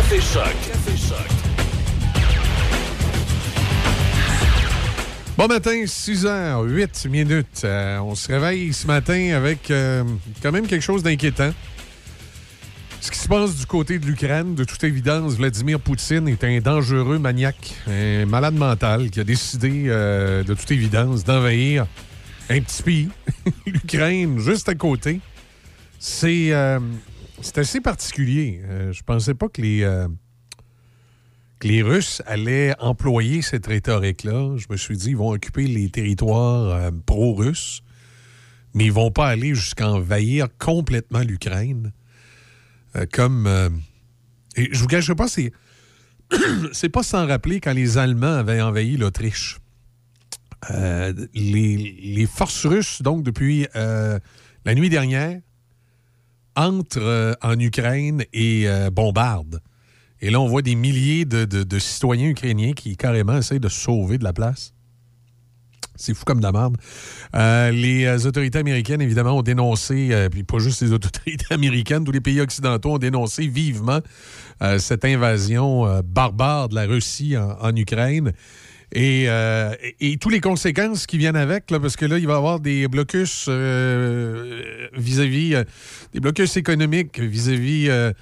Café. 0.00 0.16
Café. 0.16 0.92
Bon 5.36 5.46
matin, 5.46 5.84
6h08 5.84 7.08
minutes. 7.10 7.62
Euh, 7.64 7.98
on 7.98 8.14
se 8.14 8.28
réveille 8.28 8.72
ce 8.72 8.86
matin 8.86 9.34
avec 9.34 9.70
euh, 9.70 10.02
quand 10.42 10.52
même 10.52 10.66
quelque 10.66 10.80
chose 10.82 11.02
d'inquiétant. 11.02 11.50
Ce 13.02 13.10
qui 13.10 13.18
se 13.18 13.28
passe 13.28 13.54
du 13.56 13.66
côté 13.66 13.98
de 13.98 14.06
l'Ukraine, 14.06 14.54
de 14.54 14.64
toute 14.64 14.82
évidence, 14.84 15.34
Vladimir 15.34 15.78
Poutine 15.78 16.28
est 16.28 16.44
un 16.44 16.60
dangereux 16.60 17.18
maniaque, 17.18 17.74
un 17.86 18.24
malade 18.24 18.54
mental 18.54 19.10
qui 19.10 19.20
a 19.20 19.24
décidé, 19.24 19.84
euh, 19.88 20.42
de 20.42 20.54
toute 20.54 20.70
évidence, 20.70 21.24
d'envahir 21.24 21.86
un 22.48 22.60
petit 22.62 22.82
pays, 22.82 23.08
l'Ukraine, 23.66 24.38
juste 24.38 24.70
à 24.70 24.74
côté. 24.74 25.20
C'est 25.98 26.54
c'est 27.42 27.58
assez 27.58 27.80
particulier. 27.80 28.60
je 28.92 29.02
pensais 29.02 29.34
pas 29.34 29.48
que 29.48 29.62
les 29.62 29.84
que 31.60 31.68
les 31.68 31.82
Russes 31.82 32.22
allaient 32.26 32.74
employer 32.80 33.42
cette 33.42 33.66
rhétorique-là. 33.66 34.56
Je 34.56 34.66
me 34.70 34.76
suis 34.76 34.96
dit, 34.96 35.10
ils 35.10 35.16
vont 35.16 35.30
occuper 35.30 35.66
les 35.66 35.90
territoires 35.90 36.70
euh, 36.70 36.90
pro-russes, 37.04 37.82
mais 38.74 38.86
ils 38.86 38.92
vont 38.92 39.10
pas 39.10 39.28
aller 39.28 39.54
jusqu'à 39.54 39.88
envahir 39.90 40.48
complètement 40.58 41.20
l'Ukraine. 41.20 41.92
Euh, 42.96 43.04
comme. 43.12 43.46
Euh, 43.46 43.68
et 44.56 44.70
je 44.72 44.80
vous 44.80 44.86
cache 44.86 45.12
pas, 45.12 45.28
c'est. 45.28 45.52
c'est 46.72 46.88
pas 46.88 47.02
sans 47.02 47.26
rappeler 47.26 47.60
quand 47.60 47.74
les 47.74 47.98
Allemands 47.98 48.38
avaient 48.38 48.62
envahi 48.62 48.96
l'Autriche. 48.96 49.58
Les, 51.34 52.26
forces 52.26 52.66
russes, 52.66 53.02
donc, 53.02 53.22
depuis 53.22 53.66
la 53.74 54.20
nuit 54.74 54.90
dernière, 54.90 55.40
entrent 56.60 57.36
en 57.42 57.58
Ukraine 57.58 58.24
et 58.32 58.66
bombardent. 58.92 59.60
Et 60.22 60.30
là, 60.30 60.40
on 60.40 60.46
voit 60.46 60.62
des 60.62 60.74
milliers 60.74 61.24
de, 61.24 61.78
citoyens 61.78 62.28
ukrainiens 62.28 62.72
qui 62.72 62.96
carrément 62.96 63.38
essayent 63.38 63.60
de 63.60 63.68
sauver 63.68 64.18
de 64.18 64.24
la 64.24 64.32
place. 64.32 64.74
C'est 65.96 66.14
fou 66.14 66.24
comme 66.24 66.38
de 66.38 66.44
la 66.44 66.52
merde. 66.52 66.78
Euh, 67.34 67.70
les 67.70 68.06
euh, 68.06 68.26
autorités 68.26 68.58
américaines, 68.58 69.02
évidemment, 69.02 69.36
ont 69.36 69.42
dénoncé, 69.42 70.08
euh, 70.12 70.30
puis 70.30 70.44
pas 70.44 70.58
juste 70.58 70.80
les 70.80 70.92
autorités 70.94 71.44
américaines, 71.50 72.04
tous 72.04 72.12
les 72.12 72.22
pays 72.22 72.40
occidentaux 72.40 72.92
ont 72.92 72.98
dénoncé 72.98 73.46
vivement 73.46 74.00
cette 74.78 75.06
invasion 75.06 76.02
barbare 76.04 76.68
de 76.68 76.74
la 76.74 76.84
Russie 76.84 77.34
en, 77.38 77.74
Ukraine. 77.74 78.32
Et, 78.92 79.28
tous 80.20 80.28
les 80.28 80.40
conséquences 80.40 81.06
qui 81.06 81.18
viennent 81.18 81.36
avec, 81.36 81.66
parce 81.66 81.96
que 81.96 82.06
là, 82.06 82.18
il 82.18 82.26
va 82.26 82.34
y 82.34 82.36
avoir 82.36 82.60
des 82.60 82.88
blocus 82.88 83.48
vis-à-vis, 83.48 85.54
des 86.12 86.20
blocus 86.20 86.56
économiques 86.56 87.20
vis-à-vis 87.20 88.12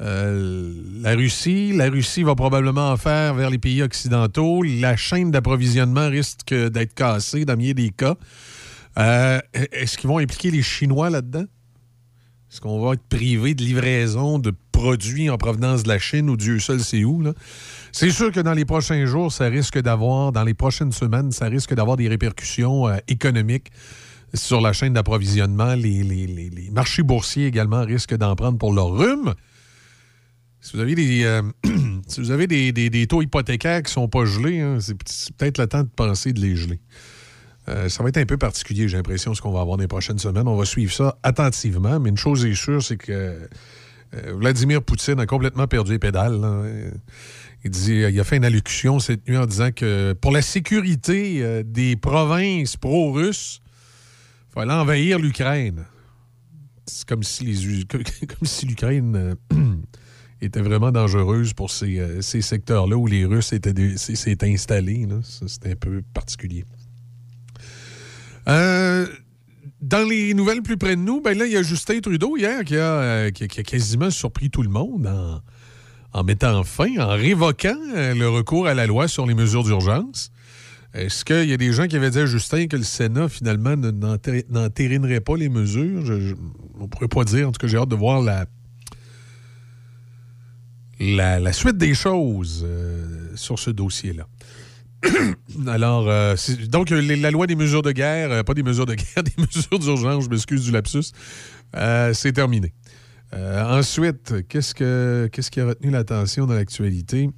euh, 0.00 0.74
la 1.00 1.14
Russie. 1.14 1.72
La 1.72 1.88
Russie 1.88 2.24
va 2.24 2.34
probablement 2.34 2.90
en 2.90 2.96
faire 2.96 3.34
vers 3.34 3.50
les 3.50 3.58
pays 3.58 3.82
occidentaux. 3.82 4.62
La 4.62 4.96
chaîne 4.96 5.30
d'approvisionnement 5.30 6.08
risque 6.08 6.52
d'être 6.52 6.94
cassée 6.94 7.44
dans 7.44 7.56
bien 7.56 7.72
des 7.72 7.90
cas. 7.90 8.16
Euh, 8.98 9.40
est-ce 9.72 9.96
qu'ils 9.96 10.08
vont 10.08 10.18
impliquer 10.18 10.50
les 10.50 10.62
Chinois 10.62 11.10
là-dedans? 11.10 11.44
Est-ce 12.50 12.60
qu'on 12.60 12.84
va 12.84 12.94
être 12.94 13.04
privé 13.08 13.54
de 13.54 13.62
livraison 13.62 14.38
de 14.38 14.52
produits 14.74 15.30
en 15.30 15.38
provenance 15.38 15.84
de 15.84 15.88
la 15.88 16.00
Chine 16.00 16.28
ou 16.28 16.36
Dieu 16.36 16.58
seul 16.58 16.80
sait 16.80 17.04
où? 17.04 17.22
C'est 17.92 18.10
sûr 18.10 18.32
que 18.32 18.40
dans 18.40 18.52
les 18.52 18.64
prochains 18.64 19.06
jours, 19.06 19.32
ça 19.32 19.46
risque 19.46 19.78
d'avoir, 19.80 20.32
dans 20.32 20.42
les 20.42 20.52
prochaines 20.52 20.90
semaines, 20.90 21.30
ça 21.30 21.46
risque 21.46 21.72
d'avoir 21.74 21.96
des 21.96 22.08
répercussions 22.08 22.88
euh, 22.88 22.96
économiques 23.06 23.70
sur 24.34 24.60
la 24.60 24.72
chaîne 24.72 24.92
d'approvisionnement. 24.92 25.74
Les, 25.74 26.70
marchés 26.72 27.04
boursiers 27.04 27.46
également 27.46 27.82
risquent 27.84 28.16
d'en 28.16 28.34
prendre 28.34 28.58
pour 28.58 28.72
leur 28.72 28.90
rhume. 28.90 29.34
Si 30.60 30.72
vous 30.74 30.80
avez 30.80 30.96
des, 30.96 31.22
euh, 31.24 33.06
taux 33.08 33.22
hypothécaires 33.22 33.82
qui 33.82 33.90
ne 33.90 33.94
sont 33.94 34.08
pas 34.08 34.24
gelés, 34.24 34.60
hein, 34.60 34.78
c'est 34.80 34.96
peut-être 35.36 35.58
le 35.58 35.68
temps 35.68 35.84
de 35.84 35.88
penser 35.88 36.32
de 36.32 36.40
les 36.40 36.56
geler. 36.56 36.80
Euh, 37.68 37.88
ça 37.88 38.02
va 38.02 38.08
être 38.08 38.18
un 38.18 38.26
peu 38.26 38.38
particulier, 38.38 38.88
j'ai 38.88 38.96
l'impression, 38.96 39.34
ce 39.34 39.40
qu'on 39.40 39.52
va 39.52 39.60
avoir 39.60 39.76
dans 39.76 39.82
les 39.82 39.88
prochaines 39.88 40.18
semaines. 40.18 40.48
On 40.48 40.56
va 40.56 40.64
suivre 40.64 40.92
ça 40.92 41.16
attentivement, 41.22 42.00
mais 42.00 42.10
une 42.10 42.18
chose 42.18 42.44
est 42.44 42.54
sûre, 42.54 42.82
c'est 42.82 42.96
que 42.96 43.48
Vladimir 44.12 44.82
Poutine 44.82 45.18
a 45.18 45.26
complètement 45.26 45.66
perdu 45.66 45.92
les 45.92 45.98
pédales. 45.98 46.40
Il, 47.64 47.70
dit, 47.70 47.94
il 47.94 48.20
a 48.20 48.24
fait 48.24 48.36
une 48.36 48.44
allocution 48.44 48.98
cette 49.00 49.26
nuit 49.28 49.36
en 49.36 49.46
disant 49.46 49.70
que 49.72 50.12
pour 50.12 50.30
la 50.30 50.42
sécurité 50.42 51.64
des 51.64 51.96
provinces 51.96 52.76
pro-russes, 52.76 53.60
il 54.50 54.54
fallait 54.54 54.72
envahir 54.72 55.18
l'Ukraine. 55.18 55.84
C'est 56.86 57.08
comme 57.08 57.22
si 57.22 57.44
l'Ukraine 58.66 59.36
était 60.40 60.60
vraiment 60.60 60.92
dangereuse 60.92 61.52
pour 61.52 61.70
ces, 61.70 61.98
euh, 61.98 62.20
secteurs-là 62.20 62.96
où 62.96 63.06
les 63.06 63.24
Russes 63.24 63.54
s'étaient 63.96 64.52
installés. 64.52 65.06
C'était 65.22 65.72
un 65.72 65.76
peu 65.76 66.02
particulier. 66.12 66.64
Euh, 68.48 69.06
dans 69.84 70.08
les 70.08 70.32
nouvelles 70.32 70.62
plus 70.62 70.78
près 70.78 70.96
de 70.96 71.00
nous, 71.00 71.20
ben 71.20 71.36
là, 71.36 71.46
il 71.46 71.52
y 71.52 71.56
a 71.56 71.62
Justin 71.62 72.00
Trudeau 72.00 72.36
hier 72.36 72.64
qui 72.64 72.76
a, 72.76 72.80
euh, 72.80 73.30
quasiment 73.30 74.10
surpris 74.10 74.48
tout 74.48 74.62
le 74.62 74.70
monde 74.70 75.10
en, 76.12 76.24
mettant 76.24 76.64
fin, 76.64 76.98
en 76.98 77.10
révoquant 77.10 77.76
le 77.94 78.26
recours 78.26 78.66
à 78.66 78.74
la 78.74 78.86
loi 78.86 79.08
sur 79.08 79.26
les 79.26 79.34
mesures 79.34 79.64
d'urgence. 79.64 80.30
Est-ce 80.94 81.24
qu'il 81.24 81.50
y 81.50 81.52
a 81.52 81.56
des 81.56 81.72
gens 81.72 81.86
qui 81.86 81.96
avaient 81.96 82.10
dit 82.10 82.20
à 82.20 82.26
Justin 82.26 82.66
que 82.66 82.76
le 82.76 82.84
Sénat, 82.84 83.28
finalement, 83.28 83.74
n'entérinerait 83.76 85.20
pas 85.20 85.36
les 85.36 85.48
mesures? 85.48 86.04
on 86.78 86.84
ne 86.84 86.86
pourrait 86.86 87.08
pas 87.08 87.24
dire. 87.24 87.48
En 87.48 87.52
tout 87.52 87.58
cas, 87.58 87.66
j'ai 87.66 87.76
hâte 87.76 87.88
de 87.88 87.96
voir 87.96 88.22
la, 88.22 88.46
la, 91.00 91.52
suite 91.52 91.76
des 91.76 91.94
choses 91.94 92.64
euh, 92.66 93.28
sur 93.34 93.58
ce 93.58 93.70
dossier-là. 93.70 94.26
Alors, 95.66 96.08
euh, 96.08 96.34
donc, 96.68 96.90
la 96.90 97.30
loi 97.30 97.46
des 97.46 97.56
mesures 97.56 97.82
de 97.82 97.92
guerre, 97.92 98.30
euh, 98.30 98.42
pas 98.42 98.54
des 98.54 98.62
mesures 98.62 98.86
de 98.86 98.94
guerre, 98.94 99.22
des 99.22 99.34
mesures 99.38 99.78
d'urgence, 99.78 100.24
je 100.24 100.28
m'excuse 100.30 100.64
du 100.64 100.70
lapsus, 100.70 101.12
c'est 102.12 102.32
terminé. 102.32 102.72
ensuite, 103.32 104.46
qu'est-ce, 104.48 104.74
que, 104.74 105.28
qu'est-ce 105.32 105.50
qui 105.50 105.60
a 105.60 105.66
retenu 105.66 105.90
l'attention 105.90 106.46
dans 106.46 106.54
l'actualité? 106.54 107.30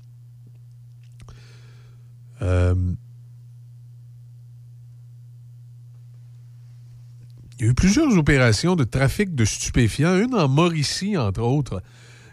Il 7.58 7.64
y 7.64 7.68
a 7.68 7.70
eu 7.70 7.74
plusieurs 7.74 8.16
opérations 8.18 8.76
de 8.76 8.84
trafic 8.84 9.34
de 9.34 9.46
stupéfiants, 9.46 10.18
une 10.18 10.34
en 10.34 10.46
Mauricie, 10.46 11.16
entre 11.16 11.40
autres, 11.40 11.82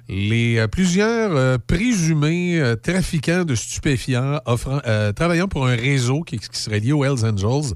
les 0.10 0.58
euh, 0.58 0.68
plusieurs 0.68 1.36
euh, 1.36 1.58
présumés 1.58 2.60
euh, 2.60 2.76
trafiquants 2.76 3.46
de 3.46 3.56
stupéfiants 3.56 4.40
travaillant 5.16 5.48
pour 5.48 5.68
un 5.68 5.76
réseau 5.76 6.22
qui, 6.22 6.40
serait 6.52 6.80
lié 6.80 6.92
aux 6.92 7.06
Hells 7.06 7.26
Angels 7.26 7.74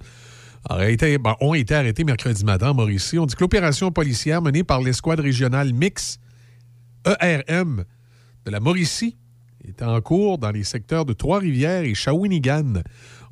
ben, 0.70 1.36
ont 1.40 1.54
été 1.54 1.76
arrêtés 1.76 2.04
mercredi 2.04 2.44
matin 2.44 2.72
en 2.72 2.74
Mauricie. 2.74 3.18
On 3.18 3.26
dit 3.26 3.36
que 3.36 3.44
l'opération 3.44 3.92
policière 3.92 4.42
menée 4.42 4.64
par 4.64 4.82
l'escouade 4.82 5.22
régionale 5.22 5.74
mix 5.74 6.20
ERM 7.22 7.86
de 8.46 8.52
la 8.52 8.60
Mauricie 8.60 9.16
est 9.66 9.82
en 9.82 10.02
cours 10.02 10.38
dans 10.38 10.52
les 10.52 10.64
secteurs 10.64 11.06
de 11.06 11.14
Trois-Rivières 11.14 11.84
et 11.84 11.94
Shawinigan. 11.94 12.82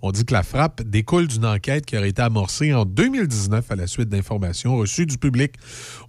On 0.07 0.11
dit 0.11 0.23
que 0.23 0.33
la 0.33 0.43
frappe 0.43 0.83
découle 0.83 1.25
d'une 1.25 1.47
enquête 1.47 1.83
qui 1.83 1.97
aurait 1.97 2.09
été 2.09 2.21
amorcée 2.21 2.75
en 2.75 2.85
2019 2.85 3.71
à 3.71 3.75
la 3.75 3.87
suite 3.87 4.07
d'informations 4.07 4.77
reçues 4.77 5.07
du 5.07 5.17
public. 5.17 5.53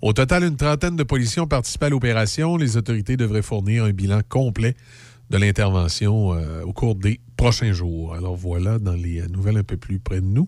Au 0.02 0.12
total, 0.12 0.44
une 0.44 0.56
trentaine 0.56 0.96
de 0.96 1.02
policiers 1.02 1.40
ont 1.40 1.46
participé 1.46 1.86
à 1.86 1.88
l'opération. 1.88 2.58
Les 2.58 2.76
autorités 2.76 3.16
devraient 3.16 3.40
fournir 3.40 3.84
un 3.84 3.92
bilan 3.92 4.20
complet 4.28 4.74
de 5.30 5.38
l'intervention 5.38 6.34
euh, 6.34 6.62
au 6.62 6.74
cours 6.74 6.94
des 6.94 7.20
prochains 7.38 7.72
jours. 7.72 8.14
Alors 8.14 8.36
voilà, 8.36 8.78
dans 8.78 8.92
les 8.92 9.26
nouvelles 9.28 9.56
un 9.56 9.64
peu 9.64 9.78
plus 9.78 9.98
près 9.98 10.20
de 10.20 10.26
nous. 10.26 10.46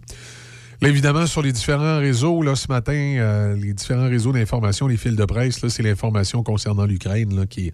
Là, 0.82 0.90
évidemment, 0.90 1.24
sur 1.24 1.40
les 1.40 1.52
différents 1.52 2.00
réseaux, 2.00 2.42
là, 2.42 2.54
ce 2.54 2.68
matin, 2.68 2.92
euh, 2.92 3.56
les 3.56 3.72
différents 3.72 4.10
réseaux 4.10 4.32
d'information, 4.32 4.88
les 4.88 4.98
fils 4.98 5.16
de 5.16 5.24
presse, 5.24 5.66
c'est 5.68 5.82
l'information 5.82 6.42
concernant 6.42 6.84
l'Ukraine 6.84 7.46
qui, 7.46 7.72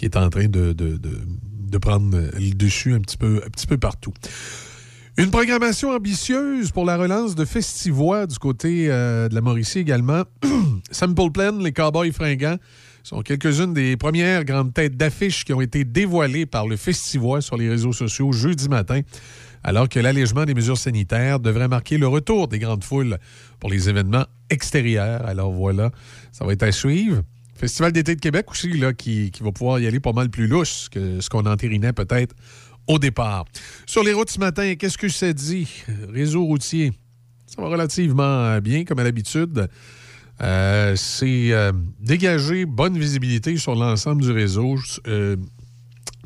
est 0.00 0.16
en 0.16 0.30
train 0.30 0.48
de, 0.48 0.74
prendre 1.78 2.16
le 2.16 2.54
dessus 2.54 2.94
un 2.94 3.00
petit 3.00 3.18
peu 3.18 3.76
partout. 3.76 4.14
Une 5.18 5.30
programmation 5.30 5.90
ambitieuse 5.90 6.70
pour 6.70 6.84
la 6.84 6.96
relance 6.96 7.34
de 7.34 7.44
Festivois 7.44 8.26
du 8.26 8.38
côté 8.38 8.86
euh, 8.88 9.28
de 9.28 9.34
la 9.34 9.40
Mauricie 9.40 9.80
également. 9.80 10.22
Sample 10.92 11.32
Plan, 11.32 11.58
les 11.58 11.72
Cowboys 11.72 12.12
fringants, 12.12 12.56
sont 13.02 13.20
quelques-unes 13.22 13.74
des 13.74 13.96
premières 13.96 14.44
grandes 14.44 14.72
têtes 14.72 14.96
d'affiches 14.96 15.44
qui 15.44 15.52
ont 15.52 15.60
été 15.60 15.84
dévoilées 15.84 16.46
par 16.46 16.68
le 16.68 16.76
Festivois 16.76 17.40
sur 17.40 17.56
les 17.56 17.68
réseaux 17.68 17.92
sociaux 17.92 18.30
jeudi 18.32 18.68
matin, 18.68 19.00
alors 19.64 19.88
que 19.88 19.98
l'allègement 19.98 20.44
des 20.44 20.54
mesures 20.54 20.78
sanitaires 20.78 21.40
devrait 21.40 21.68
marquer 21.68 21.98
le 21.98 22.06
retour 22.06 22.46
des 22.46 22.60
grandes 22.60 22.84
foules 22.84 23.18
pour 23.58 23.68
les 23.68 23.88
événements 23.88 24.26
extérieurs. 24.48 25.26
Alors 25.26 25.50
voilà, 25.50 25.90
ça 26.30 26.44
va 26.44 26.52
être 26.52 26.62
à 26.62 26.72
suivre. 26.72 27.22
Festival 27.56 27.92
d'été 27.92 28.14
de 28.14 28.20
Québec 28.20 28.50
aussi, 28.50 28.72
là, 28.72 28.94
qui, 28.94 29.30
qui 29.32 29.42
va 29.42 29.52
pouvoir 29.52 29.80
y 29.80 29.86
aller 29.86 30.00
pas 30.00 30.12
mal 30.12 30.30
plus 30.30 30.46
lousse 30.46 30.88
que 30.88 31.20
ce 31.20 31.28
qu'on 31.28 31.44
entérinait 31.44 31.92
peut-être 31.92 32.34
au 32.86 32.98
départ. 32.98 33.44
Sur 33.86 34.02
les 34.02 34.12
routes 34.12 34.30
ce 34.30 34.40
matin, 34.40 34.74
qu'est-ce 34.74 34.98
que 34.98 35.08
ça 35.08 35.32
dit? 35.32 35.68
Réseau 36.08 36.44
routier. 36.44 36.92
Ça 37.46 37.60
va 37.62 37.68
relativement 37.68 38.58
bien, 38.60 38.84
comme 38.84 38.98
à 38.98 39.04
l'habitude. 39.04 39.68
Euh, 40.42 40.96
c'est 40.96 41.52
euh, 41.52 41.72
dégager 42.00 42.64
bonne 42.64 42.98
visibilité 42.98 43.56
sur 43.56 43.74
l'ensemble 43.74 44.22
du 44.22 44.30
réseau. 44.30 44.78
Euh, 45.06 45.36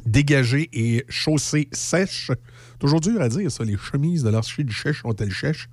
dégagées 0.07 0.69
et 0.73 1.05
chaussées 1.09 1.69
sèches. 1.73 2.31
Toujours 2.79 3.01
dur 3.01 3.21
à 3.21 3.29
dire, 3.29 3.51
ça. 3.51 3.65
Les 3.65 3.77
chemises 3.77 4.23
de 4.23 4.29
l'archer 4.29 4.63
du 4.63 4.73
Chèche 4.73 5.05
ont-elles 5.05 5.33
chèches? 5.33 5.69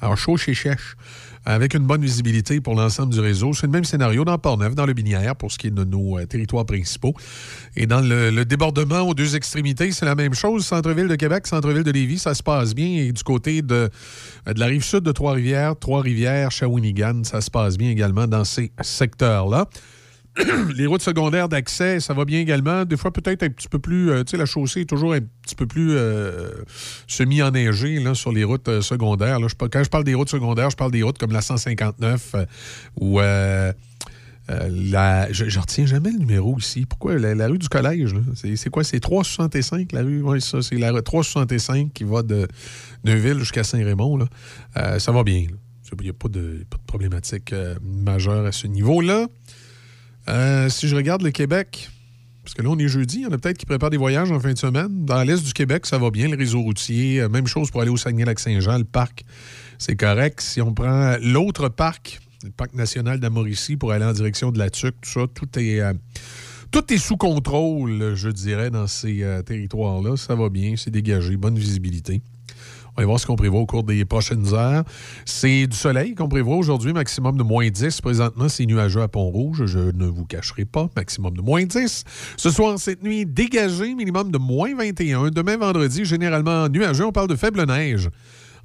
Alors, 0.00 0.16
chaud 0.16 0.36
chez 0.36 0.54
Chèche 0.54 0.96
avec 1.44 1.74
une 1.74 1.86
bonne 1.86 2.02
visibilité 2.02 2.60
pour 2.60 2.74
l'ensemble 2.74 3.12
du 3.12 3.20
réseau. 3.20 3.52
C'est 3.54 3.66
le 3.66 3.72
même 3.72 3.84
scénario 3.84 4.24
dans 4.24 4.36
Port-Neuf, 4.38 4.74
dans 4.74 4.86
le 4.86 4.92
Binière, 4.92 5.36
pour 5.36 5.50
ce 5.50 5.58
qui 5.58 5.68
est 5.68 5.70
de 5.70 5.84
nos 5.84 6.18
euh, 6.18 6.26
territoires 6.26 6.66
principaux. 6.66 7.14
Et 7.76 7.86
dans 7.86 8.00
le, 8.00 8.44
débordement 8.44 9.00
aux 9.00 9.14
deux 9.14 9.36
extrémités, 9.36 9.92
c'est 9.92 10.06
la 10.06 10.14
même 10.14 10.34
chose. 10.34 10.66
Centre-ville 10.66 11.08
de 11.08 11.16
Québec, 11.16 11.46
centre-ville 11.46 11.82
de 11.82 11.90
Lévis, 11.90 12.18
ça 12.18 12.34
se 12.34 12.42
passe 12.42 12.74
bien. 12.74 12.88
Et 12.88 13.12
du 13.12 13.22
côté 13.22 13.62
de, 13.62 13.90
de 14.46 14.60
la 14.60 14.66
rive 14.66 14.84
sud 14.84 15.00
de 15.00 15.12
Trois-Rivières, 15.12 15.76
Trois-Rivières, 15.78 16.50
Shawinigan, 16.50 17.24
ça 17.24 17.40
se 17.40 17.50
passe 17.50 17.76
bien 17.76 17.90
également 17.90 18.26
dans 18.26 18.44
ces 18.44 18.72
secteurs-là. 18.80 19.66
les 20.76 20.86
routes 20.86 21.02
secondaires 21.02 21.48
d'accès, 21.48 22.00
ça 22.00 22.14
va 22.14 22.24
bien 22.24 22.40
également. 22.40 22.84
Des 22.84 22.96
fois, 22.96 23.12
peut-être 23.12 23.42
un 23.42 23.48
petit 23.48 23.68
peu 23.68 23.78
plus. 23.78 24.10
Euh, 24.10 24.22
tu 24.22 24.32
sais, 24.32 24.36
la 24.36 24.46
chaussée 24.46 24.82
est 24.82 24.88
toujours 24.88 25.12
un 25.12 25.20
petit 25.20 25.54
peu 25.54 25.66
plus 25.66 25.90
euh, 25.92 26.50
semi-enneigée 27.06 28.02
sur 28.14 28.32
les 28.32 28.44
routes 28.44 28.68
euh, 28.68 28.80
secondaires. 28.80 29.38
Quand 29.70 29.82
je 29.82 29.90
parle 29.90 30.04
des 30.04 30.14
routes 30.14 30.30
secondaires, 30.30 30.70
je 30.70 30.76
parle 30.76 30.92
des 30.92 31.02
routes 31.02 31.18
comme 31.18 31.32
la 31.32 31.40
159 31.40 32.36
ou. 33.00 33.20
la, 33.20 33.74
je, 35.32 35.60
retiens 35.60 35.86
jamais 35.86 36.12
le 36.12 36.18
numéro 36.18 36.56
ici. 36.58 36.86
Pourquoi? 36.86 37.18
La, 37.18 37.48
rue 37.48 37.58
du 37.58 37.68
collège, 37.68 38.14
c'est 38.34 38.70
quoi? 38.70 38.84
C'est 38.84 39.00
365, 39.00 39.92
la 39.92 40.02
rue? 40.02 40.22
Oui, 40.22 40.40
ça, 40.40 40.62
c'est 40.62 40.76
la 40.76 40.92
rue 40.92 41.02
365 41.02 41.92
qui 41.92 42.04
va 42.04 42.22
de 42.22 42.46
Neuville 43.04 43.38
jusqu'à 43.38 43.64
Saint-Raymond. 43.64 44.26
ça 44.74 45.12
va 45.12 45.24
bien. 45.24 45.46
Il 45.92 46.04
n'y 46.04 46.10
a 46.10 46.12
pas 46.12 46.28
de 46.28 46.64
problématique 46.86 47.52
majeure 47.82 48.46
à 48.46 48.52
ce 48.52 48.68
niveau-là. 48.68 49.26
Euh, 50.28 50.68
si 50.68 50.88
je 50.88 50.96
regarde 50.96 51.22
le 51.22 51.30
Québec, 51.30 51.90
parce 52.42 52.54
que 52.54 52.62
là, 52.62 52.70
on 52.70 52.78
est 52.78 52.88
jeudi, 52.88 53.18
il 53.18 53.22
y 53.22 53.26
en 53.26 53.32
a 53.32 53.38
peut-être 53.38 53.58
qui 53.58 53.66
préparent 53.66 53.90
des 53.90 53.96
voyages 53.96 54.30
en 54.30 54.40
fin 54.40 54.52
de 54.52 54.58
semaine. 54.58 55.04
Dans 55.04 55.22
l'est 55.22 55.44
du 55.44 55.52
Québec, 55.52 55.86
ça 55.86 55.98
va 55.98 56.10
bien, 56.10 56.28
le 56.28 56.36
réseau 56.36 56.60
routier. 56.60 57.20
Euh, 57.20 57.28
même 57.28 57.46
chose 57.46 57.70
pour 57.70 57.80
aller 57.80 57.90
au 57.90 57.96
Saguenay-Lac-Saint-Jean, 57.96 58.78
le 58.78 58.84
parc, 58.84 59.24
c'est 59.78 59.96
correct. 59.96 60.40
Si 60.40 60.60
on 60.60 60.74
prend 60.74 61.16
l'autre 61.22 61.68
parc, 61.68 62.20
le 62.44 62.50
parc 62.50 62.74
national 62.74 63.20
d'Amoricie, 63.20 63.76
pour 63.76 63.92
aller 63.92 64.04
en 64.04 64.12
direction 64.12 64.50
de 64.52 64.58
la 64.58 64.70
TUC, 64.70 64.94
tout 65.00 65.10
ça, 65.10 65.20
tout 65.32 65.58
est, 65.58 65.80
euh, 65.80 65.92
tout 66.70 66.92
est 66.92 66.98
sous 66.98 67.16
contrôle, 67.16 68.14
je 68.14 68.28
dirais, 68.28 68.70
dans 68.70 68.86
ces 68.86 69.26
territoires-là. 69.44 70.16
Ça 70.16 70.34
va 70.36 70.48
bien, 70.48 70.74
c'est 70.76 70.90
dégagé, 70.90 71.36
bonne 71.36 71.58
visibilité. 71.58 72.22
On 73.00 73.04
va 73.04 73.06
voir 73.06 73.20
ce 73.20 73.24
qu'on 73.26 73.36
prévoit 73.36 73.60
au 73.60 73.64
cours 73.64 73.82
des 73.82 74.04
prochaines 74.04 74.52
heures. 74.52 74.84
C'est 75.24 75.66
du 75.66 75.74
soleil 75.74 76.14
qu'on 76.14 76.28
prévoit 76.28 76.56
aujourd'hui, 76.56 76.92
maximum 76.92 77.38
de 77.38 77.42
moins 77.42 77.66
10. 77.66 77.98
Présentement, 78.02 78.50
c'est 78.50 78.66
nuageux 78.66 79.00
à 79.00 79.08
Pont-Rouge. 79.08 79.64
Je 79.64 79.78
ne 79.78 80.04
vous 80.04 80.26
cacherai 80.26 80.66
pas, 80.66 80.86
maximum 80.94 81.34
de 81.34 81.40
moins 81.40 81.64
10. 81.64 82.04
Ce 82.36 82.50
soir, 82.50 82.78
cette 82.78 83.02
nuit, 83.02 83.24
dégagé, 83.24 83.94
minimum 83.94 84.30
de 84.30 84.36
moins 84.36 84.76
21. 84.76 85.30
Demain, 85.30 85.56
vendredi, 85.56 86.04
généralement 86.04 86.68
nuageux. 86.68 87.06
On 87.06 87.10
parle 87.10 87.28
de 87.28 87.36
faible 87.36 87.64
neige. 87.64 88.10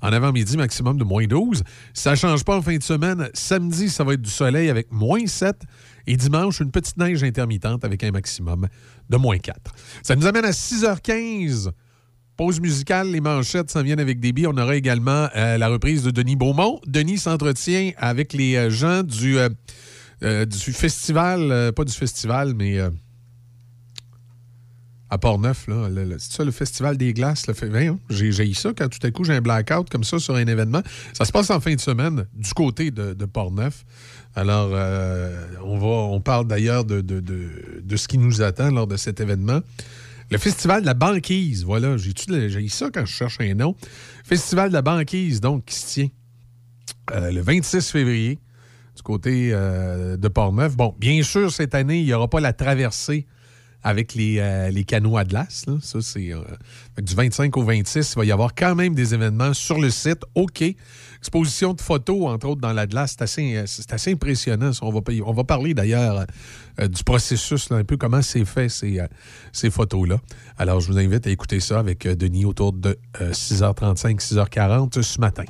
En 0.01 0.11
avant-midi, 0.11 0.57
maximum 0.57 0.97
de 0.97 1.05
moins 1.05 1.27
12. 1.27 1.63
Ça 1.93 2.11
ne 2.11 2.15
change 2.17 2.43
pas 2.43 2.57
en 2.57 2.61
fin 2.61 2.75
de 2.75 2.83
semaine. 2.83 3.29
Samedi, 3.33 3.89
ça 3.89 4.03
va 4.03 4.15
être 4.15 4.21
du 4.21 4.29
soleil 4.29 4.69
avec 4.69 4.91
moins 4.91 5.25
7. 5.25 5.55
Et 6.07 6.17
dimanche, 6.17 6.59
une 6.59 6.71
petite 6.71 6.97
neige 6.97 7.23
intermittente 7.23 7.85
avec 7.85 8.03
un 8.03 8.11
maximum 8.11 8.67
de 9.09 9.15
moins 9.15 9.37
4. 9.37 9.57
Ça 10.03 10.17
nous 10.17 10.27
amène 10.27 10.43
à 10.43 10.51
6h15. 10.51 11.71
Pause 12.37 12.59
musicale, 12.59 13.11
les 13.11 13.21
manchettes 13.21 13.71
s'en 13.71 13.81
viennent 13.81 13.99
avec 13.99 14.19
débit. 14.19 14.45
On 14.45 14.57
aura 14.57 14.75
également 14.75 15.29
euh, 15.37 15.57
la 15.57 15.69
reprise 15.69 16.03
de 16.03 16.11
Denis 16.11 16.35
Beaumont. 16.35 16.81
Denis 16.85 17.17
s'entretient 17.17 17.91
avec 17.97 18.33
les 18.33 18.55
euh, 18.55 18.69
gens 18.69 19.03
du, 19.03 19.37
euh, 19.37 20.45
festival, 20.51 21.71
pas 21.73 21.85
du 21.85 21.93
festival, 21.93 22.53
mais 22.53 22.79
à 25.09 25.17
Port-Neuf. 25.17 25.69
C'est 26.17 26.33
ça, 26.33 26.43
le 26.43 26.51
festival 26.51 26.97
des 26.97 27.13
glaces. 27.13 27.45
J'ai 28.09 28.49
eu 28.49 28.53
ça 28.53 28.73
quand 28.75 28.89
tout 28.89 29.05
à 29.07 29.11
coup 29.11 29.23
j'ai 29.23 29.33
un 29.33 29.41
blackout 29.41 29.89
comme 29.89 30.03
ça 30.03 30.19
sur 30.19 30.35
un 30.35 30.45
événement. 30.45 30.81
Ça 31.13 31.23
se 31.23 31.31
passe 31.31 31.49
en 31.51 31.61
fin 31.61 31.73
de 31.73 31.79
semaine 31.79 32.25
du 32.33 32.53
côté 32.53 32.91
de, 32.91 33.13
de 33.13 33.25
Port-Neuf. 33.25 33.85
Alors, 34.35 34.71
on, 35.63 35.77
va, 35.77 35.87
on 35.87 36.19
parle 36.19 36.47
d'ailleurs 36.47 36.83
de, 36.83 36.99
de, 36.99 37.21
de, 37.21 37.95
ce 37.95 38.07
qui 38.09 38.17
nous 38.17 38.41
attend 38.41 38.71
lors 38.71 38.87
de 38.87 38.97
cet 38.97 39.21
événement. 39.21 39.61
Le 40.31 40.37
Festival 40.37 40.81
de 40.81 40.85
la 40.85 40.95
banquise, 40.95 41.63
voilà, 41.63 41.97
j'ai 41.97 42.67
ça 42.67 42.89
quand 42.91 43.05
je 43.05 43.11
cherche 43.11 43.37
un 43.39 43.53
nom. 43.53 43.75
Festival 44.23 44.69
de 44.69 44.73
la 44.73 44.81
banquise, 44.81 45.39
donc, 45.39 45.65
qui 45.65 45.75
se 45.75 45.93
tient 45.93 46.09
euh, 47.11 47.31
le 47.31 47.41
26 47.41 47.91
février 47.91 48.39
du 48.95 49.01
côté 49.03 49.49
euh, 49.51 50.17
de 50.17 50.27
Port-Neuf. 50.27 50.75
Bon, 50.75 50.95
bien 50.97 51.21
sûr, 51.21 51.51
cette 51.51 51.75
année, 51.75 51.99
il 51.99 52.05
n'y 52.05 52.13
aura 52.13 52.27
pas 52.27 52.39
la 52.39 52.53
traversée 52.53 53.27
avec 53.83 54.15
les, 54.15 54.39
euh, 54.39 54.71
les 54.71 54.83
canaux 54.83 55.15
Atlas. 55.15 55.65
Ça, 55.81 56.01
c'est 56.01 56.31
du 56.97 57.13
25 57.13 57.55
au 57.55 57.63
26. 57.63 58.13
Il 58.13 58.17
va 58.17 58.25
y 58.25 58.31
avoir 58.31 58.55
quand 58.55 58.73
même 58.73 58.95
des 58.95 59.13
événements 59.13 59.53
sur 59.53 59.79
le 59.79 59.91
site. 59.91 60.23
OK 60.33 60.63
exposition 61.25 61.73
de 61.73 61.81
photos, 61.81 62.27
entre 62.27 62.49
autres, 62.49 62.61
dans 62.61 62.71
l'Atlas. 62.73 63.15
C'est 63.17 63.23
assez, 63.23 63.63
c'est 63.65 63.91
assez 63.91 64.11
impressionnant. 64.11 64.71
On 64.81 65.33
va, 65.33 65.43
parler 65.43 65.73
d'ailleurs 65.73 66.19
euh, 66.19 66.25
du 66.79 67.03
processus, 67.03 67.71
un 67.71 67.83
peu 67.83 67.97
comment 67.97 68.21
c'est 68.21 68.45
fait, 68.45 68.69
ces, 68.69 68.99
euh, 68.99 69.07
ces 69.51 69.69
photos-là. 69.69 70.19
Alors, 70.57 70.81
je 70.81 70.91
vous 70.91 70.97
invite 70.97 71.27
à 71.27 71.29
écouter 71.29 71.59
ça 71.59 71.79
avec 71.79 72.05
euh, 72.05 72.15
Denis 72.15 72.45
autour 72.45 72.73
de 72.73 72.97
6h35, 73.19 74.19
6h40 74.19 75.01
ce 75.01 75.19
matin. 75.19 75.45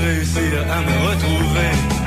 réussir 0.00 0.66
à 0.70 0.80
me 0.80 1.08
retrouver. 1.08 1.97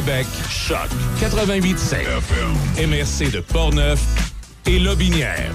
Québec, 0.00 0.26
Choc. 0.48 0.88
88.5, 1.20 2.06
MRC 2.86 3.30
de 3.30 3.40
Portneuf 3.40 4.00
et 4.64 4.78
Lobinière. 4.78 5.50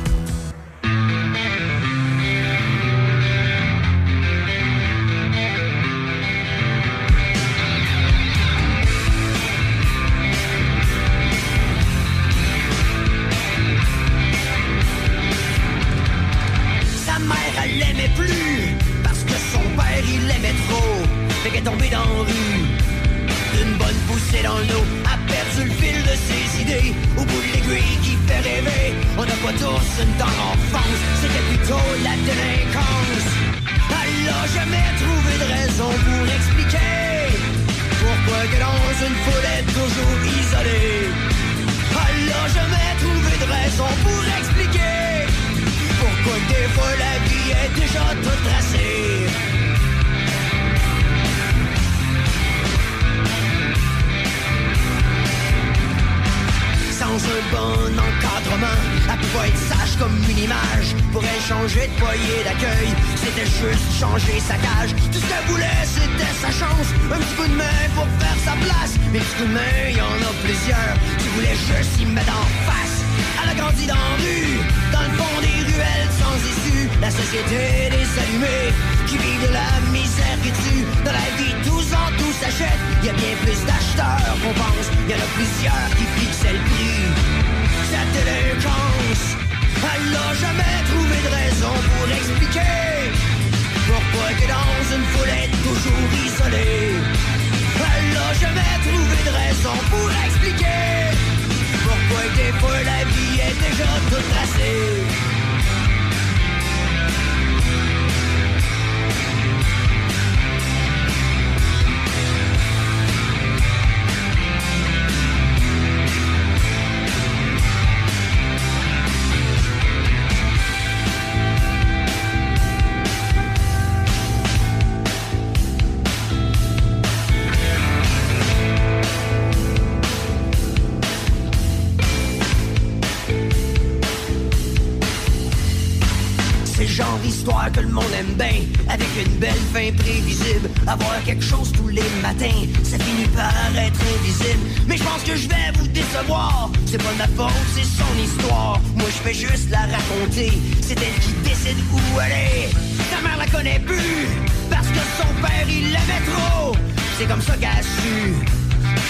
C'est 146.97 147.03
pas 147.03 147.27
ma 147.27 147.27
faute, 147.27 147.51
c'est 147.75 147.83
son 147.83 148.15
histoire. 148.23 148.79
Moi 148.95 149.07
je 149.07 149.19
fais 149.27 149.33
juste 149.33 149.69
la 149.69 149.81
raconter. 149.81 150.49
C'est 150.79 150.95
elle 150.95 151.19
qui 151.19 151.33
décide 151.43 151.77
où 151.91 151.99
aller. 152.17 152.69
Ta 153.11 153.19
mère 153.19 153.35
la 153.37 153.47
connaît 153.47 153.79
plus, 153.79 154.29
parce 154.69 154.87
que 154.87 155.03
son 155.19 155.27
père 155.43 155.67
il 155.67 155.91
l'aimait 155.91 156.23
trop. 156.31 156.71
C'est 157.17 157.27
comme 157.27 157.41
ça 157.41 157.51
qu'elle 157.57 157.67
a 157.67 157.83
su 157.83 158.31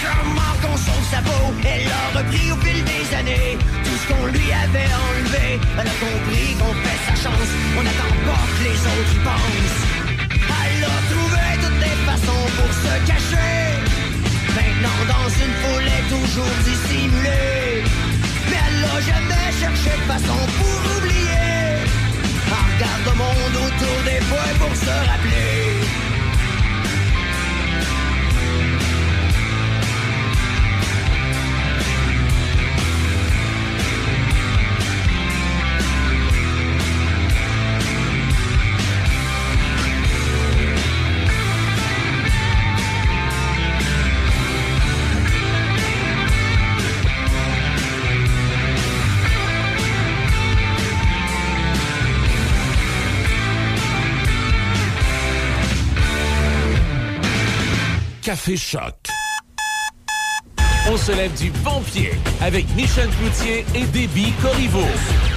Comment 0.02 0.54
qu'on 0.62 0.76
sauve 0.76 1.06
sa 1.12 1.22
peau, 1.22 1.54
elle 1.62 1.86
l'a 1.86 2.18
repris 2.18 2.50
au 2.50 2.56
fil 2.56 2.82
des 2.82 3.14
années. 3.14 3.56
Tout 3.84 3.96
ce 4.02 4.12
qu'on 4.12 4.26
lui 4.34 4.50
avait 4.50 4.90
enlevé, 5.06 5.60
elle 5.78 5.86
a 5.86 5.96
compris 6.02 6.56
qu'on 6.58 6.74
fait 6.82 7.00
sa 7.06 7.14
chance. 7.22 7.50
On 7.78 7.82
n'attend 7.84 8.14
pas 8.26 8.46
que 8.58 8.64
les 8.66 8.80
autres 8.82 9.14
y 9.14 9.20
pensent. 9.22 9.82
Elle 10.58 10.82
a 10.82 10.98
trouvé 11.12 11.46
toutes 11.62 11.80
les 11.86 11.96
façons 12.02 12.46
pour 12.58 12.72
se 12.82 13.06
cacher. 13.06 13.75
Maintenant 14.56 15.02
dans 15.06 15.28
une 15.28 15.54
foule 15.62 15.86
est 15.86 16.08
toujours 16.08 16.56
dissimulée. 16.64 17.84
Mais 18.48 18.60
elle 18.66 18.80
n'a 18.80 19.00
jamais 19.00 19.52
cherché 19.60 19.90
de 19.90 20.06
façon 20.12 20.38
pour 20.58 20.96
oublier. 20.96 21.84
Elle 22.46 22.62
regarde 22.72 23.04
le 23.04 23.14
monde 23.22 23.56
autour 23.66 23.98
des 24.04 24.20
fois 24.24 24.48
pour 24.58 24.74
se 24.74 24.94
rappeler. 25.10 25.75
Café 58.26 58.56
Choc. 58.56 59.06
On 60.90 60.96
se 60.96 61.12
lève 61.12 61.32
du 61.38 61.52
bon 61.62 61.80
pied 61.82 62.10
avec 62.40 62.66
Michel 62.74 63.08
Cloutier 63.08 63.64
et 63.72 63.84
Déby 63.84 64.32
Corriveau. 64.42 64.82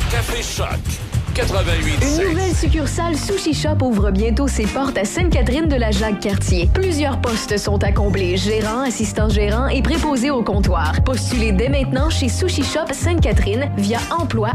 Café 0.10 0.42
Choc. 0.42 1.09
Une 1.42 2.30
nouvelle 2.30 2.54
succursale 2.54 3.16
Sushi 3.16 3.54
Shop 3.54 3.78
ouvre 3.82 4.12
bientôt 4.12 4.50
ses 4.50 4.66
portes 4.66 4.98
à 4.98 5.06
Sainte-Catherine 5.06 5.68
de 5.68 5.76
la 5.78 5.90
Jacques-Cartier. 5.90 6.70
Plusieurs 6.74 7.22
postes 7.22 7.58
sont 7.58 7.82
à 7.82 7.94
combler, 7.94 8.36
gérant, 8.36 8.82
assistant 8.82 9.30
gérant 9.30 9.68
et 9.68 9.82
préposé 9.82 10.32
au 10.32 10.44
comptoir. 10.44 10.94
Postulez 11.06 11.54
dès 11.54 11.70
maintenant 11.70 12.10
chez 12.10 12.28
Sushi 12.28 12.64
Shop 12.64 12.92
Sainte-Catherine 12.92 13.72
via 13.78 14.00
emploi 14.12 14.50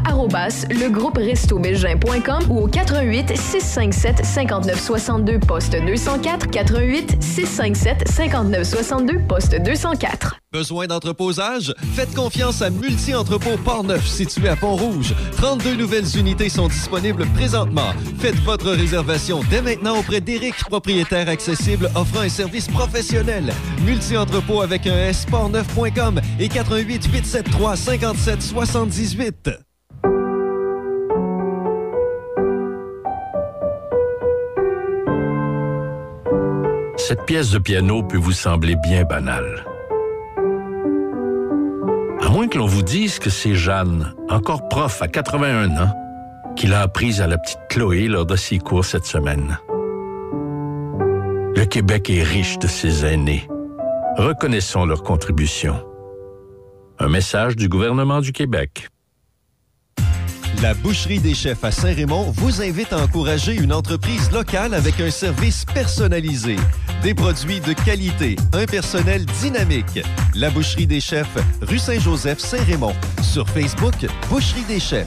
le 0.69 0.91
groupe 0.91 1.19
ou 2.51 2.59
au 2.59 2.67
88 2.67 3.35
657 3.35 4.25
59 4.25 4.79
62 4.79 5.39
poste 5.39 5.77
204 5.77 6.51
88 6.51 7.23
657 7.23 8.09
59 8.09 8.65
62 8.65 9.19
poste 9.21 9.57
204. 9.59 10.44
Besoin 10.55 10.87
d'entreposage? 10.87 11.75
Faites 11.97 12.15
confiance 12.15 12.63
à 12.63 12.71
Multi-Entrepôt 12.71 13.57
Port-Neuf, 13.65 14.07
situé 14.07 14.49
à 14.49 14.55
Pont-Rouge. 14.55 15.13
32 15.37 15.75
nouvelles 15.75 16.17
unités 16.17 16.49
sont 16.49 16.69
disponibles 16.69 17.27
présentement. 17.35 17.93
Faites 18.21 18.39
votre 18.45 18.71
réservation 18.71 19.41
dès 19.51 19.61
maintenant 19.61 19.99
auprès 19.99 20.21
d'Éric, 20.21 20.55
propriétaire 20.69 21.29
accessible 21.29 21.91
offrant 21.97 22.21
un 22.21 22.29
service 22.29 22.69
professionnel. 22.69 23.53
Multi-Entrepôt 23.85 24.61
avec 24.61 24.87
un 24.87 24.95
S, 24.95 25.27
portneuf.com 25.29 26.21
et 26.39 26.49
88 26.49 27.05
873 27.13 27.77
57 27.77 28.41
78. 28.41 29.51
Cette 36.97 37.25
pièce 37.27 37.51
de 37.51 37.59
piano 37.59 38.05
peut 38.05 38.19
vous 38.19 38.31
sembler 38.31 38.77
bien 38.77 39.03
banale. 39.03 39.74
À 42.25 42.31
moins 42.31 42.49
que 42.49 42.57
l'on 42.57 42.67
vous 42.67 42.83
dise 42.83 43.19
que 43.19 43.29
c'est 43.29 43.55
Jeanne, 43.55 44.15
encore 44.31 44.67
prof 44.69 45.03
à 45.03 45.09
81 45.09 45.77
ans, 45.77 45.93
qui 46.57 46.67
l'a 46.67 46.81
apprise 46.81 47.21
à 47.21 47.27
la 47.27 47.37
petite 47.37 47.59
Chloé 47.69 48.09
lors 48.09 48.25
de 48.25 48.35
ses 48.35 48.59
cours 48.59 48.87
cette 48.87 49.05
semaine. 49.05 49.59
Le 51.55 51.65
Québec 51.67 52.09
est 52.09 52.23
riche 52.23 52.59
de 52.59 52.67
ses 52.67 53.05
aînés. 53.05 53.47
Reconnaissons 54.17 54.87
leur 54.87 55.03
contribution. 55.03 55.85
Un 56.99 57.09
message 57.09 57.57
du 57.57 57.69
gouvernement 57.69 58.23
du 58.23 58.33
Québec. 58.33 58.89
La 60.63 60.73
Boucherie 60.73 61.19
des 61.19 61.35
Chefs 61.35 61.63
à 61.63 61.71
Saint-Raymond 61.71 62.31
vous 62.31 62.63
invite 62.63 62.95
à 62.95 62.99
encourager 63.03 63.55
une 63.55 63.73
entreprise 63.73 64.31
locale 64.33 64.73
avec 64.73 64.99
un 64.99 65.11
service 65.11 65.67
personnalisé, 65.67 66.57
des 67.05 67.13
produits 67.13 67.61
de 67.61 67.75
qualité, 67.75 68.35
un 68.55 68.65
personnel 68.65 69.27
dynamique. 69.43 70.01
La 70.35 70.49
Boucherie 70.49 70.87
des 70.87 71.03
Chefs, 71.03 71.37
rue 71.61 71.79
Saint-Joseph, 71.79 72.39
Saint-Raymond. 72.39 72.95
Sur 73.21 73.47
Facebook, 73.51 73.93
Boucherie 74.31 74.65
des 74.67 74.81
Chefs. 74.81 75.07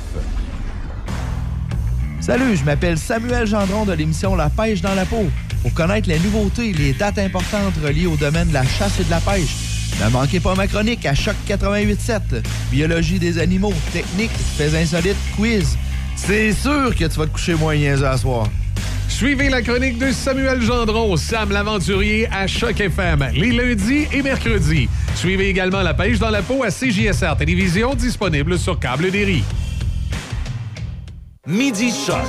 Salut, 2.19 2.55
je 2.55 2.63
m'appelle 2.63 2.99
Samuel 2.99 3.47
Gendron 3.47 3.83
de 3.83 3.93
l'émission 3.93 4.35
La 4.35 4.47
pêche 4.47 4.79
dans 4.79 4.93
la 4.93 5.05
peau. 5.05 5.25
Pour 5.63 5.73
connaître 5.73 6.07
les 6.07 6.19
nouveautés 6.19 6.71
les 6.71 6.93
dates 6.93 7.17
importantes 7.17 7.73
reliées 7.83 8.05
au 8.05 8.15
domaine 8.15 8.49
de 8.49 8.53
la 8.53 8.63
chasse 8.63 8.99
et 8.99 9.03
de 9.03 9.09
la 9.09 9.19
pêche, 9.19 9.55
ne 9.99 10.07
manquez 10.11 10.39
pas 10.39 10.53
ma 10.53 10.67
chronique 10.67 11.03
à 11.07 11.15
Choc 11.15 11.35
88.7. 11.47 12.43
Biologie 12.69 13.17
des 13.17 13.39
animaux, 13.39 13.73
techniques, 13.91 14.37
faits 14.55 14.75
insolites, 14.75 15.17
quiz. 15.35 15.75
C'est 16.15 16.53
sûr 16.53 16.95
que 16.95 17.05
tu 17.05 17.17
vas 17.17 17.25
te 17.25 17.31
coucher 17.31 17.55
moins 17.55 17.75
niaiseux 17.75 18.05
à 18.05 18.17
soir. 18.17 18.47
Suivez 19.17 19.49
la 19.49 19.63
chronique 19.63 19.97
de 19.97 20.11
Samuel 20.11 20.61
Gendron, 20.61 21.17
Sam 21.17 21.49
l'aventurier 21.49 22.29
à 22.31 22.45
Choc 22.45 22.79
FM, 22.79 23.31
les 23.33 23.51
lundis 23.51 24.05
et 24.13 24.21
mercredis. 24.21 24.87
Suivez 25.15 25.49
également 25.49 25.81
la 25.81 25.95
pêche 25.95 26.19
dans 26.19 26.29
la 26.29 26.43
peau 26.43 26.63
à 26.63 26.69
CJSR 26.69 27.35
Télévision, 27.35 27.95
disponible 27.95 28.59
sur 28.59 28.77
Câble 28.77 29.09
des. 29.09 29.41
Midi 31.47 31.89
Choc. 31.89 32.27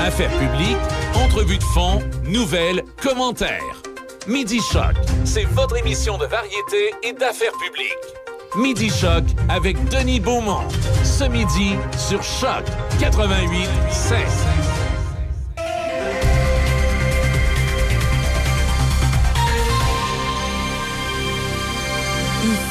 Affaires 0.00 0.30
publiques, 0.30 0.78
entrevues 1.14 1.58
de 1.58 1.62
fond, 1.62 2.00
nouvelles, 2.26 2.82
commentaires. 3.02 3.82
Midi 4.26 4.60
Choc, 4.72 4.94
c'est 5.26 5.44
votre 5.44 5.76
émission 5.76 6.16
de 6.16 6.24
variété 6.24 6.94
et 7.02 7.12
d'affaires 7.12 7.52
publiques. 7.62 8.56
Midi 8.56 8.88
Choc 8.88 9.24
avec 9.50 9.76
Denis 9.90 10.20
Beaumont. 10.20 10.66
Ce 11.02 11.24
midi 11.24 11.74
sur 11.98 12.22
Choc 12.22 12.64
88 12.98 13.68
16. 13.90 14.63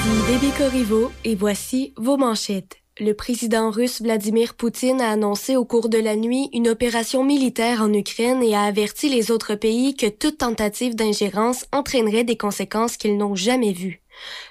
Ici 0.04 0.10
Déby 0.28 0.52
Corriveau 0.58 1.12
et 1.24 1.34
voici 1.34 1.94
vos 1.96 2.18
manchettes. 2.18 2.76
Le 3.00 3.13
président 3.13 3.72
russe 3.72 4.02
Vladimir 4.02 4.54
Poutine 4.54 5.00
a 5.00 5.10
annoncé 5.10 5.56
au 5.56 5.63
cours 5.63 5.88
de 5.88 5.98
la 5.98 6.18
nuit 6.18 6.50
une 6.52 6.68
opération 6.68 7.24
militaire 7.24 7.82
en 7.82 7.94
Ukraine 7.94 8.44
et 8.44 8.54
a 8.54 8.63
averti 8.63 9.08
les 9.08 9.32
autres 9.32 9.56
pays 9.56 9.96
que 9.96 10.08
toute 10.08 10.39
tentative 10.39 10.96
d'ingérence 10.96 11.66
entraînerait 11.72 12.26
des 12.26 12.36
conséquences 12.36 12.98
qu'ils 12.98 13.18
n'ont 13.18 13.36
jamais 13.36 13.72
vues. 13.72 14.03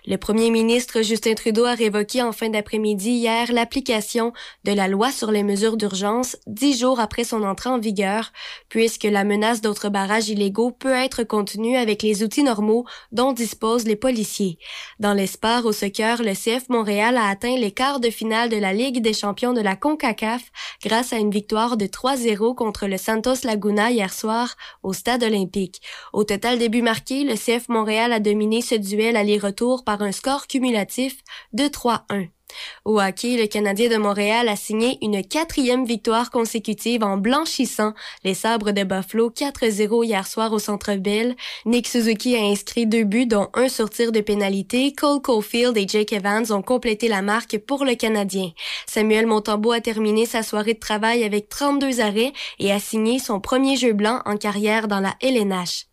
Le 0.05 0.17
premier 0.17 0.51
ministre 0.51 1.03
Justin 1.03 1.35
Trudeau 1.35 1.65
a 1.65 1.75
révoqué 1.75 2.23
en 2.23 2.33
fin 2.33 2.49
d'après-midi 2.49 3.11
hier 3.11 3.53
l'application 3.53 4.33
de 4.65 4.73
la 4.73 4.89
loi 4.89 5.13
sur 5.13 5.31
les 5.31 5.45
mesures 5.45 5.77
d'urgence 5.77 6.37
dix 6.49 6.77
jours 6.77 6.99
après 6.99 7.23
son 7.23 7.45
entrée 7.45 7.71
en 7.71 7.79
vigueur, 7.79 8.33
puisque 8.69 9.05
la 9.05 9.23
menace 9.23 9.61
d'autres 9.61 9.91
barrages 9.91 10.29
illégaux 10.29 10.73
peut 10.73 10.93
être 10.93 11.23
contenue 11.23 11.77
avec 11.77 12.03
les 12.03 12.25
outils 12.25 12.43
normaux 12.43 12.85
dont 13.13 13.33
disposent 13.33 13.87
les 13.87 13.95
policiers. 13.95 14.59
Dans 14.99 15.15
l'espoir 15.15 15.65
au 15.67 15.73
soccer, 15.73 16.21
le 16.23 16.33
CF 16.33 16.69
Montréal 16.69 17.17
a 17.17 17.29
atteint 17.29 17.57
les 17.57 17.71
quarts 17.71 18.01
de 18.01 18.11
finale 18.11 18.49
de 18.49 18.57
la 18.57 18.73
Ligue 18.73 19.03
des 19.03 19.15
champions 19.15 19.53
de 19.53 19.61
la 19.61 19.77
CONCACAF 19.77 20.43
grâce 20.85 21.13
à 21.13 21.19
une 21.19 21.31
victoire 21.31 21.77
de 21.77 21.87
3-0 21.87 22.57
contre 22.57 22.89
le 22.89 22.99
Santos 22.99 23.45
Laguna 23.45 23.93
hier 23.93 24.13
soir 24.13 24.57
au 24.83 24.93
stade 24.93 25.23
olympique. 25.23 25.81
Au 26.13 26.25
total 26.25 26.59
début 26.59 26.83
marqué, 26.83 27.23
le 27.23 27.35
CF 27.35 27.69
Montréal 27.69 28.13
a 28.13 28.19
dominé 28.19 28.63
ce 28.63 28.75
duel 28.75 29.17
aller-retour 29.17 29.52
par 29.85 30.03
un 30.03 30.13
score 30.13 30.47
cumulatif 30.47 31.19
de 31.53 31.65
3-1. 31.65 32.29
Au 32.85 33.01
hockey, 33.01 33.37
le 33.37 33.47
Canadien 33.47 33.89
de 33.89 33.97
Montréal 33.97 34.49
a 34.49 34.57
signé 34.57 34.99
une 35.03 35.25
quatrième 35.25 35.85
victoire 35.85 36.31
consécutive 36.31 37.03
en 37.03 37.17
blanchissant 37.17 37.95
les 38.25 38.35
sabres 38.35 38.73
de 38.73 38.85
Buffalo 38.85 39.31
4-0 39.31 40.05
hier 40.05 40.27
soir 40.27 40.53
au 40.53 40.59
Centre 40.59 40.95
Bell. 40.97 41.37
Nick 41.65 41.89
Suzuki 41.89 42.37
a 42.37 42.43
inscrit 42.43 42.87
deux 42.87 43.05
buts, 43.05 43.27
dont 43.27 43.49
un 43.55 43.69
sur 43.69 43.89
tir 43.89 44.13
de 44.13 44.21
pénalité. 44.21 44.93
Cole 44.93 45.23
Caulfield 45.23 45.77
et 45.77 45.87
Jake 45.89 46.13
Evans 46.13 46.53
ont 46.53 46.63
complété 46.63 47.09
la 47.09 47.23
marque 47.23 47.59
pour 47.59 47.85
le 47.85 47.95
Canadien. 47.95 48.51
Samuel 48.87 49.27
Montembeau 49.27 49.73
a 49.73 49.81
terminé 49.81 50.27
sa 50.27 50.43
soirée 50.43 50.75
de 50.75 50.79
travail 50.79 51.25
avec 51.25 51.49
32 51.49 52.01
arrêts 52.01 52.33
et 52.59 52.73
a 52.73 52.81
signé 52.81 53.19
son 53.19 53.41
premier 53.41 53.77
jeu 53.77 53.93
blanc 53.93 54.21
en 54.25 54.37
carrière 54.37 54.89
dans 54.89 55.01
la 55.01 55.15
LNH. 55.21 55.87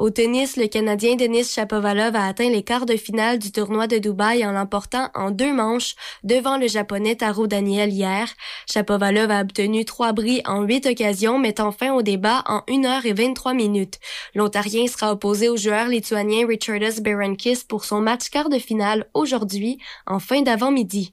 Au 0.00 0.08
tennis, 0.08 0.56
le 0.56 0.66
Canadien 0.66 1.14
Denis 1.16 1.44
Shapovalov 1.44 2.16
a 2.16 2.24
atteint 2.24 2.48
les 2.48 2.62
quarts 2.62 2.86
de 2.86 2.96
finale 2.96 3.38
du 3.38 3.52
tournoi 3.52 3.86
de 3.86 3.98
Dubaï 3.98 4.46
en 4.46 4.52
l'emportant 4.52 5.10
en 5.14 5.30
deux 5.30 5.52
manches 5.52 5.94
devant 6.24 6.56
le 6.56 6.68
Japonais 6.68 7.16
Taro 7.16 7.46
Daniel 7.46 7.92
hier. 7.92 8.26
Shapovalov 8.66 9.30
a 9.30 9.42
obtenu 9.42 9.84
trois 9.84 10.14
bris 10.14 10.40
en 10.46 10.62
huit 10.62 10.86
occasions, 10.86 11.38
mettant 11.38 11.70
fin 11.70 11.92
au 11.92 12.00
débat 12.00 12.42
en 12.46 12.62
1 12.66 12.86
heure 12.86 13.04
et 13.04 13.12
23 13.12 13.52
minutes. 13.52 13.98
L'Ontarien 14.34 14.86
sera 14.86 15.12
opposé 15.12 15.50
au 15.50 15.58
joueur 15.58 15.88
lituanien 15.88 16.46
Richardas 16.46 17.02
Berankis 17.02 17.66
pour 17.68 17.84
son 17.84 18.00
match 18.00 18.30
quart 18.30 18.48
de 18.48 18.58
finale 18.58 19.06
aujourd'hui 19.12 19.76
en 20.06 20.18
fin 20.18 20.40
d'avant-midi. 20.40 21.12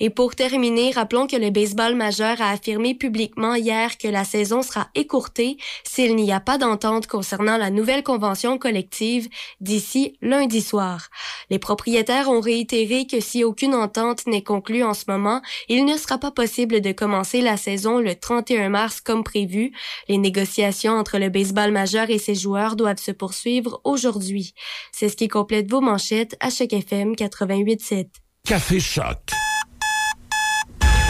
Et 0.00 0.10
pour 0.10 0.34
terminer, 0.34 0.92
rappelons 0.92 1.26
que 1.26 1.36
le 1.36 1.50
baseball 1.50 1.94
majeur 1.94 2.40
a 2.40 2.50
affirmé 2.50 2.94
publiquement 2.94 3.54
hier 3.54 3.98
que 3.98 4.08
la 4.08 4.24
saison 4.24 4.62
sera 4.62 4.88
écourtée 4.94 5.56
s'il 5.84 6.16
n'y 6.16 6.32
a 6.32 6.40
pas 6.40 6.58
d'entente 6.58 7.06
concernant 7.06 7.56
la 7.56 7.70
nouvelle 7.70 8.02
convention 8.02 8.58
collective 8.58 9.28
d'ici 9.60 10.16
lundi 10.22 10.60
soir. 10.60 11.08
Les 11.50 11.58
propriétaires 11.58 12.28
ont 12.28 12.40
réitéré 12.40 13.06
que 13.06 13.20
si 13.20 13.44
aucune 13.44 13.74
entente 13.74 14.26
n'est 14.26 14.42
conclue 14.42 14.82
en 14.82 14.94
ce 14.94 15.04
moment, 15.08 15.42
il 15.68 15.84
ne 15.84 15.96
sera 15.96 16.18
pas 16.18 16.30
possible 16.30 16.80
de 16.80 16.92
commencer 16.92 17.40
la 17.40 17.56
saison 17.56 17.98
le 17.98 18.14
31 18.14 18.68
mars 18.68 19.00
comme 19.00 19.24
prévu. 19.24 19.72
Les 20.08 20.18
négociations 20.18 20.92
entre 20.92 21.18
le 21.18 21.28
baseball 21.28 21.72
majeur 21.72 22.10
et 22.10 22.18
ses 22.18 22.34
joueurs 22.34 22.76
doivent 22.76 22.98
se 22.98 23.12
poursuivre 23.12 23.80
aujourd'hui. 23.84 24.54
C'est 24.92 25.08
ce 25.08 25.16
qui 25.16 25.28
complète 25.28 25.70
vos 25.70 25.80
manchettes 25.80 26.36
à 26.40 26.50
chaque 26.50 26.72
FM 26.72 27.14
88.7. 27.14 28.06
Café 28.44 28.80
Choc 28.80 29.18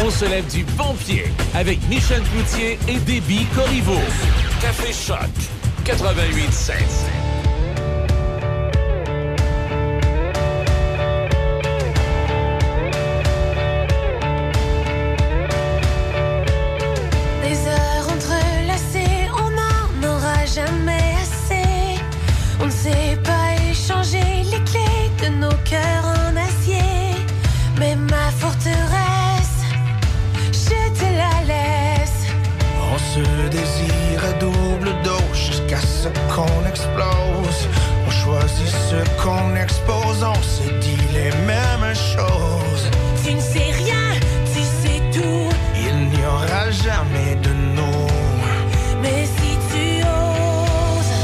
on 0.05 0.11
se 0.11 0.27
lève 0.27 0.47
du 0.53 0.63
bon 0.77 0.95
pied 0.95 1.25
avec 1.55 1.79
Michel 1.89 2.23
Cloutier 2.23 2.79
et 2.87 2.99
Déby 2.99 3.47
Corriveau. 3.55 4.01
Café 4.61 4.93
Choc 4.93 5.31
88 5.85 7.26
ce 36.07 36.35
qu'on 36.35 36.69
explose. 36.69 37.69
On 38.07 38.11
choisit 38.11 38.69
ce 38.69 39.23
qu'on 39.23 39.55
expose, 39.57 40.23
on 40.23 40.43
se 40.43 40.69
dit 40.81 40.99
les 41.13 41.31
mêmes 41.47 41.95
choses. 41.95 42.91
Tu 43.25 43.35
ne 43.35 43.41
sais 43.41 43.71
rien, 43.83 44.05
tu 44.53 44.63
sais 44.63 45.01
tout. 45.13 45.49
Il 45.75 46.09
n'y 46.11 46.25
aura 46.27 46.71
jamais 46.71 47.37
de 47.43 47.51
nous. 47.77 48.07
Mais 49.03 49.27
si 49.37 49.57
tu 49.71 50.03
oses, 50.03 51.17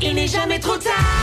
il 0.00 0.14
n'est 0.14 0.28
jamais 0.28 0.58
trop 0.58 0.76
tard. 0.76 1.21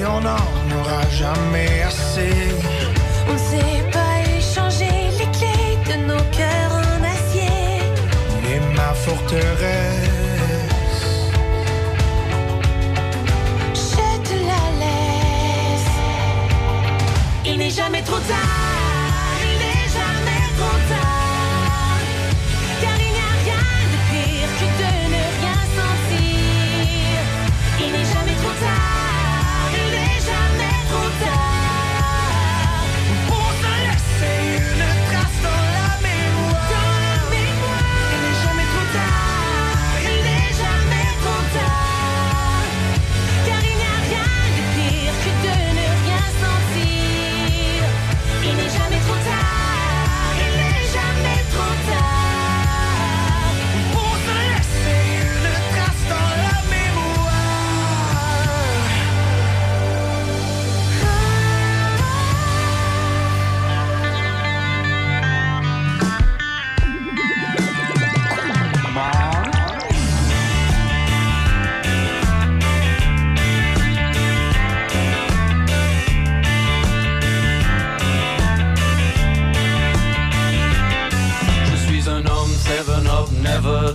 Entrelacées, 0.00 0.06
on 0.06 0.20
n'en 0.20 0.80
aura 0.80 1.08
jamais 1.10 1.82
assez. 1.82 2.30
On 3.28 3.32
ne 3.32 3.38
sait 3.38 3.84
pas 3.92 4.20
échanger 4.38 5.10
les 5.18 5.30
clés 5.38 5.78
de 5.86 6.06
nos 6.06 6.22
cœurs 6.30 6.72
en 6.72 7.04
acier. 7.04 7.82
Et 8.52 8.60
ma 8.76 8.94
forteresse. 8.94 10.08
Je 13.74 14.28
te 14.28 14.34
la 14.34 14.64
laisse. 14.80 15.92
Il 17.46 17.58
n'est 17.58 17.70
jamais 17.70 18.02
trop 18.02 18.20
tard. 18.20 18.59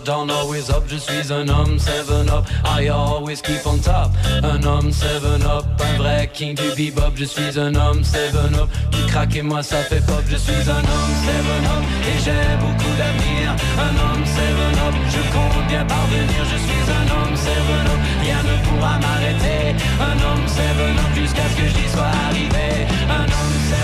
Always 0.10 0.70
up. 0.70 0.84
Je 0.88 0.98
suis 0.98 1.32
un 1.32 1.48
homme 1.50 1.80
7 1.80 2.30
up. 2.30 2.46
I 2.64 2.90
always 2.90 3.42
keep 3.42 3.66
on 3.66 3.80
top. 3.80 4.12
Un 4.44 4.64
homme 4.64 4.92
7 4.92 5.24
up, 5.44 5.66
un 5.80 5.98
vrai 5.98 6.30
king 6.34 6.56
du 6.56 6.70
bebop. 6.76 7.14
Je 7.16 7.26
suis 7.26 7.60
un 7.60 7.74
homme 7.76 8.04
7 8.04 8.36
up. 8.36 8.70
Du 8.92 9.04
crack 9.08 9.36
et 9.36 9.42
moi 9.42 9.64
ça 9.64 9.78
fait 9.78 10.06
pop. 10.06 10.24
Je 10.28 10.38
suis 10.38 10.70
un 10.70 10.84
homme 10.94 11.16
7 11.26 11.36
up 11.74 11.84
et 12.10 12.20
j'ai 12.24 12.58
beaucoup 12.60 12.94
d'avenir. 12.98 13.56
Un 13.78 13.94
homme 14.04 14.26
7 14.26 14.44
up, 14.88 14.96
je 15.10 15.22
compte 15.34 15.68
bien 15.68 15.86
parvenir. 15.86 16.42
Je 16.52 16.58
suis 16.58 16.86
un 16.92 17.08
homme 17.16 17.36
7 17.36 17.52
up, 17.52 18.00
rien 18.22 18.42
ne 18.44 18.56
pourra 18.66 19.00
m'arrêter. 19.00 19.76
Un 20.00 20.18
homme 20.28 20.48
7 20.48 20.64
up 20.64 21.16
jusqu'à 21.16 21.44
ce 21.50 21.56
que 21.62 21.68
j'y 21.68 21.90
sois 21.90 22.12
arrivé. 22.28 22.86
Un 23.10 23.24
homme 23.24 23.58
7 23.70 23.78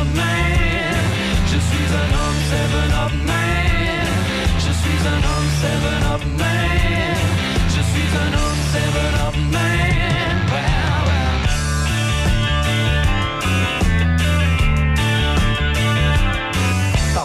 up, 0.00 0.31
Je 5.02 5.08
suis 5.08 5.16
un 5.16 5.18
homme 5.18 5.50
7 5.60 6.14
up, 6.14 6.38
man. 6.38 6.81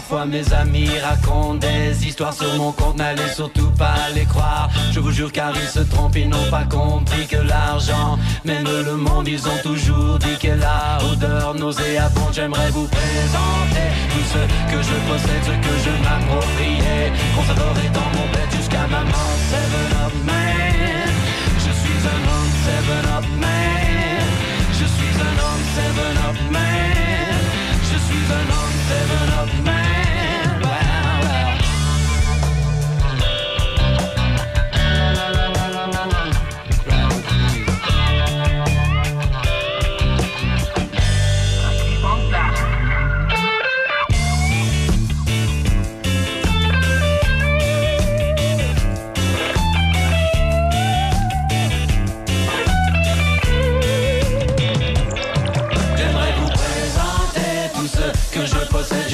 Parfois 0.08 0.24
mes 0.24 0.54
amis 0.54 0.88
racontent 1.00 1.56
des 1.56 2.06
histoires 2.06 2.32
sur 2.32 2.54
mon 2.54 2.72
compte, 2.72 2.96
n'allez 2.96 3.28
surtout 3.28 3.70
pas 3.72 4.08
les 4.14 4.24
croire. 4.24 4.70
Je 4.90 5.00
vous 5.00 5.10
jure 5.10 5.30
car 5.30 5.52
ils 5.54 5.68
se 5.68 5.80
trompent, 5.80 6.16
ils 6.16 6.30
n'ont 6.30 6.50
pas 6.50 6.64
compris 6.64 7.26
que 7.26 7.36
l'argent 7.36 8.18
mène 8.42 8.64
le 8.64 8.96
monde. 8.96 9.28
Ils 9.28 9.46
ont 9.46 9.58
toujours 9.62 10.18
dit 10.18 10.38
que 10.40 10.48
la 10.48 10.96
odeur 11.12 11.54
nauséabonde. 11.56 12.32
J'aimerais 12.32 12.70
vous 12.70 12.86
présenter 12.86 13.86
tout 14.08 14.24
ce 14.32 14.72
que 14.72 14.82
je 14.82 14.96
possède, 15.12 15.44
ce 15.44 15.68
que 15.68 15.74
je 15.84 15.90
m'appropriais. 16.02 17.12
Conserverai 17.36 17.88
dans 17.92 18.10
mon 18.18 18.26
bête 18.32 18.56
jusqu'à 18.56 18.86
ma 18.86 19.04
mort. 19.04 19.36
Seven 19.50 19.90
up 20.06 20.14
man, 20.24 21.12
je 21.58 21.72
suis 21.80 22.00
un 22.08 22.20
homme 22.32 22.52
seven 22.64 23.04
up 23.14 23.26
man. 23.38 24.24
Je 24.72 24.86
suis 24.86 25.14
un 25.20 25.36
homme 25.44 25.64
seven 25.76 26.16
up 26.30 26.36
man. 26.50 27.36
Je 27.82 27.98
suis 28.06 28.24
un 28.32 28.46
homme 28.56 28.76
seven 28.88 29.28
up 29.28 29.36
man. 29.36 29.37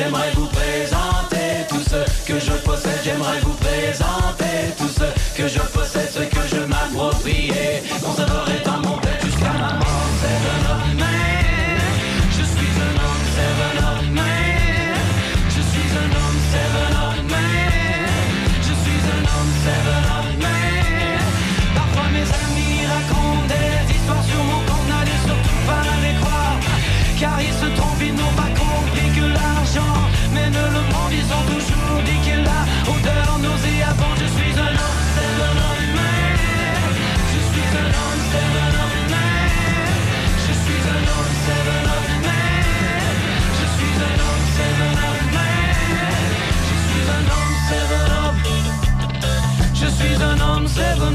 J'aimerais 0.04 0.32
vous 0.32 0.46
présenter 0.48 1.66
tout 1.66 1.80
ce 1.80 2.26
que 2.26 2.38
je 2.38 2.52
possède. 2.62 3.00
J'aimerais 3.02 3.40
vous 3.40 3.54
présenter 3.54 4.74
tout 4.76 4.88
ce 4.88 5.34
que 5.34 5.48
je 5.48 5.60
possède, 5.60 6.10
ce 6.12 6.20
que 6.20 6.46
je 6.46 6.60
m'approprie. 6.66 7.50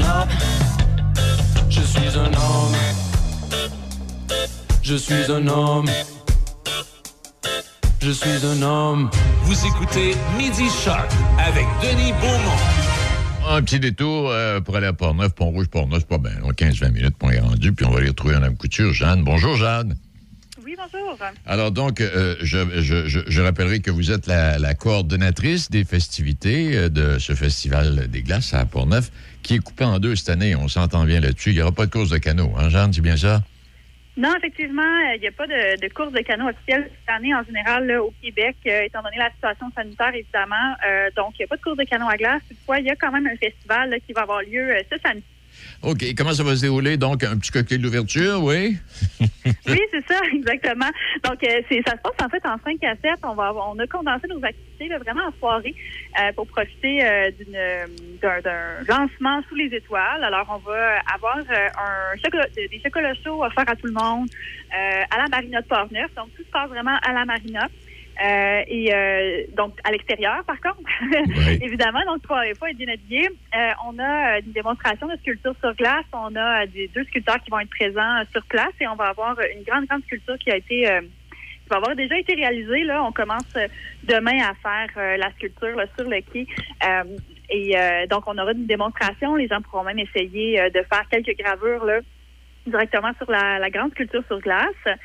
seven 0.00 0.02
up. 0.02 0.28
Je 1.68 1.80
suis 1.80 2.18
un 2.18 2.32
homme. 2.34 2.76
Je 4.82 4.94
suis 4.96 5.30
un 5.30 5.46
homme. 5.46 5.86
Je 8.00 8.10
suis 8.10 8.46
un 8.46 8.62
homme. 8.62 9.10
Vous 9.42 9.66
écoutez 9.66 10.14
Midi 10.36 10.68
Choc 10.84 11.08
avec 11.38 11.66
Denis 11.82 12.12
Beaumont. 12.20 12.58
Un 13.48 13.62
petit 13.62 13.80
détour 13.80 14.30
euh, 14.30 14.60
pour 14.60 14.76
aller 14.76 14.86
à 14.86 14.92
Port-Neuf, 14.92 15.34
Pont-Rouge, 15.34 15.66
Port-Neuf, 15.68 16.00
c'est 16.00 16.08
pas 16.08 16.18
bien. 16.18 16.38
long, 16.40 16.50
15-20 16.50 16.92
minutes, 16.92 17.16
on 17.22 17.30
est 17.30 17.40
rendu, 17.40 17.72
puis 17.72 17.84
on 17.84 17.90
va 17.90 17.98
aller 17.98 18.08
retrouver 18.08 18.34
Mme 18.34 18.56
Couture. 18.56 18.92
Jeanne, 18.92 19.24
bonjour 19.24 19.56
Jeanne. 19.56 19.96
Oui, 20.70 20.76
bonjour. 20.78 21.18
Alors 21.46 21.72
donc, 21.72 22.00
euh, 22.00 22.36
je, 22.42 22.58
je- 22.80 23.08
je- 23.08 23.18
je 23.26 23.40
rappellerai 23.42 23.80
que 23.80 23.90
vous 23.90 24.12
êtes 24.12 24.28
la, 24.28 24.56
la 24.60 24.74
coordonnatrice 24.74 25.68
des 25.68 25.82
festivités 25.84 26.76
euh, 26.76 26.88
de 26.88 27.18
ce 27.18 27.34
festival 27.34 28.06
des 28.06 28.22
glaces 28.22 28.54
à 28.54 28.64
Port-Neuf, 28.66 29.10
qui 29.42 29.56
est 29.56 29.58
coupé 29.58 29.82
en 29.82 29.98
deux 29.98 30.14
cette 30.14 30.28
année. 30.28 30.54
On 30.54 30.68
s'entend 30.68 31.04
bien 31.06 31.18
là-dessus. 31.18 31.50
Il 31.50 31.56
n'y 31.56 31.62
aura 31.62 31.72
pas 31.72 31.86
de 31.86 31.90
course 31.90 32.10
de 32.10 32.18
canot, 32.18 32.52
hein, 32.56 32.68
Jeanne, 32.68 32.92
c'est 32.92 33.00
bien 33.00 33.16
ça? 33.16 33.42
Non, 34.16 34.32
effectivement, 34.36 34.82
euh, 34.82 35.16
il 35.16 35.20
n'y 35.22 35.26
a 35.26 35.32
pas 35.32 35.48
de, 35.48 35.80
de 35.80 35.92
course 35.92 36.12
de 36.12 36.20
canot 36.20 36.48
officielle 36.50 36.88
cette 36.88 37.16
année 37.16 37.34
en 37.34 37.42
général 37.42 37.88
là, 37.88 38.00
au 38.00 38.14
Québec, 38.22 38.54
euh, 38.68 38.82
étant 38.84 39.02
donné 39.02 39.16
la 39.18 39.30
situation 39.32 39.66
sanitaire, 39.74 40.14
évidemment. 40.14 40.76
Euh, 40.88 41.08
donc, 41.16 41.34
il 41.34 41.42
n'y 41.42 41.44
a 41.46 41.48
pas 41.48 41.56
de 41.56 41.62
course 41.62 41.78
de 41.78 41.84
canot 41.84 42.08
à 42.08 42.16
glace. 42.16 42.42
Toutefois, 42.48 42.78
il 42.78 42.86
y 42.86 42.90
a 42.90 42.94
quand 42.96 43.10
même 43.10 43.26
un 43.26 43.36
festival 43.36 43.90
là, 43.90 43.96
qui 43.98 44.12
va 44.12 44.20
avoir 44.22 44.42
lieu 44.42 44.70
ce 44.88 44.96
samedi. 45.04 45.24
OK. 45.82 46.04
Comment 46.16 46.34
ça 46.34 46.42
va 46.42 46.56
se 46.56 46.60
dérouler? 46.60 46.98
Donc, 46.98 47.24
un 47.24 47.38
petit 47.38 47.50
cocktail 47.50 47.80
d'ouverture, 47.80 48.42
oui? 48.42 48.76
Oui, 49.66 49.80
c'est 49.90 50.06
ça, 50.06 50.20
exactement. 50.32 50.90
Donc, 51.24 51.42
euh, 51.44 51.62
ça 51.86 51.92
se 51.92 51.96
passe 52.02 52.26
en 52.26 52.28
fait 52.28 52.44
en 52.44 52.56
5 52.62 52.82
à 52.84 52.94
7. 52.96 53.20
On, 53.22 53.34
va 53.34 53.52
on 53.54 53.78
a 53.78 53.86
condensé 53.86 54.26
nos 54.28 54.44
activités 54.44 54.88
là, 54.88 54.98
vraiment 54.98 55.28
en 55.28 55.32
soirée 55.38 55.74
euh, 56.20 56.32
pour 56.32 56.46
profiter 56.48 57.04
euh, 57.04 57.30
d'un, 58.20 58.84
lancement 58.88 59.40
sous 59.48 59.54
les 59.54 59.74
étoiles. 59.74 60.22
Alors, 60.22 60.46
on 60.50 60.58
va 60.70 60.98
avoir 61.14 61.38
un 61.38 62.16
chocolat- 62.22 62.48
des 62.54 62.80
chocolats 62.84 63.14
chauds 63.24 63.44
offerts 63.44 63.68
à 63.68 63.76
tout 63.76 63.86
le 63.86 63.92
monde 63.92 64.28
à 64.72 65.18
la 65.18 65.28
Marina 65.28 65.60
de 65.60 65.66
Port-Neuf. 65.66 66.10
Donc, 66.16 66.28
tout 66.36 66.42
se 66.42 66.50
passe 66.50 66.68
vraiment 66.68 66.98
à 67.02 67.12
la 67.12 67.24
Marina. 67.24 67.68
Euh, 68.22 68.62
et 68.66 68.94
euh, 68.94 69.44
donc 69.56 69.78
à 69.84 69.90
l'extérieur, 69.90 70.44
par 70.44 70.60
contre, 70.60 70.88
évidemment, 71.62 72.00
donc 72.06 72.26
faut, 72.26 72.34
faut 72.58 72.66
être 72.66 72.76
bien 72.76 72.92
habillé. 72.92 73.28
Euh, 73.28 73.70
on 73.86 73.98
a 73.98 74.36
euh, 74.36 74.40
une 74.44 74.52
démonstration 74.52 75.06
de 75.08 75.16
sculpture 75.16 75.54
sur 75.60 75.74
glace. 75.74 76.04
On 76.12 76.34
a 76.36 76.62
euh, 76.62 76.66
des 76.66 76.88
deux 76.88 77.04
sculpteurs 77.04 77.40
qui 77.42 77.50
vont 77.50 77.60
être 77.60 77.70
présents 77.70 78.18
euh, 78.18 78.24
sur 78.32 78.44
place 78.44 78.72
et 78.80 78.86
on 78.88 78.94
va 78.96 79.06
avoir 79.06 79.36
une 79.56 79.62
grande, 79.62 79.86
grande 79.86 80.02
sculpture 80.02 80.36
qui 80.38 80.50
a 80.50 80.56
été 80.56 80.90
euh, 80.90 81.00
qui 81.00 81.68
va 81.70 81.76
avoir 81.76 81.96
déjà 81.96 82.18
été 82.18 82.34
réalisée. 82.34 82.84
Là, 82.84 83.02
on 83.04 83.12
commence 83.12 83.54
demain 84.04 84.38
à 84.42 84.54
faire 84.54 85.18
la 85.18 85.30
sculpture 85.32 85.76
là, 85.76 85.86
sur 85.96 86.08
le 86.08 86.20
quai. 86.20 86.46
Euh, 86.84 87.04
et 87.48 87.78
euh, 87.78 88.06
donc, 88.06 88.24
on 88.26 88.36
aura 88.36 88.52
une 88.52 88.66
démonstration. 88.66 89.36
Les 89.36 89.48
gens 89.48 89.62
pourront 89.62 89.84
même 89.84 89.98
essayer 89.98 90.68
de 90.70 90.82
faire 90.92 91.04
quelques 91.10 91.38
gravures 91.38 91.84
là, 91.84 92.00
directement 92.66 93.12
sur 93.18 93.30
la, 93.30 93.58
la 93.58 93.70
grande 93.70 93.92
sculpture 93.92 94.22
sur 94.26 94.40
glace. 94.40 94.98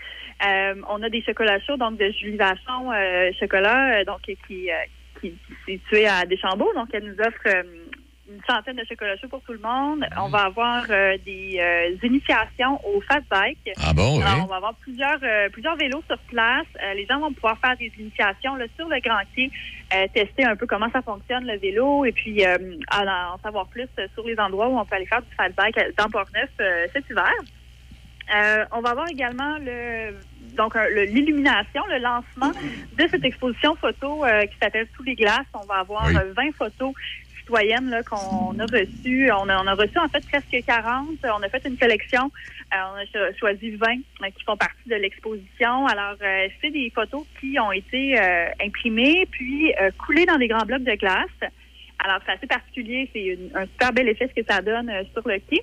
Euh, 0.44 0.76
on 0.90 1.02
a 1.04 1.10
des 1.10 1.22
chocolats 1.22 1.60
chauds, 1.62 1.78
donc 1.78 1.98
de 1.98 2.12
Julie 2.12 2.38
Vachon 2.38 2.92
euh, 2.92 3.32
chocolat, 3.40 4.00
euh, 4.00 4.04
donc 4.04 4.22
qui, 4.22 4.70
euh, 4.70 4.74
qui, 5.22 5.34
qui 5.66 5.72
est 5.72 5.78
situé 5.78 6.08
à 6.08 6.26
Deschambault. 6.26 6.74
Donc, 6.76 6.90
elle 6.94 7.06
nous 7.06 7.20
offre 7.22 7.40
euh, 7.46 7.64
une 8.28 8.42
centaine 8.50 8.76
de 8.76 8.84
chocolats 8.84 9.16
chauds 9.18 9.30
pour 9.30 9.42
tout 9.44 9.54
le 9.54 9.60
monde. 9.60 10.04
On 10.18 10.30
va 10.30 10.46
avoir 10.46 10.84
euh, 10.90 11.16
des 11.26 11.58
euh, 11.60 11.96
initiations 12.08 12.82
au 12.86 13.00
fat 13.02 13.22
bike. 13.30 13.70
Ah 13.78 13.94
bon, 13.94 14.18
oui. 14.18 14.24
Alors, 14.24 14.46
on 14.46 14.48
va 14.48 14.56
avoir 14.56 14.74
plusieurs 14.76 15.20
euh, 15.24 15.48
plusieurs 15.50 15.76
vélos 15.76 16.04
sur 16.08 16.18
place. 16.28 16.66
Euh, 16.84 16.96
les 16.96 17.06
gens 17.06 17.20
vont 17.20 17.32
pouvoir 17.32 17.58
faire 17.60 17.78
des 17.78 17.92
initiations 18.00 18.56
là, 18.56 18.66
sur 18.76 18.90
le 18.90 19.00
Grand 19.00 19.22
Quai, 19.36 19.52
euh, 19.94 20.08
tester 20.14 20.44
un 20.44 20.56
peu 20.56 20.66
comment 20.66 20.90
ça 20.92 21.04
fonctionne 21.04 21.46
le 21.46 21.58
vélo 21.60 22.04
et 22.04 22.12
puis 22.12 22.44
euh, 22.44 22.58
en, 22.92 23.08
en 23.08 23.38
savoir 23.44 23.68
plus 23.68 23.88
sur 24.16 24.26
les 24.26 24.38
endroits 24.40 24.68
où 24.70 24.78
on 24.80 24.86
peut 24.86 24.96
aller 24.96 25.06
faire 25.06 25.22
du 25.22 25.34
fat 25.38 25.50
bike 25.50 25.78
dans 25.96 26.10
Port-Neuf 26.10 26.50
euh, 26.60 26.88
cet 26.94 27.08
hiver. 27.10 27.32
Euh, 28.34 28.66
on 28.72 28.82
va 28.82 28.92
avoir 28.92 29.08
également 29.10 29.58
le 29.60 30.16
donc 30.58 30.74
le- 30.76 31.04
l'illumination, 31.04 31.84
le 31.92 31.98
lancement 32.00 32.52
de 32.98 33.08
cette 33.10 33.26
exposition 33.26 33.76
photo 33.76 34.24
euh, 34.26 34.46
qui 34.46 34.56
s'appelle 34.62 34.88
Sous 34.96 35.04
les 35.04 35.16
glaces. 35.16 35.46
On 35.54 35.66
va 35.66 35.76
avoir 35.80 36.08
Oui. 36.08 36.16
euh, 36.16 36.34
20 36.34 36.52
photos 36.56 36.94
citoyennes 37.40 37.90
là, 37.90 38.02
qu'on 38.04 38.58
a 38.58 38.64
reçues. 38.66 39.30
On 39.32 39.50
a, 39.50 39.62
on 39.62 39.68
a 39.68 39.74
reçu 39.76 40.00
en 40.00 40.08
fait 40.08 40.26
presque 40.28 40.66
40. 40.66 41.10
On 41.26 41.44
a 41.44 41.50
fait 41.50 41.62
une 41.68 41.78
collection. 41.78 42.32
Euh, 42.74 42.78
on 42.94 42.96
a 42.98 43.06
cho- 43.14 43.38
choisi 43.38 43.72
20 43.72 43.86
euh, 44.24 44.30
qui 44.36 44.44
font 44.46 44.56
partie 44.58 44.88
de 44.90 44.96
l'exposition. 44.96 45.86
Alors, 45.88 46.16
euh, 46.22 46.48
c'est 46.62 46.72
des 46.72 46.90
photos 46.96 47.24
qui 47.40 47.60
ont 47.60 47.72
été 47.74 48.20
euh, 48.20 48.48
imprimées 48.64 49.28
puis 49.30 49.74
euh, 49.80 49.92
coulées 50.06 50.26
dans 50.26 50.38
des 50.38 50.48
grands 50.48 50.66
blocs 50.66 50.84
de 50.84 50.96
glace. 50.96 51.52
Alors, 52.04 52.20
c'est 52.26 52.32
assez 52.32 52.48
particulier. 52.48 53.10
C'est 53.14 53.38
un 53.56 53.66
super 53.66 53.92
bel 53.94 54.08
effet 54.10 54.30
ce 54.34 54.42
que 54.42 54.48
ça 54.50 54.62
donne 54.62 54.90
euh, 54.90 55.04
sur 55.14 55.28
le 55.28 55.38
quai. 55.40 55.62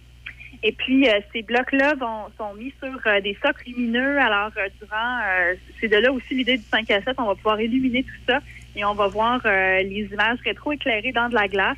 Et 0.64 0.72
puis, 0.72 1.08
euh, 1.08 1.20
ces 1.32 1.42
blocs-là 1.42 1.94
vont, 1.94 2.26
sont 2.38 2.54
mis 2.54 2.72
sur 2.82 2.96
euh, 3.06 3.20
des 3.20 3.36
socles 3.44 3.64
lumineux. 3.66 4.18
Alors, 4.18 4.52
euh, 4.56 4.68
durant, 4.80 5.18
euh, 5.26 5.54
c'est 5.80 5.88
de 5.88 5.96
là 5.96 6.12
aussi 6.12 6.34
l'idée 6.34 6.56
du 6.56 6.64
5 6.64 6.88
à 6.90 7.02
7. 7.02 7.14
On 7.18 7.26
va 7.26 7.34
pouvoir 7.34 7.60
illuminer 7.60 8.04
tout 8.04 8.20
ça 8.28 8.38
et 8.76 8.84
on 8.84 8.94
va 8.94 9.08
voir 9.08 9.40
euh, 9.44 9.82
les 9.82 10.08
images 10.12 10.38
rétro-éclairées 10.44 11.12
dans 11.12 11.28
de 11.28 11.34
la 11.34 11.48
glace. 11.48 11.76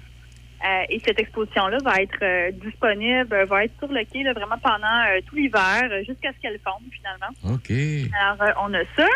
Euh, 0.65 0.83
et 0.89 1.01
cette 1.05 1.19
exposition-là 1.19 1.79
va 1.83 2.01
être 2.01 2.23
euh, 2.23 2.51
disponible, 2.53 3.45
va 3.45 3.65
être 3.65 3.77
sur 3.79 3.93
le 3.93 4.05
quai 4.05 4.23
là, 4.23 4.33
vraiment 4.33 4.59
pendant 4.63 5.03
euh, 5.09 5.21
tout 5.27 5.35
l'hiver, 5.35 5.83
jusqu'à 6.07 6.33
ce 6.33 6.41
qu'elle 6.41 6.59
fonde 6.65 6.83
finalement. 6.91 7.55
OK. 7.55 7.71
Alors, 8.21 8.43
euh, 8.43 8.69
on 8.69 8.75
a 8.75 8.85
ça. 8.97 9.09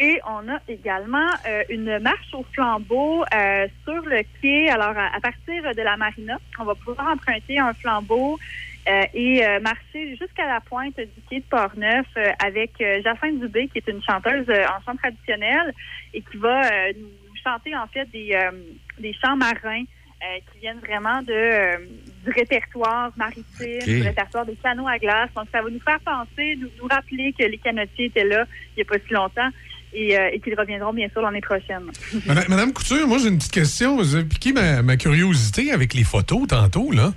Et 0.00 0.20
on 0.26 0.48
a 0.52 0.58
également 0.66 1.28
euh, 1.46 1.62
une 1.68 2.00
marche 2.00 2.32
au 2.32 2.44
flambeau 2.52 3.24
euh, 3.32 3.68
sur 3.84 4.02
le 4.04 4.22
quai. 4.40 4.68
Alors, 4.68 4.96
à, 4.96 5.14
à 5.14 5.20
partir 5.20 5.62
de 5.62 5.82
la 5.82 5.96
marina, 5.96 6.36
on 6.58 6.64
va 6.64 6.74
pouvoir 6.74 7.06
emprunter 7.12 7.60
un 7.60 7.72
flambeau 7.74 8.40
euh, 8.86 9.04
et 9.14 9.44
euh, 9.44 9.60
marcher 9.60 10.16
jusqu'à 10.16 10.46
la 10.46 10.60
pointe 10.60 10.96
du 10.96 11.22
quai 11.28 11.40
de 11.40 11.44
Portneuf 11.44 12.06
euh, 12.16 12.28
avec 12.44 12.72
euh, 12.80 13.00
Jacinthe 13.02 13.40
Dubé, 13.40 13.68
qui 13.68 13.78
est 13.78 13.88
une 13.88 14.02
chanteuse 14.02 14.46
euh, 14.48 14.64
en 14.66 14.82
chant 14.84 14.96
traditionnel 14.96 15.72
et 16.12 16.20
qui 16.20 16.36
va 16.36 16.66
euh, 16.66 16.92
nous 16.98 17.08
chanter 17.42 17.74
en 17.76 17.86
fait 17.86 18.04
des, 18.10 18.32
euh, 18.34 18.50
des 18.98 19.14
chants 19.14 19.36
marins 19.36 19.84
euh, 19.84 20.38
qui 20.52 20.60
viennent 20.60 20.80
vraiment 20.80 21.22
de, 21.22 21.32
euh, 21.32 21.76
du 22.24 22.30
répertoire 22.30 23.10
maritime, 23.16 23.78
du 23.86 24.02
répertoire 24.02 24.44
des 24.44 24.56
canaux 24.56 24.88
à 24.88 24.98
glace. 24.98 25.30
Donc, 25.34 25.46
ça 25.52 25.62
va 25.62 25.70
nous 25.70 25.80
faire 25.80 26.00
penser, 26.00 26.56
nous, 26.56 26.68
nous 26.80 26.88
rappeler 26.88 27.34
que 27.38 27.44
les 27.44 27.58
canotiers 27.58 28.06
étaient 28.06 28.24
là 28.24 28.44
il 28.76 28.76
n'y 28.76 28.82
a 28.82 28.84
pas 28.84 29.02
si 29.06 29.14
longtemps 29.14 29.50
et, 29.94 30.18
euh, 30.18 30.30
et 30.32 30.40
qu'ils 30.40 30.58
reviendront 30.58 30.92
bien 30.92 31.08
sûr 31.08 31.22
l'année 31.22 31.40
prochaine. 31.40 31.84
Madame, 32.26 32.44
Madame 32.48 32.72
Couture, 32.72 33.06
moi 33.06 33.18
j'ai 33.18 33.28
une 33.28 33.38
petite 33.38 33.52
question. 33.52 33.96
Vous 33.96 34.14
avez 34.14 34.24
piqué 34.24 34.52
ma, 34.52 34.82
ma 34.82 34.96
curiosité 34.96 35.72
avec 35.72 35.94
les 35.94 36.04
photos 36.04 36.46
tantôt, 36.48 36.90
là. 36.90 37.12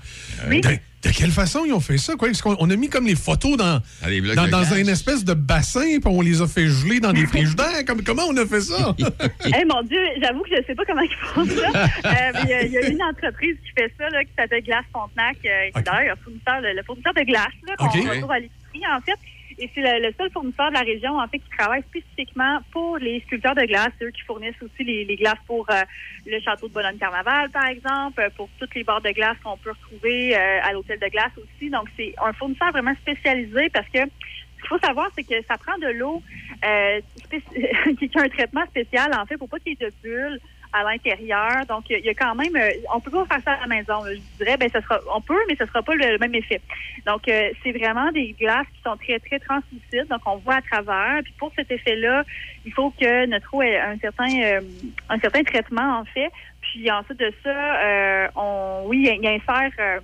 Oui. 0.47 0.61
De, 1.03 1.09
quelle 1.11 1.31
façon 1.31 1.63
ils 1.63 1.73
ont 1.73 1.79
fait 1.79 1.97
ça? 1.99 2.15
Quoi? 2.15 2.29
Est-ce 2.29 2.41
qu'on- 2.41 2.57
on 2.59 2.69
a 2.71 2.75
mis 2.75 2.89
comme 2.89 3.05
les 3.05 3.15
photos 3.15 3.55
dans, 3.55 3.79
Ah, 4.01 4.09
les 4.09 4.19
dans, 4.19 4.63
une 4.75 4.89
espèce 4.89 5.23
de 5.23 5.33
bassin, 5.35 5.99
puis 5.99 6.01
on 6.05 6.21
les 6.21 6.41
a 6.41 6.47
fait 6.47 6.67
geler 6.67 6.99
dans 6.99 7.13
des 7.13 7.25
frigidaires. 7.27 7.85
Comme, 7.85 8.01
comment 8.03 8.23
on 8.29 8.35
a 8.37 8.45
fait 8.45 8.61
ça? 8.61 8.95
Eh 9.45 9.65
mon 9.65 9.83
Dieu, 9.83 9.99
j'avoue 10.21 10.41
que 10.41 10.49
je 10.51 10.59
ne 10.61 10.63
sais 10.65 10.75
pas 10.75 10.83
comment 10.85 11.01
ils 11.01 11.15
font 11.33 11.45
ça. 11.45 11.69
Euh, 12.05 12.31
il 12.43 12.49
y 12.49 12.53
a- 12.53 12.63
il 12.65 12.71
y, 12.71 12.77
a 12.77 12.87
une 12.89 13.03
entreprise 13.03 13.55
qui 13.63 13.71
fait 13.79 13.93
ça, 13.97 14.09
là, 14.09 14.23
qui 14.23 14.31
s'appelle 14.37 14.63
Glace 14.63 14.85
Fontenac, 14.91 15.37
euh, 15.45 15.49
qui 15.75 15.83
d'ailleurs 15.83 16.15
un 16.17 16.23
fournisseur, 16.23 16.61
le, 16.61 16.73
le 16.75 16.83
fournisseur 16.83 17.13
de 17.13 17.21
glace 17.21 17.53
qu'on 17.77 17.85
OK. 17.85 17.93
retrouve 18.09 18.31
à 18.31 18.39
l'épicerie, 18.39 18.83
en 18.91 18.99
fait. 19.01 19.19
Et 19.59 19.69
c'est 19.73 19.81
le, 19.81 20.07
le 20.07 20.13
seul 20.17 20.29
fournisseur 20.31 20.69
de 20.69 20.75
la 20.75 20.81
région, 20.81 21.17
en 21.17 21.27
fait, 21.27 21.39
qui 21.39 21.49
travaille 21.57 21.81
spécifiquement 21.83 22.59
pour 22.71 22.97
les 22.97 23.21
sculpteurs 23.21 23.55
de 23.55 23.63
glace. 23.63 23.89
C'est 23.97 24.05
eux 24.05 24.11
qui 24.11 24.21
fournissent 24.21 24.61
aussi 24.61 24.83
les, 24.83 25.03
les 25.05 25.15
glaces 25.15 25.39
pour 25.47 25.65
euh, 25.71 25.81
le 26.25 26.39
château 26.41 26.67
de 26.67 26.73
Bologne-Carnaval, 26.73 27.49
par 27.49 27.65
exemple, 27.67 28.21
euh, 28.21 28.29
pour 28.35 28.49
toutes 28.59 28.75
les 28.75 28.83
bords 28.83 29.01
de 29.01 29.09
glace 29.09 29.37
qu'on 29.43 29.57
peut 29.57 29.71
retrouver 29.71 30.35
euh, 30.35 30.59
à 30.63 30.73
l'hôtel 30.73 30.99
de 30.99 31.07
glace 31.07 31.31
aussi. 31.37 31.69
Donc, 31.69 31.87
c'est 31.97 32.13
un 32.23 32.33
fournisseur 32.33 32.71
vraiment 32.71 32.93
spécialisé 32.95 33.69
parce 33.69 33.87
que 33.87 33.99
ce 33.99 34.61
qu'il 34.61 34.69
faut 34.69 34.79
savoir, 34.79 35.09
c'est 35.15 35.23
que 35.23 35.41
ça 35.47 35.57
prend 35.57 35.77
de 35.79 35.87
l'eau 35.87 36.21
euh, 36.65 37.01
qui 37.99 38.11
a 38.15 38.21
un 38.21 38.29
traitement 38.29 38.65
spécial, 38.67 39.11
en 39.17 39.25
fait, 39.25 39.37
pour 39.37 39.49
pas 39.49 39.59
qu'il 39.59 39.73
y 39.73 39.83
ait 39.83 39.85
de 39.87 39.93
bulles 40.03 40.39
à 40.79 40.83
l'intérieur. 40.83 41.65
Donc, 41.67 41.85
il 41.89 42.05
y 42.05 42.09
a 42.09 42.13
quand 42.13 42.35
même, 42.35 42.55
euh, 42.55 42.69
on 42.93 42.99
peut 42.99 43.11
pas 43.11 43.25
faire 43.25 43.41
ça 43.45 43.51
à 43.53 43.61
la 43.61 43.67
maison. 43.67 44.03
Je 44.05 44.43
dirais, 44.43 44.57
ben, 44.57 44.69
ça 44.71 44.81
sera, 44.81 44.99
on 45.15 45.21
peut, 45.21 45.39
mais 45.47 45.55
ce 45.59 45.65
sera 45.65 45.81
pas 45.83 45.95
le, 45.95 46.17
même 46.17 46.35
effet. 46.35 46.61
Donc, 47.05 47.27
euh, 47.27 47.49
c'est 47.63 47.71
vraiment 47.71 48.11
des 48.11 48.35
glaces 48.39 48.67
qui 48.75 48.81
sont 48.83 48.97
très, 48.97 49.19
très 49.19 49.39
translucides. 49.39 50.07
Donc, 50.09 50.21
on 50.25 50.37
voit 50.37 50.55
à 50.55 50.61
travers. 50.61 51.21
Puis, 51.23 51.33
pour 51.39 51.51
cet 51.55 51.71
effet-là, 51.71 52.23
il 52.65 52.73
faut 52.73 52.91
que 52.91 53.25
notre 53.25 53.53
eau 53.53 53.61
ait 53.61 53.79
un 53.79 53.97
certain, 53.99 54.41
euh, 54.43 54.61
un 55.09 55.19
certain 55.19 55.43
traitement, 55.43 55.99
en 55.99 56.05
fait. 56.05 56.29
Puis, 56.61 56.89
ensuite 56.91 57.19
de 57.19 57.33
ça, 57.43 57.49
euh, 57.83 58.27
on, 58.35 58.83
oui, 58.85 59.09
il 59.11 59.27
insère, 59.27 59.71
euh, 59.79 59.99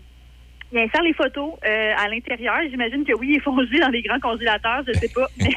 il 0.72 0.80
insère 0.80 1.04
les 1.04 1.14
photos 1.14 1.54
euh, 1.68 1.94
à 1.98 2.08
l'intérieur. 2.08 2.56
J'imagine 2.70 3.04
que 3.06 3.14
oui, 3.14 3.34
ils 3.36 3.42
font 3.42 3.56
geler 3.64 3.80
dans 3.80 3.90
les 3.90 4.02
grands 4.02 4.20
congélateurs, 4.20 4.82
je 4.88 4.94
sais 4.94 5.10
pas. 5.10 5.28
Mais, 5.38 5.52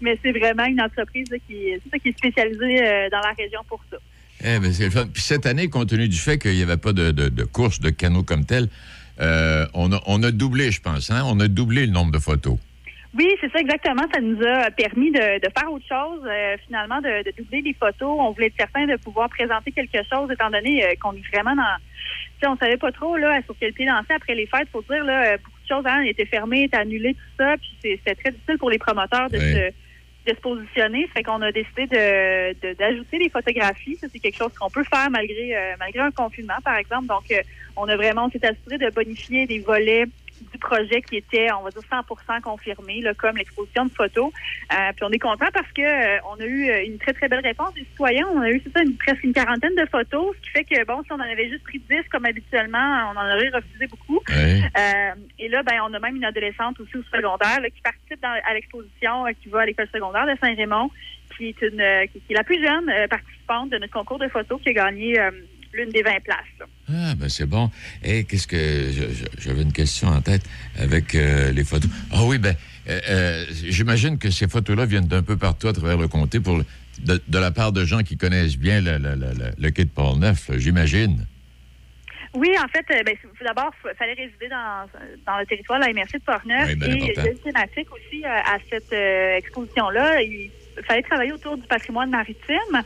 mais 0.00 0.18
c'est 0.22 0.32
vraiment 0.32 0.64
une 0.64 0.80
entreprise 0.80 1.30
là, 1.30 1.36
qui, 1.46 1.68
est- 1.68 1.98
qui 2.00 2.08
est 2.08 2.16
spécialisée 2.16 2.82
euh, 2.82 3.08
dans 3.10 3.20
la 3.20 3.32
région 3.36 3.60
pour 3.68 3.80
ça. 3.90 3.98
Eh 4.44 4.58
ben, 4.58 4.72
c'est 4.72 4.84
le 4.84 4.90
fun. 4.90 5.06
Puis 5.12 5.22
cette 5.22 5.46
année, 5.46 5.68
compte 5.68 5.88
tenu 5.88 6.08
du 6.08 6.16
fait 6.18 6.38
qu'il 6.38 6.54
n'y 6.54 6.62
avait 6.62 6.76
pas 6.76 6.92
de, 6.92 7.10
de, 7.12 7.28
de 7.28 7.44
course 7.44 7.80
de 7.80 7.90
canot 7.90 8.22
comme 8.24 8.44
tel, 8.44 8.68
euh, 9.20 9.66
on, 9.74 9.92
a, 9.92 10.00
on 10.06 10.22
a 10.22 10.30
doublé, 10.30 10.70
je 10.70 10.80
pense. 10.80 11.10
Hein? 11.10 11.22
On 11.26 11.38
a 11.40 11.48
doublé 11.48 11.86
le 11.86 11.92
nombre 11.92 12.12
de 12.12 12.18
photos. 12.18 12.58
Oui, 13.14 13.28
c'est 13.42 13.52
ça 13.52 13.58
exactement. 13.60 14.02
Ça 14.14 14.20
nous 14.22 14.38
a 14.42 14.70
permis 14.70 15.10
de, 15.12 15.18
de 15.38 15.48
faire 15.56 15.70
autre 15.70 15.84
chose, 15.86 16.22
euh, 16.26 16.56
finalement, 16.66 16.98
de, 17.02 17.22
de 17.24 17.32
doubler 17.36 17.60
les 17.60 17.74
photos. 17.74 18.16
On 18.18 18.32
voulait 18.32 18.46
être 18.46 18.54
certain 18.58 18.86
de 18.86 18.96
pouvoir 18.96 19.28
présenter 19.28 19.70
quelque 19.70 19.98
chose, 20.10 20.30
étant 20.32 20.50
donné 20.50 20.82
euh, 20.84 20.94
qu'on 21.00 21.12
est 21.12 21.22
vraiment 21.32 21.54
dans... 21.54 21.76
Tu 22.40 22.40
sais, 22.40 22.46
on 22.48 22.56
savait 22.56 22.78
pas 22.78 22.90
trop 22.90 23.16
là 23.18 23.40
sur 23.44 23.54
quel 23.60 23.72
pied 23.74 23.86
danser 23.86 24.14
après 24.16 24.34
les 24.34 24.46
fêtes. 24.46 24.66
Faut 24.72 24.82
dire 24.90 25.04
là, 25.04 25.36
beaucoup 25.36 25.60
de 25.62 25.68
choses 25.68 25.84
hein, 25.86 26.00
étaient 26.02 26.24
fermées, 26.26 26.64
étaient 26.64 26.78
annulées, 26.78 27.12
tout 27.14 27.44
ça. 27.44 27.54
Puis 27.58 27.70
c'est- 27.82 27.98
c'était 27.98 28.14
très 28.20 28.30
difficile 28.32 28.56
pour 28.58 28.70
les 28.70 28.78
promoteurs 28.78 29.28
de 29.30 29.36
Oui. 29.38 29.52
se 29.52 29.70
de 30.26 30.34
se 30.34 30.40
positionner. 30.40 31.06
Fait 31.08 31.22
qu'on 31.22 31.42
a 31.42 31.52
décidé 31.52 31.86
de 31.86 32.74
d'ajouter 32.74 33.18
des 33.18 33.28
photographies. 33.28 33.96
Ça, 34.00 34.06
c'est 34.12 34.18
quelque 34.18 34.36
chose 34.36 34.52
qu'on 34.58 34.70
peut 34.70 34.84
faire 34.84 35.10
malgré 35.10 35.56
euh, 35.56 35.74
malgré 35.78 36.00
un 36.00 36.10
confinement, 36.10 36.60
par 36.64 36.76
exemple. 36.76 37.06
Donc, 37.06 37.30
euh, 37.30 37.42
on 37.76 37.88
a 37.88 37.96
vraiment, 37.96 38.26
on 38.26 38.30
s'est 38.30 38.44
assuré 38.44 38.78
de 38.78 38.90
bonifier 38.90 39.46
des 39.46 39.58
volets 39.60 40.06
du 40.50 40.58
projet 40.58 41.02
qui 41.02 41.16
était, 41.16 41.52
on 41.52 41.62
va 41.62 41.70
dire, 41.70 41.82
100% 41.90 42.40
confirmé, 42.42 43.00
là, 43.00 43.14
comme 43.14 43.36
l'exposition 43.36 43.86
de 43.86 43.92
photos. 43.94 44.32
Euh, 44.72 44.92
puis 44.96 45.04
on 45.04 45.10
est 45.10 45.18
content 45.18 45.46
parce 45.52 45.70
que 45.72 45.82
euh, 45.82 46.18
on 46.30 46.40
a 46.40 46.44
eu 46.46 46.70
euh, 46.70 46.84
une 46.84 46.98
très, 46.98 47.12
très 47.12 47.28
belle 47.28 47.40
réponse 47.44 47.74
des 47.74 47.84
citoyens. 47.84 48.26
On 48.34 48.40
a 48.40 48.50
eu, 48.50 48.60
c'est 48.64 48.72
ça, 48.72 48.82
une, 48.82 48.96
presque 48.96 49.22
une 49.24 49.32
quarantaine 49.32 49.74
de 49.74 49.86
photos, 49.90 50.34
ce 50.36 50.40
qui 50.42 50.50
fait 50.50 50.64
que, 50.64 50.84
bon, 50.84 51.02
si 51.04 51.12
on 51.12 51.16
en 51.16 51.20
avait 51.20 51.48
juste 51.48 51.62
pris 51.64 51.78
10 51.78 52.08
comme 52.10 52.24
habituellement, 52.26 53.12
on 53.14 53.18
en 53.18 53.26
aurait 53.36 53.50
refusé 53.50 53.86
beaucoup. 53.86 54.20
Oui. 54.28 54.62
Euh, 54.78 55.14
et 55.38 55.48
là, 55.48 55.62
ben, 55.62 55.80
on 55.88 55.92
a 55.94 55.98
même 55.98 56.16
une 56.16 56.24
adolescente 56.24 56.78
aussi 56.80 56.96
au 56.96 57.02
secondaire 57.04 57.60
là, 57.60 57.70
qui 57.70 57.80
participe 57.82 58.20
dans- 58.22 58.40
à 58.44 58.54
l'exposition, 58.54 59.26
euh, 59.26 59.30
qui 59.42 59.48
va 59.48 59.60
à 59.60 59.66
l'école 59.66 59.88
secondaire 59.92 60.26
de 60.26 60.34
Saint-Raymond, 60.42 60.90
qui 61.36 61.48
est 61.48 61.62
une 61.62 61.82
qui, 62.12 62.20
qui 62.20 62.32
est 62.32 62.36
la 62.36 62.44
plus 62.44 62.62
jeune 62.62 62.90
participante 63.08 63.70
de 63.70 63.78
notre 63.78 63.92
concours 63.92 64.18
de 64.18 64.28
photos 64.28 64.60
qui 64.62 64.68
a 64.70 64.72
gagné 64.72 65.18
l'une 65.72 65.88
des 65.90 66.02
20 66.02 66.22
places. 66.22 66.38
là. 66.60 66.66
Ah, 66.90 67.14
ben 67.16 67.28
c'est 67.28 67.46
bon. 67.46 67.70
Et 68.02 68.24
qu'est-ce 68.24 68.46
que. 68.46 68.90
J'avais 69.38 69.62
une 69.62 69.72
question 69.72 70.08
en 70.08 70.20
tête 70.20 70.42
avec 70.78 71.14
euh, 71.14 71.52
les 71.52 71.64
photos. 71.64 71.90
Ah 72.12 72.24
oui, 72.24 72.38
ben, 72.38 72.54
euh, 72.88 73.00
euh, 73.08 73.44
j'imagine 73.50 74.18
que 74.18 74.30
ces 74.30 74.48
photos-là 74.48 74.84
viennent 74.86 75.06
d'un 75.06 75.22
peu 75.22 75.36
partout 75.36 75.68
à 75.68 75.72
travers 75.72 75.96
le 75.96 76.08
comté 76.08 76.40
pour 76.40 76.58
le- 76.58 76.64
de, 76.98 77.20
de 77.26 77.38
la 77.38 77.50
part 77.50 77.72
de 77.72 77.84
gens 77.84 78.00
qui 78.02 78.16
connaissent 78.16 78.58
bien 78.58 78.80
le, 78.80 78.98
le, 78.98 79.14
le- 79.14 79.32
le- 79.32 79.52
le 79.58 79.70
quai 79.70 79.84
de 79.84 79.90
Port-Neuf, 79.90 80.50
j'imagine. 80.58 81.24
Oui, 82.34 82.48
en 82.58 82.66
fait, 82.68 82.84
euh, 82.90 83.02
ben, 83.04 83.14
d'abord, 83.44 83.72
il 83.84 83.96
fallait 83.96 84.14
résider 84.14 84.48
dans, 84.48 84.86
dans 85.26 85.38
le 85.38 85.46
territoire 85.46 85.78
de 85.80 85.84
la 85.86 85.92
MRC 85.92 86.14
de 86.14 86.24
Portneuf. 86.24 86.66
Oui, 86.68 86.74
bien 86.76 86.88
et 86.88 86.90
il 86.92 86.98
y 86.98 87.02
important. 87.04 87.22
a 87.22 87.28
une 87.28 87.38
thématique 87.38 87.88
aussi 87.92 88.24
euh, 88.24 88.28
à 88.28 88.58
cette 88.70 88.92
euh, 88.92 89.36
exposition-là. 89.36 90.22
Il 90.22 90.50
fallait 90.88 91.02
travailler 91.02 91.32
autour 91.32 91.56
du 91.58 91.66
patrimoine 91.66 92.10
maritime. 92.10 92.82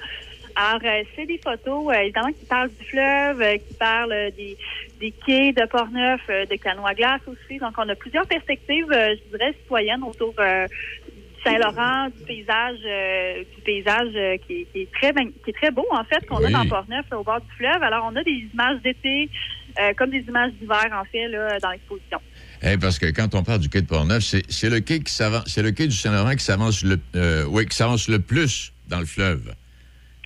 Alors, 0.58 0.80
euh, 0.84 1.02
c'est 1.14 1.26
des 1.26 1.38
photos, 1.44 1.88
euh, 1.94 2.00
évidemment, 2.00 2.32
qui 2.32 2.46
parlent 2.46 2.70
du 2.70 2.84
fleuve, 2.86 3.42
euh, 3.42 3.56
qui 3.58 3.74
parlent 3.74 4.30
des, 4.36 4.56
des 5.00 5.12
quais 5.26 5.52
de 5.52 5.66
Portneuf, 5.66 6.20
de 6.28 6.56
canots 6.56 6.86
à 6.86 6.94
glace 6.94 7.20
aussi. 7.26 7.58
Donc, 7.58 7.74
on 7.76 7.86
a 7.88 7.94
plusieurs 7.94 8.26
perspectives, 8.26 8.86
je 8.90 9.36
dirais, 9.36 9.54
citoyennes 9.62 10.02
autour 10.02 10.32
du 10.32 11.42
Saint-Laurent, 11.44 12.06
du 12.08 12.24
paysage, 12.24 12.78
euh, 12.86 13.44
du 13.54 13.60
paysage 13.62 14.08
euh, 14.16 14.36
qui, 14.46 14.62
est, 14.62 14.64
qui 14.72 14.80
est 14.80 14.88
très 14.92 15.12
qui 15.12 15.50
est 15.50 15.56
très 15.60 15.70
beau, 15.70 15.86
en 15.90 16.04
fait, 16.04 16.26
qu'on 16.26 16.38
Oui. 16.38 16.46
a 16.46 16.50
dans 16.50 16.66
Portneuf, 16.66 17.04
au 17.12 17.22
bord 17.22 17.40
du 17.40 17.52
fleuve. 17.58 17.82
Alors, 17.82 18.08
on 18.10 18.16
a 18.16 18.24
des 18.24 18.48
images 18.54 18.80
d'été, 18.82 19.28
euh, 19.78 19.92
comme 19.94 20.08
des 20.10 20.24
images 20.26 20.52
d'hiver, 20.54 20.88
en 20.92 21.04
fait, 21.04 21.28
là, 21.28 21.58
dans 21.60 21.70
l'exposition. 21.70 22.18
Eh, 22.62 22.78
parce 22.78 22.98
que 22.98 23.06
quand 23.14 23.34
on 23.34 23.42
parle 23.42 23.60
du 23.60 23.68
quai 23.68 23.82
de 23.82 23.86
Port-Neuf, 23.86 24.22
c'est 24.22 24.42
c'est 24.50 24.70
le 24.70 24.80
quai 24.80 25.00
qui 25.00 25.12
s'avance, 25.12 25.44
c'est 25.46 25.62
le 25.62 25.72
quai 25.72 25.86
du 25.86 25.94
Saint-Laurent 25.94 26.32
qui 26.34 26.42
s'avance 26.44 26.82
le, 26.82 26.98
oui, 27.46 27.66
qui 27.66 27.76
s'avance 27.76 28.08
le 28.08 28.18
plus 28.20 28.72
dans 28.88 29.00
le 29.00 29.04
fleuve. 29.06 29.54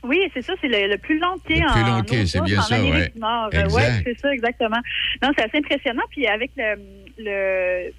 Oui, 0.02 0.18
c'est 0.32 0.42
ça, 0.42 0.54
c'est 0.60 0.68
le, 0.68 0.88
le 0.88 0.98
plus 0.98 1.18
long 1.18 1.36
quai 1.46 1.60
Le 1.60 1.66
en 1.68 1.72
plus 1.72 1.82
long 1.82 1.96
en 1.98 2.02
quai, 2.02 2.26
c'est 2.26 2.40
bien 2.42 2.58
en 2.58 2.62
ça, 2.62 2.80
ouais. 2.82 3.10
du 3.10 3.18
Nord. 3.20 3.50
Euh, 3.52 3.64
Exact. 3.64 3.74
ouais, 3.74 4.02
c'est 4.04 4.18
ça, 4.18 4.32
exactement. 4.32 4.80
Non, 5.22 5.30
c'est 5.36 5.44
assez 5.44 5.58
impressionnant. 5.58 6.02
Puis 6.10 6.26
avec 6.26 6.50
le, 6.56 6.76
le 7.18 7.92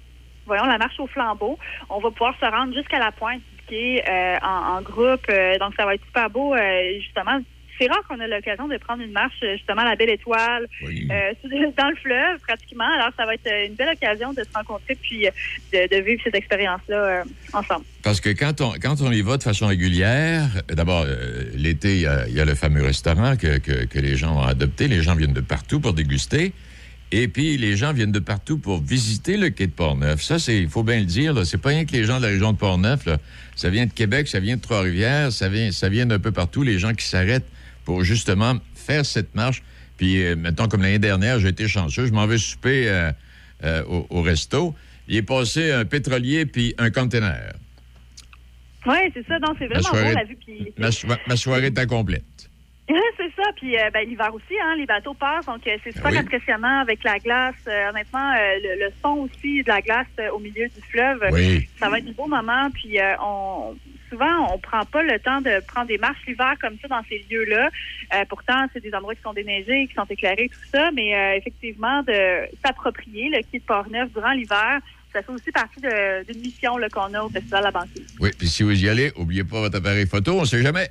voyons, 0.46 0.64
la 0.64 0.78
marche 0.78 0.98
au 0.98 1.06
flambeau, 1.06 1.58
on 1.88 2.00
va 2.00 2.10
pouvoir 2.10 2.34
se 2.40 2.44
rendre 2.46 2.74
jusqu'à 2.74 2.98
la 2.98 3.12
pointe 3.12 3.40
du 3.58 3.64
quai 3.68 4.02
euh, 4.08 4.36
en, 4.42 4.78
en 4.78 4.82
groupe. 4.82 5.26
Euh, 5.30 5.58
donc, 5.58 5.74
ça 5.76 5.84
va 5.86 5.94
être 5.94 6.04
super 6.06 6.28
beau, 6.30 6.54
euh, 6.54 6.98
justement. 7.00 7.40
C'est 7.82 7.88
rare 7.88 8.02
qu'on 8.08 8.20
ait 8.20 8.28
l'occasion 8.28 8.68
de 8.68 8.76
prendre 8.76 9.02
une 9.02 9.10
marche, 9.12 9.34
justement, 9.56 9.82
à 9.82 9.86
la 9.90 9.96
Belle 9.96 10.10
Étoile, 10.10 10.66
euh, 10.84 11.32
dans 11.76 11.88
le 11.90 11.96
fleuve, 11.96 12.38
pratiquement. 12.46 12.84
Alors, 12.98 13.10
ça 13.16 13.26
va 13.26 13.34
être 13.34 13.48
une 13.68 13.74
belle 13.74 13.88
occasion 13.94 14.32
de 14.32 14.42
se 14.44 14.48
rencontrer 14.54 14.94
puis 15.02 15.26
euh, 15.26 15.30
de, 15.72 15.96
de 15.96 16.02
vivre 16.02 16.20
cette 16.22 16.34
expérience-là 16.36 16.96
euh, 16.96 17.22
ensemble. 17.52 17.84
Parce 18.04 18.20
que 18.20 18.30
quand 18.30 18.60
on, 18.60 18.72
quand 18.80 19.00
on 19.02 19.10
y 19.10 19.20
va 19.22 19.36
de 19.36 19.42
façon 19.42 19.66
régulière, 19.66 20.46
d'abord, 20.68 21.04
euh, 21.08 21.44
l'été, 21.54 21.94
il 21.96 22.00
y, 22.02 22.06
a- 22.06 22.26
il 22.28 22.34
y 22.34 22.40
a 22.40 22.44
le 22.44 22.54
fameux 22.54 22.82
restaurant 22.84 23.36
que, 23.36 23.58
que- 23.58 23.84
que 23.86 23.98
les 23.98 24.16
gens 24.16 24.36
ont 24.38 24.42
adopté. 24.46 24.86
Les 24.86 25.02
gens 25.02 25.16
viennent 25.16 25.32
de 25.32 25.40
partout 25.40 25.80
pour 25.80 25.92
déguster. 25.92 26.52
Et 27.14 27.28
puis, 27.28 27.58
les 27.58 27.76
gens 27.76 27.92
viennent 27.92 28.12
de 28.12 28.20
partout 28.20 28.58
pour 28.58 28.80
visiter 28.80 29.36
le 29.36 29.50
quai 29.50 29.66
de 29.66 29.72
Portneuf. 29.72 30.22
Ça, 30.22 30.38
c'est, 30.38 30.56
il 30.58 30.68
faut 30.68 30.82
bien 30.82 30.98
le 31.00 31.04
dire, 31.04 31.34
là, 31.34 31.44
c'est 31.44 31.58
pas 31.60 31.68
rien 31.70 31.84
que 31.84 31.92
les 31.92 32.04
gens 32.04 32.16
de 32.18 32.22
la 32.22 32.28
région 32.28 32.52
de 32.52 32.56
Portneuf. 32.58 33.04
là. 33.06 33.18
Ça 33.54 33.68
vient 33.68 33.84
de 33.86 33.92
Québec, 33.92 34.28
ça 34.28 34.40
vient 34.40 34.56
de 34.56 34.62
Trois-Rivières, 34.62 35.30
ça 35.30 35.48
vient, 35.50 35.70
ça 35.72 35.88
vient 35.90 36.06
d'un 36.06 36.18
peu 36.18 36.32
partout. 36.32 36.62
Les 36.62 36.78
gens 36.78 36.94
qui 36.94 37.04
s'arrêtent 37.04 37.44
pour 37.84 38.04
justement 38.04 38.54
faire 38.74 39.04
cette 39.04 39.34
marche, 39.34 39.62
Puis, 39.96 40.24
euh, 40.24 40.34
mettons, 40.36 40.66
comme 40.68 40.82
l'année 40.82 40.98
dernière, 40.98 41.38
j'ai 41.38 41.48
été 41.48 41.68
chanceux, 41.68 42.06
je 42.06 42.12
m'en 42.12 42.26
vais 42.26 42.38
souper 42.38 42.88
euh, 42.88 43.12
euh, 43.62 43.84
au, 43.84 44.06
au 44.10 44.22
resto. 44.22 44.74
Il 45.06 45.16
est 45.16 45.22
passé 45.22 45.70
un 45.72 45.84
pétrolier 45.84 46.46
puis 46.46 46.74
un 46.78 46.90
conteneur. 46.90 47.52
Oui, 48.86 48.96
c'est 49.14 49.24
ça. 49.26 49.38
Donc, 49.38 49.56
c'est 49.58 49.66
vraiment 49.66 49.80
beau 49.90 49.96
soirée, 49.96 50.14
la 50.14 50.24
vue. 50.24 50.36
Puis, 50.44 50.72
ma, 50.76 50.90
so- 50.90 51.06
ma 51.26 51.36
soirée 51.36 51.66
était 51.74 51.86
complète. 51.86 52.24
c'est 52.88 53.32
ça. 53.36 53.48
Puis 53.56 53.78
euh, 53.78 53.90
ben, 53.94 54.08
l'hiver 54.08 54.34
aussi, 54.34 54.54
hein, 54.60 54.74
les 54.76 54.86
bateaux 54.86 55.14
passent. 55.14 55.46
Donc, 55.46 55.64
euh, 55.66 55.76
c'est 55.84 55.92
super 55.92 56.10
oui. 56.10 56.18
impressionnant 56.18 56.80
avec 56.80 57.04
la 57.04 57.18
glace. 57.18 57.54
Euh, 57.68 57.90
honnêtement, 57.90 58.32
le, 58.34 58.86
le 58.86 58.92
son 59.02 59.28
aussi 59.28 59.62
de 59.62 59.68
la 59.68 59.80
glace 59.80 60.06
au 60.34 60.40
milieu 60.40 60.66
du 60.68 60.80
fleuve. 60.90 61.20
Oui. 61.30 61.68
Ça 61.78 61.88
va 61.88 61.98
être 61.98 62.08
un 62.08 62.12
beau 62.12 62.26
moment. 62.26 62.70
Puis, 62.74 62.98
on, 63.24 63.76
souvent, 64.12 64.52
on 64.52 64.58
prend 64.58 64.84
pas 64.84 65.02
le 65.02 65.18
temps 65.18 65.40
de 65.40 65.64
prendre 65.66 65.86
des 65.86 65.98
marches 65.98 66.20
l'hiver 66.26 66.54
comme 66.60 66.76
ça 66.80 66.88
dans 66.88 67.02
ces 67.08 67.24
lieux-là. 67.30 67.70
Euh, 68.14 68.24
pourtant, 68.28 68.66
c'est 68.72 68.82
des 68.82 68.94
endroits 68.94 69.14
qui 69.14 69.22
sont 69.22 69.32
déneigés, 69.32 69.86
qui 69.88 69.94
sont 69.94 70.04
éclairés, 70.04 70.50
tout 70.52 70.68
ça. 70.70 70.90
Mais 70.92 71.14
euh, 71.14 71.36
effectivement, 71.36 72.02
de 72.02 72.46
s'approprier 72.64 73.30
le 73.30 73.42
quai 73.50 73.58
de 73.58 73.64
Port-Neuf 73.64 74.12
durant 74.12 74.32
l'hiver, 74.32 74.80
ça 75.12 75.22
fait 75.22 75.32
aussi 75.32 75.50
partie 75.50 75.80
d'une 75.80 76.40
mission 76.40 76.76
qu'on 76.92 77.14
a 77.14 77.22
au 77.22 77.28
Festival 77.28 77.64
La 77.64 77.70
Banquise. 77.70 78.14
Oui, 78.20 78.30
puis 78.36 78.48
si 78.48 78.62
vous 78.62 78.84
y 78.84 78.88
allez, 78.88 79.12
oubliez 79.16 79.44
pas 79.44 79.60
votre 79.60 79.76
appareil 79.76 80.06
photo, 80.06 80.32
on 80.38 80.40
ne 80.42 80.46
sait 80.46 80.62
jamais. 80.62 80.88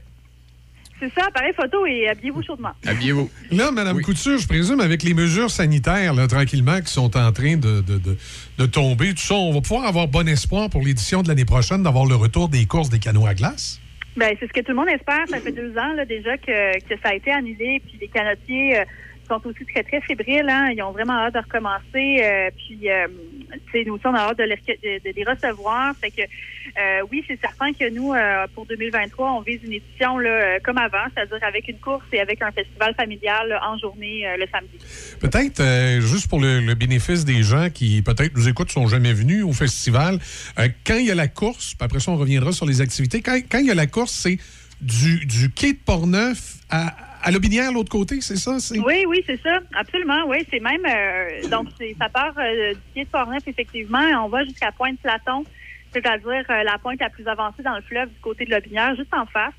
C'est 1.02 1.12
ça, 1.20 1.26
appareil 1.28 1.52
photo 1.56 1.84
et 1.88 2.08
habillez-vous 2.10 2.44
chaudement. 2.44 2.70
Habillez-vous. 2.86 3.30
Là, 3.52 3.72
Mme 3.72 4.02
Couture, 4.04 4.38
je 4.38 4.48
présume, 4.48 4.80
avec 4.82 5.02
les 5.02 5.16
mesures 5.16 5.50
sanitaires, 5.50 6.14
là, 6.14 6.28
tranquillement, 6.28 6.80
qui 6.80 6.94
sont 6.94 7.18
en 7.18 7.32
train 7.32 7.58
de, 7.58 7.82
de- 7.82 7.98
de- 7.98 8.18
de 8.60 8.66
tomber, 8.68 9.10
tout 9.10 9.18
ça, 9.22 9.34
on 9.34 9.52
va 9.52 9.62
pouvoir 9.62 9.88
avoir 9.88 10.08
bon 10.08 10.28
espoir 10.28 10.70
pour 10.70 10.84
l'édition 10.84 11.24
de 11.24 11.28
l'année 11.28 11.44
prochaine 11.46 11.82
d'avoir 11.82 12.06
le 12.06 12.14
retour 12.16 12.50
des 12.50 12.66
courses 12.68 12.90
des 12.90 13.00
canots 13.00 13.26
à 13.26 13.34
glace? 13.34 13.80
Ben, 14.16 14.36
c'est 14.40 14.48
ce 14.48 14.54
que 14.54 14.60
tout 14.60 14.72
le 14.72 14.76
monde 14.76 14.90
espère. 14.90 15.28
Ça 15.28 15.40
fait 15.40 15.52
deux 15.54 15.72
ans 15.78 15.94
là, 15.96 16.06
déjà 16.06 16.38
que, 16.38 16.78
que 16.80 16.96
ça 17.02 17.10
a 17.10 17.14
été 17.16 17.32
annulé. 17.32 17.82
Puis 17.88 17.98
les 18.00 18.08
canotiers 18.10 18.80
euh, 18.80 18.84
sont 19.32 19.48
aussi 19.48 19.66
très, 19.66 19.84
très 19.84 20.02
fébriles. 20.02 20.48
Hein. 20.50 20.72
Ils 20.76 20.82
ont 20.84 20.92
vraiment 20.92 21.14
hâte 21.14 21.34
de 21.34 21.40
recommencer. 21.40 22.20
euh, 22.24 22.50
puis, 22.58 22.90
euh, 22.90 23.08
nous 23.86 23.94
aussi, 23.94 24.06
on 24.08 24.14
a 24.14 24.20
hâte 24.20 24.38
de 24.38 24.44
les, 24.44 24.56
de- 25.00 25.16
les 25.16 25.24
recevoir. 25.24 25.94
Que, 26.02 26.22
euh, 26.22 27.02
oui, 27.12 27.24
c'est 27.28 27.40
certain 27.40 27.72
que 27.74 27.90
nous, 27.90 28.14
euh, 28.14 28.46
pour 28.54 28.66
2023, 28.66 29.32
on 29.34 29.42
vise 29.42 29.60
une 29.64 29.74
édition 29.74 30.18
là, 30.18 30.60
comme 30.60 30.78
avant, 30.78 31.06
c'est-à-dire 31.16 31.44
avec 31.44 31.68
une 31.68 31.78
course 31.80 32.06
et 32.12 32.20
avec 32.20 32.42
un 32.42 32.52
festival 32.52 32.94
familial 32.96 33.58
en 33.64 33.78
journée 33.78 34.26
le 34.38 34.46
samedi. 34.52 34.78
Peut-être, 35.20 35.62
juste 36.02 36.30
pour 36.30 36.40
le, 36.40 36.60
le 36.60 36.76
bénéfice 36.76 37.26
des 37.26 37.44
gens 37.44 37.70
qui 37.70 38.02
peut-être 38.02 38.36
nous 38.36 38.48
écoutent, 38.50 38.72
sont 38.72 38.88
jamais 38.88 39.14
venus 39.14 39.44
au 39.44 39.54
festival, 39.54 40.20
quand 40.86 40.98
il 40.98 41.06
y 41.08 41.12
a 41.12 41.16
la 41.16 41.28
course, 41.28 41.76
après 41.80 42.00
ça, 42.00 42.12
on 42.12 42.18
reviendra 42.18 42.52
sur 42.52 42.66
les 42.66 42.82
activités, 42.82 43.22
quand, 43.22 43.38
quand 43.50 43.60
il 43.60 43.68
y 43.68 43.72
a 43.72 43.76
la 43.76 43.88
course, 43.88 44.12
c'est 44.12 44.38
du, 44.82 45.26
du 45.26 45.50
quai 45.52 45.74
de 45.74 45.78
Portneuf 45.78 46.56
à, 46.70 46.96
à 47.24 47.32
Lobinière, 47.32 47.72
l'autre 47.72 47.90
côté, 47.92 48.22
c'est 48.22 48.36
ça? 48.36 48.58
Oui, 48.86 49.06
oui, 49.08 49.24
c'est 49.26 49.40
ça. 49.42 49.60
Absolument, 49.76 50.24
oui. 50.28 50.38
C'est 50.50 50.60
même, 50.60 50.82
euh, 50.86 51.48
donc, 51.50 51.68
ça 52.00 52.10
part 52.10 52.34
euh, 52.38 52.74
du 52.74 52.80
pied 52.94 53.04
de 53.06 53.10
Portneuf, 53.10 53.48
effectivement, 53.48 54.04
on 54.24 54.30
va 54.30 54.44
jusqu'à 54.44 54.72
Pointe-Platon, 54.72 55.44
c'est-à-dire 55.94 56.46
euh, 56.50 56.64
la 56.64 56.78
pointe 56.78 57.00
la 57.00 57.10
plus 57.10 57.28
avancée 57.28 57.64
dans 57.64 57.76
le 57.76 57.82
fleuve 57.82 58.10
du 58.10 58.20
côté 58.22 58.46
de 58.46 58.52
Lobinière, 58.52 58.96
juste 58.96 59.14
en 59.14 59.26
face. 59.26 59.54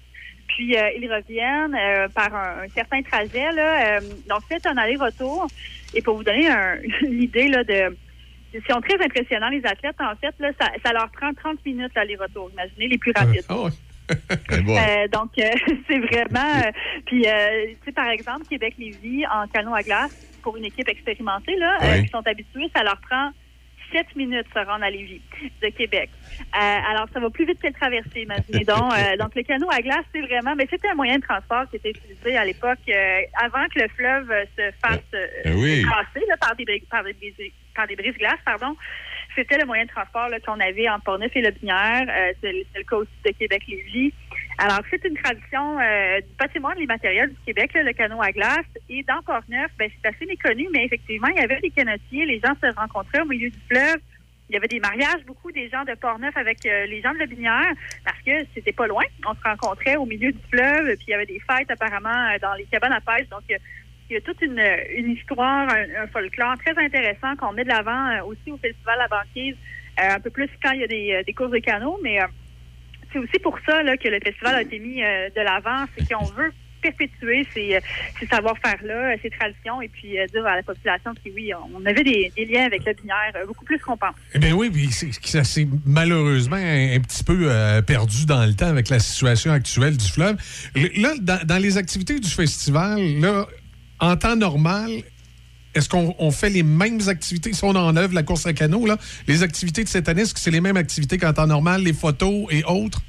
Puis, 0.49 0.75
ils 0.75 1.11
reviennent 1.11 1.77
par 2.13 2.35
un, 2.35 2.65
un 2.65 2.69
certain 2.75 3.01
trajet, 3.03 3.53
là. 3.53 4.01
Donc, 4.29 4.41
c'est 4.51 4.67
un 4.67 4.77
aller-retour. 4.77 5.47
Et 5.95 6.03
pour 6.03 6.17
vous 6.17 6.25
donner 6.25 6.49
un- 6.51 6.77
une 7.03 7.23
idée, 7.23 7.49
là, 7.49 7.65
de... 7.65 7.97
Ils 8.53 8.61
sont 8.71 8.83
très 8.83 9.03
impressionnants, 9.03 9.49
les 9.49 9.65
athlètes. 9.65 9.97
En 9.99 10.15
fait, 10.17 10.35
là, 10.39 10.51
ça, 10.61 10.69
ça 10.85 10.93
leur 10.93 11.09
prend 11.11 11.33
30 11.33 11.65
minutes 11.65 11.93
l'aller-retour. 11.97 12.51
Imaginez, 12.53 12.89
les 12.89 12.99
plus 12.99 13.13
rapides. 13.17 13.45
Ah 13.49 13.55
ouais. 14.51 15.05
Euh, 15.05 15.09
donc, 15.09 15.31
euh, 15.39 15.51
c'est 15.89 15.99
vraiment. 15.99 16.61
euh, 16.67 16.71
puis, 17.07 17.23
tu 17.23 17.79
sais, 17.85 17.93
par 17.93 18.09
exemple, 18.11 18.47
Québec-Lévis 18.49 19.25
en 19.27 19.47
canot 19.49 19.75
à 19.75 19.83
glace 19.83 20.11
pour 20.43 20.57
une 20.57 20.65
équipe 20.65 20.89
expérimentée, 20.89 21.57
là, 21.57 21.79
Oui. 21.83 22.03
qui 22.05 22.09
sont 22.09 22.27
habitués, 22.27 22.69
ça 22.75 22.83
leur 22.83 23.01
prend 23.09 23.31
7 23.93 24.17
minutes 24.17 24.47
se 24.55 24.59
rendre 24.59 24.85
à 24.85 24.91
Lévis 24.91 25.21
de 25.63 25.69
Québec. 25.69 26.09
Alors, 26.53 27.07
ça 27.13 27.21
va 27.21 27.29
plus 27.29 27.45
vite 27.45 27.61
que 27.61 27.67
le 27.67 27.75
traversée, 27.75 28.23
imaginez 28.23 28.65
donc. 28.65 28.91
Donc, 29.19 29.35
le 29.35 29.43
canot 29.43 29.69
à 29.71 29.81
glace, 29.83 30.05
c'est 30.15 30.23
vraiment. 30.23 30.55
Mais 30.57 30.67
c'était 30.71 30.89
un 30.89 30.95
moyen 30.95 31.17
de 31.19 31.23
transport 31.23 31.69
qui 31.69 31.77
était 31.77 31.91
utilisé 31.91 32.37
à 32.37 32.45
l'époque, 32.47 32.79
avant 33.43 33.67
que 33.69 33.81
le 33.81 33.89
fleuve 33.89 34.33
se 34.57 34.63
fasse 34.85 35.01
euh, 35.15 35.27
Euh, 35.47 35.55
oui. 35.57 35.83
casser 35.85 36.25
là, 36.27 36.37
par 36.39 36.57
des, 36.57 36.65
par 36.91 37.05
des, 37.05 37.53
par 37.75 37.87
des 37.87 37.97
brises-glaces, 37.97 38.41
pardon. 38.47 38.75
C'était 39.35 39.59
le 39.59 39.67
moyen 39.67 39.85
de 39.85 39.91
transport 39.91 40.29
qu'on 40.45 40.61
avait 40.61 40.89
en 40.89 41.01
Portneuf 41.01 41.35
et 41.35 41.43
Lobinière. 41.43 42.07
Euh, 42.09 42.33
c'est 42.41 42.53
le 42.53 42.85
cas 42.85 42.97
aussi 42.97 43.11
de 43.25 43.31
Québec-Lévis. 43.31 44.13
Alors, 44.59 44.81
c'est 44.91 45.03
une 45.05 45.17
tradition 45.17 45.79
euh, 45.81 46.21
du 46.21 46.35
patrimoine 46.39 46.79
immatériel 46.79 47.31
du 47.31 47.37
Québec, 47.47 47.73
le 47.75 47.93
canot 47.93 48.21
à 48.21 48.31
glace. 48.31 48.67
Et 48.89 49.03
dans 49.05 49.23
Portneuf, 49.23 49.71
ben, 49.79 49.91
c'est 49.91 50.09
assez 50.09 50.27
méconnu, 50.27 50.69
mais 50.73 50.85
effectivement, 50.85 51.29
il 51.29 51.41
y 51.41 51.45
avait 51.45 51.61
des 51.61 51.71
canotiers. 51.71 52.27
Les 52.27 52.41
gens 52.41 52.55
se 52.63 52.75
rencontraient 52.77 53.23
au 53.23 53.27
milieu 53.27 53.51
du 53.51 53.59
fleuve. 53.69 53.97
Il 54.49 54.55
y 54.55 54.57
avait 54.59 54.69
des 54.69 54.81
mariages, 54.81 55.25
beaucoup 55.27 55.51
des 55.51 55.71
gens 55.71 55.83
de 55.85 55.95
Portneuf 55.95 56.37
avec 56.37 56.67
euh, 56.67 56.85
les 56.87 57.01
gens 57.01 57.15
de 57.15 57.19
Lobinière, 57.19 57.73
parce 58.05 58.21
que 58.21 58.33
c'était 58.55 58.73
pas 58.73 58.87
loin. 58.87 59.05
On 59.27 59.35
se 59.35 59.43
rencontrait 59.43 59.97
au 59.97 60.05
milieu 60.05 60.31
du 60.31 60.41
fleuve, 60.51 60.95
puis 60.97 61.07
il 61.09 61.11
y 61.11 61.15
avait 61.15 61.27
des 61.27 61.41
fêtes 61.41 61.71
apparemment 61.71 62.29
euh, 62.29 62.39
dans 62.41 62.53
les 62.55 62.65
cabanes 62.65 62.93
à 62.93 63.01
pêche. 63.01 63.29
Donc, 63.31 63.45
il 64.13 64.17
y 64.17 64.19
a 64.19 64.21
toute 64.21 64.43
une, 64.43 65.11
histoire, 65.11 65.69
un, 65.71 66.07
folklore 66.09 66.55
très 66.59 66.77
intéressant 66.85 67.35
qu'on 67.37 67.53
met 67.53 67.65
de 67.65 67.71
l'avant 67.71 68.09
euh, 68.11 68.25
aussi 68.27 68.51
au 68.51 68.59
Festival 68.59 68.99
La 68.99 69.09
Banquise, 69.09 69.57
euh, 69.99 70.17
un 70.17 70.21
peu 70.21 70.29
plus 70.29 70.51
quand 70.63 70.73
il 70.73 70.83
y 70.83 70.85
a 70.85 70.87
des, 70.87 71.25
euh, 71.27 71.33
courses 71.35 71.51
de 71.51 71.59
canot, 71.59 71.99
mais 72.03 72.19
c'est 73.11 73.19
aussi 73.19 73.39
pour 73.43 73.59
ça 73.67 73.83
là, 73.83 73.97
que 73.97 74.09
le 74.09 74.21
festival 74.23 74.57
a 74.57 74.63
été 74.63 74.79
mis 74.79 75.01
de 75.01 75.41
l'avant, 75.41 75.87
c'est 75.97 76.13
qu'on 76.13 76.25
veut 76.25 76.53
perpétuer 76.83 77.47
ces, 77.55 77.79
ces 78.19 78.27
savoir-faire-là, 78.27 79.15
ces 79.23 79.31
traditions, 79.31 79.81
et 79.81 79.89
puis 79.89 80.17
dire 80.33 80.47
à 80.47 80.57
la 80.57 80.63
population 80.63 81.15
que 81.15 81.31
oui, 81.35 81.53
on 81.55 81.87
avait 81.87 82.03
des, 82.03 82.33
liens 82.45 82.67
avec 82.67 82.85
le 82.85 82.93
binaire 82.95 83.33
euh, 83.37 83.47
beaucoup 83.47 83.65
plus 83.65 83.79
qu'on 83.79 83.97
pense. 83.97 84.15
Eh 84.35 84.39
bien 84.39 84.53
oui, 84.53 84.69
puis 84.69 84.91
ça 84.91 85.45
s'est 85.45 85.69
malheureusement 85.87 86.57
un, 86.57 87.01
petit 87.01 87.25
peu 87.25 87.49
perdu 87.87 88.27
dans 88.27 88.45
le 88.45 88.55
temps 88.55 88.69
avec 88.69 88.89
la 88.91 88.99
situation 88.99 89.53
actuelle 89.53 89.97
du 89.97 90.07
fleuve. 90.07 90.37
Le- 90.75 91.01
Là, 91.01 91.15
dans, 91.21 91.47
dans 91.47 91.63
les 91.63 91.79
activités 91.79 92.19
du 92.19 92.29
festival, 92.29 93.01
là, 93.21 93.47
en 94.03 94.17
temps 94.17 94.37
normal, 94.37 94.91
est-ce 95.75 95.89
qu'on 95.89 96.15
on 96.19 96.31
fait 96.31 96.51
les 96.51 96.65
mêmes 96.65 97.01
activités? 97.09 97.53
Si 97.53 97.65
on 97.65 97.75
enlève 97.75 98.13
la 98.13 98.23
course 98.23 98.45
à 98.47 98.53
canot? 98.53 98.85
Là? 98.85 98.99
Les 99.27 99.43
activités 99.43 99.85
de 99.85 99.89
cette 99.89 100.09
année, 100.09 100.23
est-ce 100.23 100.35
que 100.35 100.41
c'est 100.41 100.51
les 100.51 100.61
mêmes 100.61 100.77
activités 100.77 101.17
qu'en 101.17 101.33
temps 101.33 101.47
normal, 101.47 101.83
les 101.83 101.95
photos 101.95 102.47
et 102.51 102.65
autres? 102.65 103.01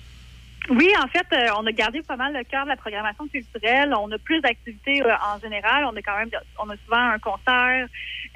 Oui, 0.69 0.87
en 1.03 1.07
fait, 1.07 1.25
euh, 1.33 1.47
on 1.59 1.65
a 1.65 1.71
gardé 1.73 2.01
pas 2.03 2.15
mal 2.15 2.31
le 2.31 2.43
cœur 2.45 2.63
de 2.63 2.69
la 2.69 2.77
programmation 2.77 3.27
culturelle. 3.27 3.93
On 3.99 4.09
a 4.11 4.17
plus 4.17 4.39
d'activités 4.39 5.03
euh, 5.03 5.11
en 5.27 5.37
général. 5.39 5.83
On 5.91 5.97
a 5.97 6.01
quand 6.01 6.17
même, 6.17 6.29
on 6.57 6.63
souvent 6.85 7.09
un 7.09 7.19
concert, 7.19 7.87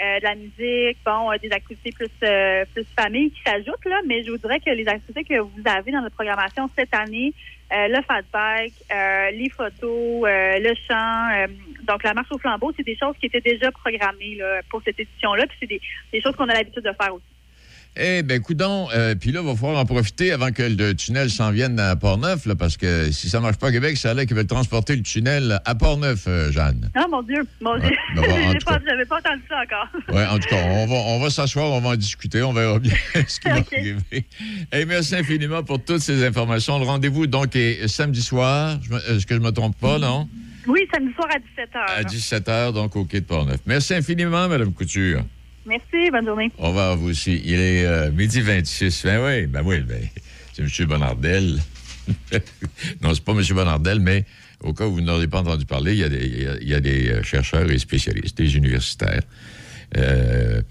euh, 0.01 0.19
de 0.19 0.23
la 0.23 0.35
musique, 0.35 0.97
bon, 1.05 1.31
des 1.41 1.51
activités 1.51 1.91
plus 1.91 2.09
plus 2.73 2.85
famille 2.99 3.31
qui 3.31 3.41
s'ajoutent 3.45 3.85
là. 3.85 4.01
Mais 4.05 4.23
je 4.23 4.31
vous 4.31 4.37
dirais 4.37 4.59
que 4.59 4.71
les 4.71 4.87
activités 4.89 5.23
que 5.23 5.39
vous 5.39 5.61
avez 5.63 5.91
dans 5.93 6.01
notre 6.01 6.15
programmation 6.15 6.69
cette 6.77 6.93
année, 6.93 7.33
euh, 7.73 7.87
le 7.89 8.01
fat 8.03 8.21
bike, 8.31 8.75
euh, 8.91 9.31
les 9.31 9.49
photos, 9.49 10.23
euh, 10.25 10.59
le 10.59 10.73
chant, 10.87 11.29
euh, 11.35 11.47
donc 11.83 12.03
la 12.03 12.13
marche 12.13 12.31
au 12.31 12.37
flambeau, 12.37 12.71
c'est 12.77 12.85
des 12.85 12.95
choses 12.95 13.15
qui 13.19 13.25
étaient 13.25 13.41
déjà 13.41 13.71
programmées 13.71 14.35
là, 14.35 14.61
pour 14.69 14.81
cette 14.83 14.99
édition-là. 14.99 15.45
Puis 15.47 15.57
c'est 15.59 15.67
des, 15.67 15.81
des 16.13 16.21
choses 16.21 16.35
qu'on 16.35 16.47
a 16.47 16.53
l'habitude 16.53 16.83
de 16.83 16.93
faire 16.93 17.13
aussi. 17.13 17.36
Eh 17.99 18.21
bien, 18.23 18.39
coudon, 18.39 18.87
euh, 18.93 19.15
puis 19.15 19.31
là, 19.31 19.39
il 19.41 19.47
va 19.47 19.55
falloir 19.55 19.79
en 19.79 19.85
profiter 19.85 20.31
avant 20.31 20.51
que 20.51 20.61
le 20.63 20.93
tunnel 20.93 21.29
s'en 21.29 21.51
vienne 21.51 21.79
à 21.79 21.95
Port-Neuf, 21.95 22.45
là, 22.45 22.55
parce 22.55 22.77
que 22.77 23.11
si 23.11 23.29
ça 23.29 23.39
marche 23.39 23.57
pas 23.57 23.67
à 23.67 23.71
Québec, 23.71 23.97
ça 23.97 24.11
allait 24.11 24.25
qu'ils 24.25 24.35
veulent 24.35 24.45
transporter 24.47 24.95
le 24.95 25.01
tunnel 25.01 25.59
à 25.65 25.75
Port-Neuf, 25.75 26.25
euh, 26.27 26.51
Jeanne. 26.51 26.89
Ah 26.95 27.05
mon 27.09 27.23
Dieu, 27.23 27.41
mon 27.61 27.77
Dieu, 27.79 27.89
ben, 28.15 28.21
pas- 28.65 28.79
j'avais 28.87 29.05
pas 29.05 29.17
entendu 29.17 29.41
ça 29.49 29.55
encore. 29.63 29.87
Oui, 30.13 30.23
en 30.23 30.37
tout 30.39 30.47
cas, 30.49 30.63
on 30.69 30.85
va, 30.85 30.95
on 30.95 31.19
va 31.19 31.29
s'asseoir, 31.29 31.71
on 31.71 31.81
va 31.81 31.89
en 31.89 31.95
discuter, 31.95 32.41
on 32.43 32.53
verra 32.53 32.79
bien 32.79 32.93
ce 33.27 33.39
qui 33.39 33.49
va 33.49 33.55
arriver. 33.55 34.25
Eh, 34.71 34.85
merci 34.85 35.15
infiniment 35.15 35.63
pour 35.63 35.83
toutes 35.83 36.01
ces 36.01 36.23
informations. 36.25 36.79
Le 36.79 36.85
rendez-vous, 36.85 37.27
donc, 37.27 37.55
est 37.55 37.87
samedi 37.87 38.21
soir. 38.21 38.77
Est-ce 39.09 39.25
que 39.25 39.35
je 39.35 39.39
me 39.39 39.51
trompe 39.51 39.77
pas, 39.79 39.97
non? 39.99 40.27
Oui, 40.67 40.81
samedi 40.93 41.13
soir 41.13 41.27
à 41.33 41.37
17h. 41.39 41.99
À 41.99 42.03
17 42.03 42.47
h, 42.47 42.73
donc, 42.73 42.95
au 42.95 43.05
quai 43.05 43.21
de 43.21 43.25
Port-Neuf. 43.25 43.59
Merci 43.65 43.93
infiniment, 43.93 44.47
Mme 44.49 44.73
Couture. 44.73 45.23
Merci, 45.67 46.09
bonne 46.11 46.25
journée. 46.25 46.49
Au 46.57 46.67
revoir 46.69 46.95
vous 46.95 47.09
aussi. 47.09 47.41
Il 47.43 47.59
est 47.59 47.85
euh, 47.85 48.09
midi 48.11 48.39
26. 48.39 49.03
Ben 49.05 49.19
oui, 49.21 49.47
ben 49.47 49.61
oui, 49.65 49.81
ben, 49.81 50.01
c'est 50.53 50.61
M. 50.63 50.87
Bonardel. 50.87 51.59
non, 53.01 53.13
c'est 53.13 53.23
pas 53.23 53.33
M. 53.33 53.43
Bonardel, 53.51 53.99
mais 53.99 54.23
au 54.61 54.73
cas 54.73 54.85
où 54.85 54.93
vous 54.93 55.01
n'aurez 55.01 55.27
pas 55.27 55.39
entendu 55.41 55.65
parler, 55.65 55.91
il 55.93 55.99
y 56.67 56.73
a 56.73 56.79
des, 56.79 57.09
euh, 57.09 57.21
chercheurs 57.21 57.69
et 57.69 57.77
spécialistes, 57.79 58.37
des 58.37 58.55
universitaires, 58.55 59.23
euh, 59.97 60.61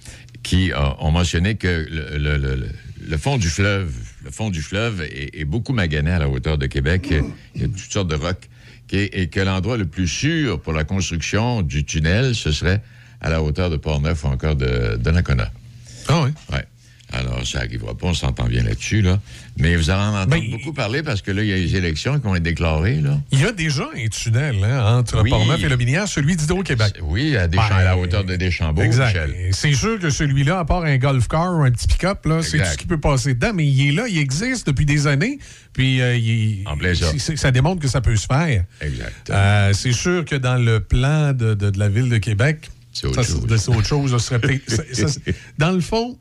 qui 0.42 0.72
ont, 0.99 1.11
mentionné 1.11 1.57
que 1.57 1.86
le, 1.90 3.16
fond 3.18 3.36
du 3.36 3.49
fleuve, 3.49 3.92
le 4.24 4.30
fond 4.30 4.49
du 4.49 4.62
fleuve 4.62 5.03
est, 5.03 5.44
beaucoup 5.44 5.74
magané 5.74 6.12
à 6.12 6.20
la 6.20 6.28
hauteur 6.28 6.57
de 6.57 6.66
Québec. 6.66 7.12
Il 7.55 7.61
y 7.61 7.64
a 7.64 7.68
toutes 7.68 7.92
sortes 7.92 8.09
de 8.09 8.16
rocs. 8.16 8.49
qui- 8.86 8.99
et 8.99 9.26
que 9.28 9.40
l'endroit 9.40 9.76
le 9.76 9.86
plus 9.86 10.07
sûr 10.07 10.61
pour 10.61 10.72
la 10.72 10.84
construction 10.84 11.62
du 11.62 11.84
tunnel, 11.84 12.36
ce 12.36 12.53
serait 12.53 12.80
à 13.21 13.31
la 13.31 13.43
hauteur 13.43 13.71
de 13.71 13.77
Port-Neuf 13.77 14.25
ou 14.25 14.29
encore 14.29 14.57
de, 14.57 14.99
Nakona. 15.11 15.51
Ah 16.09 16.23
oui? 16.25 16.31
Ouais. 16.53 16.64
Alors, 17.12 17.47
ça 17.47 17.61
n'arrivera 17.61 17.97
pas, 17.97 18.09
on 18.09 18.14
s'entend 18.14 18.47
bien 18.47 18.64
là-dessus, 18.64 19.01
là. 19.01 19.21
Mais 19.59 19.77
vous 19.77 19.91
allez 19.91 20.01
en 20.03 20.09
entendre 20.23 20.27
Ben, 20.27 20.51
beaucoup 20.51 20.73
parler 20.73 21.05
parce 21.05 21.23
que 21.23 21.31
là, 21.31 21.45
il 21.45 21.49
y 21.49 21.53
a 21.53 21.57
les 21.57 21.77
élections 21.77 22.19
qui 22.19 22.25
vont 22.27 22.35
être 22.35 22.43
déclarées, 22.43 22.97
là. 23.01 23.21
Il 23.31 23.41
y 23.41 23.45
a 23.45 23.53
déjà 23.53 23.85
un 23.97 24.09
tunnel 24.09 24.57
hein, 24.64 24.97
entre 24.99 25.23
Oui. 25.23 25.31
Portneuf 25.31 25.62
et 25.62 25.69
Lobinière, 25.69 26.09
celui 26.09 26.35
d'Hydro-Québec. 26.35 26.95
Oui, 27.03 27.37
à, 27.37 27.47
Ben, 27.47 27.61
à 27.61 27.85
la 27.85 27.97
hauteur 27.97 28.25
de 28.25 28.35
Deschambault, 28.35 28.83
Exact. 28.83 29.17
C'est 29.53 29.73
sûr 29.75 30.01
que 30.01 30.11
celui-là, 30.11 30.59
à 30.59 30.64
part 30.64 30.83
un 30.83 30.97
golf 30.99 31.29
car 31.29 31.55
ou 31.57 31.62
un 31.62 31.71
petit 31.71 31.87
pick-up, 31.87 32.27
là, 32.27 32.43
c'est 32.43 32.59
tout 32.59 32.64
ce 32.73 32.77
qui 32.77 32.87
peut 32.87 33.01
passer 33.01 33.35
dedans, 33.35 33.53
mais 33.55 33.67
il 33.69 33.89
est 33.89 33.93
là, 33.93 34.09
il 34.09 34.19
existe 34.19 34.67
depuis 34.67 34.85
des 34.85 35.07
années, 35.07 35.39
puis 35.73 36.01
euh, 36.03 36.17
il- 36.17 36.64
En 36.67 36.77
ça. 37.37 37.51
démontre 37.53 37.81
que 37.81 37.89
ça 37.89 38.01
peut 38.01 38.17
se 38.17 38.27
faire. 38.27 38.64
Exact. 38.81 39.31
Euh, 39.31 39.73
c'est 39.75 39.93
sûr 39.93 40.25
que 40.25 40.35
dans 40.35 40.57
le 40.57 40.81
plan 40.81 41.33
de, 41.33 41.55
de- 41.55 41.71
de 41.71 41.79
la 41.79 41.89
ville 41.89 42.09
de 42.09 42.19
Québec, 42.19 42.69
C'est 42.97 43.07
autre 43.09 43.22
ça, 43.22 43.32
chose. 43.32 43.57
c'est 43.57 43.70
autre 43.70 43.86
chose. 43.86 44.18
ça 44.18 44.38
dans 45.59 45.70
le 45.70 45.80
fond, 45.80 46.18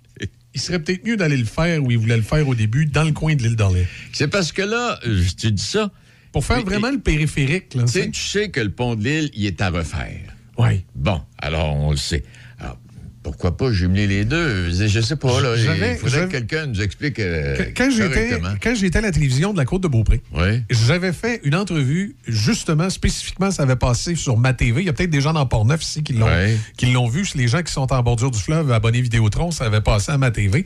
il 0.53 0.59
serait 0.59 0.80
peut-être 0.80 1.05
mieux 1.05 1.15
d'aller 1.15 1.38
le 1.38 1.45
faire 1.45 1.82
où 1.82 1.89
il 1.89 1.97
voulait 1.97 2.17
le 2.17 2.21
faire 2.21 2.45
au 2.47 2.53
début, 2.53 2.86
dans 2.86 3.03
le 3.03 3.13
coin 3.13 3.34
de 3.36 3.43
l'île 3.43 3.55
d'Orléans. 3.55 3.86
C'est 4.11 4.28
parce 4.28 4.51
que 4.51 4.61
là, 4.61 4.99
euh, 5.05 5.23
tu 5.38 5.51
dis 5.51 5.63
ça. 5.63 5.89
Pour 6.34 6.43
faire 6.43 6.61
vraiment 6.65 6.91
le 6.91 6.99
périphérique. 6.99 7.76
Là, 7.76 7.86
tu 7.86 8.13
sais 8.13 8.49
que 8.49 8.59
le 8.59 8.69
pont 8.69 8.95
de 8.95 9.03
l'île, 9.05 9.30
il 9.36 9.45
est 9.45 9.61
à 9.61 9.69
refaire. 9.69 10.36
Oui. 10.57 10.84
Bon, 10.95 11.21
alors 11.38 11.73
on 11.76 11.91
le 11.91 11.97
sait. 11.97 12.26
Pourquoi 13.26 13.57
pas 13.57 13.71
jumeler 13.71 14.05
les 14.05 14.23
deux? 14.23 14.69
Je 14.71 15.01
sais 15.01 15.15
pas, 15.15 15.41
là. 15.41 15.55
Il 15.57 15.97
faudrait 15.97 16.28
que 16.28 16.32
quelqu'un 16.32 16.67
nous 16.67 16.80
explique 16.80 17.17
euh, 17.19 17.55
Quand- 17.57 17.86
Quand 17.86 17.89
j'étais 17.89 18.28
correctement. 18.30 18.49
quand 18.61 18.76
j'étais 18.76 18.97
à 18.99 19.01
la 19.01 19.11
télévision 19.11 19.51
de 19.51 19.57
la 19.57 19.65
Côte 19.65 19.82
de 19.82 19.88
Beaupré, 19.88 20.21
Oui. 20.32 20.61
j'avais 20.69 21.11
fait 21.11 21.41
une 21.43 21.55
entrevue, 21.55 22.15
justement, 22.28 22.88
spécifiquement, 22.91 23.49
ça 23.49 23.63
avait 23.63 23.76
passé 23.78 24.13
sur 24.13 24.38
ma 24.38 24.53
TV. 24.53 24.82
Il 24.84 24.86
y 24.86 24.89
a 24.89 24.93
peut-être 24.93 25.09
des 25.09 25.21
gens 25.21 25.34
dans 25.34 25.45
Port-Neuf 25.47 25.82
ici 25.84 26.03
qui 26.03 26.13
l'ont 26.13 26.28
l'ont 26.93 27.07
vu. 27.07 27.26
Les 27.34 27.47
gens 27.47 27.63
qui 27.63 27.73
sont 27.73 27.91
en 27.91 28.03
bordure 28.03 28.30
du 28.30 28.38
fleuve, 28.39 28.71
abonnés 28.71 29.01
Vidéotron, 29.01 29.49
ça 29.49 29.65
avait 29.65 29.82
passé 29.82 30.11
à 30.11 30.19
ma 30.19 30.30
TV. 30.30 30.63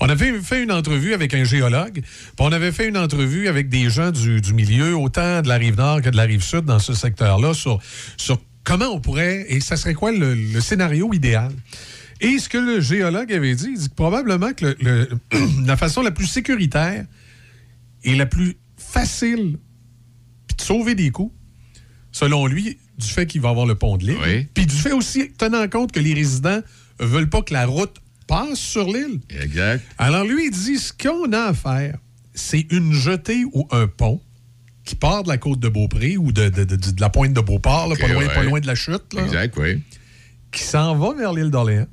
On 0.00 0.08
avait 0.08 0.32
fait 0.42 0.64
une 0.64 0.72
entrevue 0.72 1.14
avec 1.14 1.32
un 1.32 1.44
géologue, 1.44 2.00
puis 2.02 2.02
on 2.40 2.50
avait 2.50 2.72
fait 2.72 2.88
une 2.88 2.98
entrevue 2.98 3.46
avec 3.46 3.68
des 3.68 3.88
gens 3.88 4.10
du, 4.10 4.40
du 4.40 4.52
milieu, 4.52 4.96
autant 4.96 5.42
de 5.42 5.48
la 5.48 5.54
rive 5.58 5.76
nord 5.76 6.02
que 6.02 6.10
de 6.10 6.16
la 6.16 6.24
rive 6.24 6.42
sud 6.42 6.64
dans 6.64 6.80
ce 6.80 6.92
secteur-là, 6.92 7.54
sur, 7.54 7.78
sur 8.16 8.40
comment 8.64 8.86
on 8.92 9.00
pourrait, 9.00 9.46
et 9.48 9.60
ça 9.60 9.76
serait 9.76 9.94
quoi 9.94 10.10
le, 10.10 10.34
le 10.34 10.60
scénario 10.60 11.12
idéal? 11.12 11.50
Et 12.20 12.38
ce 12.38 12.48
que 12.48 12.58
le 12.58 12.80
géologue 12.80 13.32
avait 13.32 13.54
dit, 13.54 13.68
il 13.72 13.78
dit 13.78 13.88
que 13.88 13.94
probablement 13.94 14.52
que 14.52 14.66
le- 14.66 14.76
le- 14.80 15.08
la 15.66 15.76
façon 15.76 16.02
la 16.02 16.10
plus 16.10 16.26
sécuritaire 16.26 17.06
et 18.04 18.14
la 18.14 18.26
plus 18.26 18.56
facile 18.76 19.58
puis 20.46 20.56
de 20.56 20.62
sauver 20.62 20.94
des 20.94 21.10
coûts, 21.10 21.32
selon 22.12 22.46
lui, 22.46 22.78
du 22.98 23.06
fait 23.06 23.26
qu'il 23.26 23.40
va 23.40 23.48
avoir 23.50 23.66
le 23.66 23.74
pont 23.74 23.96
de 23.96 24.04
l'île, 24.04 24.18
Oui. 24.22 24.46
puis 24.52 24.66
du 24.66 24.74
fait 24.74 24.92
aussi, 24.92 25.30
tenant 25.32 25.66
compte 25.68 25.92
que 25.92 26.00
les 26.00 26.12
résidents 26.12 26.60
veulent 26.98 27.30
pas 27.30 27.42
que 27.42 27.52
la 27.54 27.64
route 27.66 27.96
passe 28.26 28.58
sur 28.58 28.86
l'île. 28.86 29.20
Exact. 29.30 29.82
Alors 29.98 30.24
lui, 30.24 30.46
il 30.46 30.50
dit, 30.50 30.76
ce 30.78 30.92
qu'on 30.92 31.32
a 31.32 31.44
à 31.44 31.54
faire, 31.54 31.98
c'est 32.34 32.66
une 32.70 32.92
jetée 32.92 33.44
ou 33.52 33.66
un 33.70 33.86
pont 33.86 34.20
qui 34.84 34.94
part 34.96 35.22
de 35.22 35.28
la 35.28 35.38
côte 35.38 35.60
de 35.60 35.68
Beaupré 35.68 36.16
ou 36.16 36.32
de, 36.32 36.48
de- 36.48 36.64
de- 36.64 36.76
de 36.76 37.00
la 37.00 37.08
pointe 37.10 37.32
de 37.32 37.40
Beauport, 37.40 37.88
là, 37.88 37.96
pas, 37.96 38.08
loin, 38.08 38.26
ouais. 38.26 38.34
pas 38.34 38.42
loin 38.42 38.60
de 38.60 38.66
la 38.66 38.74
chute. 38.74 39.14
là 39.14 39.22
Exact, 39.24 39.54
oui. 39.58 39.80
qui 40.52 40.62
s'en 40.62 40.96
va 40.96 41.14
vers 41.14 41.32
l'île 41.32 41.50
d'Orléans. 41.50 41.86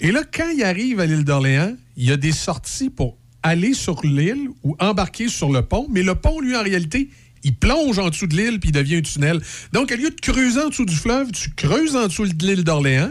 Et 0.00 0.12
là, 0.12 0.22
quand 0.32 0.48
il 0.50 0.62
arrive 0.62 1.00
à 1.00 1.06
l'île 1.06 1.24
d'Orléans, 1.24 1.74
il 1.96 2.04
y 2.08 2.12
a 2.12 2.16
des 2.16 2.32
sorties 2.32 2.90
pour 2.90 3.16
aller 3.42 3.74
sur 3.74 4.04
l'île 4.04 4.48
ou 4.62 4.76
embarquer 4.78 5.28
sur 5.28 5.50
le 5.50 5.62
pont, 5.62 5.86
mais 5.90 6.02
le 6.02 6.14
pont, 6.14 6.40
lui, 6.40 6.56
en 6.56 6.62
réalité, 6.62 7.08
il 7.44 7.54
plonge 7.54 7.98
en 7.98 8.08
dessous 8.08 8.26
de 8.26 8.36
l'île 8.36 8.60
puis 8.60 8.70
il 8.70 8.72
devient 8.72 8.96
un 8.96 9.02
tunnel. 9.02 9.40
Donc, 9.72 9.90
au 9.92 9.96
lieu 9.96 10.10
de 10.10 10.20
creuser 10.20 10.60
en 10.60 10.68
dessous 10.68 10.84
du 10.84 10.94
fleuve, 10.96 11.30
tu 11.32 11.50
creuses 11.50 11.96
en 11.96 12.06
dessous 12.06 12.26
de 12.26 12.46
l'île 12.46 12.64
d'Orléans. 12.64 13.10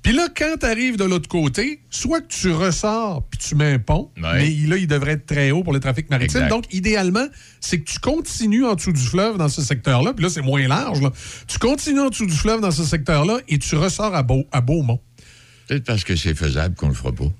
Puis 0.00 0.12
là, 0.12 0.28
quand 0.34 0.54
tu 0.60 0.64
arrives 0.66 0.96
de 0.96 1.02
l'autre 1.02 1.28
côté, 1.28 1.80
soit 1.90 2.20
que 2.20 2.28
tu 2.28 2.50
ressors 2.52 3.26
puis 3.28 3.38
tu 3.40 3.56
mets 3.56 3.72
un 3.72 3.78
pont, 3.80 4.10
Ouais. 4.16 4.34
mais 4.34 4.50
là, 4.68 4.76
il 4.76 4.86
devrait 4.86 5.12
être 5.12 5.26
très 5.26 5.50
haut 5.50 5.64
pour 5.64 5.72
le 5.72 5.80
trafic 5.80 6.08
maritime. 6.08 6.42
Exact. 6.42 6.48
Donc, 6.50 6.72
idéalement, 6.72 7.26
c'est 7.60 7.80
que 7.80 7.90
tu 7.90 7.98
continues 7.98 8.64
en 8.64 8.74
dessous 8.76 8.92
du 8.92 9.02
fleuve 9.02 9.38
dans 9.38 9.48
ce 9.48 9.60
secteur-là. 9.60 10.14
Puis 10.14 10.22
là, 10.24 10.30
c'est 10.30 10.40
moins 10.40 10.66
large. 10.68 11.00
là. 11.02 11.10
Tu 11.48 11.58
continues 11.58 11.98
en 12.00 12.10
dessous 12.10 12.26
du 12.26 12.32
fleuve 12.36 12.60
dans 12.60 12.70
ce 12.70 12.84
secteur-là 12.84 13.38
et 13.48 13.58
tu 13.58 13.74
ressors 13.74 14.14
à, 14.14 14.22
Beau, 14.22 14.44
à 14.52 14.60
Beaumont. 14.60 15.00
Peut-être 15.68 15.84
parce 15.84 16.02
que 16.02 16.16
c'est 16.16 16.34
faisable 16.34 16.74
qu'on 16.74 16.88
le 16.88 16.94
fera 16.94 17.12
pas. 17.12 17.30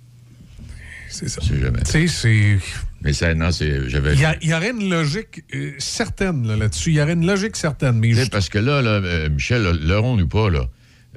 C'est 1.11 1.29
ça. 1.29 1.41
Tu 1.41 1.59
sais, 1.85 2.07
c'est. 2.07 2.59
Mais 3.01 3.13
ça, 3.15 3.35
non, 3.35 3.51
c'est. 3.51 3.89
J'avais. 3.89 4.13
Il 4.15 4.21
y, 4.21 4.25
a- 4.25 4.37
il 4.43 4.49
y 4.51 4.55
aurait 4.55 4.71
une 4.71 4.91
logique 4.91 5.43
euh, 5.55 5.73
certaine 5.79 6.47
là, 6.47 6.55
là-dessus. 6.57 6.91
il 6.91 6.97
y 6.97 7.01
aurait 7.01 7.15
une 7.15 7.27
logique 7.27 7.57
certaine. 7.57 7.99
Mais 7.99 8.13
je- 8.13 8.29
parce 8.29 8.49
que 8.51 8.59
là, 8.59 8.83
là 8.83 8.91
euh, 8.91 9.29
Michel, 9.31 9.63
là, 9.63 9.73
l'aurons 9.73 10.19
ou 10.21 10.27
pas, 10.29 10.51
là. 10.51 10.69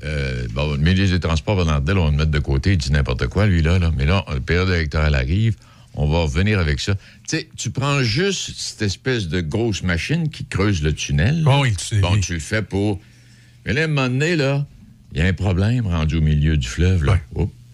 Euh, 0.04 0.48
bon, 0.52 0.72
le 0.72 0.78
ministre 0.78 1.14
des 1.16 1.20
Transports, 1.20 1.58
Bernardel, 1.58 1.98
on 1.98 2.06
va 2.06 2.12
le 2.12 2.18
mettre 2.18 2.32
de 2.32 2.40
côté, 2.40 2.72
il 2.72 2.78
dit 2.78 2.92
n'importe 2.92 3.28
quoi, 3.28 3.46
lui, 3.46 3.62
là, 3.62 3.78
là. 3.78 3.92
Mais 3.98 4.06
là, 4.06 4.24
la 4.32 4.40
période 4.40 4.70
électorale 4.70 5.14
arrive, 5.14 5.58
on 5.94 6.08
va 6.10 6.20
revenir 6.20 6.58
avec 6.60 6.80
ça. 6.80 6.96
Tu 6.96 7.38
sais, 7.38 7.50
tu 7.58 7.70
prends 7.72 8.02
juste 8.02 8.52
cette 8.56 8.82
espèce 8.84 9.28
de 9.28 9.42
grosse 9.42 9.84
machine 9.84 10.30
qui 10.30 10.46
creuse 10.46 10.82
le 10.82 10.94
tunnel. 10.94 11.44
Bon, 11.44 11.64
tu- 11.66 12.00
Bon, 12.00 12.18
tu 12.20 12.34
le 12.34 12.40
fais 12.40 12.62
pour. 12.62 13.00
Mais 13.66 13.74
là, 13.74 13.82
à 13.82 13.84
un 13.84 13.88
moment 13.88 14.08
donné, 14.08 14.36
là, 14.38 14.66
il 15.14 15.20
y 15.20 15.22
a 15.22 15.28
un 15.28 15.34
problème 15.34 15.88
rendu 15.88 16.16
au 16.18 16.22
milieu 16.22 16.58
du 16.58 16.68
fleuve, 16.68 17.04
là. 17.06 17.20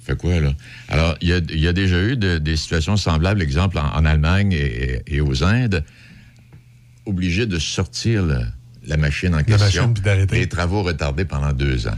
Fait 0.03 0.17
quoi, 0.17 0.39
là? 0.39 0.53
Alors, 0.87 1.17
il 1.21 1.27
y 1.27 1.33
a, 1.33 1.37
il 1.49 1.59
y 1.59 1.67
a 1.67 1.73
déjà 1.73 2.01
eu 2.01 2.15
de- 2.15 2.37
des 2.37 2.55
situations 2.55 2.95
semblables, 2.95 3.41
exemple, 3.41 3.77
en, 3.77 3.87
en 3.93 4.05
Allemagne 4.05 4.53
et, 4.53 5.01
et 5.07 5.19
aux 5.21 5.43
Indes, 5.43 5.83
obligés 7.05 7.45
de 7.45 7.59
sortir 7.59 8.23
la 8.85 8.97
machine 8.97 9.35
en 9.35 9.43
question. 9.43 9.81
machine, 9.89 9.93
puis. 10.27 10.39
Les 10.39 10.47
travaux 10.47 10.81
retardés 10.83 11.25
pendant 11.25 11.51
deux 11.51 11.87
ans. 11.87 11.97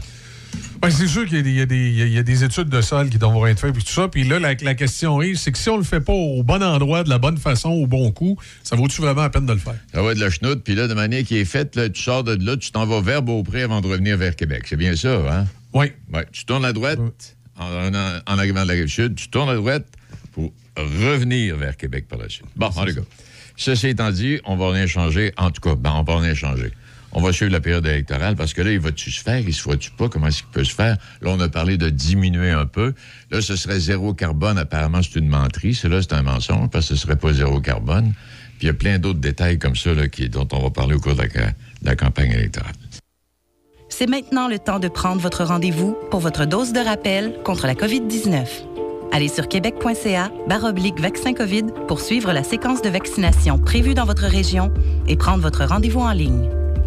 Ouais, 0.82 0.90
c'est 0.90 1.06
sûr 1.06 1.26
qu'il 1.26 1.36
y 1.36 1.40
a 1.40 1.42
des- 1.42 1.50
il 1.50 1.56
y, 1.56 1.60
a 1.60 1.66
des- 1.66 2.34
y 2.38 2.42
a- 2.42 2.46
études 2.46 2.68
de 2.70 2.80
sol 2.80 3.10
qui 3.10 3.18
devront 3.18 3.44
être 3.46 3.60
faites 3.60 3.72
puis 3.74 3.84
tout 3.84 3.92
ça. 3.92 4.08
Puis 4.08 4.24
là, 4.24 4.38
la, 4.38 4.54
la 4.54 4.74
question 4.74 5.20
est, 5.20 5.34
c'est 5.34 5.52
que 5.52 5.58
si 5.58 5.68
on 5.68 5.76
le 5.76 5.84
fait 5.84 6.00
pas 6.00 6.12
au 6.14 6.42
bon 6.42 6.62
endroit, 6.62 7.04
de 7.04 7.10
la 7.10 7.18
bonne 7.18 7.36
façon, 7.36 7.68
au 7.70 7.86
bon 7.86 8.10
coup, 8.12 8.38
ça 8.62 8.76
vaut-tu 8.76 9.02
vraiment 9.02 9.22
la 9.22 9.30
peine 9.30 9.44
de 9.46 9.52
le 9.52 9.58
faire? 9.58 9.76
Ça 9.92 10.02
va 10.02 10.12
être 10.12 10.16
de 10.18 10.22
la 10.24 10.30
chenoute, 10.30 10.64
puis 10.64 10.74
là, 10.74 10.88
de 10.88 10.94
manière 10.94 11.22
qui 11.24 11.36
est 11.36 11.44
faite, 11.44 11.76
là, 11.76 11.88
tu 11.90 12.02
sors 12.02 12.24
de 12.24 12.34
là, 12.44 12.56
tu 12.56 12.70
t'en 12.72 12.86
vas 12.86 13.00
vers 13.02 13.20
Beaupré 13.22 13.62
avant 13.62 13.80
de 13.82 13.88
revenir 13.88 14.16
vers 14.16 14.34
Québec. 14.36 14.64
C'est 14.68 14.76
bien 14.76 14.96
ça, 14.96 15.16
hein? 15.30 15.46
Oui. 15.74 15.92
Ouais. 16.12 16.24
Tu 16.32 16.46
tournes 16.46 16.64
à 16.64 16.72
droite 16.72 16.98
en, 17.58 17.64
en- 17.94 18.20
en 18.26 18.38
arrivant 18.38 18.62
de 18.62 18.68
la 18.68 18.74
rive 18.74 18.86
sud, 18.88 19.14
tu 19.16 19.28
tournes 19.28 19.50
à 19.50 19.54
droite 19.56 19.86
pour 20.32 20.50
revenir 20.76 21.56
vers 21.56 21.76
Québec 21.76 22.06
par 22.08 22.18
la 22.18 22.28
suite. 22.30 22.46
Bon, 22.56 22.66
en 22.66 22.84
tout 22.86 22.94
cas. 22.94 23.00
Ceci 23.56 23.88
étant 23.88 24.10
dit, 24.10 24.40
on 24.46 24.56
va 24.56 24.70
rien 24.70 24.86
changer. 24.86 25.32
En 25.36 25.50
tout 25.50 25.60
cas, 25.60 25.74
ben, 25.74 25.92
on 25.94 26.02
va 26.02 26.18
rien 26.20 26.34
changer. 26.34 26.72
On 27.12 27.20
va 27.20 27.32
suivre 27.32 27.50
la 27.52 27.60
période 27.60 27.84
électorale 27.86 28.36
parce 28.36 28.54
que 28.54 28.62
là, 28.62 28.70
il 28.70 28.78
va-tu 28.78 29.10
se 29.10 29.20
faire, 29.20 29.40
il 29.40 29.52
se 29.52 29.62
fera-tu 29.62 29.90
pas, 29.90 30.08
comment 30.08 30.28
est-ce 30.28 30.38
qu'il 30.38 30.52
peut 30.52 30.64
se 30.64 30.74
faire? 30.74 30.96
Là, 31.22 31.30
on 31.30 31.40
a 31.40 31.48
parlé 31.48 31.76
de 31.76 31.90
diminuer 31.90 32.50
un 32.50 32.66
peu. 32.66 32.94
Là, 33.30 33.40
ce 33.40 33.56
serait 33.56 33.80
zéro 33.80 34.14
carbone. 34.14 34.58
Apparemment, 34.58 35.00
c'est 35.02 35.18
une 35.18 35.28
menterie. 35.28 35.74
Cela, 35.74 36.02
c'est 36.02 36.12
un 36.12 36.22
mensonge 36.22 36.70
parce 36.70 36.88
que 36.88 36.94
ce 36.94 37.00
serait 37.02 37.16
pas 37.16 37.32
zéro 37.32 37.60
carbone. 37.60 38.12
Puis 38.58 38.62
il 38.62 38.66
y 38.66 38.70
a 38.70 38.74
plein 38.74 38.98
d'autres 38.98 39.18
détails 39.18 39.58
comme 39.58 39.74
ça 39.74 39.92
là, 39.92 40.06
qui, 40.08 40.28
dont 40.28 40.46
on 40.52 40.62
va 40.62 40.70
parler 40.70 40.94
au 40.94 41.00
cours 41.00 41.14
de 41.14 41.22
la, 41.22 41.28
de 41.28 41.54
la 41.82 41.96
campagne 41.96 42.30
électorale. 42.30 42.74
C'est 43.88 44.08
maintenant 44.08 44.48
le 44.48 44.58
temps 44.58 44.78
de 44.78 44.88
prendre 44.88 45.20
votre 45.20 45.44
rendez-vous 45.44 45.96
pour 46.10 46.20
votre 46.20 46.46
dose 46.46 46.72
de 46.72 46.80
rappel 46.80 47.34
contre 47.44 47.66
la 47.66 47.74
COVID-19. 47.74 48.46
Allez 49.12 49.28
sur 49.28 49.48
québec.ca 49.48 50.30
baroblique 50.46 51.00
vaccin 51.00 51.34
COVID 51.34 51.64
pour 51.88 52.00
suivre 52.00 52.32
la 52.32 52.44
séquence 52.44 52.82
de 52.82 52.88
vaccination 52.88 53.58
prévue 53.58 53.94
dans 53.94 54.04
votre 54.04 54.26
région 54.26 54.72
et 55.08 55.16
prendre 55.16 55.42
votre 55.42 55.64
rendez-vous 55.64 56.00
en 56.00 56.12
ligne. 56.12 56.48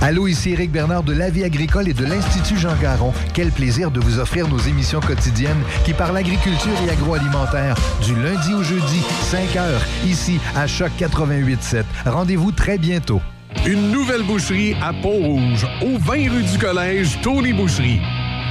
Allô, 0.00 0.26
ici 0.26 0.50
Éric 0.50 0.72
Bernard 0.72 1.02
de 1.04 1.12
La 1.12 1.30
Vie 1.30 1.44
agricole 1.44 1.88
et 1.88 1.94
de 1.94 2.04
l'Institut 2.04 2.58
Jean 2.58 2.74
Garon. 2.80 3.12
Quel 3.34 3.50
plaisir 3.50 3.90
de 3.90 4.00
vous 4.00 4.18
offrir 4.18 4.48
nos 4.48 4.58
émissions 4.58 5.00
quotidiennes 5.00 5.62
qui 5.84 5.92
parlent 5.92 6.16
agriculture 6.16 6.72
et 6.86 6.90
agroalimentaire 6.90 7.76
du 8.04 8.14
lundi 8.14 8.54
au 8.54 8.62
jeudi, 8.62 9.02
5 9.30 9.56
heures, 9.56 9.82
ici 10.04 10.40
à 10.56 10.66
Choc 10.66 10.90
88.7. 10.98 11.84
Rendez-vous 12.06 12.52
très 12.52 12.78
bientôt. 12.78 13.20
Une 13.66 13.92
nouvelle 13.92 14.22
boucherie 14.24 14.74
à 14.82 14.92
Pont-Rouge, 14.92 15.66
au 15.82 15.98
20 15.98 16.12
rue 16.30 16.42
du 16.42 16.58
Collège, 16.58 17.18
Tony 17.22 17.52
Boucherie. 17.52 18.00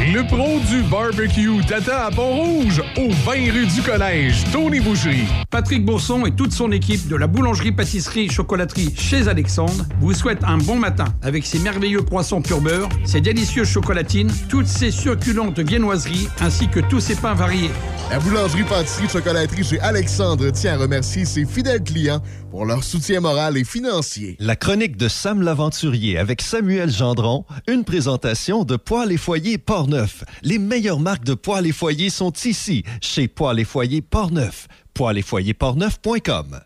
Le 0.00 0.26
pro 0.26 0.58
du 0.60 0.82
barbecue 0.88 1.62
t'attend 1.68 2.06
à 2.06 2.10
Pont-Rouge, 2.10 2.82
au 2.96 3.10
20 3.10 3.52
rue 3.52 3.66
du 3.66 3.82
Collège, 3.82 4.44
Tony 4.50 4.80
Boucherie. 4.80 5.26
Patrick 5.50 5.84
Bourson 5.84 6.24
et 6.24 6.30
toute 6.30 6.52
son 6.52 6.72
équipe 6.72 7.06
de 7.06 7.16
la 7.16 7.26
boulangerie-pâtisserie-chocolaterie 7.26 8.94
chez 8.96 9.28
Alexandre 9.28 9.84
vous 10.00 10.14
souhaitent 10.14 10.42
un 10.44 10.56
bon 10.56 10.76
matin 10.76 11.04
avec 11.20 11.44
ses 11.44 11.58
merveilleux 11.58 12.00
poissons 12.00 12.40
pur 12.40 12.62
beurre, 12.62 12.88
ses 13.04 13.20
délicieuses 13.20 13.68
chocolatines, 13.68 14.32
toutes 14.48 14.68
ses 14.68 14.90
succulentes 14.90 15.60
viennoiseries 15.60 16.28
ainsi 16.40 16.68
que 16.68 16.80
tous 16.80 17.00
ses 17.00 17.16
pains 17.16 17.34
variés. 17.34 17.70
La 18.10 18.18
boulangerie-pâtisserie-chocolaterie 18.20 19.64
chez 19.64 19.80
Alexandre 19.80 20.48
tient 20.50 20.74
à 20.74 20.78
remercier 20.78 21.26
ses 21.26 21.44
fidèles 21.44 21.84
clients 21.84 22.22
pour 22.50 22.66
leur 22.66 22.82
soutien 22.82 23.20
moral 23.20 23.56
et 23.56 23.64
financier. 23.64 24.36
La 24.40 24.56
chronique 24.56 24.96
de 24.96 25.08
Sam 25.08 25.40
l'Aventurier 25.40 26.18
avec 26.18 26.42
Samuel 26.42 26.90
Gendron, 26.90 27.44
une 27.68 27.84
présentation 27.84 28.64
de 28.64 28.76
Poils 28.76 29.12
et 29.12 29.16
Foyers 29.16 29.58
Portneuf. 29.58 30.24
Les 30.42 30.58
meilleures 30.58 31.00
marques 31.00 31.24
de 31.24 31.34
poils 31.34 31.66
et 31.66 31.72
foyers 31.72 32.10
sont 32.10 32.32
ici, 32.44 32.84
chez 33.00 33.28
Poils 33.28 33.60
et 33.60 33.64
Foyers 33.64 34.02
Portneuf. 34.02 34.66
Poils 34.92 35.18
et 35.18 35.22
foyers 35.22 35.54
portneuf.com. 35.54 36.60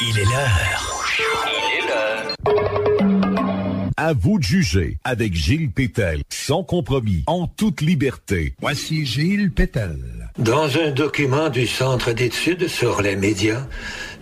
Il 0.00 0.18
est 0.18 0.24
l'heure. 0.24 1.06
Il 1.18 1.78
est 1.78 1.88
l'heure. 1.88 3.12
À 3.96 4.14
vous 4.14 4.38
de 4.38 4.42
juger 4.42 4.98
avec 5.04 5.34
Gilles 5.34 5.70
Pétel, 5.70 6.22
sans 6.30 6.64
compromis, 6.64 7.22
en 7.26 7.46
toute 7.46 7.82
liberté. 7.82 8.54
Voici 8.60 9.04
Gilles 9.04 9.52
Pétel. 9.52 9.98
Dans 10.38 10.78
un 10.78 10.90
document 10.90 11.50
du 11.50 11.66
Centre 11.66 12.12
d'études 12.12 12.66
sur 12.66 13.02
les 13.02 13.16
médias, 13.16 13.66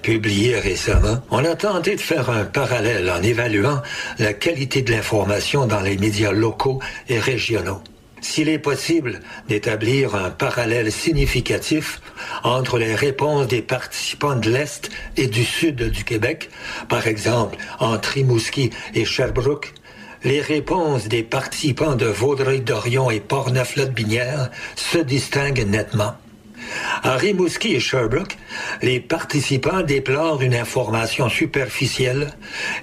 publié 0.03 0.59
récemment, 0.59 1.23
on 1.31 1.45
a 1.45 1.55
tenté 1.55 1.97
de 1.97 2.01
faire 2.01 2.31
un 2.31 2.45
parallèle 2.45 3.11
en 3.11 3.23
évaluant 3.23 3.83
la 4.19 4.33
qualité 4.33 4.83
de 4.83 4.91
l'information 4.91 5.67
dans 5.67 5.81
les 5.81 5.97
médias 5.97 6.33
locaux 6.33 6.81
et 7.09 7.19
régionaux. 7.19 7.81
S'il 8.21 8.49
est 8.49 8.59
possible 8.59 9.21
d'établir 9.49 10.15
un 10.15 10.31
parallèle 10.31 10.93
significatif 10.93 12.01
entre 12.45 12.79
les 12.79 12.95
réponses 12.95 13.47
des 13.47 13.63
participants 13.63 14.37
de 14.37 14.51
l'Est 14.51 14.91
et 15.17 15.27
du 15.27 15.45
Sud 15.45 15.83
du 15.91 16.05
Québec, 16.05 16.51
par 16.89 17.07
exemple 17.07 17.57
entre 17.79 18.11
Rimouski 18.11 18.71
et 18.95 19.05
Sherbrooke, 19.05 19.73
les 20.23 20.43
réponses 20.43 21.09
des 21.09 21.23
participants 21.23 21.97
de 21.97 22.07
Vaudreuil-Dorion 22.07 23.11
et 23.11 23.21
Portneuf-Lotbinière 23.21 24.51
se 24.77 24.99
distinguent 24.99 25.67
nettement. 25.67 26.15
À 27.03 27.17
Rimouski 27.17 27.75
et 27.75 27.81
Sherbrooke, 27.81 28.37
les 28.83 29.01
participants 29.01 29.83
déplorent 29.83 30.43
une 30.43 30.55
information 30.55 31.29
superficielle 31.29 32.33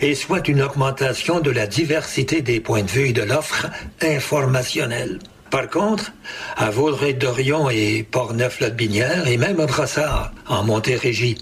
et 0.01 0.15
souhaitent 0.15 0.47
une 0.47 0.61
augmentation 0.61 1.39
de 1.39 1.51
la 1.51 1.67
diversité 1.67 2.41
des 2.41 2.59
points 2.59 2.83
de 2.83 2.89
vue 2.89 3.09
et 3.09 3.13
de 3.13 3.21
l'offre 3.21 3.67
informationnelle. 4.01 5.19
Par 5.49 5.69
contre, 5.69 6.11
à 6.57 6.69
Vaudreuil-Dorion 6.69 7.69
et 7.69 8.03
Portneuf-Lotbinière 8.03 9.27
et 9.27 9.38
même 9.38 9.59
à 9.61 9.65
Brossard, 9.65 10.33
en 10.47 10.63
Montérégie, 10.63 11.38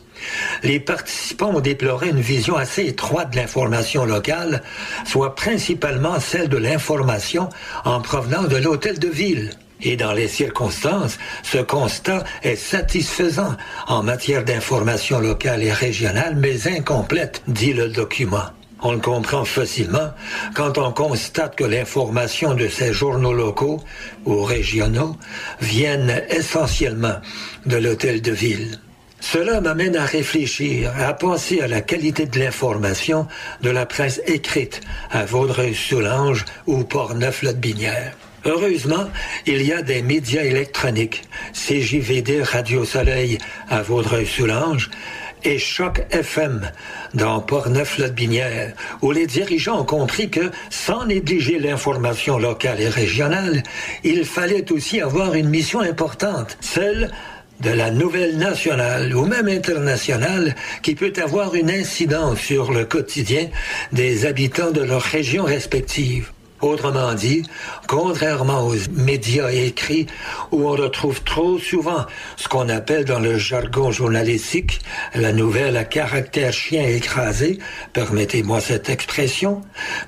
les 0.62 0.80
participants 0.80 1.56
ont 1.56 1.60
déploré 1.60 2.10
une 2.10 2.22
vision 2.22 2.56
assez 2.56 2.86
étroite 2.86 3.32
de 3.32 3.38
l'information 3.38 4.06
locale, 4.06 4.62
soit 5.06 5.34
principalement 5.34 6.20
celle 6.20 6.50
de 6.50 6.58
l'information 6.58 7.50
en 7.84 8.00
provenance 8.00 8.48
de 8.48 8.58
l'hôtel 8.58 9.00
de 9.00 9.08
ville. 9.08 9.52
Et 9.82 9.98
dans 9.98 10.14
les 10.14 10.28
circonstances, 10.28 11.18
ce 11.44 11.58
constat 11.58 12.24
est 12.44 12.56
satisfaisant 12.56 13.56
en 13.88 14.04
matière 14.04 14.44
d'information 14.44 15.20
locale 15.20 15.64
et 15.64 15.74
régionale, 15.74 16.36
mais 16.36 16.68
incomplète, 16.68 17.42
dit 17.48 17.74
le 17.74 17.90
document. 17.90 18.46
On 18.82 18.92
le 18.92 19.00
comprend 19.00 19.46
facilement 19.46 20.12
quand 20.54 20.78
on 20.78 20.92
constate 20.92 21.56
que 21.56 21.64
l'information 21.64 22.54
de 22.54 22.68
ces 22.68 22.94
journaux 22.94 23.34
locaux 23.34 23.82
ou 24.26 24.44
régionaux 24.44 25.16
viennent 25.60 26.24
essentiellement 26.30 27.16
de 27.66 27.78
l'hôtel 27.78 28.22
de 28.22 28.32
ville. 28.32 28.80
Cela 29.22 29.60
m'amène 29.60 29.96
à 29.96 30.06
réfléchir, 30.06 30.94
à 31.00 31.14
penser 31.14 31.62
à 31.62 31.68
la 31.68 31.82
qualité 31.82 32.28
de 32.28 32.38
l'information 32.38 33.28
de 33.62 33.72
la 33.72 33.86
presse 33.86 34.22
écrite 34.28 34.82
à 35.10 35.26
Vaudreuil-Soulanges 35.26 36.46
ou 36.68 36.84
Port-Neuf-Lotbinière. 36.84 38.14
Heureusement, 38.46 39.10
il 39.48 39.64
y 39.64 39.74
a 39.74 39.82
des 39.82 40.04
médias 40.04 40.44
électroniques, 40.44 41.24
CJVD 41.54 42.44
Radio 42.44 42.86
Soleil 42.86 43.40
à 43.70 43.82
Vaudreuil-Soulanges 43.82 44.92
et 45.44 45.58
Choc 45.58 46.06
FM 46.12 46.70
dans 47.16 47.40
Port-Neuf-Lotbinière, 47.40 48.74
où 49.02 49.12
les 49.12 49.26
dirigeants 49.26 49.82
ont 49.82 49.86
compris 49.86 50.30
que, 50.30 50.52
sans 50.70 51.06
négliger 51.06 51.58
l'information 51.58 52.38
locale 52.38 52.82
et 52.82 52.88
régionale, 52.88 53.64
il 54.04 54.26
fallait 54.26 54.72
aussi 54.72 55.02
avoir 55.02 55.34
une 55.34 55.50
mission 55.50 55.80
importante, 55.80 56.56
celle 56.62 57.12
de 57.62 57.72
la 57.72 57.90
nouvelle 57.90 58.38
nationale 58.38 59.16
ou 59.16 59.26
même 59.26 59.48
internationale 59.48 60.54
qui 60.84 60.94
peut 60.94 61.14
avoir 61.24 61.56
une 61.56 61.72
incidence 61.72 62.40
sur 62.40 62.72
le 62.72 62.86
quotidien 62.86 63.48
des 63.92 64.28
habitants 64.28 64.72
de 64.72 64.82
leurs 64.82 65.02
régions 65.02 65.46
respectives. 65.46 66.35
Autrement 66.66 67.14
dit, 67.14 67.44
contrairement 67.88 68.66
aux 68.66 68.74
médias 68.92 69.52
écrits 69.52 70.08
où 70.52 70.68
on 70.68 70.72
retrouve 70.72 71.22
trop 71.22 71.60
souvent 71.60 72.08
ce 72.38 72.48
qu'on 72.48 72.70
appelle 72.70 73.06
dans 73.06 73.20
le 73.20 73.38
jargon 73.38 73.92
journalistique 73.92 74.80
la 75.14 75.32
nouvelle 75.32 75.78
à 75.78 75.84
caractère 75.84 76.52
chien 76.52 76.82
écrasé, 76.82 77.60
permettez-moi 77.94 78.62
cette 78.62 78.90
expression, 78.90 79.62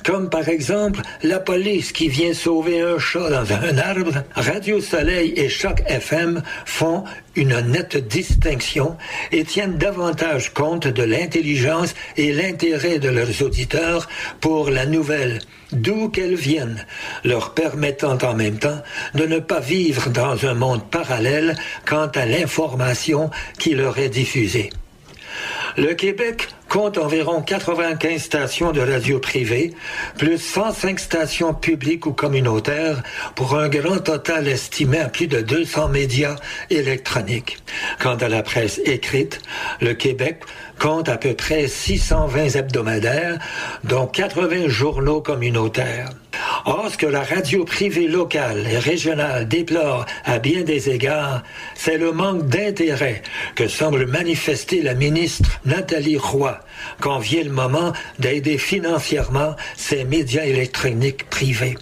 comme 0.03 0.31
par 0.31 0.49
exemple 0.49 1.01
la 1.21 1.39
police 1.39 1.91
qui 1.91 2.09
vient 2.09 2.33
sauver 2.33 2.81
un 2.81 2.97
chat 2.97 3.29
dans 3.29 3.53
un 3.53 3.77
arbre, 3.77 4.23
Radio 4.33 4.81
Soleil 4.81 5.33
et 5.35 5.49
Choc 5.49 5.83
FM 5.85 6.41
font 6.65 7.03
une 7.37 7.59
nette 7.61 7.95
distinction 7.95 8.97
et 9.31 9.45
tiennent 9.45 9.77
davantage 9.77 10.53
compte 10.53 10.87
de 10.87 11.03
l'intelligence 11.03 11.93
et 12.17 12.33
l'intérêt 12.33 12.99
de 12.99 13.09
leurs 13.09 13.41
auditeurs 13.41 14.09
pour 14.41 14.69
la 14.69 14.85
nouvelle, 14.85 15.39
d'où 15.71 16.09
qu'elle 16.09 16.35
vienne, 16.35 16.85
leur 17.23 17.53
permettant 17.53 18.17
en 18.23 18.33
même 18.33 18.57
temps 18.57 18.81
de 19.13 19.25
ne 19.25 19.39
pas 19.39 19.59
vivre 19.59 20.09
dans 20.09 20.45
un 20.45 20.55
monde 20.55 20.89
parallèle 20.89 21.55
quant 21.85 22.07
à 22.07 22.25
l'information 22.25 23.29
qui 23.59 23.75
leur 23.75 23.97
est 23.99 24.09
diffusée. 24.09 24.71
Le 25.77 25.93
Québec 25.93 26.49
compte 26.69 26.97
environ 26.97 27.41
95 27.41 28.21
stations 28.21 28.71
de 28.71 28.81
radio 28.81 29.19
privées, 29.19 29.73
plus 30.17 30.37
105 30.37 30.99
stations 30.99 31.53
publiques 31.53 32.05
ou 32.05 32.13
communautaires, 32.13 33.03
pour 33.35 33.55
un 33.55 33.69
grand 33.69 33.99
total 33.99 34.47
estimé 34.47 34.99
à 34.99 35.09
plus 35.09 35.27
de 35.27 35.41
200 35.41 35.89
médias 35.89 36.35
électroniques. 36.69 37.57
Quant 38.01 38.15
à 38.15 38.27
la 38.27 38.43
presse 38.43 38.81
écrite, 38.85 39.39
le 39.81 39.93
Québec 39.93 40.41
compte 40.77 41.09
à 41.09 41.17
peu 41.17 41.33
près 41.33 41.67
620 41.67 42.55
hebdomadaires, 42.55 43.39
dont 43.83 44.07
80 44.07 44.67
journaux 44.67 45.21
communautaires. 45.21 46.09
Or, 46.65 46.89
ce 46.91 46.97
que 46.97 47.05
la 47.05 47.23
radio 47.23 47.63
privée 47.65 48.07
locale 48.07 48.67
et 48.69 48.77
régionale 48.77 49.47
déplore 49.47 50.05
à 50.25 50.39
bien 50.39 50.63
des 50.63 50.89
égards, 50.89 51.43
c'est 51.75 51.97
le 51.97 52.11
manque 52.11 52.47
d'intérêt 52.47 53.23
que 53.55 53.67
semble 53.67 54.05
manifester 54.05 54.81
la 54.81 54.93
ministre 54.93 55.59
Nathalie 55.65 56.17
Roy 56.17 56.59
quand 56.99 57.19
vient 57.19 57.43
le 57.43 57.51
moment 57.51 57.93
d'aider 58.19 58.57
financièrement 58.57 59.55
ces 59.75 60.03
médias 60.03 60.45
électroniques 60.45 61.29
privés. 61.29 61.77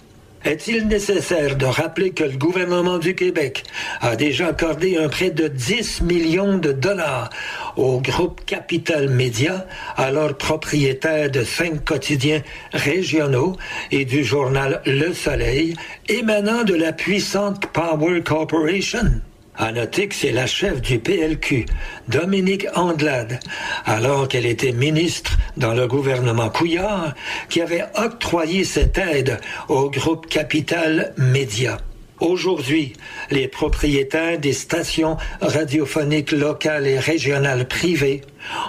Est-il 0.46 0.86
nécessaire 0.86 1.56
de 1.56 1.64
rappeler 1.64 2.12
que 2.12 2.22
le 2.22 2.38
gouvernement 2.38 2.98
du 2.98 3.16
Québec 3.16 3.64
a 4.00 4.14
déjà 4.14 4.46
accordé 4.46 4.96
un 4.96 5.08
prêt 5.08 5.30
de 5.30 5.48
10 5.48 6.02
millions 6.02 6.58
de 6.58 6.70
dollars 6.70 7.30
au 7.76 8.00
groupe 8.00 8.44
Capital 8.46 9.08
Média, 9.08 9.66
alors 9.96 10.36
propriétaire 10.36 11.32
de 11.32 11.42
cinq 11.42 11.84
quotidiens 11.84 12.42
régionaux 12.72 13.56
et 13.90 14.04
du 14.04 14.22
journal 14.22 14.82
Le 14.86 15.12
Soleil, 15.12 15.74
émanant 16.08 16.62
de 16.62 16.74
la 16.74 16.92
puissante 16.92 17.66
Power 17.72 18.22
Corporation? 18.22 19.20
À 19.58 19.72
noter 19.72 20.08
que 20.08 20.14
c'est 20.14 20.32
la 20.32 20.46
chef 20.46 20.82
du 20.82 20.98
PLQ, 20.98 21.64
Dominique 22.08 22.66
Andelade, 22.74 23.40
alors 23.86 24.28
qu'elle 24.28 24.44
était 24.44 24.72
ministre 24.72 25.38
dans 25.56 25.72
le 25.72 25.86
gouvernement 25.86 26.50
Couillard, 26.50 27.14
qui 27.48 27.62
avait 27.62 27.84
octroyé 27.94 28.64
cette 28.64 28.98
aide 28.98 29.40
au 29.68 29.88
groupe 29.88 30.26
Capital 30.26 31.14
Média. 31.16 31.78
Aujourd'hui, 32.20 32.94
les 33.30 33.48
propriétaires 33.48 34.38
des 34.38 34.52
stations 34.52 35.16
radiophoniques 35.40 36.32
locales 36.32 36.86
et 36.86 36.98
régionales 36.98 37.66
privées 37.66 38.22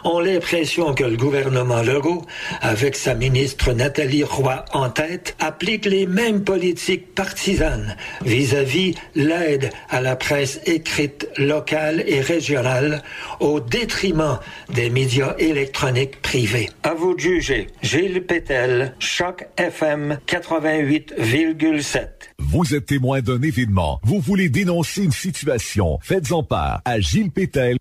ont 0.04 0.20
l'impression 0.20 0.94
que 0.94 1.04
le 1.04 1.18
gouvernement 1.18 1.82
Legault, 1.82 2.24
avec 2.62 2.96
sa 2.96 3.14
ministre 3.14 3.74
Nathalie 3.74 4.24
Roy 4.24 4.64
en 4.74 4.90
tête, 4.90 5.36
applique 5.40 5.86
les 5.86 6.06
mêmes 6.06 6.44
politiques 6.44 7.14
partisanes 7.16 7.96
vis-à-vis 8.24 8.96
l'aide 9.16 9.70
à 9.90 10.02
la 10.02 10.16
presse 10.16 10.60
écrite 10.66 11.28
locale 11.38 12.04
et 12.08 12.22
régionale 12.22 13.04
au 13.40 13.60
détriment 13.60 14.40
des 14.74 14.90
médias 14.90 15.36
électroniques 15.38 16.22
privés. 16.22 16.70
À 16.84 16.94
vous 16.94 17.14
de 17.16 17.20
juger. 17.20 17.68
Gilles 17.82 18.24
Pétel, 18.24 18.94
Choc 19.00 19.46
FM 19.58 20.20
88,7. 20.28 22.08
Vous 22.40 22.76
êtes 22.76 22.86
témoin 22.86 23.22
d'un 23.22 23.42
événement. 23.42 24.00
Vous 24.04 24.20
voulez 24.20 24.50
dénoncer 24.50 25.04
une 25.04 25.12
situation. 25.12 26.00
Faites-en 26.02 26.44
part 26.44 26.82
à 26.86 27.00
Gilles 27.00 27.32
Pétel. 27.32 27.78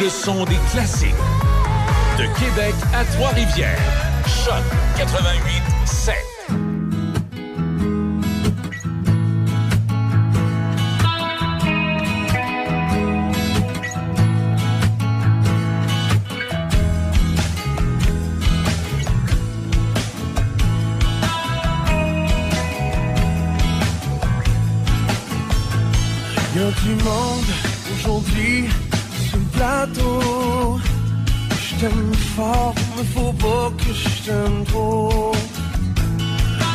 Le 0.00 0.08
son 0.08 0.44
des 0.44 0.56
classiques. 0.72 1.14
De 2.18 2.24
Québec 2.36 2.74
à 2.92 3.04
Trois-Rivières. 3.04 3.78
Choc 4.26 4.54
88 4.96 5.62
7. 5.84 6.14
Y 26.56 26.58
a 26.58 26.70
du 26.82 26.94
monde 27.04 27.44
aujourd'hui 27.94 28.68
plateau. 29.56 30.80
Je 31.62 31.74
t'aime 31.80 32.14
fort, 32.36 32.74
mais 32.96 33.06
faut 33.14 33.32
pas 33.32 33.66
que 33.78 33.92
je 33.92 34.08
t'aime 34.24 34.64
trop. 34.66 35.32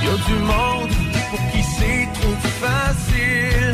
Y 0.03 0.07
a 0.07 0.17
du 0.29 0.37
monde 0.51 0.93
pour 1.29 1.41
qui 1.51 1.61
c'est 1.75 2.07
trop 2.17 2.37
facile. 2.63 3.73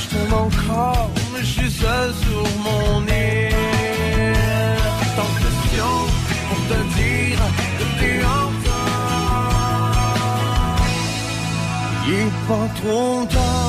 Je 0.00 0.04
t'aime 0.10 0.34
encore, 0.46 1.10
mais 1.32 1.40
je 1.40 1.52
suis 1.58 1.70
seul 1.70 2.10
sur 2.24 2.44
mon 2.66 3.02
île. 3.02 4.36
Tant 5.16 5.30
de 5.34 5.38
questions 5.44 6.00
pour 6.48 6.60
te 6.70 6.78
dire 6.98 7.40
que 7.78 7.84
t'es 7.98 8.18
encore. 8.40 8.78
Il 12.06 12.12
est 12.14 12.36
pas 12.48 12.68
trop 12.80 13.26
tard. 13.26 13.67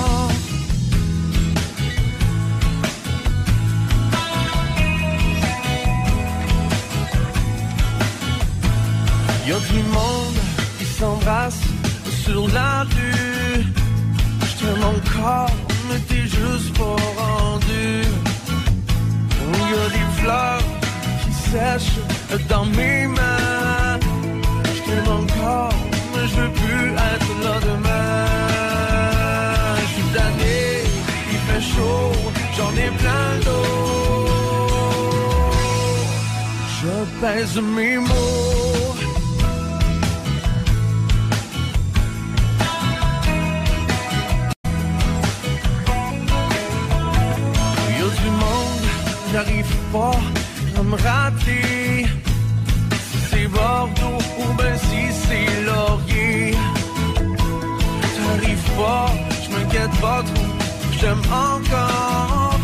Dans 22.49 22.65
mes 22.65 23.07
mains. 23.07 23.99
Je 24.75 24.81
t'aime 24.85 25.11
encore, 25.21 25.73
mais 26.13 26.27
je 26.27 26.35
veux 26.41 26.51
plus 26.51 26.87
être 27.13 27.31
là 27.43 27.55
demain. 27.69 28.25
Je 29.79 29.85
suis 29.93 30.09
tanné, 30.15 30.59
il 31.33 31.39
fait 31.47 31.65
chaud, 31.73 32.11
j'en 32.57 32.71
ai 32.85 32.89
plein 33.01 33.29
d'eau. 33.45 34.27
Je 36.81 36.93
pèse 37.21 37.57
mes 37.75 37.97
mots. 37.97 38.48
J'aime 60.99 61.21
encore. 61.31 62.59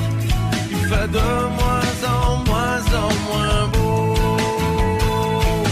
Il 0.71 0.77
fait 0.89 1.09
de 1.17 1.29
moins 1.59 1.93
en 2.15 2.29
moins 2.49 2.81
en 3.03 3.09
moins 3.27 3.61
beau. 3.73 4.13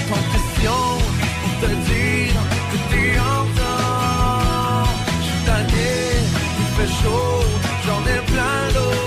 Tant 0.09 0.21
de 0.23 0.29
questions 0.35 0.91
pour 1.41 1.53
te 1.61 1.69
dire 1.89 2.37
que 2.71 2.77
t'es 2.89 3.11
en 3.19 3.37
retard. 3.43 4.87
J'suis 5.21 5.43
tanné, 5.45 5.93
il 6.61 6.69
fait 6.75 6.93
chaud, 7.01 7.39
j'en 7.85 8.01
ai 8.15 8.21
plein 8.31 8.61
d'eau. 8.75 8.99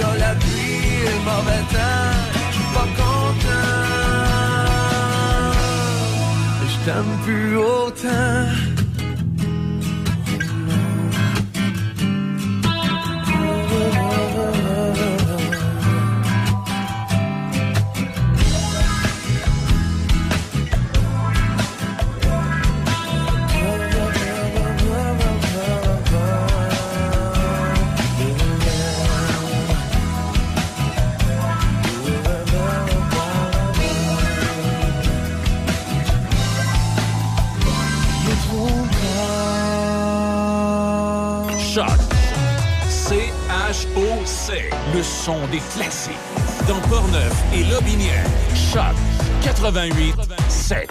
Dans 0.00 0.16
la 0.24 0.32
pluie 0.42 0.94
et 1.06 1.12
le 1.16 1.22
mauvais 1.30 1.64
temps, 1.74 2.14
j'suis 2.52 2.70
pas 2.76 2.90
content. 3.00 3.82
Je 6.72 7.24
plus 7.24 7.56
autant. 7.56 8.61
Le 45.22 45.24
son 45.24 45.46
des 45.52 45.60
classiques. 45.72 46.14
Dans 46.66 46.80
Portneuf 46.88 47.32
et 47.54 47.62
Lobinière. 47.70 48.26
Choc 48.54 48.94
88 49.42 50.14
7. 50.48 50.88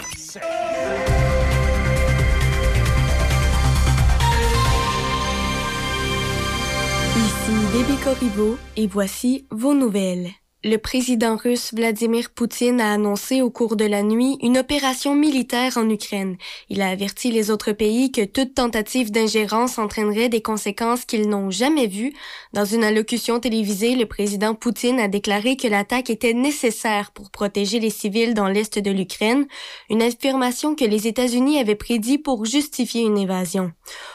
Ici 7.16 7.52
Déby 7.72 7.96
Corriveau 8.02 8.56
et 8.76 8.86
voici 8.86 9.46
vos 9.50 9.74
nouvelles. 9.74 10.30
Le 10.64 10.76
président 10.76 11.34
russe 11.34 11.74
Vladimir 11.74 12.30
Poutine 12.30 12.80
a 12.80 12.92
annoncé 12.92 13.42
au 13.42 13.50
cours 13.50 13.74
de 13.74 13.84
la 13.84 14.04
nuit 14.04 14.38
une 14.42 14.58
opération 14.58 15.16
militaire 15.16 15.76
en 15.76 15.90
Ukraine. 15.90 16.36
Il 16.68 16.82
a 16.82 16.88
averti 16.88 17.32
les 17.32 17.50
autres 17.50 17.72
pays 17.72 18.12
que 18.12 18.24
toute 18.24 18.54
tentative 18.54 19.10
d'ingérence 19.10 19.78
entraînerait 19.78 20.28
des 20.28 20.40
conséquences 20.40 21.04
qu'ils 21.04 21.28
n'ont 21.28 21.50
jamais 21.50 21.88
vues. 21.88 22.12
Dans 22.52 22.64
une 22.64 22.84
allocution 22.84 23.40
télévisée, 23.40 23.96
le 23.96 24.06
président 24.06 24.54
Poutine 24.54 25.00
a 25.00 25.08
déclaré 25.08 25.56
que 25.56 25.66
l'attaque 25.66 26.10
était 26.10 26.32
nécessaire 26.32 27.10
pour 27.10 27.32
protéger 27.32 27.80
les 27.80 27.90
civils 27.90 28.32
dans 28.32 28.46
l'est 28.46 28.78
de 28.78 28.90
l'Ukraine, 28.92 29.48
une 29.90 30.02
affirmation 30.02 30.76
que 30.76 30.84
les 30.84 31.08
États-Unis 31.08 31.58
avaient 31.58 31.74
prédit 31.74 32.18
pour 32.18 32.44
justifier 32.44 33.02
une 33.02 33.18
invasion. 33.18 33.72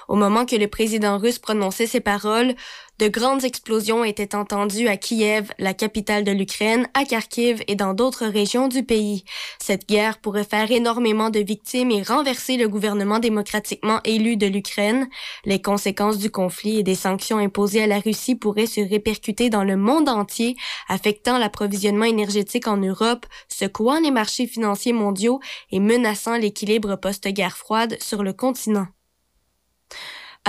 Au 0.08 0.16
moment 0.16 0.46
que 0.46 0.56
le 0.56 0.70
président 0.70 1.18
russe 1.18 1.40
prononçait 1.40 1.88
ces 1.88 2.00
paroles, 2.00 2.56
de 3.00 3.08
grandes 3.08 3.44
explosions 3.44 4.04
étaient 4.04 4.36
entendues 4.36 4.88
à 4.88 4.98
Kiev, 4.98 5.52
la 5.60 5.74
capitale 5.74 6.24
de 6.24 6.32
l'Ukraine, 6.32 6.88
à 6.96 7.06
Kharkiv 7.06 7.64
et 7.68 7.76
dans 7.76 7.94
d'autres 7.94 8.26
régions 8.26 8.68
du 8.68 8.84
pays. 8.84 9.24
Cette 9.60 9.88
guerre 9.88 10.18
pourrait 10.18 10.44
faire 10.44 10.72
énormément 10.72 11.30
de 11.30 11.40
victimes 11.40 11.92
et 11.92 12.02
renverser 12.02 12.58
le 12.58 12.68
gouvernement 12.68 13.20
démocratiquement 13.20 14.00
élu 14.04 14.36
de 14.36 14.48
l'Ukraine. 14.48 15.08
Les 15.46 15.62
conséquences 15.62 16.18
du 16.18 16.32
conflit 16.32 16.80
et 16.80 16.84
des 16.84 16.96
sanctions 16.96 17.38
imposées 17.38 17.84
à 17.84 17.88
la 17.88 18.00
Russie 18.00 18.36
pourraient 18.36 18.66
se 18.66 18.82
répercuter 18.82 19.50
dans 19.50 19.64
le 19.64 19.78
monde 19.78 20.10
entier, 20.10 20.56
affectant 20.90 21.38
l'approvisionnement 21.38 22.06
énergétique 22.06 22.68
en 22.68 22.78
Europe, 22.78 23.28
secouant 23.48 24.00
les 24.00 24.12
marchés 24.12 24.48
financiers 24.48 24.94
mondiaux 24.94 25.40
et 25.72 25.80
menaçant 25.80 26.38
l'équilibre 26.38 26.96
post-guerre 26.96 27.58
froide 27.58 27.98
sur 28.02 28.24
le 28.24 28.34
continent. 28.34 28.88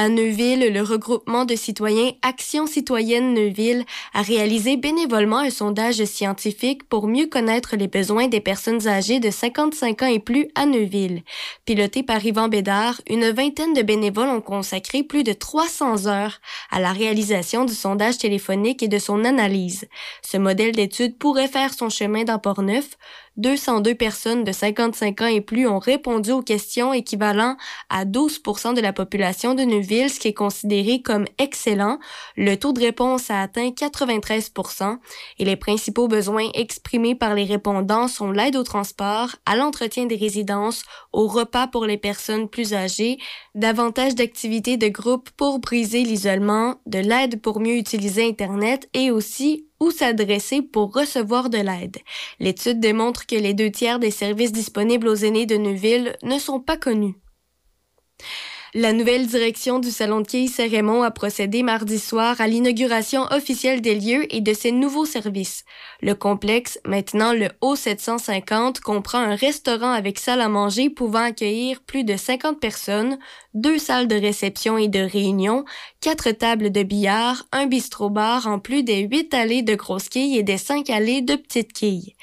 À 0.01 0.09
Neuville, 0.09 0.72
le 0.72 0.80
regroupement 0.80 1.44
de 1.44 1.57
citoyens 1.57 2.12
Action 2.22 2.68
citoyenne 2.68 3.34
Neuville 3.34 3.84
a 4.14 4.22
réalisé 4.22 4.76
bénévolement 4.76 5.38
un 5.38 5.51
sondage 5.51 6.05
scientifique 6.05 6.88
pour 6.88 7.09
mieux 7.09 7.26
connaître 7.26 7.74
les 7.74 7.88
besoins 7.88 8.28
des 8.28 8.38
personnes 8.38 8.86
âgées 8.86 9.18
de 9.18 9.28
55 9.28 10.03
ans 10.03 10.07
et 10.07 10.20
plus 10.20 10.51
à 10.55 10.66
Neuville. 10.66 11.24
Piloté 11.64 12.05
par 12.05 12.24
Yvan 12.24 12.46
Bédard, 12.46 13.01
une 13.11 13.28
vingtaine 13.30 13.74
de 13.74 13.82
bénévoles 13.82 14.28
ont 14.28 14.40
consacré 14.40 15.03
plus 15.03 15.24
de 15.24 15.32
300 15.32 16.07
heures 16.07 16.38
à 16.70 16.78
la 16.78 16.92
réalisation 16.92 17.64
du 17.64 17.74
sondage 17.74 18.18
téléphonique 18.18 18.84
et 18.84 18.88
de 18.88 19.01
son 19.01 19.24
analyse. 19.24 19.88
Ce 20.22 20.36
modèle 20.36 20.76
d'étude 20.76 21.18
pourrait 21.18 21.49
faire 21.49 21.74
son 21.74 21.88
chemin 21.88 22.22
dans 22.22 22.38
Port-Neuf, 22.38 22.90
202 23.39 23.95
personnes 23.95 24.45
de 24.45 24.53
55 24.53 25.20
ans 25.22 25.26
et 25.26 25.41
plus 25.41 25.66
ont 25.66 25.78
répondu 25.78 26.32
aux 26.32 26.43
questions 26.43 26.93
équivalent 26.93 27.57
à 27.89 28.05
12% 28.05 28.74
de 28.74 28.80
la 28.80 28.93
population 28.93 29.55
de 29.55 29.62
Neuville, 29.62 30.11
ce 30.11 30.20
qui 30.20 30.28
est 30.28 30.34
considéré 30.34 31.01
comme 31.03 31.24
excellent. 31.39 31.99
Le 32.36 32.57
taux 32.57 32.72
de 32.72 32.80
réponse 32.80 33.30
a 33.30 33.41
atteint 33.41 33.70
93% 33.70 34.99
et 35.39 35.45
les 35.45 35.57
principaux 35.57 36.09
besoins 36.09 36.49
exprimés 36.55 37.14
par 37.14 37.34
les 37.34 37.45
répondants 37.45 38.09
sont 38.09 38.32
l'aide 38.32 38.57
au 38.57 38.64
transport, 38.64 39.36
à 39.47 39.57
l'entretien 39.57 40.07
des 40.07 40.16
résidences, 40.16 40.82
au 41.12 41.28
repas 41.28 41.68
pour 41.68 41.86
les 41.86 41.97
personnes 41.97 42.49
plus 42.49 42.74
âgées, 42.74 43.18
davantage 43.59 44.15
d'activités 44.15 44.77
de 44.77 44.89
groupe 44.89 45.31
pour 45.37 45.59
briser 45.59 46.03
l'isolement, 46.03 46.81
de 46.87 46.99
l'aide 46.99 47.41
pour 47.41 47.61
mieux 47.61 47.77
utiliser 47.77 48.27
Internet 48.27 48.89
et 48.95 49.11
aussi 49.11 49.67
où 49.81 49.91
s'adresser 49.91 50.63
pour 50.63 50.95
recevoir 50.95 51.51
de 51.51 51.59
l'aide. 51.59 51.99
L'étude 52.41 52.81
démontre 52.81 53.27
que 53.27 53.37
les 53.37 53.55
deux 53.55 53.71
tiers 53.71 53.99
des 53.99 54.11
services 54.11 54.53
disponibles 54.53 55.09
aux 55.09 55.15
aînés 55.15 55.47
de 55.47 55.57
Neuville 55.57 56.17
ne 56.23 56.39
sont 56.39 56.61
pas 56.61 56.77
connus. 56.77 57.15
La 58.75 58.93
nouvelle 58.93 59.27
direction 59.27 59.79
du 59.79 59.91
Salon 59.91 60.21
de 60.21 60.27
quai 60.27 60.47
Saint-Raymond 60.47 61.03
a 61.03 61.11
procédé 61.11 61.63
mardi 61.63 61.99
soir 61.99 62.39
à 62.39 62.47
l'inauguration 62.47 63.23
officielle 63.31 63.81
des 63.81 63.95
lieux 63.95 64.33
et 64.35 64.43
de 64.43 64.53
ses 64.53 64.73
nouveaux 64.73 65.07
services. 65.07 65.65
Le 66.03 66.15
complexe, 66.15 66.79
maintenant 66.85 67.33
le 67.33 67.47
O750, 67.63 68.81
comprend 68.81 69.21
un 69.21 69.37
restaurant 69.37 69.93
avec 69.93 70.19
salle 70.19 70.43
à 70.43 70.51
manger 70.51 70.91
pouvant 70.91 71.23
accueillir 71.23 71.81
plus 71.81 72.05
de 72.05 72.19
50 72.19 72.61
personnes, 72.61 73.19
deux 73.55 73.78
salles 73.78 74.09
de 74.09 74.16
réception 74.16 74.78
et 74.78 74.88
de 74.88 75.01
réunion, 75.01 75.64
quatre 76.01 76.30
tables 76.30 76.70
de 76.70 76.82
billard, 76.82 77.46
un 77.53 77.66
bistrot-bar 77.66 78.46
en 78.46 78.59
plus 78.59 78.82
des 78.82 79.01
huit 79.01 79.32
allées 79.34 79.62
de 79.62 79.74
grosses 79.74 80.09
quilles 80.09 80.36
et 80.36 80.42
des 80.42 80.59
cinq 80.59 80.90
allées 80.90 81.22
de 81.22 81.36
petites 81.36 81.72
quilles. 81.72 82.14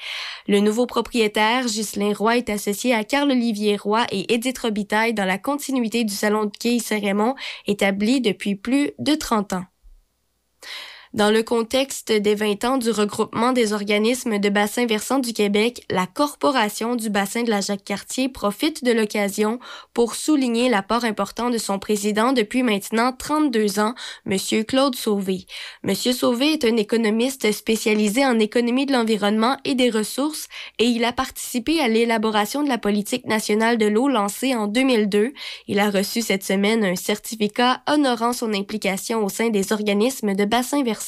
Le 0.48 0.60
nouveau 0.60 0.86
propriétaire, 0.86 1.66
Ghislain 1.66 2.12
Roy, 2.14 2.38
est 2.38 2.50
associé 2.50 2.94
à 2.94 3.04
Carl-Olivier 3.04 3.76
Roy 3.76 4.06
et 4.12 4.32
Edith 4.32 4.58
Robitaille 4.58 5.14
dans 5.14 5.24
la 5.24 5.38
continuité 5.38 6.04
du 6.04 6.14
salon 6.14 6.44
de 6.44 6.56
quilles 6.56 6.80
Saint-Raymond, 6.80 7.34
établi 7.66 8.20
depuis 8.20 8.54
plus 8.54 8.92
de 8.98 9.14
30 9.14 9.54
ans. 9.54 9.64
Dans 11.16 11.30
le 11.30 11.42
contexte 11.42 12.12
des 12.12 12.34
20 12.34 12.64
ans 12.66 12.76
du 12.76 12.90
regroupement 12.90 13.54
des 13.54 13.72
organismes 13.72 14.38
de 14.38 14.50
bassin 14.50 14.84
versant 14.84 15.18
du 15.18 15.32
Québec, 15.32 15.82
la 15.88 16.06
Corporation 16.06 16.94
du 16.94 17.08
bassin 17.08 17.42
de 17.42 17.48
la 17.48 17.62
Jacques-Cartier 17.62 18.28
profite 18.28 18.84
de 18.84 18.92
l'occasion 18.92 19.58
pour 19.94 20.14
souligner 20.14 20.68
l'apport 20.68 21.06
important 21.06 21.48
de 21.48 21.56
son 21.56 21.78
président 21.78 22.34
depuis 22.34 22.62
maintenant 22.62 23.14
32 23.18 23.78
ans, 23.78 23.94
M. 24.26 24.36
Claude 24.66 24.94
Sauvé. 24.94 25.46
M. 25.84 25.94
Sauvé 25.94 26.52
est 26.52 26.66
un 26.66 26.76
économiste 26.76 27.50
spécialisé 27.50 28.22
en 28.26 28.38
économie 28.38 28.84
de 28.84 28.92
l'environnement 28.92 29.56
et 29.64 29.74
des 29.74 29.88
ressources 29.88 30.48
et 30.78 30.84
il 30.84 31.02
a 31.02 31.14
participé 31.14 31.80
à 31.80 31.88
l'élaboration 31.88 32.62
de 32.62 32.68
la 32.68 32.76
politique 32.76 33.24
nationale 33.24 33.78
de 33.78 33.86
l'eau 33.86 34.08
lancée 34.08 34.54
en 34.54 34.66
2002. 34.66 35.32
Il 35.66 35.78
a 35.78 35.88
reçu 35.88 36.20
cette 36.20 36.44
semaine 36.44 36.84
un 36.84 36.94
certificat 36.94 37.80
honorant 37.88 38.34
son 38.34 38.52
implication 38.52 39.24
au 39.24 39.30
sein 39.30 39.48
des 39.48 39.72
organismes 39.72 40.34
de 40.34 40.44
bassin 40.44 40.82
versant 40.82 41.05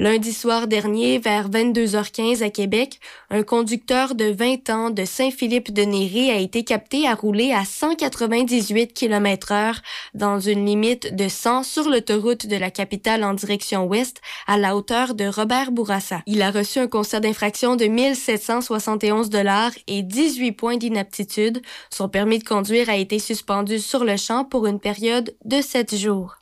Lundi 0.00 0.32
soir 0.32 0.66
dernier, 0.66 1.18
vers 1.18 1.50
22h15 1.50 2.42
à 2.42 2.48
Québec, 2.48 3.00
un 3.28 3.42
conducteur 3.42 4.14
de 4.14 4.32
20 4.32 4.70
ans 4.70 4.88
de 4.88 5.04
Saint-Philippe-de-Néré 5.04 6.30
a 6.30 6.38
été 6.38 6.64
capté 6.64 7.06
à 7.06 7.14
rouler 7.14 7.52
à 7.52 7.66
198 7.66 8.94
km 8.94 9.52
heure 9.52 9.82
dans 10.14 10.40
une 10.40 10.64
limite 10.64 11.14
de 11.14 11.28
100 11.28 11.64
sur 11.64 11.90
l'autoroute 11.90 12.46
de 12.46 12.56
la 12.56 12.70
capitale 12.70 13.24
en 13.24 13.34
direction 13.34 13.84
ouest 13.84 14.22
à 14.46 14.56
la 14.56 14.74
hauteur 14.74 15.12
de 15.12 15.26
Robert 15.26 15.70
Bourassa. 15.70 16.22
Il 16.24 16.40
a 16.40 16.50
reçu 16.50 16.78
un 16.78 16.88
constat 16.88 17.20
d'infraction 17.20 17.76
de 17.76 17.84
1771 17.84 19.28
dollars 19.28 19.72
et 19.86 20.02
18 20.02 20.52
points 20.52 20.78
d'inaptitude. 20.78 21.60
Son 21.90 22.08
permis 22.08 22.38
de 22.38 22.44
conduire 22.44 22.88
a 22.88 22.96
été 22.96 23.18
suspendu 23.18 23.78
sur 23.78 24.04
le 24.04 24.16
champ 24.16 24.46
pour 24.46 24.66
une 24.66 24.80
période 24.80 25.36
de 25.44 25.60
7 25.60 25.94
jours. 25.94 26.36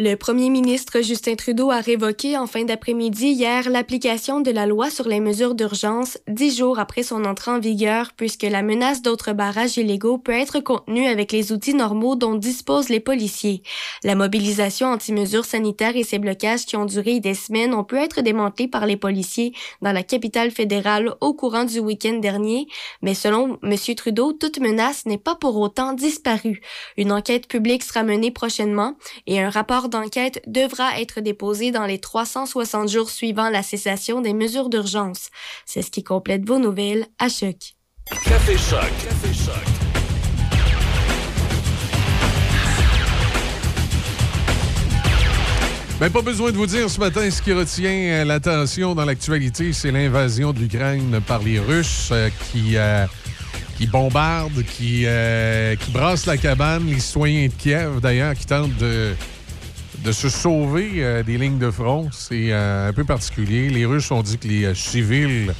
Le 0.00 0.14
premier 0.14 0.48
ministre 0.48 1.00
Justin 1.02 1.34
Trudeau 1.34 1.72
a 1.72 1.80
révoqué 1.80 2.38
en 2.38 2.46
fin 2.46 2.62
d'après-midi 2.62 3.30
hier 3.30 3.68
l'application 3.68 4.40
de 4.40 4.52
la 4.52 4.64
loi 4.64 4.90
sur 4.90 5.08
les 5.08 5.18
mesures 5.18 5.56
d'urgence 5.56 6.18
dix 6.28 6.56
jours 6.56 6.78
après 6.78 7.02
son 7.02 7.24
entrée 7.24 7.50
en 7.50 7.58
vigueur 7.58 8.12
puisque 8.16 8.44
la 8.44 8.62
menace 8.62 9.02
d'autres 9.02 9.32
barrages 9.32 9.76
illégaux 9.76 10.16
peut 10.16 10.30
être 10.30 10.60
contenue 10.60 11.08
avec 11.08 11.32
les 11.32 11.50
outils 11.50 11.74
normaux 11.74 12.14
dont 12.14 12.36
disposent 12.36 12.90
les 12.90 13.00
policiers. 13.00 13.64
La 14.04 14.14
mobilisation 14.14 14.86
anti-mesures 14.86 15.44
sanitaires 15.44 15.96
et 15.96 16.04
ces 16.04 16.20
blocages 16.20 16.64
qui 16.64 16.76
ont 16.76 16.84
duré 16.84 17.18
des 17.18 17.34
semaines 17.34 17.74
ont 17.74 17.82
pu 17.82 17.96
être 17.96 18.20
démantelés 18.20 18.68
par 18.68 18.86
les 18.86 18.96
policiers 18.96 19.52
dans 19.82 19.90
la 19.90 20.04
capitale 20.04 20.52
fédérale 20.52 21.16
au 21.20 21.34
courant 21.34 21.64
du 21.64 21.80
week-end 21.80 22.18
dernier, 22.20 22.68
mais 23.02 23.14
selon 23.14 23.58
M. 23.64 23.74
Trudeau, 23.96 24.32
toute 24.32 24.60
menace 24.60 25.06
n'est 25.06 25.18
pas 25.18 25.34
pour 25.34 25.56
autant 25.56 25.92
disparue. 25.92 26.60
Une 26.96 27.10
enquête 27.10 27.48
publique 27.48 27.82
sera 27.82 28.04
menée 28.04 28.30
prochainement 28.30 28.94
et 29.26 29.40
un 29.40 29.50
rapport 29.50 29.87
d'enquête 29.88 30.42
devra 30.46 31.00
être 31.00 31.20
déposé 31.20 31.70
dans 31.70 31.86
les 31.86 31.98
360 31.98 32.88
jours 32.88 33.10
suivant 33.10 33.50
la 33.50 33.62
cessation 33.62 34.20
des 34.20 34.34
mesures 34.34 34.68
d'urgence. 34.68 35.30
C'est 35.66 35.82
ce 35.82 35.90
qui 35.90 36.04
complète 36.04 36.46
vos 36.46 36.58
nouvelles 36.58 37.06
à 37.18 37.28
Choc. 37.28 37.74
Café 38.24 38.56
Choc. 38.56 38.90
Café 39.02 39.34
Choc. 39.34 39.88
Ben, 46.00 46.10
pas 46.10 46.22
besoin 46.22 46.52
de 46.52 46.56
vous 46.56 46.66
dire 46.66 46.88
ce 46.88 47.00
matin 47.00 47.28
ce 47.28 47.42
qui 47.42 47.52
retient 47.52 47.90
euh, 47.90 48.24
l'attention 48.24 48.94
dans 48.94 49.04
l'actualité, 49.04 49.72
c'est 49.72 49.90
l'invasion 49.90 50.52
de 50.52 50.60
l'Ukraine 50.60 51.20
par 51.26 51.42
les 51.42 51.58
Russes 51.58 52.10
euh, 52.12 52.30
qui, 52.52 52.76
euh, 52.76 53.04
qui 53.76 53.88
bombardent, 53.88 54.62
qui, 54.62 55.04
euh, 55.06 55.74
qui 55.74 55.90
brassent 55.90 56.26
la 56.26 56.36
cabane, 56.36 56.86
les 56.86 57.00
citoyens 57.00 57.48
de 57.48 57.52
Kiev 57.52 58.00
d'ailleurs, 58.00 58.34
qui 58.34 58.46
tentent 58.46 58.76
de, 58.76 59.14
de 60.04 60.12
se 60.12 60.28
sauver 60.28 61.04
euh, 61.04 61.22
des 61.22 61.38
lignes 61.38 61.58
de 61.58 61.70
front. 61.70 62.08
C'est 62.12 62.52
euh, 62.52 62.88
un 62.88 62.92
peu 62.92 63.04
particulier. 63.04 63.68
Les 63.68 63.84
Russes 63.84 64.10
ont 64.10 64.22
dit 64.22 64.38
que 64.38 64.48
les 64.48 64.64
euh, 64.64 64.74
civils. 64.74 65.52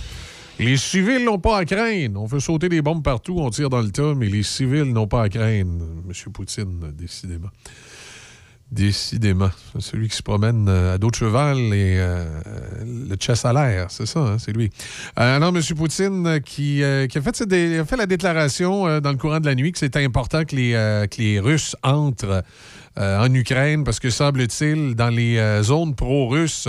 Les 0.59 0.77
civils 0.77 1.25
n'ont 1.25 1.39
pas 1.39 1.59
à 1.59 1.65
craindre. 1.65 2.21
On 2.21 2.29
fait 2.29 2.41
sauter 2.41 2.69
des 2.69 2.83
bombes 2.83 3.03
partout, 3.03 3.37
on 3.39 3.51
tire 3.51 3.71
dans 3.71 3.81
le 3.81 3.91
tas, 3.91 4.15
mais 4.15 4.27
les 4.27 4.43
civils 4.43 4.93
n'ont 4.93 5.07
pas 5.07 5.23
à 5.23 5.29
craindre. 5.29 5.85
M. 6.07 6.33
Poutine, 6.33 6.93
décidément. 6.93 7.49
Décidément. 8.71 9.51
Celui 9.79 10.09
qui 10.09 10.17
se 10.17 10.23
promène 10.23 10.69
à 10.69 10.99
dos 10.99 11.11
de 11.11 11.15
cheval 11.15 11.59
et 11.73 11.97
le 11.97 13.17
chess 13.19 13.45
à 13.47 13.53
l'air, 13.55 13.87
c'est 13.89 14.05
ça, 14.05 14.21
hein, 14.21 14.37
c'est 14.39 14.53
lui. 14.53 14.69
alors, 15.17 15.57
M. 15.57 15.63
Poutine 15.75 16.41
qui, 16.45 16.85
a, 16.85 17.09
fait, 17.09 17.97
la 17.97 18.07
déclaration 18.07 19.01
dans 19.01 19.13
le 19.13 19.17
courant 19.17 19.41
de 19.41 19.47
la 19.47 19.55
nuit 19.55 19.73
que 19.73 19.79
c'était 19.79 20.05
important 20.05 20.45
que 20.45 20.57
les 20.57 21.41
Russes 21.41 21.77
entrent 21.83 22.43
euh, 22.99 23.19
en 23.19 23.33
Ukraine 23.33 23.85
parce 23.85 24.01
que, 24.01 24.11
semble-t-il, 24.11 24.97
dans 24.97 25.09
les 25.09 25.39
euh, 25.39 25.63
zones 25.63 25.95
pro-russes, 25.95 26.69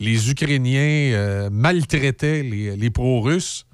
les 0.00 0.30
Ukrainiens 0.30 1.12
euh, 1.12 1.50
maltraitaient 1.50 2.42
les, 2.42 2.90
pro-russes. 2.90 3.66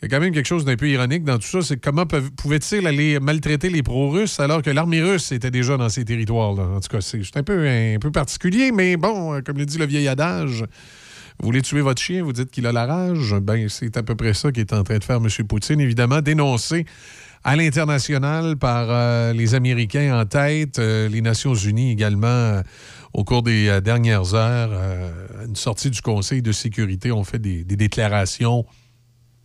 Il 0.00 0.06
y 0.06 0.06
a 0.06 0.08
quand 0.08 0.20
même 0.20 0.34
quelque 0.34 0.48
chose 0.48 0.64
d'un 0.64 0.74
peu 0.74 0.88
ironique 0.88 1.22
dans 1.22 1.38
tout 1.38 1.46
ça, 1.46 1.62
c'est 1.62 1.76
comment 1.76 2.06
pouvaient-ils 2.06 2.84
aller 2.88 3.20
maltraiter 3.20 3.70
les 3.70 3.84
pro-russes 3.84 4.40
alors 4.40 4.62
que 4.62 4.70
l'armée 4.70 5.00
russe 5.00 5.30
était 5.30 5.52
déjà 5.52 5.76
dans 5.76 5.88
ces 5.88 6.04
territoires-là? 6.04 6.64
En 6.64 6.80
tout 6.80 6.88
cas, 6.88 7.00
c'est 7.00 7.36
un 7.36 7.44
peu, 7.44 7.68
un 7.68 7.98
peu 8.00 8.10
particulier, 8.10 8.72
mais 8.72 8.96
bon, 8.96 9.40
comme 9.42 9.58
le 9.58 9.66
dit 9.66 9.78
le 9.78 9.86
vieil 9.86 10.08
adage, 10.08 10.64
vous 11.38 11.46
voulez 11.46 11.62
tuer 11.62 11.82
votre 11.82 12.02
chien, 12.02 12.24
vous 12.24 12.32
dites 12.32 12.50
qu'il 12.50 12.66
a 12.66 12.72
la 12.72 12.86
rage. 12.86 13.34
Ben, 13.42 13.68
c'est 13.68 13.96
à 13.96 14.02
peu 14.02 14.16
près 14.16 14.34
ça 14.34 14.50
qu'est 14.50 14.72
en 14.72 14.82
train 14.82 14.98
de 14.98 15.04
faire 15.04 15.16
M. 15.16 15.28
Poutine, 15.46 15.80
évidemment, 15.80 16.20
dénoncé 16.20 16.84
à 17.44 17.56
l'international 17.56 18.56
par 18.56 18.86
euh, 18.88 19.32
les 19.32 19.54
Américains 19.54 20.18
en 20.18 20.24
tête, 20.24 20.78
euh, 20.78 21.08
les 21.08 21.20
Nations 21.20 21.54
Unies 21.54 21.90
également 21.90 22.26
euh, 22.28 22.62
au 23.12 23.24
cours 23.24 23.42
des 23.42 23.80
dernières 23.82 24.34
heures. 24.34 24.70
une 25.46 25.56
sortie 25.56 25.90
du 25.90 26.00
Conseil 26.00 26.40
de 26.40 26.52
sécurité, 26.52 27.12
on 27.12 27.24
fait 27.24 27.38
des, 27.38 27.64
déclarations 27.64 28.64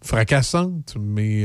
fracassante, 0.02 0.95
mais 0.98 1.43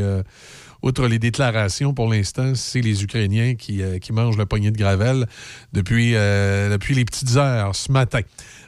outre 0.85 1.09
les 1.09 1.19
déclarations, 1.19 1.95
pour 1.95 2.09
l'instant, 2.09 2.55
c'est 2.55 2.81
les 2.81 3.03
Ukrainiens 3.03 3.57
qui, 3.57 3.83
mangent 4.13 4.37
le 4.37 4.47
poignet 4.47 4.71
de 4.71 4.79
Gravel 4.79 5.27
depuis 5.73 6.13
les 6.13 7.05
petites 7.05 7.35
heures 7.35 7.75
ce 7.75 7.91
matin. 7.91 8.21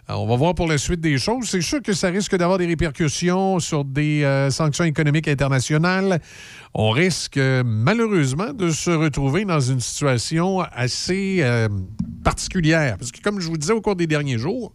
Alors, 0.07 0.23
on 0.23 0.27
va 0.27 0.37
voir 0.37 0.55
pour 0.55 0.67
la 0.67 0.77
suite 0.77 1.01
des 1.01 1.17
choses. 1.17 1.49
C'est 1.49 1.63
sûr 1.63 1.81
que 1.81 1.95
ça 1.95 2.09
risque 2.09 2.37
d'avoir 2.37 2.59
des 2.59 2.67
répercussions 2.67 3.59
sur 3.59 3.85
des 3.85 4.23
euh, 4.23 4.51
sanctions 4.51 4.85
économiques 4.85 5.29
internationales. 5.29 6.21
On 6.75 6.91
risque 6.91 7.39
euh, 7.39 7.63
malheureusement 7.65 8.53
de 8.53 8.71
se 8.71 8.91
retrouver 8.91 9.47
dans 9.47 9.61
une 9.61 9.81
situation 9.81 10.61
assez 10.61 11.39
euh, 11.41 11.69
particulière. 12.23 12.99
Parce 12.99 13.13
que 13.13 13.23
comme 13.23 13.41
je 13.41 13.49
vous 13.49 13.57
disais 13.57 13.73
au 13.73 13.81
cours 13.81 13.97
des 13.97 14.07
derniers 14.07 14.39
jours, 14.39 14.75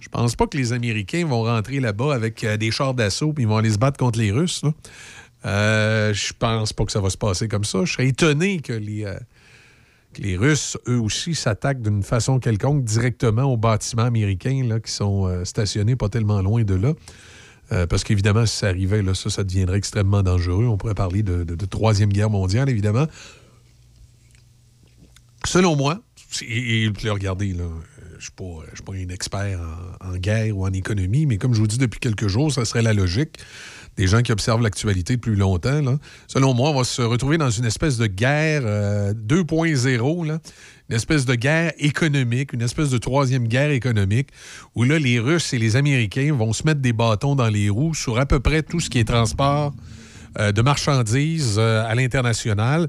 je 0.00 0.08
pense 0.08 0.36
pas 0.36 0.46
que 0.46 0.56
les 0.56 0.72
Américains 0.72 1.26
vont 1.26 1.42
rentrer 1.42 1.80
là-bas 1.80 2.14
avec 2.14 2.44
euh, 2.44 2.56
des 2.56 2.70
chars 2.70 2.94
d'assaut 2.94 3.34
et 3.38 3.42
ils 3.42 3.48
vont 3.48 3.56
aller 3.56 3.70
se 3.70 3.78
battre 3.78 3.98
contre 3.98 4.18
les 4.18 4.30
Russes. 4.30 4.62
Euh, 5.44 6.12
je 6.12 6.32
pense 6.32 6.72
pas 6.72 6.84
que 6.84 6.92
ça 6.92 7.00
va 7.00 7.10
se 7.10 7.16
passer 7.16 7.48
comme 7.48 7.64
ça. 7.64 7.84
Je 7.84 7.92
serais 7.92 8.08
étonné 8.08 8.60
que 8.60 8.72
les, 8.72 9.04
euh, 9.04 9.18
les 10.18 10.36
Russes, 10.36 10.76
eux 10.88 10.98
aussi, 10.98 11.34
s'attaquent 11.34 11.82
d'une 11.82 12.02
façon 12.02 12.38
quelconque 12.38 12.84
directement 12.84 13.44
aux 13.44 13.56
bâtiments 13.56 14.04
américains 14.04 14.64
là, 14.64 14.80
qui 14.80 14.90
sont 14.92 15.26
euh, 15.26 15.44
stationnés 15.44 15.96
pas 15.96 16.08
tellement 16.08 16.42
loin 16.42 16.64
de 16.64 16.74
là. 16.74 16.92
Euh, 17.72 17.86
parce 17.86 18.04
qu'évidemment, 18.04 18.46
si 18.46 18.56
ça 18.56 18.68
arrivait, 18.68 19.02
là, 19.02 19.14
ça, 19.14 19.28
ça 19.28 19.42
deviendrait 19.42 19.78
extrêmement 19.78 20.22
dangereux. 20.22 20.66
On 20.66 20.76
pourrait 20.76 20.94
parler 20.94 21.22
de, 21.22 21.42
de- 21.42 21.66
Troisième 21.66 22.10
Guerre 22.10 22.30
mondiale, 22.30 22.68
évidemment. 22.68 23.06
Selon 25.44 25.76
moi, 25.76 26.00
et, 26.42 26.84
et 26.84 27.10
regardez, 27.10 27.52
là, 27.52 27.64
je 28.12 28.16
ne 28.16 28.20
suis 28.20 28.30
pas, 28.84 28.92
un 28.94 29.08
expert 29.08 29.60
en 30.00 30.16
guerre 30.16 30.56
ou 30.56 30.64
en 30.64 30.72
économie, 30.72 31.26
mais 31.26 31.38
comme 31.38 31.54
je 31.54 31.60
vous 31.60 31.66
dis 31.66 31.78
depuis 31.78 32.00
quelques 32.00 32.28
jours, 32.28 32.52
ça 32.52 32.64
serait 32.64 32.82
la 32.82 32.94
logique 32.94 33.38
des 33.96 34.06
gens 34.06 34.22
qui 34.22 34.32
observent 34.32 34.62
l'actualité 34.62 35.16
depuis 35.16 35.36
longtemps. 35.36 35.98
Selon 36.26 36.54
moi, 36.54 36.70
on 36.70 36.78
va 36.78 36.84
se 36.84 37.02
retrouver 37.02 37.38
dans 37.38 37.50
une 37.50 37.64
espèce 37.64 37.96
de 37.96 38.06
guerre 38.06 38.62
euh, 38.64 39.14
2.0, 39.14 40.26
là. 40.26 40.38
une 40.88 40.96
espèce 40.96 41.24
de 41.24 41.34
guerre 41.34 41.72
économique, 41.78 42.52
une 42.52 42.62
espèce 42.62 42.90
de 42.90 42.98
troisième 42.98 43.48
guerre 43.48 43.70
économique, 43.70 44.28
où 44.74 44.84
là, 44.84 44.98
les 44.98 45.18
Russes 45.18 45.52
et 45.52 45.58
les 45.58 45.76
Américains 45.76 46.34
vont 46.34 46.52
se 46.52 46.64
mettre 46.64 46.80
des 46.80 46.92
bâtons 46.92 47.34
dans 47.34 47.48
les 47.48 47.70
roues 47.70 47.94
sur 47.94 48.18
à 48.18 48.26
peu 48.26 48.40
près 48.40 48.62
tout 48.62 48.80
ce 48.80 48.90
qui 48.90 48.98
est 48.98 49.04
transport 49.04 49.74
euh, 50.38 50.52
de 50.52 50.62
marchandises 50.62 51.56
euh, 51.58 51.84
à 51.86 51.94
l'international. 51.94 52.88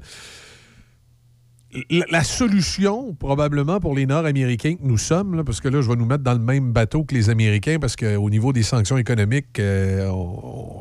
La, 1.90 2.24
solution, 2.24 3.14
probablement, 3.14 3.78
pour 3.78 3.94
les 3.94 4.06
Nord-Américains 4.06 4.76
que 4.76 4.84
nous 4.84 4.96
sommes, 4.96 5.44
parce 5.44 5.60
que 5.60 5.68
là, 5.68 5.82
je 5.82 5.88
vais 5.88 5.96
nous 5.96 6.06
mettre 6.06 6.24
dans 6.24 6.32
le 6.32 6.38
même 6.38 6.72
bateau 6.72 7.04
que 7.04 7.14
les 7.14 7.28
Américains, 7.28 7.78
parce 7.78 7.94
qu'au 7.94 8.30
niveau 8.30 8.54
des 8.54 8.62
sanctions 8.62 8.96
économiques, 8.96 9.58
euh, 9.58 10.10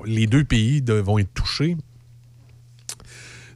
les 0.05 0.27
deux 0.27 0.45
pays 0.45 0.81
vont 0.87 1.19
être 1.19 1.33
touchés. 1.33 1.75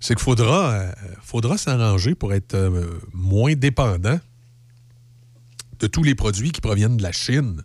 C'est 0.01 0.15
qu'il 0.15 0.23
faudra, 0.23 0.71
euh, 0.73 1.57
s'arranger 1.57 2.15
pour 2.15 2.33
être 2.33 2.55
euh, 2.55 2.99
moins 3.13 3.53
dépendant 3.53 4.19
de 5.79 5.87
tous 5.87 6.03
les 6.03 6.15
produits 6.15 6.51
qui 6.51 6.59
proviennent 6.59 6.97
de 6.97 7.03
la 7.03 7.13
Chine. 7.13 7.61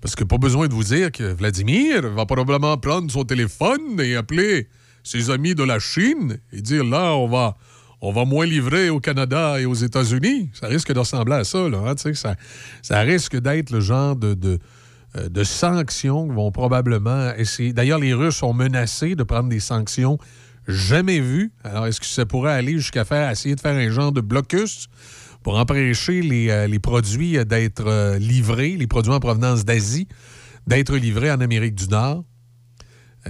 Parce 0.00 0.16
que 0.16 0.24
pas 0.24 0.38
besoin 0.38 0.68
de 0.68 0.72
vous 0.72 0.84
dire 0.84 1.12
que 1.12 1.34
Vladimir 1.34 2.08
va 2.08 2.24
probablement 2.24 2.78
prendre 2.78 3.10
son 3.10 3.24
téléphone 3.24 4.00
et 4.00 4.16
appeler 4.16 4.68
ses 5.04 5.28
amis 5.30 5.54
de 5.54 5.64
la 5.64 5.78
Chine 5.78 6.38
et 6.52 6.62
dire 6.62 6.84
là, 6.84 7.14
on 7.14 7.28
va, 7.28 7.56
on 8.02 8.10
va 8.10 8.24
moins 8.24 8.44
livrer 8.44 8.90
au 8.90 8.98
Canada 8.98 9.60
et 9.60 9.64
aux 9.64 9.74
États-Unis. 9.74 10.50
Ça 10.54 10.66
risque 10.66 10.92
de 10.92 10.98
ressembler 10.98 11.36
à 11.36 11.44
ça. 11.44 11.68
Là, 11.68 11.78
hein, 11.86 12.34
ça, 12.82 13.00
risque 13.00 13.36
d'être 13.36 13.70
le 13.70 13.80
genre 13.80 14.16
euh, 14.24 14.58
de 15.28 15.44
sanctions 15.44 16.26
qui 16.26 16.34
vont 16.34 16.50
probablement 16.50 17.32
essayer. 17.36 17.72
D'ailleurs, 17.72 18.00
les 18.00 18.12
Russes 18.12 18.42
ont 18.42 18.52
menacé 18.52 19.14
de 19.14 19.22
prendre 19.22 19.48
des 19.48 19.60
sanctions 19.60 20.18
jamais 20.66 21.20
vues. 21.20 21.52
Alors, 21.62 21.86
est-ce 21.86 22.00
que 22.00 22.06
ça 22.06 22.26
pourrait 22.26 22.54
aller 22.54 22.72
jusqu'à 22.72 23.04
faire 23.04 23.30
essayer 23.30 23.54
de 23.54 23.60
faire 23.60 23.76
un 23.76 23.90
genre 23.90 24.10
de 24.10 24.20
blocus 24.20 24.88
pour 25.44 25.56
empêcher 25.56 26.22
les, 26.22 26.50
euh, 26.50 26.78
produits 26.80 27.44
d'être 27.44 27.86
euh, 27.86 28.18
livrés, 28.18 28.76
les 28.76 28.88
produits 28.88 29.12
en 29.12 29.20
provenance 29.20 29.64
d'Asie, 29.64 30.08
d'être 30.66 30.96
livrés 30.96 31.30
en 31.30 31.40
Amérique 31.40 31.76
du 31.76 31.86
Nord? 31.86 32.24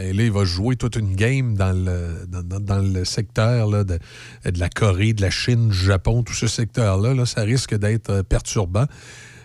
Et 0.00 0.12
là, 0.12 0.22
il 0.22 0.32
va 0.32 0.44
jouer 0.44 0.76
toute 0.76 0.96
une 0.96 1.14
game 1.14 1.54
dans 1.54 1.72
le, 1.72 3.04
secteur 3.04 3.84
de, 3.84 3.98
la 4.44 4.68
Corée, 4.70 5.12
de 5.12 5.20
la 5.20 5.30
Chine, 5.30 5.68
du 5.68 5.76
Japon, 5.76 6.22
tout 6.22 6.32
ce 6.32 6.46
secteur-là. 6.46 7.14
Là, 7.14 7.26
ça 7.26 7.42
risque 7.42 7.74
d'être 7.76 8.10
euh, 8.10 8.22
perturbant 8.22 8.86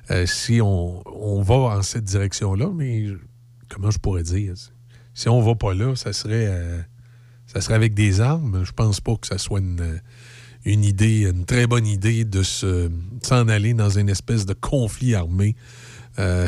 euh, 0.10 0.26
si 0.26 0.62
on, 0.62 1.04
va 1.42 1.56
en 1.56 1.82
cette 1.82 2.06
direction-là. 2.06 2.70
Mais 2.74 3.08
comment 3.68 3.92
je 3.92 4.00
pourrais 4.00 4.24
dire? 4.24 4.54
Si 5.14 5.28
on 5.28 5.42
va 5.42 5.56
pas 5.56 5.74
là, 5.74 5.96
ça 5.98 6.14
serait, 6.14 6.48
euh, 6.48 6.82
ça 7.46 7.60
serait 7.60 7.76
avec 7.76 7.94
des 7.94 8.22
armes. 8.22 8.64
Je 8.64 8.72
pense 8.72 9.02
pas 9.02 9.18
que 9.18 9.28
ça 9.28 9.38
soit 9.38 9.60
une, 9.60 10.84
idée, 10.84 11.30
une 11.30 11.44
très 11.44 11.68
bonne 11.68 11.88
idée 11.88 12.24
de 12.24 12.42
s'en 12.44 13.48
aller 13.50 13.74
dans 13.74 13.90
une 13.90 14.08
espèce 14.08 14.46
de 14.46 14.54
conflit 14.54 15.14
armé. 15.14 15.58
Euh, 16.20 16.48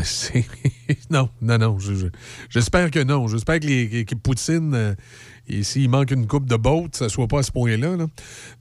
non, 1.10 1.30
non, 1.42 1.58
non. 1.58 1.80
je- 1.80 1.94
je- 1.94 2.08
J'espère 2.50 2.90
que 2.92 3.04
non. 3.04 3.28
J'espère 3.28 3.60
que, 3.60 4.16
Poutine, 4.16 4.74
euh, 4.74 4.96
s'il 5.62 5.90
manque 5.90 6.12
une 6.12 6.26
coupe 6.28 6.48
de 6.48 6.56
bottes, 6.56 6.96
ça 6.96 7.06
ne 7.06 7.10
soit 7.10 7.28
pas 7.28 7.40
à 7.40 7.44
ce 7.44 7.52
point-là. 7.52 7.96
là. 7.98 8.08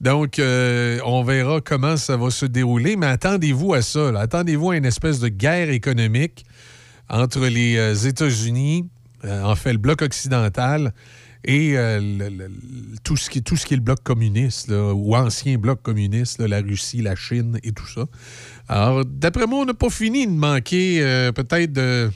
Donc, 0.01 0.39
euh, 0.39 0.99
on 1.05 1.23
verra 1.23 1.61
comment 1.61 1.97
ça 1.97 2.17
va 2.17 2.31
se 2.31 2.47
dérouler. 2.47 2.97
Mais 2.97 3.07
attendez-vous 3.07 3.75
à 3.75 3.83
ça. 3.83 4.09
Attendez-vous 4.21 4.71
à 4.73 4.77
une 4.77 4.85
espèce 4.85 5.19
de 5.21 5.29
guerre 5.29 5.71
économique 5.71 6.45
entre 7.09 7.47
les 7.47 8.07
États-Unis, 8.07 8.87
en 9.27 9.55
fait 9.57 9.73
le 9.73 9.79
bloc 9.79 10.03
occidental, 10.03 10.93
et 11.45 11.77
euh, 11.77 12.49
tout, 13.05 13.17
ce 13.17 13.31
qui, 13.31 13.43
tout 13.43 13.57
ce 13.57 13.67
qui 13.67 13.75
est 13.75 13.77
le 13.77 13.83
bloc 13.83 14.03
communiste, 14.03 14.71
ou 14.71 15.15
ancien 15.15 15.57
bloc 15.57 15.83
communiste, 15.83 16.41
la 16.41 16.61
Russie, 16.61 17.01
la 17.03 17.15
Chine 17.15 17.59
et 17.63 17.73
tout 17.73 17.87
ça. 17.87 18.07
Alors, 18.69 19.05
d'après 19.05 19.47
moi, 19.47 19.61
on 19.61 19.65
n'a 19.65 19.75
pas 19.75 19.91
fini 19.91 20.27
de 20.27 20.33
manquer 20.33 21.03
euh, 21.03 21.33
peut-être 21.33 21.73
de, 21.73 22.11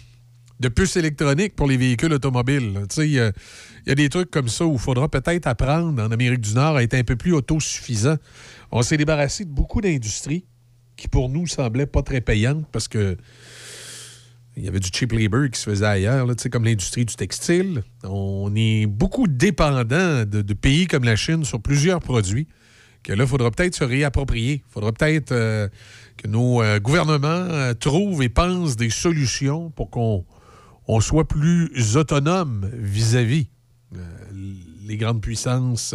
de 0.60 0.68
puces 0.68 0.96
électroniques 0.96 1.54
pour 1.54 1.66
les 1.68 1.76
véhicules 1.76 2.12
automobiles. 2.12 2.82
il 2.98 3.04
y 3.04 3.14
y, 3.14 3.90
a 3.90 3.94
des 3.94 4.08
trucs 4.08 4.30
comme 4.30 4.48
ça 4.48 4.66
où 4.66 4.74
il 4.74 4.78
faudra 4.78 5.08
peut-être 5.08 5.46
apprendre 5.46 6.02
en 6.02 6.10
Amérique 6.10 6.40
du 6.40 6.54
Nord 6.54 6.76
à 6.76 6.82
être 6.82 6.94
un 6.94 7.04
peu 7.04 7.16
plus 7.16 7.32
autosuffisant. 7.32 8.16
On 8.70 8.82
s'est 8.82 8.96
débarrassé 8.96 9.44
de 9.44 9.50
beaucoup 9.50 9.80
d'industries 9.80 10.44
qui, 10.96 11.08
pour 11.08 11.28
nous, 11.28 11.46
semblaient 11.46 11.86
pas 11.86 12.02
très 12.02 12.20
payantes 12.20 12.66
parce 12.70 12.88
que 12.88 13.16
il 14.56 14.64
y 14.64 14.68
avait 14.68 14.80
du 14.80 14.90
cheap 14.92 15.12
labor 15.12 15.48
qui 15.50 15.58
se 15.58 15.70
faisait 15.70 15.86
ailleurs, 15.86 16.26
là, 16.26 16.34
comme 16.50 16.64
l'industrie 16.64 17.04
du 17.04 17.14
textile. 17.14 17.82
On 18.04 18.52
est 18.54 18.86
beaucoup 18.86 19.26
dépendant 19.26 20.24
de, 20.24 20.52
pays 20.52 20.86
comme 20.86 21.04
la 21.04 21.16
Chine 21.16 21.44
sur 21.44 21.60
plusieurs 21.60 22.00
produits 22.00 22.46
que 23.02 23.12
là, 23.12 23.24
il 23.24 23.28
faudra 23.28 23.50
peut-être 23.50 23.74
se 23.74 23.84
réapproprier. 23.84 24.62
Il 24.66 24.72
faudra 24.72 24.92
peut-être 24.92 25.32
euh, 25.32 25.68
que 26.16 26.28
nos 26.28 26.62
euh, 26.62 26.78
gouvernements 26.78 27.26
euh, 27.26 27.74
trouvent 27.74 28.22
et 28.22 28.28
pensent 28.28 28.76
des 28.76 28.90
solutions 28.90 29.70
pour 29.70 29.90
qu'on 29.90 30.24
on 30.86 31.00
soit 31.00 31.26
plus 31.26 31.96
autonome 31.96 32.70
vis-à-vis 32.72 33.48
les 34.84 34.96
grandes 34.96 35.20
puissances. 35.20 35.94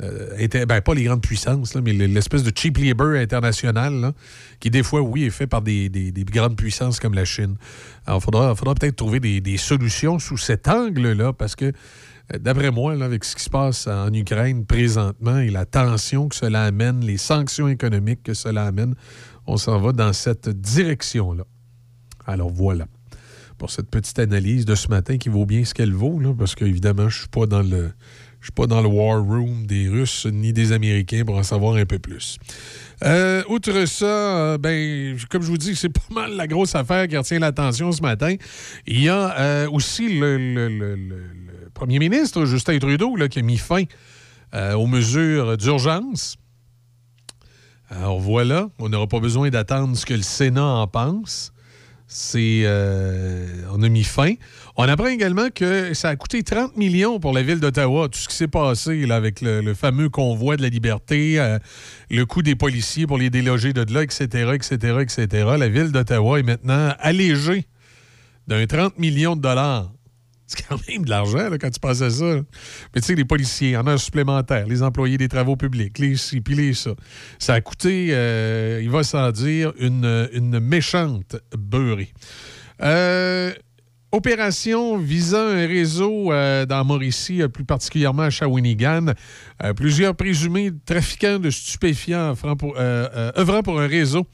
Euh, 0.00 0.36
inter- 0.38 0.64
ben, 0.66 0.80
pas 0.80 0.94
les 0.94 1.04
grandes 1.04 1.22
puissances, 1.22 1.74
là, 1.74 1.80
mais 1.82 1.92
l'espèce 1.92 2.42
de 2.42 2.52
cheap 2.54 2.78
labor 2.78 3.14
international, 3.14 3.94
là, 3.94 4.12
qui 4.58 4.70
des 4.70 4.82
fois, 4.82 5.02
oui, 5.02 5.24
est 5.24 5.30
fait 5.30 5.46
par 5.46 5.62
des, 5.62 5.88
des- 5.88 6.12
des 6.12 6.24
grandes 6.24 6.56
puissances 6.56 6.98
comme 6.98 7.14
la 7.14 7.24
Chine. 7.24 7.56
Alors, 8.06 8.20
il 8.20 8.24
faudra, 8.24 8.54
faudra 8.54 8.74
peut-être 8.74 8.96
trouver 8.96 9.20
des, 9.20 9.40
des 9.40 9.58
solutions 9.58 10.18
sous 10.18 10.38
cet 10.38 10.66
angle-là, 10.66 11.32
parce 11.32 11.54
que, 11.56 11.66
euh, 11.66 12.38
d'après 12.38 12.70
moi, 12.70 12.94
là, 12.94 13.04
avec 13.04 13.24
ce 13.24 13.36
qui 13.36 13.42
se 13.42 13.50
passe 13.50 13.86
en 13.86 14.12
Ukraine 14.12 14.64
présentement 14.64 15.38
et 15.38 15.50
la 15.50 15.66
tension 15.66 16.28
que 16.28 16.36
cela 16.36 16.64
amène, 16.64 17.04
les 17.04 17.18
sanctions 17.18 17.68
économiques 17.68 18.22
que 18.22 18.34
cela 18.34 18.64
amène, 18.66 18.94
on 19.46 19.56
s'en 19.56 19.78
va 19.78 19.92
dans 19.92 20.12
cette 20.12 20.48
direction-là. 20.48 21.44
Alors, 22.26 22.48
voilà 22.50 22.86
pour 23.58 23.70
cette 23.70 23.90
petite 23.90 24.18
analyse 24.18 24.64
de 24.64 24.74
ce 24.74 24.88
matin 24.88 25.18
qui 25.18 25.28
vaut 25.28 25.46
bien 25.46 25.64
ce 25.64 25.74
qu'elle 25.74 25.92
vaut, 25.92 26.18
là, 26.18 26.34
parce 26.36 26.54
qu'évidemment, 26.56 27.08
je 27.08 27.16
ne 27.16 27.20
suis 27.20 27.28
pas 27.28 27.46
dans 27.46 27.62
le. 27.62 27.92
Je 28.42 28.46
suis 28.46 28.52
pas 28.52 28.66
dans 28.66 28.80
le 28.80 28.88
war 28.88 29.22
room 29.22 29.66
des 29.66 29.88
Russes 29.88 30.26
ni 30.26 30.52
des 30.52 30.72
Américains 30.72 31.22
pour 31.24 31.36
en 31.36 31.44
savoir 31.44 31.76
un 31.76 31.86
peu 31.86 32.00
plus. 32.00 32.38
Euh, 33.04 33.44
outre 33.48 33.86
ça, 33.86 34.04
euh, 34.04 34.58
ben, 34.58 35.16
comme 35.30 35.42
je 35.42 35.46
vous 35.46 35.58
dis, 35.58 35.76
c'est 35.76 35.88
pas 35.92 36.12
mal 36.12 36.34
la 36.34 36.48
grosse 36.48 36.74
affaire 36.74 37.06
qui 37.06 37.16
retient 37.16 37.38
l'attention 37.38 37.92
ce 37.92 38.02
matin. 38.02 38.34
Il 38.84 39.00
y 39.00 39.08
a 39.08 39.38
euh, 39.38 39.70
aussi 39.70 40.18
le, 40.18 41.70
premier 41.72 42.00
ministre, 42.00 42.44
Justin 42.44 42.80
Trudeau, 42.80 43.14
qui 43.30 43.38
a 43.38 43.42
mis 43.42 43.58
fin 43.58 43.84
aux 44.74 44.88
mesures 44.88 45.56
d'urgence. 45.56 46.36
Alors 47.90 48.18
voilà, 48.18 48.70
on 48.80 48.88
n'aura 48.88 49.06
pas 49.06 49.20
besoin 49.20 49.50
d'attendre 49.50 49.96
ce 49.96 50.04
que 50.04 50.14
le 50.14 50.22
Sénat 50.22 50.64
en 50.64 50.88
pense. 50.88 51.52
C'est, 52.08 52.66
on 53.70 53.82
a 53.84 53.88
mis 53.88 54.02
fin. 54.02 54.34
On 54.76 54.84
apprend 54.84 55.06
également 55.06 55.50
que 55.54 55.92
ça 55.92 56.08
a 56.08 56.16
coûté 56.16 56.42
30 56.42 56.78
millions 56.78 57.20
pour 57.20 57.34
la 57.34 57.42
ville 57.42 57.60
d'Ottawa, 57.60 58.08
tout 58.08 58.18
ce 58.18 58.28
qui 58.28 58.34
s'est 58.34 58.48
passé 58.48 59.04
avec 59.10 59.42
le, 59.42 59.74
fameux 59.74 60.08
convoi 60.08 60.56
de 60.56 60.62
la 60.62 60.70
liberté, 60.70 61.38
euh, 61.38 61.58
le 62.10 62.24
coût 62.24 62.42
des 62.42 62.56
policiers 62.56 63.06
pour 63.06 63.18
les 63.18 63.28
déloger 63.28 63.74
de 63.74 63.92
là, 63.92 64.02
etc., 64.02 64.52
etc., 64.54 64.98
etc. 65.00 65.26
La 65.58 65.68
ville 65.68 65.92
d'Ottawa 65.92 66.38
est 66.38 66.42
maintenant 66.42 66.94
allégée 66.98 67.66
d'un 68.48 68.66
30 68.66 68.98
millions 68.98 69.36
de 69.36 69.42
dollars. 69.42 69.92
C'est 70.46 70.66
quand 70.66 70.78
même 70.88 71.04
de 71.04 71.10
l'argent 71.10 71.48
quand 71.60 71.70
tu 71.70 71.80
penses 71.80 72.02
à 72.02 72.10
ça. 72.10 72.40
Mais 72.94 73.00
tu 73.00 73.06
sais, 73.06 73.14
les 73.14 73.24
policiers, 73.24 73.76
en 73.76 73.86
heures 73.86 74.00
supplémentaires, 74.00 74.66
les 74.66 74.82
employés 74.82 75.18
des 75.18 75.28
travaux 75.28 75.56
publics, 75.56 75.98
les 75.98 76.16
ci, 76.16 76.40
puis 76.40 76.54
les 76.54 76.74
ça. 76.74 76.92
Ça 77.38 77.54
a 77.54 77.60
coûté, 77.60 78.08
euh, 78.10 78.80
il 78.82 78.90
va 78.90 79.02
sans 79.02 79.30
dire, 79.32 79.72
une, 79.78 80.28
une 80.32 80.60
méchante 80.60 81.36
beurrée. 81.56 82.12
Euh, 82.82 83.52
opération 84.12 84.98
visant 84.98 85.46
un 85.46 85.66
réseau 85.66 86.32
euh, 86.32 86.66
dans 86.66 86.84
Mauricie, 86.84 87.42
euh, 87.42 87.48
plus 87.48 87.64
particulièrement 87.64 88.22
à 88.22 88.30
Shawinigan. 88.30 89.14
Euh, 89.62 89.72
plusieurs 89.72 90.14
présumés 90.14 90.70
trafiquants 90.84 91.38
de 91.38 91.50
stupéfiants 91.50 92.34
œuvrant 93.36 93.62
pour, 93.62 93.80
un 93.80 93.86
réseau 93.86 94.26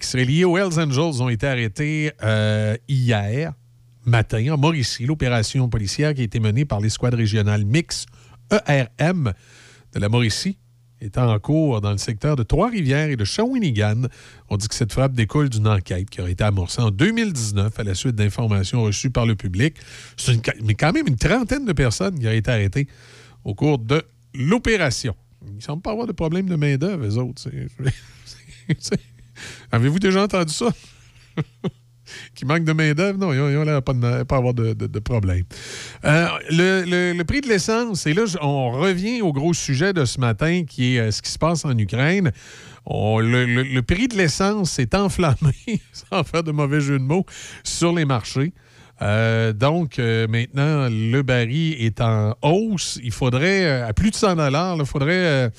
qui 0.00 0.06
serait 0.06 0.24
lié 0.24 0.44
aux 0.44 0.58
Hells 0.58 0.80
Angels 0.80 1.22
ont 1.22 1.28
été 1.28 1.46
arrêtés 1.46 2.10
hier 2.88 3.52
matin 4.04 4.52
en 4.52 4.58
Mauricie. 4.58 5.06
L'opération 5.06 5.68
policière 5.68 6.12
qui 6.12 6.22
a 6.22 6.24
été 6.24 6.40
menée 6.40 6.64
par 6.64 6.80
l'escouade 6.80 7.14
régionale 7.14 7.64
mix 7.64 8.06
ERM 8.50 9.32
de 9.92 10.00
la 10.00 10.08
Mauricie 10.08 10.58
est 11.00 11.18
en 11.18 11.38
cours 11.38 11.80
dans 11.80 11.92
le 11.92 11.98
secteur 11.98 12.36
de 12.36 12.42
Trois-Rivières 12.42 13.10
et 13.10 13.16
de 13.16 13.24
Shawinigan. 13.24 14.02
On 14.48 14.56
dit 14.56 14.66
que 14.68 14.74
cette 14.74 14.92
frappe 14.92 15.12
découle 15.12 15.48
d'une 15.50 15.68
enquête 15.68 16.08
qui 16.08 16.20
aurait 16.20 16.32
été 16.32 16.44
amorcée 16.44 16.80
en 16.80 16.90
2019 16.90 17.78
à 17.78 17.84
la 17.84 17.94
suite 17.94 18.14
d'informations 18.16 18.82
reçues 18.82 19.10
par 19.10 19.26
le 19.26 19.34
public. 19.34 19.76
C'est 20.16 20.34
une- 20.34 20.42
mais 20.64 20.74
quand 20.74 20.92
même 20.92 21.06
une 21.06 21.16
trentaine 21.16 21.64
de 21.66 21.72
personnes 21.72 22.18
qui 22.18 22.26
auraient 22.26 22.38
été 22.38 22.50
arrêtées 22.50 22.88
au 23.44 23.54
cours 23.54 23.78
de 23.78 24.02
l'opération. 24.34 25.14
Il 25.46 25.56
ne 25.56 25.60
semble 25.60 25.82
pas 25.82 25.92
avoir 25.92 26.06
de 26.06 26.12
problème 26.12 26.48
de 26.48 26.56
main-d'œuvre, 26.56 27.04
eux 27.06 27.18
autres. 27.18 27.42
Avez-vous 29.70 29.98
déjà 29.98 30.22
entendu 30.24 30.52
ça? 30.52 30.68
Qui 32.34 32.44
manque 32.44 32.64
de 32.64 32.72
main-d'œuvre? 32.72 33.18
Non, 33.18 33.32
ils 33.32 33.40
ont- 33.40 33.48
ils 33.50 33.56
ont 33.56 33.64
l'air 33.64 33.82
pas, 33.82 33.92
de- 33.92 34.24
avoir 34.34 34.54
de, 34.54 34.98
problème. 34.98 35.44
Euh, 36.04 36.26
le, 36.50 37.22
prix 37.22 37.40
de 37.40 37.48
l'essence, 37.48 38.06
et 38.06 38.14
là, 38.14 38.24
on 38.42 38.70
revient 38.70 39.22
au 39.22 39.32
gros 39.32 39.54
sujet 39.54 39.92
de 39.92 40.04
ce 40.04 40.20
matin 40.20 40.64
qui 40.66 40.96
est 40.96 41.00
euh, 41.00 41.10
ce 41.10 41.22
qui 41.22 41.30
se 41.30 41.38
passe 41.38 41.64
en 41.64 41.76
Ukraine. 41.76 42.32
Le, 42.88 43.80
prix 43.80 44.08
de 44.08 44.16
l'essence 44.16 44.72
s'est 44.72 44.94
enflammé, 44.94 45.36
sans 45.92 46.22
faire 46.24 46.42
de 46.42 46.52
mauvais 46.52 46.80
jeu 46.80 46.98
de 46.98 47.04
mots, 47.04 47.26
sur 47.64 47.92
les 47.92 48.04
marchés. 48.04 48.52
Euh, 49.02 49.52
donc, 49.52 49.98
maintenant, 49.98 50.88
le 50.88 51.20
baril 51.22 51.76
est 51.78 52.00
en 52.00 52.34
hausse. 52.42 52.98
Il 53.02 53.12
faudrait, 53.12 53.82
à 53.82 53.92
plus 53.92 54.10
de 54.10 54.14
100 54.16 54.36
il 54.78 54.86
faudrait, 54.86 55.50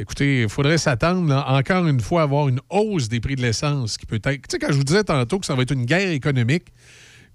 écoutez, 0.00 0.42
il 0.42 0.48
faudrait 0.48 0.78
s'attendre, 0.78 1.44
encore 1.46 1.86
une 1.86 2.00
fois, 2.00 2.22
à 2.22 2.24
avoir 2.24 2.48
une 2.48 2.60
hausse 2.70 3.08
des 3.08 3.20
prix 3.20 3.36
de 3.36 3.42
l'essence 3.42 3.96
qui 3.96 4.06
peut 4.06 4.20
être. 4.22 4.26
Tu 4.26 4.40
sais, 4.50 4.58
quand 4.58 4.72
je 4.72 4.76
vous 4.76 4.84
disais 4.84 5.04
tantôt 5.04 5.38
que 5.38 5.46
ça 5.46 5.54
va 5.54 5.62
être 5.62 5.72
une 5.72 5.84
guerre 5.84 6.10
économique, 6.10 6.72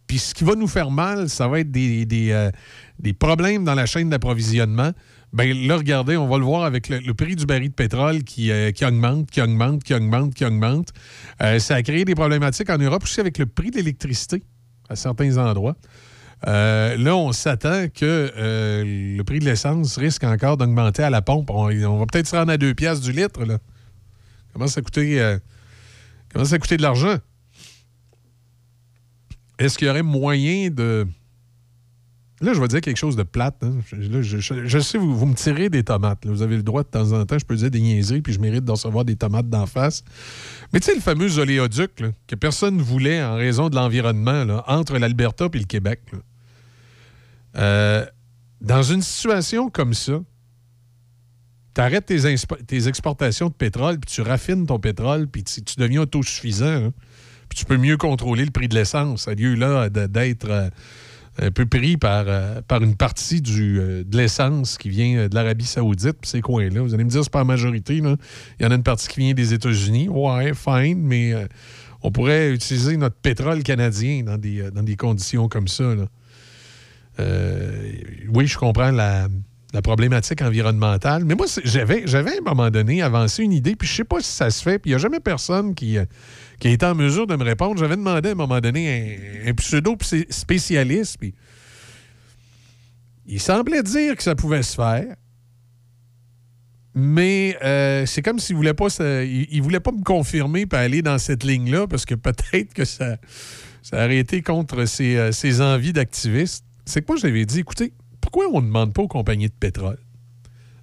puis 0.09 0.17
ce 0.17 0.33
qui 0.33 0.43
va 0.43 0.55
nous 0.55 0.67
faire 0.67 0.89
mal, 0.89 1.29
ça 1.29 1.47
va 1.47 1.59
être 1.59 1.69
des, 1.69 2.03
des, 2.03 2.31
euh, 2.31 2.49
des 2.97 3.13
problèmes 3.13 3.63
dans 3.63 3.75
la 3.75 3.85
chaîne 3.85 4.09
d'approvisionnement. 4.09 4.91
Bien 5.31 5.53
là, 5.53 5.77
regardez, 5.77 6.17
on 6.17 6.27
va 6.27 6.39
le 6.39 6.45
voir 6.45 6.63
avec 6.63 6.89
le, 6.89 7.13
prix 7.13 7.35
du 7.35 7.45
baril 7.45 7.69
de 7.69 7.75
pétrole 7.75 8.23
qui, 8.23 8.51
euh, 8.51 8.71
qui 8.71 8.83
augmente, 8.83 9.29
qui 9.29 9.39
augmente, 9.39 9.83
qui 9.83 9.93
augmente, 9.93 10.33
qui 10.33 10.43
augmente. 10.45 10.89
Euh, 11.43 11.59
ça 11.59 11.75
a 11.75 11.83
créé 11.83 12.05
des 12.05 12.15
problématiques 12.15 12.71
en 12.71 12.79
Europe 12.79 13.03
aussi 13.03 13.19
avec 13.19 13.37
le 13.37 13.45
prix 13.45 13.69
de 13.69 13.75
l'électricité 13.75 14.41
à 14.89 14.95
certains 14.95 15.37
endroits. 15.37 15.75
Euh, 16.47 16.95
là, 16.95 17.15
on 17.15 17.31
s'attend 17.33 17.87
que 17.89 18.31
euh, 18.37 18.83
le 19.17 19.23
prix 19.23 19.39
de 19.39 19.45
l'essence 19.45 19.97
risque 19.97 20.23
encore 20.23 20.57
d'augmenter 20.57 21.03
à 21.03 21.09
la 21.09 21.21
pompe. 21.21 21.49
On, 21.49 21.65
va 21.97 22.05
peut-être 22.05 22.27
se 22.27 22.35
rendre 22.35 22.51
à 22.51 22.57
2 22.57 22.73
piastres 22.73 23.03
du 23.03 23.11
litre. 23.11 23.43
Là. 23.43 23.57
Comment 24.53 24.67
ça 24.67 24.81
coûter, 24.81 25.19
euh, 25.19 25.37
comment 26.31 26.45
ça 26.45 26.57
coûter 26.57 26.77
de 26.77 26.81
l'argent? 26.81 27.17
Est-ce 29.57 29.77
qu'il 29.77 29.87
y 29.87 29.89
aurait 29.89 30.03
moyen 30.03 30.69
de. 30.69 31.07
Là, 32.41 32.53
je 32.53 32.61
vais 32.61 32.67
dire 32.69 32.79
quelque 32.79 32.97
chose 32.97 33.17
de 33.17 33.23
plate. 33.23 33.57
hein. 33.63 33.75
Je, 33.91 34.79
sais, 34.79 34.97
vous, 34.97 35.15
vous 35.15 35.25
me 35.25 35.33
tirez 35.33 35.69
des 35.69 35.83
tomates. 35.83 36.25
Vous 36.25 36.41
avez 36.41 36.55
le 36.55 36.63
droit 36.63 36.83
de 36.83 36.87
temps 36.87 37.11
en 37.11 37.25
temps, 37.25 37.37
je 37.37 37.45
peux 37.45 37.55
dire 37.55 37.69
des 37.69 37.81
niaiseries, 37.81 38.21
puis 38.21 38.31
je 38.31 38.39
mérite 38.39 38.63
d'en 38.63 38.73
recevoir 38.73 39.03
des 39.03 39.17
tomates 39.17 39.49
d'en 39.49 39.65
face. 39.65 40.03
Mais 40.71 40.79
tu 40.79 40.85
sais, 40.85 40.95
le 40.95 41.01
fameux 41.01 41.37
oléoduc 41.37 42.03
que 42.27 42.35
personne 42.35 42.77
ne 42.77 42.81
voulait 42.81 43.21
en 43.21 43.35
raison 43.35 43.69
de 43.69 43.75
l'environnement 43.75 44.63
entre 44.67 44.97
l'Alberta 44.97 45.49
et 45.53 45.57
le 45.57 45.65
Québec. 45.65 46.01
Euh, 47.57 48.05
dans 48.61 48.83
une 48.83 49.01
situation 49.01 49.69
comme 49.69 49.93
ça, 49.93 50.21
tu 51.75 51.81
arrêtes 51.81 52.05
tes, 52.05 52.87
exportations 52.87 53.49
de 53.49 53.53
pétrole, 53.53 53.99
puis 53.99 54.13
tu 54.13 54.21
raffines 54.21 54.65
ton 54.65 54.79
pétrole, 54.79 55.27
puis 55.27 55.43
tu, 55.43 55.61
deviens 55.77 56.01
autosuffisant. 56.01 56.85
hein. 56.85 56.93
Puis 57.49 57.59
tu 57.59 57.65
peux 57.65 57.77
mieux 57.77 57.97
contrôler 57.97 58.45
le 58.45 58.51
prix 58.51 58.67
de 58.67 58.75
l'essence, 58.75 59.27
à 59.27 59.33
lieu 59.33 59.55
là 59.55 59.89
d'être 59.89 60.49
euh, 60.49 60.69
un 61.41 61.51
peu 61.51 61.65
pris 61.65 61.97
par, 61.97 62.25
euh, 62.27 62.61
par 62.67 62.83
une 62.83 62.95
partie 62.95 63.41
du, 63.41 63.79
euh, 63.79 64.03
de 64.03 64.17
l'essence 64.17 64.77
qui 64.77 64.89
vient 64.89 65.17
euh, 65.17 65.29
de 65.29 65.35
l'Arabie 65.35 65.65
Saoudite, 65.65 66.17
puis 66.21 66.29
ces 66.29 66.41
coins-là. 66.41 66.81
Vous 66.81 66.93
allez 66.93 67.03
me 67.03 67.09
dire, 67.09 67.23
c'est 67.23 67.31
pas 67.31 67.39
la 67.39 67.45
majorité. 67.45 67.97
Il 67.97 68.17
y 68.59 68.65
en 68.65 68.71
a 68.71 68.75
une 68.75 68.83
partie 68.83 69.07
qui 69.07 69.19
vient 69.19 69.33
des 69.33 69.53
États-Unis. 69.53 70.09
Ouais, 70.09 70.53
fine, 70.53 71.01
mais 71.01 71.33
on 72.01 72.11
pourrait 72.11 72.51
utiliser 72.51 72.97
notre 72.97 73.15
pétrole 73.15 73.63
canadien 73.63 74.23
dans 74.23 74.37
des, 74.37 74.69
dans 74.71 74.83
des 74.83 74.95
conditions 74.95 75.47
comme 75.47 75.67
ça. 75.67 75.95
là. 75.95 76.05
Oui, 78.33 78.47
je 78.47 78.57
comprends 78.57 78.91
la, 78.91 79.27
la 79.73 79.81
problématique 79.83 80.41
environnementale, 80.41 81.25
mais 81.25 81.35
moi, 81.35 81.45
j'avais, 81.63 82.03
j'avais 82.07 82.31
à 82.31 82.37
un 82.39 82.43
moment 82.43 82.71
donné 82.71 83.03
avancé 83.03 83.43
une 83.43 83.53
idée, 83.53 83.75
puis 83.75 83.87
je 83.87 83.97
sais 83.97 84.03
pas 84.03 84.19
si 84.19 84.31
ça 84.31 84.49
se 84.49 84.63
fait, 84.63 84.79
puis 84.79 84.89
il 84.89 84.93
n'y 84.93 84.95
a 84.95 84.97
jamais 84.99 85.19
personne 85.19 85.75
qui, 85.75 85.97
euh, 85.97 86.05
qui 86.59 86.75
a 86.81 86.91
en 86.91 86.95
mesure 86.95 87.27
de 87.27 87.35
me 87.35 87.43
répondre. 87.43 87.77
J'avais 87.77 87.95
demandé 87.95 88.29
à 88.29 88.31
un 88.31 88.35
moment 88.35 88.59
donné 88.61 89.43
un, 89.45 89.53
pseudo-spécialiste, 89.53 91.17
puis 91.19 91.35
il 93.27 93.39
semblait 93.39 93.83
dire 93.83 94.15
que 94.15 94.23
ça 94.23 94.35
pouvait 94.35 94.63
se 94.63 94.75
faire. 94.75 95.15
Mais 96.95 97.55
euh, 97.63 98.07
c'est 98.07 98.23
comme 98.23 98.39
s'il 98.39 98.55
voulait 98.55 98.73
pas 98.73 98.87
il, 98.99 99.61
voulait 99.61 99.79
pas 99.79 99.91
me 99.91 100.03
confirmer 100.03 100.65
puis 100.65 100.79
aller 100.79 101.03
dans 101.03 101.19
cette 101.19 101.43
ligne-là 101.43 101.85
parce 101.87 102.05
que 102.05 102.15
peut-être 102.15 102.73
que 102.73 102.83
ça, 102.83 103.17
ça 103.83 104.03
aurait 104.03 104.17
été 104.17 104.41
contre 104.41 104.85
ses, 104.85 105.15
euh, 105.15 105.61
envies 105.61 105.93
d'activiste. 105.93 106.65
C'est 106.85 107.01
que 107.01 107.05
moi, 107.07 107.17
j'avais 107.17 107.45
dit, 107.45 107.59
écoutez, 107.59 107.93
pourquoi 108.21 108.47
on 108.51 108.61
ne 108.61 108.67
demande 108.67 108.93
pas 108.93 109.01
aux 109.01 109.07
compagnies 109.07 109.47
de 109.47 109.53
pétrole 109.53 109.99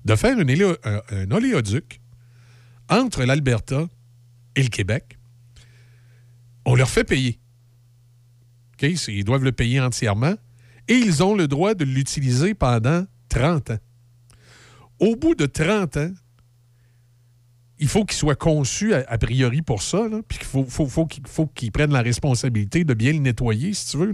de 0.04 0.14
faire 0.14 0.38
une 0.38 0.50
un, 0.50 1.30
oléoduc 1.32 2.00
entre 2.88 3.24
l'Alberta 3.24 3.86
et 4.54 4.62
le 4.62 4.68
Québec? 4.68 5.18
On 6.64 6.74
leur 6.74 6.88
fait 6.88 7.04
payer. 7.04 7.38
Ils 8.82 9.24
doivent 9.24 9.44
le 9.44 9.52
payer 9.52 9.80
entièrement 9.80 10.34
et 10.88 10.94
ils 10.94 11.22
ont 11.22 11.34
le 11.34 11.48
droit 11.48 11.74
de 11.74 11.84
l'utiliser 11.84 12.54
pendant 12.54 13.04
30 13.28 13.70
ans. 13.70 13.78
Au 14.98 15.16
bout 15.16 15.34
de 15.34 15.46
30 15.46 15.96
ans, 15.96 16.12
il 17.78 17.88
faut 17.88 18.04
qu'il 18.04 18.16
soit 18.16 18.36
conçu 18.36 18.94
a, 18.94 19.18
priori 19.18 19.60
pour 19.60 19.82
ça, 19.82 20.08
puis 20.26 20.38
qu'il 20.38 20.46
faut, 20.46 20.64
faut, 20.64 20.88
faut 20.88 21.46
qu'il 21.46 21.72
prenne 21.72 21.92
la 21.92 22.02
responsabilité 22.02 22.84
de 22.84 22.94
bien 22.94 23.12
le 23.12 23.18
nettoyer, 23.18 23.74
si 23.74 23.90
tu 23.90 23.98
veux. 23.98 24.12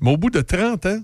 Mais 0.00 0.10
au 0.10 0.16
bout 0.16 0.30
de 0.30 0.40
30 0.40 0.86
ans, 0.86 1.02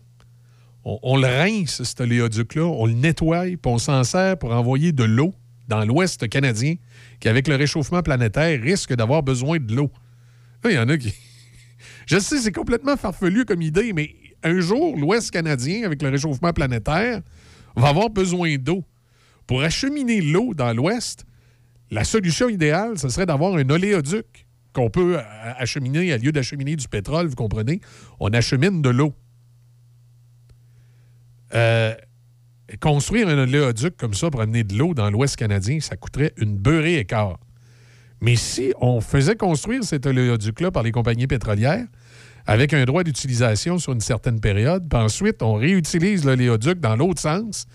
on, 0.84 1.16
le 1.16 1.26
rince, 1.26 1.82
cet 1.82 2.00
oléoduc-là, 2.00 2.64
on 2.64 2.86
le 2.86 2.92
nettoie, 2.92 3.44
puis 3.44 3.58
on 3.66 3.78
s'en 3.78 4.02
sert 4.04 4.36
pour 4.36 4.52
envoyer 4.52 4.92
de 4.92 5.04
l'eau 5.04 5.34
dans 5.68 5.84
l'Ouest 5.84 6.28
canadien, 6.28 6.74
qui, 7.20 7.28
avec 7.28 7.46
le 7.48 7.56
réchauffement 7.56 8.02
planétaire, 8.02 8.60
risque 8.60 8.94
d'avoir 8.94 9.22
besoin 9.22 9.58
de 9.58 9.74
l'eau. 9.74 9.90
Il 10.64 10.72
y 10.72 10.78
en 10.78 10.88
a 10.88 10.96
qui... 10.96 11.14
Je 12.06 12.18
sais, 12.18 12.38
c'est 12.38 12.52
complètement 12.52 12.96
farfelu 12.96 13.44
comme 13.44 13.62
idée, 13.62 13.92
mais 13.92 14.14
un 14.42 14.60
jour, 14.60 14.96
l'Ouest 14.96 15.30
canadien, 15.30 15.84
avec 15.84 16.02
le 16.02 16.08
réchauffement 16.08 16.52
planétaire, 16.52 17.20
va 17.76 17.88
avoir 17.88 18.10
besoin 18.10 18.56
d'eau. 18.56 18.84
Pour 19.46 19.62
acheminer 19.62 20.20
l'eau 20.20 20.52
dans 20.54 20.72
l'Ouest, 20.72 21.24
la 21.90 22.04
solution 22.04 22.48
idéale, 22.48 22.98
ce 22.98 23.08
serait 23.08 23.26
d'avoir 23.26 23.54
un 23.54 23.68
oléoduc 23.68 24.46
qu'on 24.72 24.90
peut 24.90 25.18
acheminer, 25.58 26.12
à 26.12 26.18
lieu 26.18 26.32
d'acheminer 26.32 26.76
du 26.76 26.88
pétrole, 26.88 27.26
vous 27.26 27.34
comprenez, 27.34 27.80
on 28.18 28.28
achemine 28.30 28.82
de 28.82 28.88
l'eau. 28.88 29.14
Euh, 31.54 31.94
construire 32.80 33.28
un 33.28 33.38
oléoduc 33.38 33.96
comme 33.96 34.14
ça 34.14 34.30
pour 34.30 34.40
amener 34.40 34.64
de 34.64 34.76
l'eau 34.76 34.94
dans 34.94 35.10
l'Ouest 35.10 35.36
canadien, 35.36 35.80
ça 35.80 35.96
coûterait 35.96 36.32
une 36.36 36.56
beurrée 36.56 36.98
et 36.98 37.04
quart. 37.04 37.38
Mais 38.20 38.36
si 38.36 38.72
on 38.80 39.00
faisait 39.00 39.36
construire 39.36 39.84
cet 39.84 40.06
oléoduc-là 40.06 40.70
par 40.70 40.82
les 40.82 40.92
compagnies 40.92 41.26
pétrolières, 41.26 41.86
avec 42.46 42.72
un 42.72 42.84
droit 42.84 43.02
d'utilisation 43.02 43.78
sur 43.78 43.92
une 43.92 44.00
certaine 44.00 44.40
période, 44.40 44.88
puis 44.88 44.98
ensuite 44.98 45.42
on 45.42 45.54
réutilise 45.54 46.24
l'oléoduc 46.24 46.80
dans 46.80 46.96
l'autre 46.96 47.20
sens, 47.20 47.66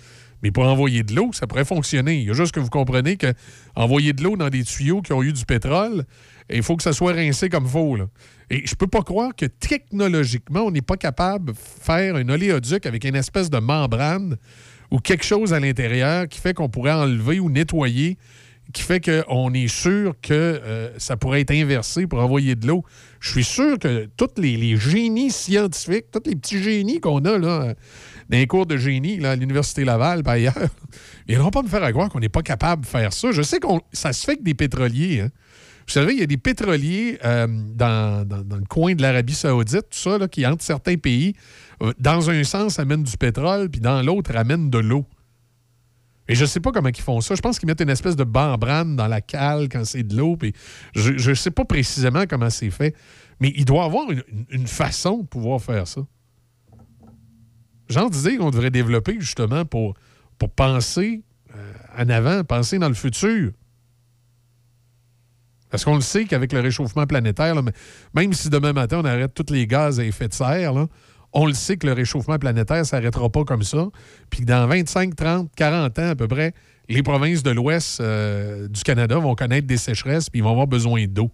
mais 0.44 0.52
pour 0.52 0.66
envoyer 0.66 1.04
de 1.04 1.16
l'eau, 1.16 1.32
ça 1.34 1.48
pourrait 1.48 1.66
fonctionner. 1.66 2.20
Il 2.20 2.28
y 2.28 2.30
a 2.30 2.34
juste 2.34 2.54
que 2.54 2.60
vous 2.60 2.70
comprenez 2.70 3.18
que 3.18 3.34
envoyer 3.76 4.14
de 4.14 4.24
l'eau 4.24 4.38
dans 4.38 4.50
des 4.50 4.64
tuyaux 4.64 5.02
qui 5.02 5.14
ont 5.14 5.24
eu 5.24 5.34
du 5.34 5.46
pétrole, 5.46 6.06
il 6.50 6.64
faut 6.64 6.76
que 6.76 6.84
ça 6.84 6.94
soit 6.94 7.14
rincé 7.14 7.50
comme 7.50 7.68
faut. 7.68 7.96
là. 7.96 8.06
Et 8.50 8.66
je 8.66 8.76
peux 8.76 8.88
pas 8.88 9.02
croire 9.02 9.36
que 9.36 9.46
technologiquement, 9.46 10.62
on 10.62 10.72
n'est 10.72 10.82
pas 10.82 10.98
capable 10.98 11.52
de 11.52 11.58
faire 11.58 12.16
un 12.16 12.30
oléoduc 12.30 12.86
avec 12.86 13.04
une 13.04 13.16
espèce 13.16 13.50
de 13.50 13.60
membrane 13.60 14.38
ou 14.90 15.00
quelque 15.00 15.26
chose 15.26 15.54
à 15.54 15.60
l'intérieur 15.60 16.28
qui 16.28 16.40
fait 16.40 16.54
qu'on 16.54 16.70
pourrait 16.70 16.94
enlever 16.94 17.40
ou 17.40 17.50
nettoyer 17.50 18.18
qui 18.74 18.82
fait 18.82 19.00
qu'on 19.00 19.54
est 19.54 19.68
sûr 19.68 20.14
que 20.22 20.34
euh, 20.34 20.90
ça 20.98 21.18
pourrait 21.18 21.42
être 21.42 21.52
inversé 21.52 22.06
pour 22.08 22.20
envoyer 22.20 22.56
de 22.56 22.68
l'eau. 22.68 22.84
Je 23.20 23.32
suis 23.32 23.44
sûr 23.44 23.80
que 23.80 24.10
tous 24.18 24.30
les, 24.38 24.76
génies 24.78 25.32
scientifiques, 25.32 26.12
tous 26.12 26.24
les 26.26 26.36
petits 26.36 26.62
génies 26.62 27.00
qu'on 27.00 27.24
a 27.26 27.38
là, 27.38 27.74
dans 28.30 28.38
les 28.38 28.48
cours 28.48 28.66
de 28.66 28.78
génie 28.78 29.20
là, 29.20 29.32
à 29.32 29.36
l'Université 29.36 29.86
Laval, 29.86 30.24
par 30.24 30.34
ailleurs, 30.34 30.54
ils 31.28 31.36
viendront 31.36 31.52
pas 31.52 31.64
me 31.64 31.70
faire 31.70 31.90
croire 31.92 32.10
qu'on 32.10 32.20
n'est 32.20 32.30
pas 32.30 32.42
capable 32.42 32.82
de 32.84 32.88
faire 32.88 33.14
ça. 33.14 33.32
Je 33.32 33.42
sais 33.42 33.60
que 33.60 33.68
ça 33.94 34.12
se 34.12 34.26
fait 34.26 34.34
avec 34.34 34.44
des 34.44 34.54
pétroliers. 34.54 35.22
hein. 35.22 35.30
Vous 35.88 35.94
savez, 35.94 36.14
il 36.14 36.20
y 36.20 36.24
a 36.24 36.28
des 36.28 36.38
pétroliers 36.38 37.18
euh, 37.24 37.48
dans, 37.48 38.28
dans- 38.28 38.58
le 38.58 38.66
coin 38.66 38.94
de 38.94 39.02
l'Arabie 39.02 39.34
Saoudite, 39.34 39.84
tout 39.90 39.98
ça, 39.98 40.18
là, 40.18 40.28
qui, 40.28 40.46
entre 40.46 40.62
certains 40.64 40.98
pays, 40.98 41.34
euh, 41.82 41.94
dans 41.98 42.30
un 42.30 42.44
sens, 42.44 42.78
amènent 42.78 43.04
du 43.04 43.16
pétrole, 43.18 43.70
puis 43.70 43.80
dans 43.80 44.02
l'autre, 44.02 44.36
amènent 44.36 44.70
de 44.70 44.80
l'eau. 44.80 45.06
Et 46.28 46.36
je 46.36 46.44
sais 46.44 46.60
pas 46.60 46.74
comment 46.74 46.90
ils 46.90 47.00
font 47.02 47.22
ça. 47.22 47.36
Je 47.36 47.42
pense 47.42 47.58
qu'ils 47.58 47.68
mettent 47.68 47.80
une 47.80 47.90
espèce 47.90 48.18
de 48.18 48.26
membrane 48.26 48.98
dans 48.98 49.08
la 49.08 49.22
cale 49.22 49.70
quand 49.70 49.86
c'est 49.86 50.04
de 50.04 50.14
l'eau. 50.18 50.36
Puis 50.36 50.52
je 50.94 51.30
ne 51.30 51.34
sais 51.36 51.52
pas 51.52 51.64
précisément 51.64 52.26
comment 52.30 52.50
c'est 52.50 52.70
fait. 52.70 52.94
Mais 53.40 53.54
il 53.56 53.64
doit 53.64 53.84
y 53.84 53.86
avoir 53.86 54.12
une, 54.12 54.24
une- 54.50 54.68
façon 54.68 55.20
de 55.20 55.26
pouvoir 55.26 55.62
faire 55.62 55.88
ça. 55.88 56.02
Genre 57.88 58.10
d'idée 58.10 58.36
qu'on 58.36 58.52
devrait 58.52 58.72
développer 58.72 59.16
justement 59.22 59.64
pour, 59.64 59.94
pour 60.38 60.50
penser 60.50 61.24
euh, 61.56 61.74
en 61.98 62.10
avant, 62.10 62.44
penser 62.44 62.78
dans 62.78 62.90
le 62.90 62.94
futur. 62.94 63.54
Parce 65.70 65.84
qu'on 65.84 65.96
le 65.96 66.02
sait 66.02 66.26
qu'avec 66.26 66.54
le 66.54 66.62
réchauffement 66.62 67.06
planétaire, 67.06 67.56
même 68.14 68.34
si 68.34 68.50
demain 68.50 68.74
matin 68.74 69.02
on 69.04 69.06
arrête 69.06 69.34
tous 69.34 69.52
les 69.54 69.68
gaz 69.68 70.00
à 70.00 70.06
effet 70.06 70.28
de 70.28 70.34
serre, 70.34 70.88
on 71.34 71.46
le 71.46 71.54
sait 71.54 71.78
que 71.78 71.86
le 71.86 71.94
réchauffement 71.94 72.38
planétaire 72.40 72.80
ne 72.80 72.84
s'arrêtera 72.84 73.30
pas 73.30 73.44
comme 73.44 73.64
ça. 73.64 73.88
Puis 74.30 74.42
que 74.42 74.46
dans 74.46 74.66
25, 74.68 75.16
30, 75.16 75.52
40 75.56 76.00
ans 76.00 76.10
à 76.10 76.16
peu 76.16 76.28
près, 76.28 76.54
les 76.90 77.04
provinces 77.04 77.44
de 77.44 77.52
l'ouest 77.52 78.00
euh, 78.00 78.68
du 78.70 78.82
Canada 78.82 79.18
vont 79.18 79.36
connaître 79.36 79.68
des 79.68 79.78
sécheresses 79.78 80.30
puis 80.30 80.40
ils 80.40 80.44
vont 80.44 80.52
avoir 80.52 80.68
besoin 80.68 81.06
d'eau. 81.06 81.32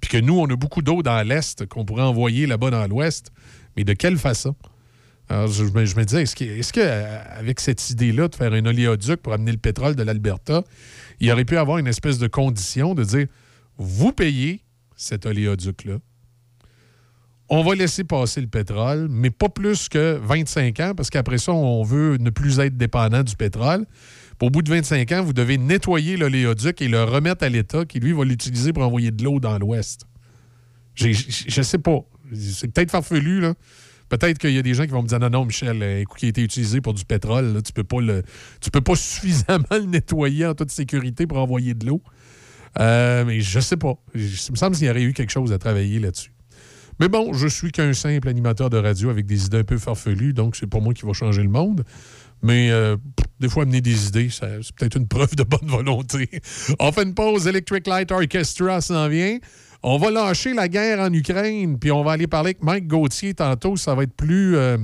Puis 0.00 0.10
que 0.10 0.16
nous, 0.16 0.38
on 0.38 0.46
a 0.46 0.56
beaucoup 0.56 0.80
d'eau 0.80 1.02
dans 1.02 1.22
l'est 1.26 1.66
qu'on 1.66 1.84
pourrait 1.84 2.02
envoyer 2.02 2.46
là-bas 2.46 2.70
dans 2.70 2.86
l'ouest. 2.86 3.30
Mais 3.76 3.84
de 3.84 3.92
quelle 3.92 4.16
façon? 4.16 4.56
Alors, 5.28 5.46
je, 5.46 5.62
me, 5.64 5.84
je 5.84 5.94
disais, 5.94 6.22
est-ce 6.22 6.42
est-ce 6.42 6.72
que, 6.72 6.80
euh, 6.82 7.52
cette 7.58 7.90
idée-là 7.90 8.26
de 8.26 8.34
faire 8.34 8.52
un 8.52 8.64
oléoduc 8.64 9.22
pour 9.22 9.32
amener 9.32 9.52
le 9.52 9.58
pétrole 9.58 9.94
de 9.94 10.02
l'Alberta, 10.02 10.64
il 11.20 11.30
aurait 11.30 11.44
pu 11.44 11.56
avoir 11.56 11.78
une 11.78 11.86
espèce 11.86 12.18
de 12.18 12.26
condition 12.26 12.94
de 12.94 13.04
dire 13.04 13.26
vous 13.80 14.12
payez 14.12 14.62
cet 14.94 15.24
oléoduc-là. 15.24 15.98
On 17.48 17.64
va 17.64 17.74
laisser 17.74 18.04
passer 18.04 18.42
le 18.42 18.46
pétrole, 18.46 19.08
mais 19.10 19.30
pas 19.30 19.48
plus 19.48 19.88
que 19.88 20.20
25 20.22 20.80
ans, 20.80 20.92
parce 20.94 21.08
qu'après 21.08 21.38
ça, 21.38 21.52
on 21.52 21.82
veut 21.82 22.18
ne 22.18 22.28
plus 22.28 22.60
être 22.60 22.76
dépendant 22.76 23.22
du 23.22 23.34
pétrole. 23.34 23.86
Au 24.40 24.50
bout 24.50 24.62
de 24.62 24.70
25 24.70 25.10
ans, 25.12 25.22
vous 25.22 25.32
devez 25.32 25.56
nettoyer 25.56 26.18
l'oléoduc 26.18 26.80
et 26.82 26.88
le 26.88 27.04
remettre 27.04 27.42
à 27.42 27.48
l'État 27.48 27.86
qui, 27.86 28.00
lui, 28.00 28.12
va 28.12 28.24
l'utiliser 28.24 28.72
pour 28.74 28.82
envoyer 28.82 29.10
de 29.10 29.24
l'eau 29.24 29.40
dans 29.40 29.58
l'Ouest. 29.58 30.06
Je 30.94 31.62
sais 31.62 31.78
pas. 31.78 32.00
C'est 32.34 32.68
peut-être 32.68 32.90
farfelu, 32.90 33.40
là. 33.40 33.54
Peut-être 34.10 34.38
qu'il 34.38 34.50
y 34.50 34.58
a 34.58 34.62
des 34.62 34.74
gens 34.74 34.84
qui 34.84 34.90
vont 34.90 35.02
me 35.02 35.08
dire 35.08 35.20
non, 35.20 35.30
non, 35.30 35.44
Michel, 35.44 35.82
euh, 35.82 36.00
écoute, 36.00 36.18
qui 36.18 36.26
a 36.26 36.28
été 36.28 36.42
utilisé 36.42 36.80
pour 36.80 36.94
du 36.94 37.04
pétrole, 37.04 37.62
tu 37.64 37.72
peux 37.72 37.84
peux 37.84 38.80
pas 38.80 38.94
suffisamment 38.96 39.66
le 39.70 39.84
nettoyer 39.84 40.46
en 40.46 40.54
toute 40.54 40.70
sécurité 40.70 41.26
pour 41.26 41.38
envoyer 41.38 41.74
de 41.74 41.86
l'eau. 41.86 42.02
Euh, 42.78 43.24
mais 43.24 43.40
je 43.40 43.60
sais 43.60 43.76
pas. 43.76 43.94
Il 44.14 44.22
me 44.22 44.56
semble 44.56 44.76
qu'il 44.76 44.86
y 44.86 44.90
aurait 44.90 45.02
eu 45.02 45.12
quelque 45.12 45.32
chose 45.32 45.52
à 45.52 45.58
travailler 45.58 45.98
là-dessus. 45.98 46.32
Mais 47.00 47.08
bon, 47.08 47.32
je 47.32 47.48
suis 47.48 47.72
qu'un 47.72 47.94
simple 47.94 48.28
animateur 48.28 48.68
de 48.68 48.76
radio 48.76 49.08
avec 49.08 49.24
des 49.24 49.46
idées 49.46 49.58
un 49.58 49.64
peu 49.64 49.78
farfelues, 49.78 50.34
donc 50.34 50.54
c'est 50.54 50.66
pas 50.66 50.80
moi 50.80 50.92
qui 50.92 51.06
va 51.06 51.14
changer 51.14 51.42
le 51.42 51.48
monde. 51.48 51.82
Mais 52.42 52.70
euh, 52.70 52.96
des 53.40 53.48
fois, 53.48 53.62
amener 53.62 53.80
des 53.80 54.08
idées, 54.08 54.28
c'est 54.30 54.74
peut-être 54.74 54.96
une 54.96 55.08
preuve 55.08 55.34
de 55.34 55.42
bonne 55.42 55.66
volonté. 55.66 56.28
On 56.78 56.92
fait 56.92 57.04
une 57.04 57.14
pause. 57.14 57.46
Electric 57.46 57.86
Light 57.86 58.12
Orchestra 58.12 58.80
s'en 58.80 59.08
vient. 59.08 59.38
On 59.82 59.96
va 59.96 60.10
lâcher 60.10 60.52
la 60.52 60.68
guerre 60.68 61.00
en 61.00 61.10
Ukraine, 61.10 61.78
puis 61.78 61.90
on 61.90 62.04
va 62.04 62.12
aller 62.12 62.26
parler 62.26 62.48
avec 62.48 62.62
Mike 62.62 62.86
Gauthier 62.86 63.32
tantôt. 63.32 63.78
Ça 63.78 63.94
va 63.94 64.02
être 64.02 64.12
plus, 64.12 64.54
euh, 64.56 64.76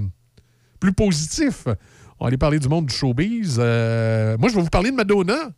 plus 0.80 0.94
positif. 0.94 1.64
On 2.18 2.24
va 2.24 2.28
aller 2.28 2.38
parler 2.38 2.58
du 2.58 2.68
monde 2.68 2.86
du 2.86 2.94
showbiz. 2.94 3.58
Moi, 3.58 4.48
je 4.48 4.54
vais 4.54 4.62
vous 4.62 4.70
parler 4.70 4.90
de 4.90 4.96
Madonna. 4.96 5.50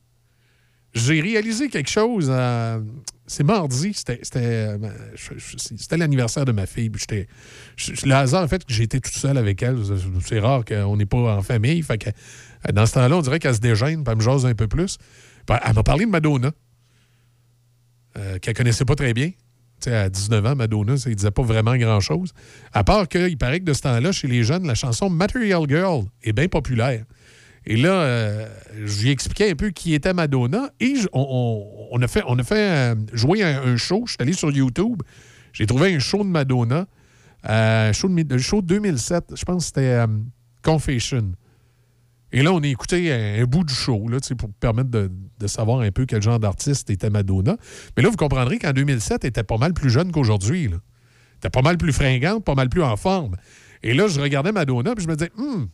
J'ai 0.94 1.20
réalisé 1.20 1.68
quelque 1.68 1.90
chose. 1.90 2.28
euh, 2.30 2.80
c'est 3.28 3.44
mardi. 3.44 3.94
Euh, 4.36 4.76
c'était 5.76 5.96
l'anniversaire 5.96 6.44
de 6.44 6.52
ma 6.52 6.66
fille. 6.66 6.90
puis 6.90 7.00
j'étais, 7.00 7.28
le 8.06 8.14
hasard, 8.14 8.42
en 8.42 8.48
fait, 8.48 8.64
que 8.64 8.72
j'ai 8.72 8.84
été 8.84 9.00
tout 9.00 9.12
seul 9.12 9.36
avec 9.36 9.62
elle. 9.62 9.76
C'est 10.26 10.40
rare 10.40 10.64
qu'on 10.64 10.96
n'est 10.96 11.06
pas 11.06 11.36
en 11.36 11.42
famille. 11.42 11.84
Euh, 11.90 12.72
dans 12.72 12.86
ce 12.86 12.94
temps-là, 12.94 13.16
on 13.16 13.20
dirait 13.22 13.38
qu'elle 13.38 13.54
se 13.54 13.60
dégêne, 13.60 14.02
puis 14.02 14.12
elle 14.12 14.16
me 14.18 14.22
jase 14.22 14.46
un 14.46 14.54
peu 14.54 14.66
plus. 14.66 14.98
Elle 15.48 15.74
m'a 15.74 15.82
parlé 15.82 16.06
de 16.06 16.10
Madonna, 16.10 16.50
euh, 18.16 18.38
qu'elle 18.38 18.54
connaissait 18.54 18.84
pas 18.84 18.96
très 18.96 19.14
bien. 19.14 19.30
À 19.86 20.08
19 20.08 20.44
ans, 20.44 20.56
Madonna, 20.56 20.96
ça 20.96 21.08
ne 21.08 21.14
disait 21.14 21.30
pas 21.30 21.42
vraiment 21.42 21.76
grand-chose. 21.76 22.32
À 22.72 22.82
part 22.82 23.06
qu'il 23.06 23.38
paraît 23.38 23.60
que 23.60 23.64
de 23.64 23.72
ce 23.72 23.82
temps-là, 23.82 24.10
chez 24.10 24.26
les 24.26 24.42
jeunes, 24.42 24.66
la 24.66 24.74
chanson 24.74 25.08
Material 25.08 25.62
Girl 25.68 26.04
est 26.22 26.32
bien 26.32 26.48
populaire. 26.48 27.04
Et 27.70 27.76
là, 27.76 27.90
euh, 27.90 28.48
je 28.82 29.02
lui 29.02 29.08
ai 29.10 29.12
expliqué 29.12 29.50
un 29.50 29.54
peu 29.54 29.68
qui 29.68 29.92
était 29.92 30.14
Madonna 30.14 30.70
et 30.80 30.94
on, 31.12 31.98
a 32.00 32.08
fait, 32.08 32.22
on 32.26 32.38
a 32.38 32.42
fait 32.42 32.54
euh, 32.56 32.94
jouer 33.12 33.42
un, 33.42 33.62
un 33.62 33.76
show. 33.76 34.04
Je 34.06 34.12
suis 34.12 34.16
allé 34.20 34.32
sur 34.32 34.50
YouTube. 34.50 35.02
J'ai 35.52 35.66
trouvé 35.66 35.94
un 35.94 35.98
show 35.98 36.24
de 36.24 36.30
Madonna, 36.30 36.86
euh, 37.46 37.92
show 37.92 38.08
de, 38.08 38.34
un 38.34 38.38
show 38.38 38.62
de 38.62 38.68
2007. 38.68 39.34
Je 39.36 39.44
pense 39.44 39.64
que 39.64 39.66
c'était 39.66 39.80
euh, 39.82 40.06
Confession. 40.62 41.32
Et 42.32 42.42
là, 42.42 42.54
on 42.54 42.60
a 42.62 42.66
écouté 42.66 43.12
un, 43.12 43.44
bout 43.44 43.64
du 43.64 43.74
show 43.74 44.08
là, 44.08 44.16
pour 44.38 44.50
permettre 44.54 44.90
de, 44.90 45.10
de 45.38 45.46
savoir 45.46 45.80
un 45.80 45.90
peu 45.90 46.06
quel 46.06 46.22
genre 46.22 46.40
d'artiste 46.40 46.88
était 46.88 47.10
Madonna. 47.10 47.58
Mais 47.96 48.02
là, 48.02 48.08
vous 48.08 48.16
comprendrez 48.16 48.58
qu'en 48.58 48.72
2007, 48.72 49.24
elle 49.24 49.28
était 49.28 49.44
pas 49.44 49.58
mal 49.58 49.74
plus 49.74 49.90
jeune 49.90 50.10
qu'aujourd'hui. 50.10 50.70
Elle 50.70 50.80
était 51.36 51.50
pas 51.50 51.62
mal 51.62 51.76
plus 51.76 51.92
fringante, 51.92 52.44
pas 52.44 52.54
mal 52.54 52.70
plus 52.70 52.82
en 52.82 52.96
forme. 52.96 53.36
Et 53.82 53.92
là, 53.92 54.08
je 54.08 54.20
regardais 54.20 54.52
Madonna 54.52 54.94
et 54.96 55.00
je 55.00 55.06
me 55.06 55.16
disais, 55.16 55.30
Hum, 55.36 55.68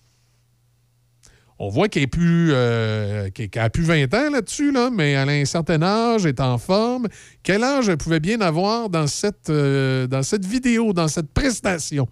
on 1.59 1.69
voit 1.69 1.89
qu'elle 1.89 2.05
est 2.05 2.07
plus, 2.09 2.51
euh, 2.53 3.29
a 3.57 3.71
plus 3.71 3.85
20 3.85 4.13
ans 4.15 4.31
là-dessus, 4.31 4.73
là, 4.73 4.91
mais 4.93 5.13
elle 5.13 5.29
a 5.29 5.33
un 5.33 5.45
certain 5.45 5.83
âge, 5.83 6.27
est 6.27 6.41
en 6.41 6.59
forme. 6.59 7.07
Quel 7.43 7.63
âge 7.63 7.89
elle 7.89 7.97
pouvait 7.97 8.21
bien 8.21 8.41
avoir 8.41 8.91
dans 8.91 9.07
cette, 9.07 9.51
euh, 9.51 10.07
dans 10.09 10.23
cette 10.23 10.45
vidéo, 10.45 10.93
dans 10.93 11.07
cette 11.07 11.33
prestation? 11.33 12.09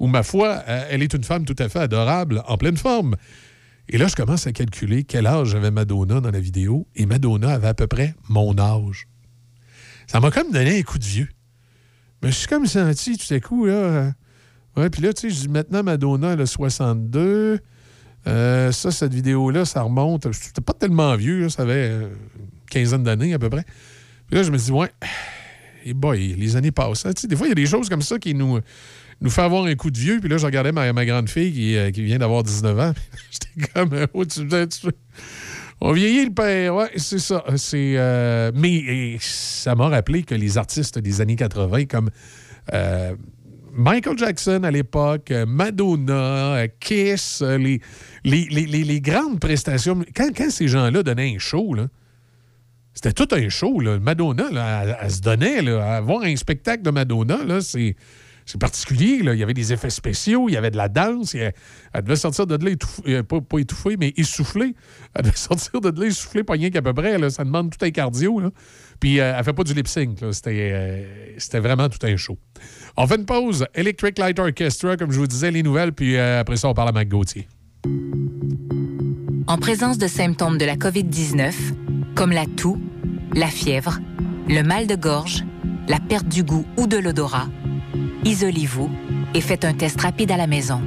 Où, 0.00 0.08
ma 0.08 0.24
foi, 0.24 0.64
euh, 0.66 0.88
elle 0.90 1.02
est 1.02 1.14
une 1.14 1.22
femme 1.22 1.44
tout 1.44 1.54
à 1.58 1.68
fait 1.68 1.78
adorable, 1.78 2.42
en 2.48 2.56
pleine 2.56 2.76
forme. 2.76 3.14
Et 3.88 3.96
là, 3.96 4.08
je 4.08 4.16
commence 4.16 4.46
à 4.48 4.52
calculer 4.52 5.04
quel 5.04 5.26
âge 5.26 5.54
avait 5.54 5.70
Madonna 5.70 6.20
dans 6.20 6.30
la 6.30 6.40
vidéo, 6.40 6.88
et 6.96 7.06
Madonna 7.06 7.52
avait 7.52 7.68
à 7.68 7.74
peu 7.74 7.86
près 7.86 8.14
mon 8.28 8.58
âge. 8.58 9.06
Ça 10.08 10.18
m'a 10.18 10.32
comme 10.32 10.50
donné 10.50 10.80
un 10.80 10.82
coup 10.82 10.98
de 10.98 11.04
vieux. 11.04 11.28
Mais 12.22 12.30
je 12.30 12.36
suis 12.36 12.48
comme 12.48 12.66
senti 12.66 13.16
tout 13.18 13.32
à 13.32 13.38
coup, 13.38 13.66
là. 13.66 14.12
Ouais, 14.76 14.90
puis 14.90 15.02
là, 15.02 15.12
tu 15.12 15.30
sais, 15.30 15.30
je 15.30 15.40
dis 15.42 15.48
maintenant, 15.48 15.84
Madonna, 15.84 16.32
elle 16.32 16.40
a 16.40 16.46
62. 16.46 17.60
Euh, 18.26 18.72
ça, 18.72 18.90
cette 18.90 19.12
vidéo-là, 19.12 19.64
ça 19.64 19.82
remonte. 19.82 20.32
C'était 20.32 20.60
pas 20.62 20.72
tellement 20.72 21.14
vieux, 21.16 21.48
ça 21.48 21.62
avait 21.62 21.88
euh, 21.90 22.08
une 22.38 22.46
quinzaine 22.70 23.02
d'années 23.02 23.34
à 23.34 23.38
peu 23.38 23.50
près. 23.50 23.64
Puis 24.28 24.36
là, 24.36 24.42
je 24.42 24.50
me 24.50 24.56
dis, 24.56 24.72
ouais, 24.72 24.90
et 25.84 25.92
boy, 25.92 26.34
les 26.38 26.56
années 26.56 26.70
passent. 26.72 27.04
hein. 27.06 27.10
Des 27.28 27.36
fois, 27.36 27.46
il 27.46 27.50
y 27.50 27.52
a 27.52 27.56
des 27.56 27.66
choses 27.66 27.88
comme 27.90 28.00
ça 28.02 28.18
qui 28.18 28.34
nous, 28.34 28.58
nous 29.20 29.30
font 29.30 29.42
avoir 29.42 29.64
un 29.64 29.74
coup 29.74 29.90
de 29.90 29.98
vieux. 29.98 30.20
Puis 30.20 30.28
là, 30.30 30.38
je 30.38 30.46
regardais 30.46 30.72
ma, 30.72 30.90
ma 30.94 31.04
grande 31.04 31.28
fille 31.28 31.52
qui, 31.52 31.76
euh, 31.76 31.90
qui 31.90 32.02
vient 32.02 32.18
d'avoir 32.18 32.42
19 32.42 32.78
ans. 32.78 32.92
J'étais 33.30 33.70
comme, 33.72 34.06
oh, 34.14 34.24
tu, 34.24 34.46
tu- 34.48 34.88
on 35.82 35.92
vieillit 35.92 36.24
le 36.24 36.32
père, 36.32 36.74
ouais, 36.76 36.90
c'est 36.96 37.18
ça. 37.18 37.44
C'est, 37.56 37.96
mais 38.54 39.16
ça 39.20 39.74
m'a 39.74 39.88
rappelé 39.88 40.22
que 40.22 40.34
les 40.34 40.56
artistes 40.56 40.98
des 40.98 41.20
années 41.20 41.36
80, 41.36 41.84
comme 41.86 42.08
Michael 43.74 44.16
Jackson 44.18 44.62
à 44.62 44.70
l'époque, 44.70 45.30
euh, 45.30 45.46
Madonna, 45.46 46.54
euh, 46.56 46.68
Kiss, 46.80 47.42
euh, 47.42 47.58
les, 47.58 47.80
les, 48.24 48.46
les- 48.50 48.84
les- 48.84 49.00
grandes 49.00 49.40
prestations. 49.40 50.02
Quand, 50.14 50.30
quand 50.36 50.50
ces 50.50 50.68
gens-là 50.68 51.02
donnaient 51.02 51.34
un 51.34 51.38
show, 51.38 51.74
là, 51.74 51.88
c'était 52.94 53.12
tout 53.12 53.28
un 53.34 53.48
show. 53.48 53.80
Là. 53.80 53.98
Madonna, 53.98 54.44
elle, 55.02 55.10
se 55.10 55.20
donnait. 55.20 55.62
Là, 55.62 55.96
à 55.96 56.00
voir 56.00 56.22
un 56.22 56.36
spectacle 56.36 56.82
de 56.82 56.90
Madonna, 56.90 57.44
là, 57.44 57.60
c'est, 57.60 57.96
c'est 58.46 58.60
particulier. 58.60 59.18
Il 59.22 59.34
y 59.34 59.42
avait 59.42 59.54
des 59.54 59.72
effets 59.72 59.90
spéciaux, 59.90 60.48
il 60.48 60.52
y 60.52 60.56
avait 60.56 60.70
de 60.70 60.76
la 60.76 60.88
danse. 60.88 61.34
elle 61.34 61.52
devait 62.02 62.14
sortir 62.14 62.46
de 62.46 62.62
là 62.64 62.70
étouffée, 62.70 63.22
pas, 63.24 63.58
étouffée, 63.58 63.96
mais 63.98 64.12
essoufflée. 64.16 64.74
Elle 65.14 65.22
devait 65.24 65.36
sortir 65.36 65.80
de 65.80 66.00
là 66.00 66.06
essoufflée, 66.06 66.44
pas 66.44 66.52
rien 66.52 66.70
qu'à 66.70 66.82
peu 66.82 66.94
près. 66.94 67.30
Ça 67.30 67.42
demande 67.42 67.76
tout 67.76 67.84
un 67.84 67.90
cardio. 67.90 68.40
Puis 69.00 69.18
euh, 69.18 69.34
elle 69.36 69.44
fait 69.44 69.52
pas 69.52 69.64
du 69.64 69.74
lip 69.74 69.88
sync. 69.88 70.20
là. 70.20 70.32
C'était, 70.32 71.34
c'était 71.38 71.58
vraiment 71.58 71.88
tout 71.88 71.98
un 72.06 72.16
show. 72.16 72.38
On 72.96 73.06
fait 73.06 73.16
une 73.16 73.26
pause. 73.26 73.66
Electric 73.74 74.18
Light 74.18 74.38
Orchestra, 74.38 74.96
comme 74.96 75.10
je 75.10 75.18
vous 75.18 75.26
disais, 75.26 75.50
les 75.50 75.62
nouvelles. 75.62 75.92
Puis 75.92 76.16
euh, 76.16 76.40
après 76.40 76.56
ça, 76.56 76.68
on 76.68 76.74
parle 76.74 76.90
à 76.90 76.92
Mac 76.92 77.08
Gauthier. 77.08 77.48
En 79.46 79.58
présence 79.58 79.98
de 79.98 80.06
symptômes 80.06 80.58
de 80.58 80.64
la 80.64 80.76
COVID-19, 80.76 81.52
comme 82.14 82.32
la 82.32 82.46
toux, 82.46 82.80
la 83.34 83.48
fièvre, 83.48 83.98
le 84.48 84.62
mal 84.62 84.86
de 84.86 84.94
gorge, 84.94 85.44
la 85.88 85.98
perte 85.98 86.28
du 86.28 86.44
goût 86.44 86.64
ou 86.76 86.86
de 86.86 86.96
l'odorat, 86.96 87.48
isolez-vous 88.24 88.90
et 89.34 89.40
faites 89.40 89.64
un 89.64 89.74
test 89.74 90.00
rapide 90.00 90.30
à 90.30 90.36
la 90.36 90.46
maison. 90.46 90.80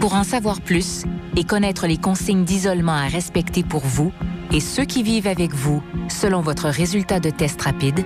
Pour 0.00 0.14
en 0.14 0.24
savoir 0.24 0.60
plus 0.60 1.04
et 1.36 1.44
connaître 1.44 1.86
les 1.86 1.96
consignes 1.96 2.44
d'isolement 2.44 2.92
à 2.92 3.06
respecter 3.06 3.62
pour 3.62 3.84
vous, 3.86 4.12
et 4.52 4.60
ceux 4.60 4.84
qui 4.84 5.02
vivent 5.02 5.26
avec 5.26 5.52
vous 5.52 5.82
selon 6.08 6.40
votre 6.40 6.68
résultat 6.68 7.18
de 7.18 7.30
test 7.30 7.60
rapide, 7.62 8.04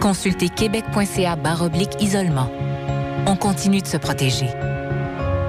consultez 0.00 0.48
québec.ca 0.48 1.36
isolement. 2.00 2.50
On 3.26 3.36
continue 3.36 3.82
de 3.82 3.86
se 3.86 3.98
protéger. 3.98 4.48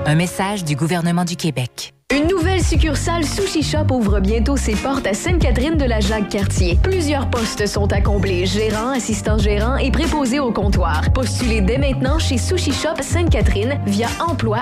Un 0.08 0.16
message 0.16 0.66
du 0.66 0.76
gouvernement 0.76 1.26
du 1.26 1.36
Québec. 1.36 1.94
Une 2.12 2.28
nouvelle 2.28 2.64
succursale 2.64 3.24
Sushi 3.24 3.62
Shop 3.62 3.86
ouvre 3.92 4.20
bientôt 4.20 4.58
ses 4.58 4.74
portes 4.76 5.06
à 5.06 5.14
Sainte-Catherine 5.14 5.78
de 5.78 5.86
la 5.86 6.00
Jacques-Cartier. 6.00 6.80
Plusieurs 6.82 7.30
postes 7.30 7.68
sont 7.68 7.92
à 7.94 8.02
combler, 8.02 8.48
gérant, 8.48 8.90
assistant 8.90 9.38
gérant 9.38 9.78
et 9.78 9.92
préposé 9.92 10.40
au 10.40 10.52
comptoir. 10.52 11.04
Postulez 11.14 11.62
dès 11.62 11.78
maintenant 11.78 12.18
chez 12.18 12.40
Sushi 12.40 12.74
Shop 12.74 13.00
Sainte-Catherine 13.00 13.80
via 13.86 14.08
emploi 14.20 14.62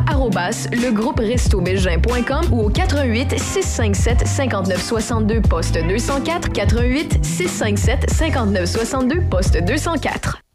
ou 2.51 2.59
au 2.59 2.69
88 2.69 3.39
657 3.39 4.27
59 4.27 4.83
62 4.83 5.41
poste 5.41 5.79
204 5.87 6.51
88 6.51 7.25
657 7.25 8.09
59 8.09 8.65
62 8.65 9.21
poste 9.21 9.57
204. 9.63 10.41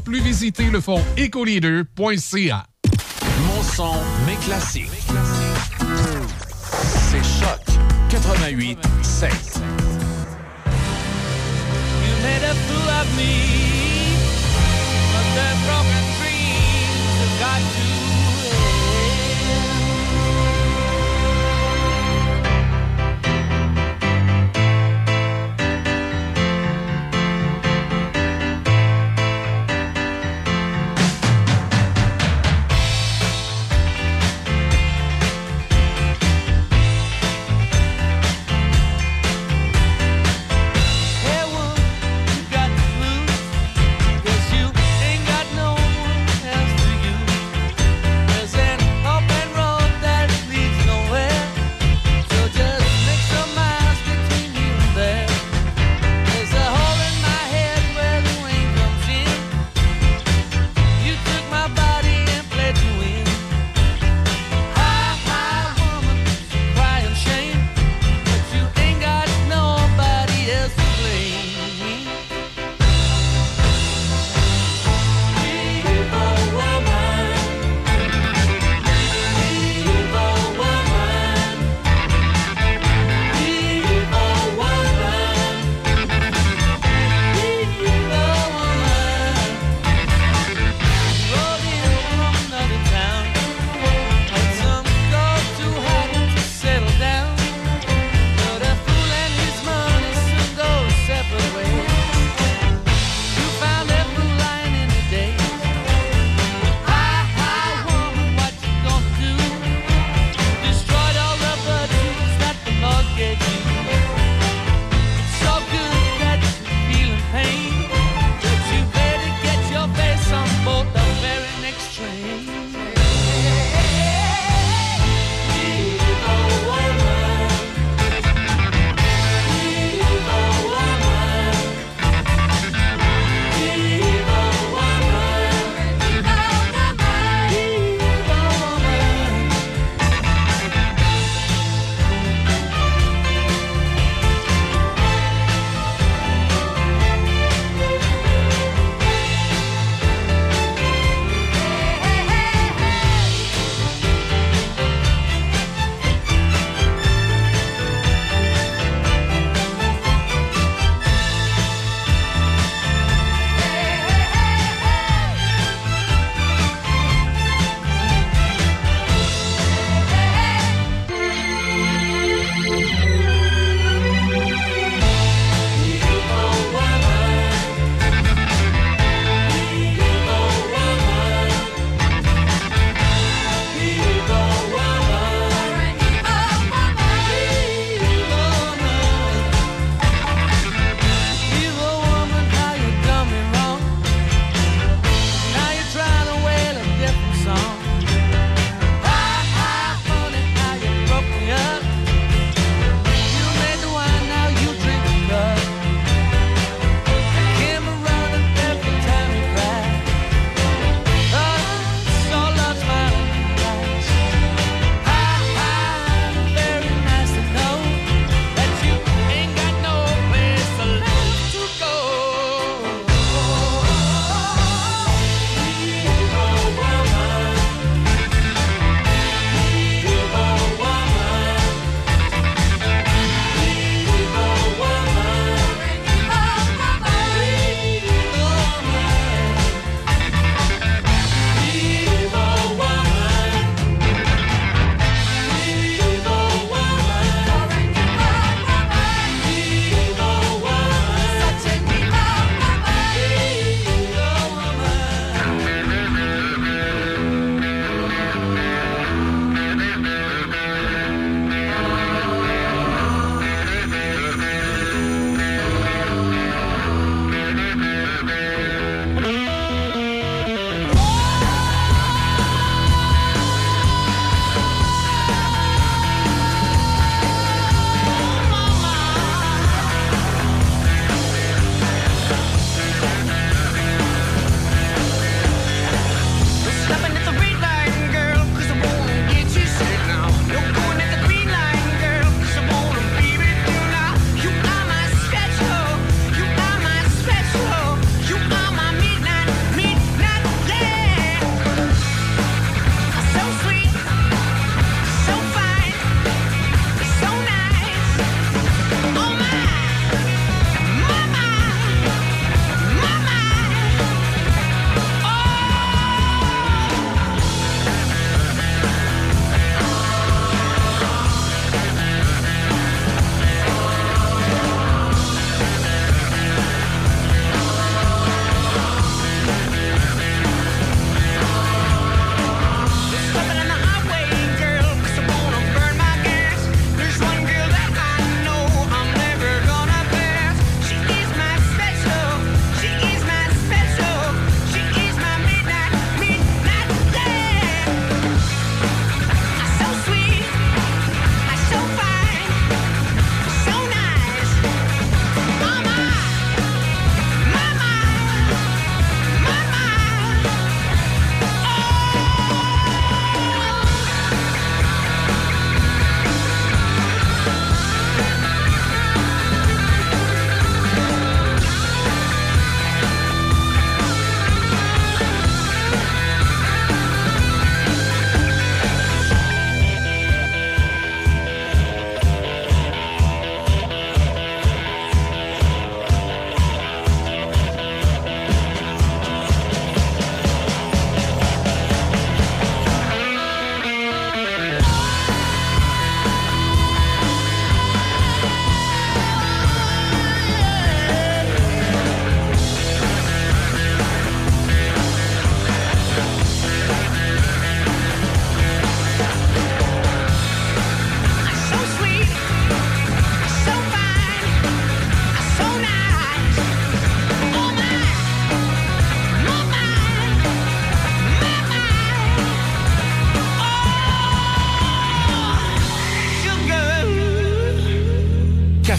plus, 0.00 0.20
visitez 0.20 0.70
le 0.70 0.80
fonds 0.80 1.02
ecoleader.ca. 1.16 2.66
Mon 3.46 3.62
son, 3.62 3.94
mes 4.26 4.36
classiques. 4.44 4.90
C'est 7.10 7.22
Choc 7.22 7.60
88 8.10 8.78
7. 9.02 9.30
You 12.04 12.12
made 12.22 12.42
a 12.42 12.54
fool 12.54 12.88
of 12.88 13.16
me, 13.16 13.32
but 15.12 15.26
the 15.34 15.48
broken 15.66 16.04
dreams 16.18 17.14
have 17.20 17.34
got 17.40 17.60
to 17.60 17.95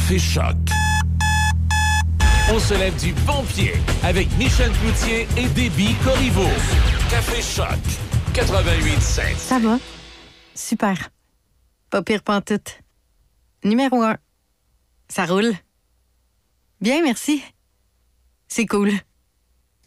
Café 0.08 0.20
Choc. 0.20 0.56
On 2.50 2.60
se 2.60 2.74
lève 2.76 2.98
du 2.98 3.12
bon 3.26 3.44
pied 3.44 3.74
avec 4.04 4.32
Michel 4.38 4.72
Cloutier 4.72 5.28
et 5.36 5.50
Déby 5.50 5.96
Corriveau. 6.02 6.48
Café 7.10 7.42
Choc 7.42 7.78
88.7. 8.34 9.36
Ça 9.36 9.60
va? 9.60 9.78
Super. 10.56 11.10
Pas 11.90 12.02
pire 12.04 12.24
pantoute. 12.24 12.80
Numéro 13.66 14.02
un. 14.02 14.16
Ça 15.10 15.26
roule. 15.26 15.52
Bien, 16.80 17.04
merci. 17.04 17.44
C'est 18.48 18.66
cool. 18.66 18.92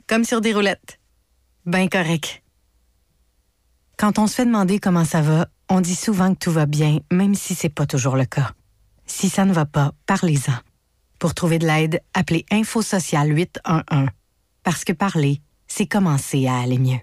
Comme 0.07 0.25
sur 0.25 0.43
des 0.43 0.53
roulettes. 0.53 1.01
Ben 1.65 1.89
correct. 1.89 2.43
Quand 3.97 4.19
on 4.19 4.27
se 4.27 4.35
fait 4.35 4.45
demander 4.45 4.81
comment 4.81 5.07
ça 5.07 5.23
va, 5.23 5.49
on 5.71 5.81
dit 5.81 5.97
souvent 5.97 6.35
que 6.35 6.41
tout 6.41 6.53
va 6.53 6.67
bien, 6.67 6.99
même 7.11 7.35
si 7.35 7.55
c'est 7.55 7.71
pas 7.71 7.87
toujours 7.87 8.17
le 8.17 8.27
cas. 8.27 8.53
Si 9.11 9.29
ça 9.29 9.45
ne 9.45 9.53
va 9.53 9.67
pas, 9.67 9.93
parlez-en. 10.07 10.55
Pour 11.19 11.35
trouver 11.35 11.59
de 11.59 11.67
l'aide, 11.67 12.01
appelez 12.15 12.47
Info 12.51 12.81
Social 12.81 13.29
811. 13.29 13.83
Parce 14.63 14.85
que 14.85 14.93
parler, 14.95 15.43
c'est 15.67 15.87
commencer 15.87 16.47
à 16.47 16.61
aller 16.61 16.79
mieux. 16.79 17.01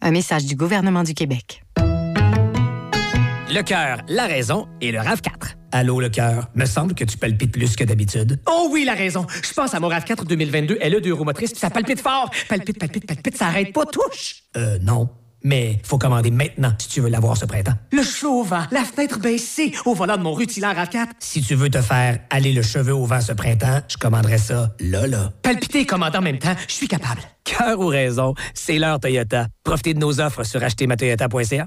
Un 0.00 0.10
message 0.10 0.46
du 0.46 0.56
gouvernement 0.56 1.04
du 1.04 1.14
Québec. 1.14 1.62
Le 1.76 3.62
cœur, 3.62 4.00
la 4.08 4.24
raison 4.24 4.66
et 4.80 4.90
le 4.90 4.98
RAV4. 4.98 5.54
Allô, 5.70 6.00
le 6.00 6.08
cœur. 6.08 6.48
Me 6.54 6.64
semble 6.64 6.94
que 6.94 7.04
tu 7.04 7.18
palpites 7.18 7.52
plus 7.52 7.76
que 7.76 7.84
d'habitude. 7.84 8.40
Oh 8.48 8.68
oui, 8.72 8.84
la 8.84 8.94
raison. 8.94 9.26
Je 9.42 9.52
pense 9.52 9.74
à 9.74 9.80
mon 9.80 9.90
RAV4 9.90 10.24
2022 10.26 10.78
LE 10.82 11.00
deux 11.00 11.12
roues 11.12 11.24
motrices, 11.24 11.54
ça 11.54 11.70
palpite 11.70 12.00
fort. 12.00 12.30
Palpite, 12.48 12.80
palpite, 12.80 13.06
palpite, 13.06 13.36
ça 13.36 13.46
arrête 13.48 13.72
pas, 13.72 13.84
touche. 13.84 14.44
Euh, 14.56 14.78
non. 14.80 15.10
Mais 15.44 15.78
faut 15.82 15.98
commander 15.98 16.30
maintenant 16.30 16.72
si 16.78 16.88
tu 16.88 17.00
veux 17.02 17.10
l'avoir 17.10 17.36
ce 17.36 17.44
printemps. 17.44 17.74
Le 17.92 18.02
cheveu 18.02 18.30
au 18.30 18.42
vent, 18.42 18.64
la 18.70 18.82
fenêtre 18.84 19.18
baissée, 19.18 19.72
au 19.84 19.94
volant 19.94 20.16
de 20.16 20.22
mon 20.22 20.32
rutilant 20.32 20.72
RAV4. 20.72 21.08
Si 21.18 21.42
tu 21.42 21.54
veux 21.54 21.68
te 21.68 21.82
faire 21.82 22.18
aller 22.30 22.52
le 22.52 22.62
cheveu 22.62 22.94
au 22.94 23.04
vent 23.04 23.20
ce 23.20 23.32
printemps, 23.32 23.80
je 23.86 23.98
commanderais 23.98 24.38
ça 24.38 24.74
là, 24.80 25.06
là. 25.06 25.32
Palpiter 25.42 25.80
et 25.80 25.86
commander 25.86 26.18
en 26.18 26.22
même 26.22 26.38
temps, 26.38 26.54
je 26.66 26.72
suis 26.72 26.88
capable. 26.88 27.20
Cœur 27.44 27.78
ou 27.78 27.86
raison, 27.88 28.34
c'est 28.54 28.78
l'heure 28.78 28.98
Toyota. 28.98 29.46
Profitez 29.62 29.92
de 29.92 29.98
nos 29.98 30.18
offres 30.18 30.44
sur 30.44 30.62
achetermatoyota.ca. 30.62 31.66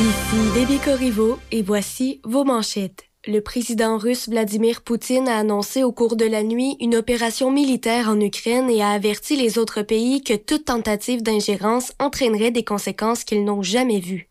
Ici 0.00 0.52
Déby 0.54 0.78
Corriveau 0.78 1.38
et 1.52 1.62
voici 1.62 2.20
vos 2.24 2.44
manchettes. 2.44 3.04
Le 3.26 3.40
président 3.40 3.96
russe 3.96 4.28
Vladimir 4.28 4.82
Poutine 4.82 5.28
a 5.28 5.38
annoncé 5.38 5.82
au 5.82 5.92
cours 5.92 6.14
de 6.14 6.26
la 6.26 6.42
nuit 6.42 6.76
une 6.78 6.94
opération 6.94 7.50
militaire 7.50 8.10
en 8.10 8.20
Ukraine 8.20 8.68
et 8.68 8.82
a 8.82 8.90
averti 8.90 9.34
les 9.34 9.56
autres 9.56 9.80
pays 9.80 10.22
que 10.22 10.34
toute 10.34 10.66
tentative 10.66 11.22
d'ingérence 11.22 11.94
entraînerait 11.98 12.50
des 12.50 12.64
conséquences 12.64 13.24
qu'ils 13.24 13.46
n'ont 13.46 13.62
jamais 13.62 14.00
vues. 14.00 14.28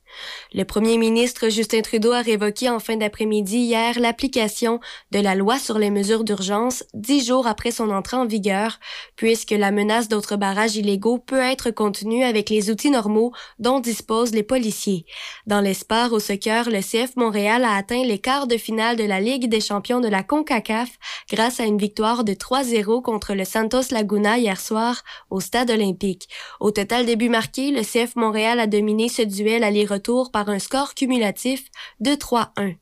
Le 0.53 0.63
premier 0.63 0.97
ministre 0.97 1.49
Justin 1.49 1.81
Trudeau 1.81 2.11
a 2.11 2.21
révoqué 2.21 2.69
en 2.69 2.79
fin 2.79 2.97
d'après-midi 2.97 3.57
hier 3.57 3.99
l'application 3.99 4.79
de 5.11 5.19
la 5.19 5.35
loi 5.35 5.57
sur 5.57 5.79
les 5.79 5.89
mesures 5.89 6.23
d'urgence 6.23 6.83
dix 6.93 7.25
jours 7.25 7.47
après 7.47 7.71
son 7.71 7.89
entrée 7.89 8.17
en 8.17 8.25
vigueur, 8.25 8.79
puisque 9.15 9.51
la 9.51 9.71
menace 9.71 10.07
d'autres 10.07 10.35
barrages 10.35 10.75
illégaux 10.75 11.17
peut 11.17 11.39
être 11.39 11.71
contenue 11.71 12.23
avec 12.23 12.49
les 12.49 12.69
outils 12.69 12.91
normaux 12.91 13.31
dont 13.59 13.79
disposent 13.79 14.33
les 14.33 14.43
policiers. 14.43 15.05
Dans 15.47 15.61
l'espoir 15.61 16.13
au 16.13 16.19
soccer, 16.19 16.69
le 16.69 16.81
CF 16.81 17.15
Montréal 17.15 17.63
a 17.63 17.75
atteint 17.75 18.03
les 18.03 18.19
quarts 18.19 18.47
de 18.47 18.57
finale 18.57 18.95
de 18.95 19.03
la 19.03 19.19
Ligue 19.19 19.49
des 19.49 19.61
champions 19.61 20.01
de 20.01 20.07
la 20.07 20.23
CONCACAF 20.23 20.89
grâce 21.31 21.59
à 21.59 21.65
une 21.65 21.77
victoire 21.77 22.23
de 22.23 22.33
3-0 22.33 23.01
contre 23.01 23.33
le 23.33 23.45
Santos 23.45 23.91
Laguna 23.91 24.37
hier 24.37 24.59
soir 24.59 25.01
au 25.29 25.39
stade 25.39 25.71
olympique. 25.71 26.29
Au 26.59 26.71
total 26.71 27.05
début 27.05 27.29
marqué, 27.29 27.71
le 27.71 27.81
CF 27.81 28.15
Montréal 28.15 28.59
a 28.59 28.67
dominé 28.67 29.09
ce 29.09 29.21
duel 29.23 29.63
aller-retour 29.63 30.02
par 30.31 30.49
un 30.49 30.59
score 30.59 30.93
cumulatif 30.93 31.65
de 31.99 32.11
3-1. 32.11 32.75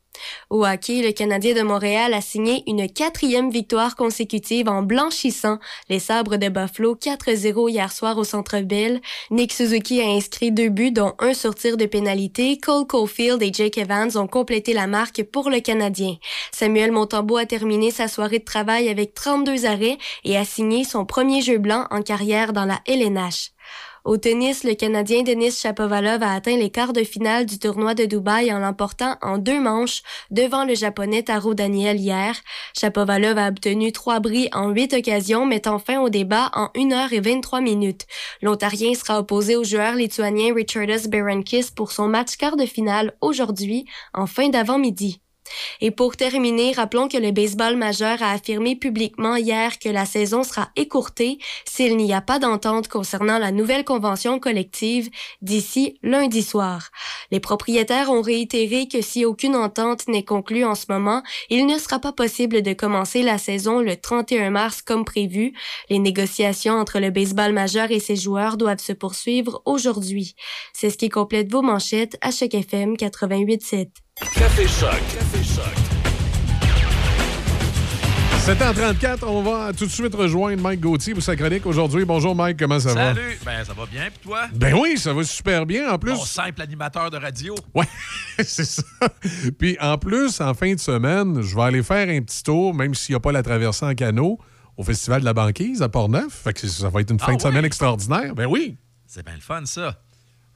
Au 0.49 0.65
hockey, 0.65 1.01
le 1.01 1.13
Canadien 1.13 1.55
de 1.55 1.61
Montréal 1.61 2.13
a 2.13 2.21
signé 2.21 2.63
une 2.67 2.91
quatrième 2.91 3.49
victoire 3.49 3.95
consécutive 3.95 4.67
en 4.67 4.83
blanchissant 4.83 5.57
les 5.89 5.99
sabres 5.99 6.35
de 6.35 6.49
Buffalo 6.49 6.95
4-0 6.95 7.69
hier 7.69 7.91
soir 7.91 8.17
au 8.17 8.23
Centre 8.23 8.59
Bell. 8.59 9.01
Nick 9.31 9.53
Suzuki 9.53 10.01
a 10.01 10.07
inscrit 10.07 10.51
deux 10.51 10.69
buts, 10.69 10.91
dont 10.91 11.13
un 11.19 11.33
sur 11.33 11.55
tir 11.55 11.77
de 11.77 11.85
pénalité. 11.85 12.59
Cole 12.59 12.85
Caulfield 12.85 13.41
et 13.41 13.53
Jake 13.53 13.77
Evans 13.77 14.17
ont 14.17 14.27
complété 14.27 14.73
la 14.73 14.85
marque 14.85 15.23
pour 15.23 15.49
le 15.49 15.61
Canadien. 15.61 16.17
Samuel 16.51 16.91
Montembeau 16.91 17.37
a 17.37 17.45
terminé 17.45 17.89
sa 17.89 18.07
soirée 18.07 18.39
de 18.39 18.45
travail 18.45 18.89
avec 18.89 19.13
32 19.13 19.65
arrêts 19.65 19.97
et 20.25 20.37
a 20.37 20.43
signé 20.43 20.83
son 20.83 21.05
premier 21.05 21.41
jeu 21.41 21.57
blanc 21.57 21.85
en 21.89 22.01
carrière 22.01 22.51
dans 22.51 22.65
la 22.65 22.81
LNH. 22.85 23.51
Au 24.03 24.17
tennis, 24.17 24.63
le 24.63 24.73
Canadien 24.73 25.21
Denis 25.21 25.51
Shapovalov 25.51 26.23
a 26.23 26.33
atteint 26.33 26.57
les 26.57 26.71
quarts 26.71 26.91
de 26.91 27.03
finale 27.03 27.45
du 27.45 27.59
tournoi 27.59 27.93
de 27.93 28.05
Dubaï 28.05 28.51
en 28.51 28.57
l'emportant 28.57 29.15
en 29.21 29.37
deux 29.37 29.59
manches 29.59 30.01
devant 30.31 30.65
le 30.65 30.73
Japonais 30.73 31.21
Taro 31.21 31.53
Daniel 31.53 31.99
hier. 31.99 32.35
Shapovalov 32.75 33.37
a 33.37 33.49
obtenu 33.49 33.91
trois 33.91 34.19
bris 34.19 34.49
en 34.53 34.69
huit 34.69 34.91
occasions, 34.93 35.45
mettant 35.45 35.77
fin 35.77 36.01
au 36.01 36.09
débat 36.09 36.49
en 36.55 36.69
1 36.75 36.91
heure 36.91 37.13
et 37.13 37.19
23 37.19 37.61
minutes. 37.61 38.07
L'Ontarien 38.41 38.95
sera 38.95 39.19
opposé 39.19 39.55
au 39.55 39.63
joueur 39.63 39.93
lituanien 39.93 40.51
Richardas 40.51 41.07
Berankis 41.07 41.67
pour 41.75 41.91
son 41.91 42.07
match 42.07 42.37
quart 42.37 42.57
de 42.57 42.65
finale 42.65 43.13
aujourd'hui 43.21 43.85
en 44.15 44.25
fin 44.25 44.49
d'avant-midi. 44.49 45.20
Et 45.79 45.91
pour 45.91 46.15
terminer, 46.15 46.73
rappelons 46.73 47.07
que 47.07 47.17
le 47.17 47.31
baseball 47.31 47.75
majeur 47.75 48.21
a 48.21 48.31
affirmé 48.31 48.75
publiquement 48.75 49.35
hier 49.35 49.79
que 49.79 49.89
la 49.89 50.05
saison 50.05 50.43
sera 50.43 50.69
écourtée 50.75 51.37
s'il 51.65 51.97
n'y 51.97 52.13
a 52.13 52.21
pas 52.21 52.39
d'entente 52.39 52.87
concernant 52.87 53.37
la 53.37 53.51
nouvelle 53.51 53.85
convention 53.85 54.39
collective 54.39 55.09
d'ici 55.41 55.99
lundi 56.03 56.43
soir. 56.43 56.89
Les 57.31 57.39
propriétaires 57.39 58.11
ont 58.11 58.21
réitéré 58.21 58.87
que 58.87 59.01
si 59.01 59.25
aucune 59.25 59.55
entente 59.55 60.07
n'est 60.07 60.25
conclue 60.25 60.65
en 60.65 60.75
ce 60.75 60.85
moment, 60.89 61.23
il 61.49 61.65
ne 61.65 61.77
sera 61.77 61.99
pas 61.99 62.11
possible 62.11 62.61
de 62.61 62.73
commencer 62.73 63.23
la 63.23 63.37
saison 63.37 63.79
le 63.79 63.95
31 63.95 64.49
mars 64.49 64.81
comme 64.81 65.05
prévu. 65.05 65.53
Les 65.89 65.99
négociations 65.99 66.73
entre 66.73 66.99
le 66.99 67.09
baseball 67.09 67.53
majeur 67.53 67.91
et 67.91 67.99
ses 67.99 68.15
joueurs 68.15 68.57
doivent 68.57 68.79
se 68.79 68.93
poursuivre 68.93 69.61
aujourd'hui. 69.65 70.35
C'est 70.73 70.89
ce 70.89 70.97
qui 70.97 71.09
complète 71.09 71.51
vos 71.51 71.61
manchettes 71.61 72.17
à 72.21 72.31
chaque 72.31 72.53
FM 72.53 72.95
88.7. 72.95 73.89
Café 74.21 74.67
Choc. 74.67 74.91
Café 74.91 75.43
Choc. 75.43 75.73
7h34, 78.45 79.23
on 79.25 79.41
va 79.43 79.71
tout 79.71 79.85
de 79.85 79.91
suite 79.91 80.13
rejoindre 80.15 80.61
Mike 80.61 80.79
Gauthier 80.81 81.13
pour 81.13 81.23
sa 81.23 81.35
chronique 81.35 81.65
aujourd'hui. 81.65 82.05
Bonjour 82.05 82.35
Mike, 82.35 82.57
comment 82.59 82.79
ça 82.79 82.93
va? 82.93 83.13
Salut! 83.13 83.39
Ben, 83.45 83.63
ça 83.63 83.73
va 83.73 83.85
bien, 83.85 84.09
puis 84.09 84.19
toi? 84.23 84.47
Ben 84.53 84.73
oui, 84.73 84.97
ça 84.97 85.13
va 85.13 85.23
super 85.23 85.65
bien. 85.65 85.91
En 85.91 85.97
plus, 85.97 86.11
Mon 86.11 86.25
simple 86.25 86.61
animateur 86.61 87.09
de 87.09 87.17
radio. 87.17 87.55
Ouais, 87.73 87.87
c'est 88.43 88.65
ça. 88.65 88.83
Puis 89.57 89.77
en 89.79 89.97
plus, 89.97 90.41
en 90.41 90.53
fin 90.53 90.73
de 90.73 90.79
semaine, 90.79 91.41
je 91.41 91.55
vais 91.55 91.61
aller 91.61 91.83
faire 91.83 92.09
un 92.09 92.21
petit 92.21 92.43
tour, 92.43 92.73
même 92.73 92.93
s'il 92.93 93.13
n'y 93.13 93.17
a 93.17 93.19
pas 93.21 93.31
la 93.31 93.43
traversée 93.43 93.85
en 93.85 93.93
canot, 93.95 94.39
au 94.75 94.83
Festival 94.83 95.21
de 95.21 95.25
la 95.25 95.33
Banquise 95.33 95.81
à 95.81 95.89
Port-Neuf. 95.89 96.33
Fait 96.43 96.53
que 96.53 96.67
ça 96.67 96.89
va 96.89 97.01
être 97.01 97.11
une 97.11 97.19
fin 97.19 97.33
Ah 97.33 97.35
de 97.37 97.41
semaine 97.41 97.65
extraordinaire. 97.65 98.35
Ben 98.35 98.45
oui. 98.47 98.77
C'est 99.07 99.23
bien 99.25 99.35
le 99.35 99.41
fun, 99.41 99.65
ça. 99.65 99.97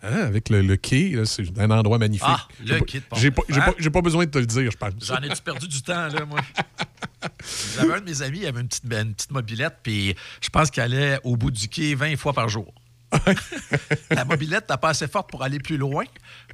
Hein, 0.03 0.21
avec 0.21 0.49
le, 0.49 0.61
le 0.61 0.77
quai, 0.77 1.19
c'est 1.25 1.57
un 1.57 1.71
endroit 1.71 1.97
magnifique. 1.97 2.27
Ah, 2.29 2.47
le 2.59 2.65
J'ai 2.67 2.79
pas- 2.79 2.85
quai 2.85 2.99
de 2.99 3.75
J'ai 3.79 3.89
pas, 3.89 4.01
besoin 4.01 4.25
de 4.25 4.29
te 4.29 4.37
le 4.37 4.45
dire, 4.45 4.69
je 4.71 4.77
pense. 4.77 4.93
J'en 5.01 5.17
ai-tu 5.17 5.41
perdu 5.41 5.67
du 5.67 5.81
temps, 5.81 6.07
là, 6.07 6.25
moi? 6.25 6.39
J'avais 7.75 7.93
un 7.93 7.99
de 8.01 8.05
mes 8.05 8.21
amis, 8.21 8.39
il 8.41 8.47
avait 8.47 8.61
une 8.61 8.67
petite, 8.67 8.83
une 8.85 9.13
petite 9.13 9.31
mobilette, 9.31 9.77
puis 9.81 10.15
je 10.41 10.49
pense 10.49 10.69
qu'il 10.69 10.83
allait 10.83 11.19
au 11.23 11.37
bout 11.37 11.49
du 11.51 11.67
quai 11.67 11.95
20 11.95 12.17
fois 12.17 12.33
par 12.33 12.49
jour. 12.49 12.71
La 14.11 14.25
mobilette 14.25 14.63
n'était 14.69 14.79
pas 14.79 14.89
assez 14.89 15.07
forte 15.07 15.29
pour 15.29 15.43
aller 15.43 15.59
plus 15.59 15.77
loin, 15.77 16.03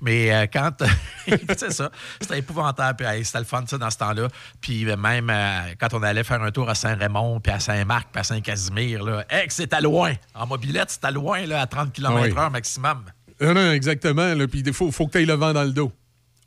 mais 0.02 0.32
euh, 0.32 0.46
quand. 0.52 0.84
c'est 1.58 1.72
ça. 1.72 1.92
C'était 2.20 2.40
épouvantable. 2.40 2.98
Puis, 2.98 3.08
hey, 3.08 3.26
c'était 3.26 3.40
le 3.40 3.46
fun, 3.46 3.64
ça, 3.66 3.78
dans 3.78 3.90
ce 3.90 3.98
temps-là. 3.98 4.28
Puis 4.60 4.88
euh, 4.90 4.96
même 4.96 5.30
euh, 5.30 5.74
quand 5.80 5.94
on 5.94 6.04
allait 6.04 6.24
faire 6.24 6.42
un 6.42 6.52
tour 6.52 6.70
à 6.70 6.76
Saint-Raymond, 6.76 7.40
puis 7.40 7.52
à 7.52 7.60
Saint-Marc, 7.60 8.10
puis 8.12 8.20
à 8.20 8.24
Saint-Casimir, 8.24 9.04
là, 9.04 9.26
hey, 9.30 9.48
c'était 9.50 9.82
loin. 9.82 10.14
En 10.36 10.46
mobilette, 10.46 10.92
c'était 10.92 11.12
loin, 11.12 11.46
là, 11.46 11.62
à 11.62 11.68
30 11.68 11.94
km/h 11.94 12.34
Ah 12.38 12.46
oui. 12.46 12.52
maximum. 12.52 13.06
Non, 13.42 13.54
non, 13.54 13.72
exactement. 13.72 14.34
Puis 14.48 14.62
il 14.66 14.74
faut, 14.74 14.92
faut 14.92 15.08
que 15.08 15.14
tu 15.14 15.18
ailles 15.20 15.26
le 15.26 15.34
vent 15.34 15.52
dans 15.54 15.64
le 15.64 15.72
dos. 15.72 15.92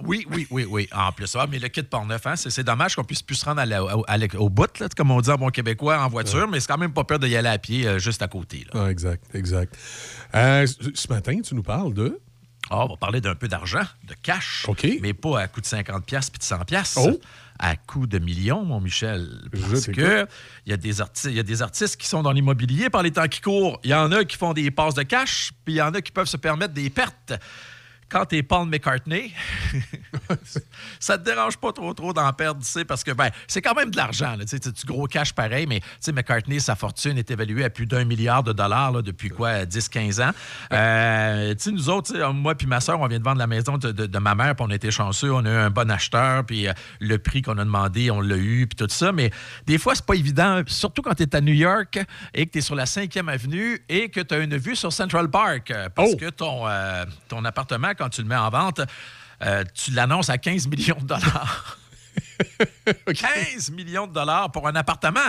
Oui, 0.05 0.27
oui, 0.33 0.47
oui, 0.51 0.67
oui. 0.69 0.89
En 0.93 1.13
plus, 1.13 1.35
ah, 1.37 1.47
mais 1.49 1.59
le 1.61 1.69
kit 1.69 1.83
Port-Neuf, 1.85 2.27
hein, 2.27 2.35
c'est 2.37 2.51
c'est 2.51 2.65
dommage 2.65 2.97
qu'on 2.97 3.05
puisse 3.05 3.23
plus 3.23 3.37
se 3.37 3.45
rendre 3.45 3.61
à 3.61 3.67
la- 3.67 3.85
au, 3.97 4.05
à 4.09 4.19
la- 4.19 4.27
au 4.39 4.49
bout, 4.51 4.79
là, 4.81 4.89
comme 4.97 5.11
on 5.13 5.21
dit 5.21 5.31
en 5.31 5.37
bon 5.37 5.51
québécois, 5.51 5.99
en 6.01 6.09
voiture, 6.09 6.49
mais 6.49 6.59
c'est 6.59 6.67
quand 6.67 6.79
même 6.79 6.93
pas 6.93 7.05
peur 7.05 7.21
d'y 7.21 7.35
aller 7.37 7.49
à 7.49 7.59
pied 7.59 7.87
euh, 7.87 7.99
juste 8.01 8.21
à 8.21 8.27
côté. 8.29 8.67
là. 8.75 8.83
Ah, 8.87 8.91
exact, 8.91 9.23
exact. 9.35 9.77
Euh, 10.35 10.67
ce- 10.67 11.09
matin, 11.09 11.41
tu 11.43 11.55
nous 11.55 11.63
parles 11.63 11.95
de? 11.95 12.21
Ah, 12.71 12.85
on 12.85 12.89
va 12.89 12.97
parler 12.97 13.21
d'un 13.21 13.37
peu 13.37 13.47
d'argent, 13.47 13.83
de 14.09 14.15
cash. 14.21 14.65
Mais 15.01 15.13
pas 15.15 15.39
à 15.41 15.47
coût 15.49 15.61
de 15.61 15.67
50$ 15.67 16.31
puis 16.31 16.39
de 16.41 16.45
100$. 16.45 16.95
Oh! 16.99 17.21
À 17.59 17.77
coût 17.77 18.07
de 18.07 18.19
millions, 18.19 18.65
mon 18.65 18.81
Michel. 18.81 19.29
Parce 19.53 19.87
que 19.87 20.27
il 20.67 20.71
y, 20.71 20.73
a 20.73 20.77
des 20.77 20.99
y 21.27 21.39
a 21.39 21.43
des 21.43 21.63
artistes 21.63 21.97
qui 21.97 22.09
sont 22.09 22.23
dans 22.23 22.33
l'immobilier 22.33 22.91
par 22.91 23.03
les 23.03 23.13
temps 23.13 23.29
qui 23.29 23.41
courent. 23.41 23.79
Il 23.85 23.91
y 23.91 23.95
en 23.95 24.11
a 24.11 24.25
qui 24.25 24.37
font 24.37 24.53
des 24.53 24.71
passes 24.73 24.95
de 24.95 25.05
cash, 25.05 25.53
puis 25.65 25.75
il 25.75 25.77
y 25.77 25.83
en 25.83 25.95
a 25.95 26.01
qui 26.01 26.11
peuvent 26.11 26.27
se 26.27 26.37
permettre 26.37 26.75
des 26.75 26.91
pertes. 26.91 27.35
Quand 28.15 28.27
t'es 28.27 28.45
Paul 28.45 28.69
McCartney, 28.69 29.33
ça 31.01 31.19
te 31.19 31.25
dérange 31.25 31.57
pas 31.57 31.73
trop 31.73 31.93
trop 31.95 32.13
d'en 32.13 32.33
perdre, 32.33 32.61
tu 32.63 32.69
sais, 32.69 32.85
parce 32.85 33.03
que 33.03 33.11
ben, 33.11 33.31
c'est 33.49 33.61
quand 33.61 33.75
même 33.75 33.91
de 33.91 33.97
l'argent. 33.97 34.37
Tu 34.41 34.47
sais, 34.47 34.59
du 34.59 34.85
gros 34.87 35.07
cash 35.07 35.33
pareil, 35.33 35.67
mais 35.67 35.81
tu 35.81 35.87
sais, 36.01 36.13
McCartney, 36.13 36.61
sa 36.61 36.77
fortune 36.77 37.19
est 37.19 37.29
évaluée 37.31 37.65
à 37.65 37.71
plus 37.71 37.87
d'un 37.87 38.05
milliard 38.05 38.43
de 38.45 38.53
dollars 38.53 38.93
là, 38.93 39.03
depuis 39.03 39.31
quoi, 39.31 39.65
10-15 39.65 40.23
ans. 40.29 40.31
Euh, 40.73 41.55
tu 41.55 41.65
sais, 41.65 41.71
nous 41.73 41.91
autres, 41.91 42.17
moi 42.33 42.55
puis 42.55 42.67
ma 42.69 42.81
soeur, 42.81 43.01
on 43.01 43.07
vient 43.09 43.19
de 43.19 43.25
vendre 43.25 43.39
la 43.39 43.47
maison 43.47 43.79
de, 43.79 43.91
de- 43.91 44.07
de 44.07 44.19
ma 44.19 44.35
mère, 44.37 44.55
puis 44.55 44.65
on 44.67 44.71
a 44.71 44.75
été 44.77 44.91
chanceux, 44.93 45.33
on 45.33 45.45
a 45.45 45.51
eu 45.51 45.57
un 45.57 45.71
bon 45.71 45.91
acheteur, 45.91 46.45
puis 46.47 46.69
euh, 46.69 46.73
le 47.01 47.19
prix 47.19 47.43
qu'on 47.43 47.59
a 47.59 47.65
demandé, 47.65 48.11
on 48.13 48.21
l'a 48.21 48.37
eu, 48.37 48.67
puis 48.69 48.77
tout 48.77 48.87
ça. 48.93 49.11
Mais 49.11 49.31
des 49.67 49.79
fois, 49.79 49.95
c'est 49.97 50.07
pas 50.07 50.15
évident, 50.15 50.63
surtout 50.67 51.03
quand 51.03 51.15
tu 51.15 51.25
es 51.25 51.35
à 51.35 51.41
New 51.41 51.53
York 51.55 51.99
et 52.33 52.47
que 52.47 52.53
tu 52.53 52.59
es 52.59 52.63
sur 52.63 52.77
la 52.77 52.85
5e 52.85 53.29
avenue 53.29 53.85
et 53.89 54.09
que 54.09 54.21
tu 54.21 54.35
as 54.35 54.39
une 54.39 54.57
vue 54.57 54.77
sur 54.77 54.93
Central 54.93 55.29
Park. 55.31 55.71
euh, 55.71 55.89
Parce 55.95 56.15
que 56.15 56.31
ton, 56.31 56.69
euh, 56.69 57.05
ton 57.29 57.45
appartement, 57.45 57.93
quand 58.05 58.11
tu 58.11 58.21
le 58.23 58.29
mets 58.29 58.37
en 58.37 58.51
vente, 58.51 58.83
euh, 59.43 59.65
tu 59.75 59.91
l'annonces 59.93 60.29
à 60.29 60.37
15 60.37 60.69
millions 60.69 60.99
de 61.01 61.07
dollars. 61.07 61.79
15 63.07 63.71
millions 63.71 64.07
de 64.07 64.13
dollars 64.13 64.53
pour 64.53 64.69
un 64.69 64.75
appartement. 64.77 65.21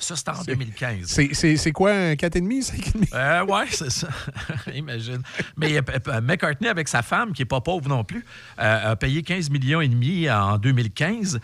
Ça, 0.00 0.16
c'était 0.16 0.30
en 0.30 0.42
2015. 0.42 1.06
C'est- 1.32 1.72
quoi, 1.72 1.92
un 1.92 2.14
4,5, 2.14 2.62
5,5? 2.62 3.14
Euh, 3.14 3.44
ouais, 3.44 3.66
c'est 3.70 3.90
ça. 3.90 4.08
Imagine. 4.74 5.22
Mais 5.56 5.76
euh, 5.76 5.82
euh, 6.08 6.20
McCartney, 6.20 6.68
avec 6.68 6.88
sa 6.88 7.02
femme, 7.02 7.32
qui 7.32 7.42
n'est 7.42 7.46
pas 7.46 7.60
pauvre 7.60 7.88
non 7.88 8.02
plus, 8.02 8.24
euh, 8.58 8.92
a 8.92 8.96
payé 8.96 9.22
15 9.22 9.50
millions 9.50 9.80
et 9.80 9.88
demi 9.88 10.28
en 10.28 10.58
2015. 10.58 11.38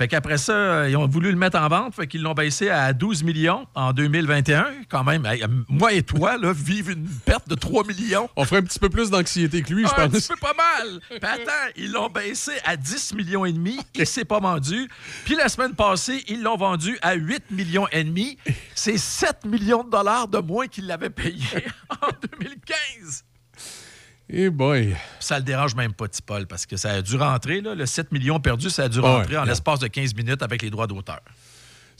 Fait 0.00 0.08
qu'après 0.08 0.38
ça, 0.38 0.88
ils 0.88 0.96
ont 0.96 1.06
voulu 1.06 1.30
le 1.30 1.36
mettre 1.36 1.58
en 1.58 1.68
vente, 1.68 1.94
fait 1.94 2.06
qu'ils 2.06 2.22
l'ont 2.22 2.32
baissé 2.32 2.70
à 2.70 2.94
12 2.94 3.22
millions 3.22 3.66
en 3.74 3.92
2021. 3.92 4.66
Quand 4.88 5.04
même, 5.04 5.28
moi 5.68 5.92
et 5.92 6.02
toi, 6.02 6.38
là, 6.38 6.54
vivent 6.54 6.92
une 6.92 7.06
perte 7.06 7.46
de 7.50 7.54
3 7.54 7.84
millions. 7.86 8.26
On 8.34 8.46
ferait 8.46 8.60
un 8.60 8.64
petit 8.64 8.78
peu 8.78 8.88
plus 8.88 9.10
d'anxiété 9.10 9.60
que 9.60 9.74
lui, 9.74 9.84
je 9.84 9.90
Ah, 9.94 10.04
un 10.04 10.08
pense. 10.08 10.20
petit 10.22 10.28
peu 10.28 10.36
pas 10.40 10.54
mal. 10.54 11.00
Puis 11.10 11.18
attends, 11.20 11.72
ils 11.76 11.92
l'ont 11.92 12.08
baissé 12.08 12.52
à 12.64 12.78
10 12.78 13.12
millions 13.12 13.44
et 13.44 13.52
demi. 13.52 13.78
Il 13.94 14.06
s'est 14.06 14.24
pas 14.24 14.40
vendu. 14.40 14.88
Puis 15.26 15.36
la 15.36 15.50
semaine 15.50 15.74
passée, 15.74 16.24
ils 16.28 16.42
l'ont 16.42 16.56
vendu 16.56 16.96
à 17.02 17.12
8 17.12 17.50
millions 17.50 17.86
et 17.92 18.02
demi. 18.02 18.38
C'est 18.74 18.96
7 18.96 19.44
millions 19.44 19.84
de 19.84 19.90
dollars 19.90 20.28
de 20.28 20.38
moins 20.38 20.66
qu'ils 20.66 20.86
l'avaient 20.86 21.10
payé 21.10 21.44
en 21.90 22.08
2015. 22.38 23.24
Eh 24.32 24.48
boy. 24.50 24.94
Ça 25.18 25.38
le 25.38 25.44
dérange 25.44 25.74
même 25.74 25.92
pas, 25.92 26.06
Paul, 26.24 26.46
parce 26.46 26.64
que 26.66 26.76
ça 26.76 26.90
a 26.92 27.02
dû 27.02 27.16
rentrer. 27.16 27.60
Là, 27.60 27.74
le 27.74 27.84
7 27.84 28.12
millions 28.12 28.38
perdu, 28.38 28.70
ça 28.70 28.84
a 28.84 28.88
dû 28.88 29.00
Ouais, 29.00 29.04
rentrer 29.06 29.36
en 29.36 29.42
ouais. 29.42 29.48
l'espace 29.48 29.80
de 29.80 29.88
15 29.88 30.14
minutes 30.14 30.42
avec 30.42 30.62
les 30.62 30.70
droits 30.70 30.86
d'auteur. 30.86 31.20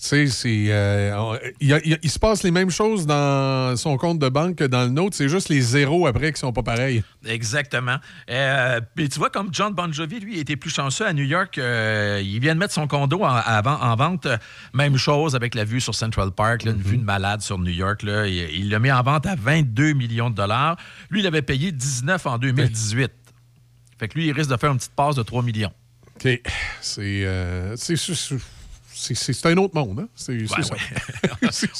Tu 0.02 0.06
sais, 0.08 0.26
c'est. 0.28 0.64
euh, 0.70 1.36
il, 1.60 2.10
se 2.10 2.18
passe 2.18 2.42
les 2.42 2.50
mêmes 2.50 2.70
choses 2.70 3.04
dans 3.06 3.76
son 3.76 3.98
compte 3.98 4.18
de 4.18 4.30
banque 4.30 4.56
que 4.56 4.64
dans 4.64 4.84
le 4.84 4.88
nôtre. 4.88 5.14
C'est 5.14 5.28
juste 5.28 5.50
les 5.50 5.60
zéros 5.60 6.06
après 6.06 6.32
qui 6.32 6.40
sont 6.40 6.54
pas 6.54 6.62
pareils. 6.62 7.02
Exactement. 7.26 7.96
Euh, 8.30 8.80
puis 8.94 9.10
tu 9.10 9.18
vois, 9.18 9.28
comme 9.28 9.50
John 9.52 9.74
Bon 9.74 9.92
Jovi, 9.92 10.18
lui, 10.20 10.38
était 10.38 10.56
plus 10.56 10.70
chanceux 10.70 11.06
à 11.06 11.12
New 11.12 11.24
York. 11.24 11.58
euh, 11.58 12.18
il 12.24 12.40
vient 12.40 12.54
de 12.54 12.60
mettre 12.60 12.72
son 12.72 12.86
condo 12.86 13.22
en, 13.24 13.60
vend- 13.62 13.78
en 13.78 13.94
vente. 13.94 14.26
Même 14.72 14.96
chose 14.96 15.34
avec 15.36 15.54
la 15.54 15.64
vue 15.64 15.82
sur 15.82 15.94
Central 15.94 16.30
Park, 16.30 16.62
là, 16.64 16.70
une 16.72 16.80
vue 16.80 16.96
de 16.96 17.04
malade 17.04 17.42
sur 17.42 17.58
New 17.58 17.70
York. 17.70 18.02
Là. 18.02 18.26
Il 18.26 18.70
l'a 18.70 18.78
mis 18.78 18.90
en 18.90 19.02
vente 19.02 19.26
à 19.26 19.34
22 19.34 19.92
millions 19.92 20.30
de 20.30 20.34
dollars. 20.36 20.78
Lui, 21.10 21.20
il 21.20 21.26
avait 21.26 21.42
payé 21.42 21.72
19 21.72 22.24
en 22.26 22.38
2018. 22.38 23.12
Fait 23.98 24.08
que 24.08 24.14
lui, 24.18 24.28
il 24.28 24.32
risque 24.32 24.48
de 24.50 24.56
faire 24.56 24.70
une 24.72 24.78
petite 24.78 24.94
passe 24.96 25.16
de 25.16 25.22
3 25.22 25.42
millions. 25.42 25.72
OK. 26.16 26.40
C'est. 26.80 27.00
euh, 27.26 27.76
c'est- 29.14 29.46
un 29.46 29.56
autre 29.56 29.74
monde, 29.74 30.00
hein? 30.00 30.08
Ça. 30.16 30.32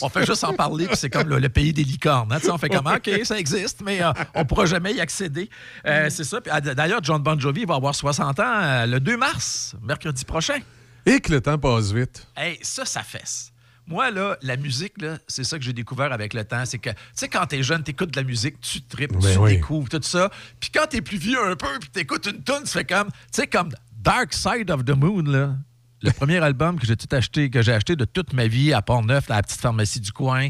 on 0.03 0.09
fait 0.09 0.27
juste 0.27 0.45
en 0.45 0.53
parler, 0.55 0.87
puis 0.87 0.97
c'est 0.97 1.11
comme 1.11 1.29
le, 1.29 1.39
le 1.39 1.49
pays 1.49 1.73
des 1.73 1.85
licornes. 1.85 2.33
hein. 2.33 2.39
On 2.51 2.59
fait 2.59 2.69
comme, 2.69 2.87
OK, 2.87 3.11
ça 3.25 3.39
existe, 3.39 3.83
mais 3.85 4.03
euh, 4.03 4.13
on 4.35 4.41
ne 4.41 4.45
pourra 4.45 4.67
jamais 4.67 4.95
y 4.95 5.01
accéder. 5.01 5.49
Euh, 5.87 6.09
c'est 6.11 6.25
ça. 6.25 6.41
Ah, 6.51 6.61
D'ailleurs, 6.61 7.01
John 7.03 7.23
Bon 7.23 7.39
Jovi 7.39 7.65
va 7.65 7.75
avoir 7.77 7.95
60 7.95 8.41
ans 8.41 8.45
euh, 8.47 8.87
le 8.87 9.01
2 9.01 9.17
mars, 9.17 9.75
mercredi 9.83 10.25
prochain. 10.25 10.59
Et 11.07 11.21
que 11.21 11.33
le 11.33 11.41
temps 11.41 11.59
passe 11.59 11.93
vite. 11.93 12.27
Hey, 12.37 12.59
ça, 12.63 12.85
ça 12.85 13.03
fesse. 13.03 13.53
Moi, 13.87 14.11
là, 14.11 14.37
la 14.43 14.57
musique, 14.57 14.95
c'est 15.27 15.43
ça 15.45 15.59
que 15.59 15.65
j'ai 15.65 15.73
découvert 15.73 16.13
avec 16.13 16.33
le 16.35 16.45
temps. 16.45 16.65
C'est 16.65 16.79
que, 16.79 16.91
tu 16.91 16.97
sais, 17.15 17.29
quand 17.29 17.45
t'es 17.47 17.63
jeune, 17.63 17.83
t'écoutes 17.83 18.13
de 18.13 18.21
la 18.21 18.25
musique, 18.25 18.61
tu 18.61 18.83
tripes, 18.83 19.13
Ben 19.15 19.33
tu 19.33 19.39
oui. 19.39 19.57
découvres 19.57 19.89
tout 19.89 20.01
ça. 20.03 20.31
Puis 20.61 20.71
quand 20.73 20.87
t'es 20.89 21.01
plus 21.01 21.19
vieux 21.19 21.43
un 21.45 21.57
peu, 21.57 21.67
puis 21.81 21.91
t'écoutes 21.91 22.27
une 22.27 22.43
tune, 22.43 22.63
tu 22.65 22.71
fais 22.71 22.85
comme, 22.85 23.09
tu 23.09 23.17
sais, 23.33 23.47
comme 23.49 23.71
Dark 23.99 24.33
Side 24.33 24.71
of 24.71 24.85
the 24.85 24.91
Moon, 24.97 25.23
là. 25.25 25.55
Le 26.03 26.11
premier 26.13 26.39
album 26.39 26.79
que 26.79 26.87
j'ai 26.87 26.97
tout 26.97 27.15
acheté, 27.15 27.51
que 27.51 27.63
j'ai 27.63 27.73
acheté 27.73 27.95
de 27.95 28.05
toute 28.05 28.33
ma 28.33 28.47
vie 28.47 28.73
à 28.73 28.81
Pont-Neuf, 28.83 29.31
à 29.31 29.37
la 29.37 29.43
petite 29.43 29.61
pharmacie 29.61 30.01
du 30.01 30.13
coin, 30.13 30.49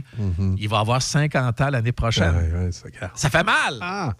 il 0.58 0.68
va 0.68 0.78
avoir 0.80 1.02
50 1.02 1.60
ans 1.60 1.70
l'année 1.70 1.92
prochaine. 1.92 2.34
Ouais, 2.34 2.64
ouais, 2.66 2.72
ça 2.72 2.88
garde. 2.90 3.12
Ça 3.16 3.30
fait 3.30 3.44
mal! 3.44 3.78
Ah! 3.80 4.14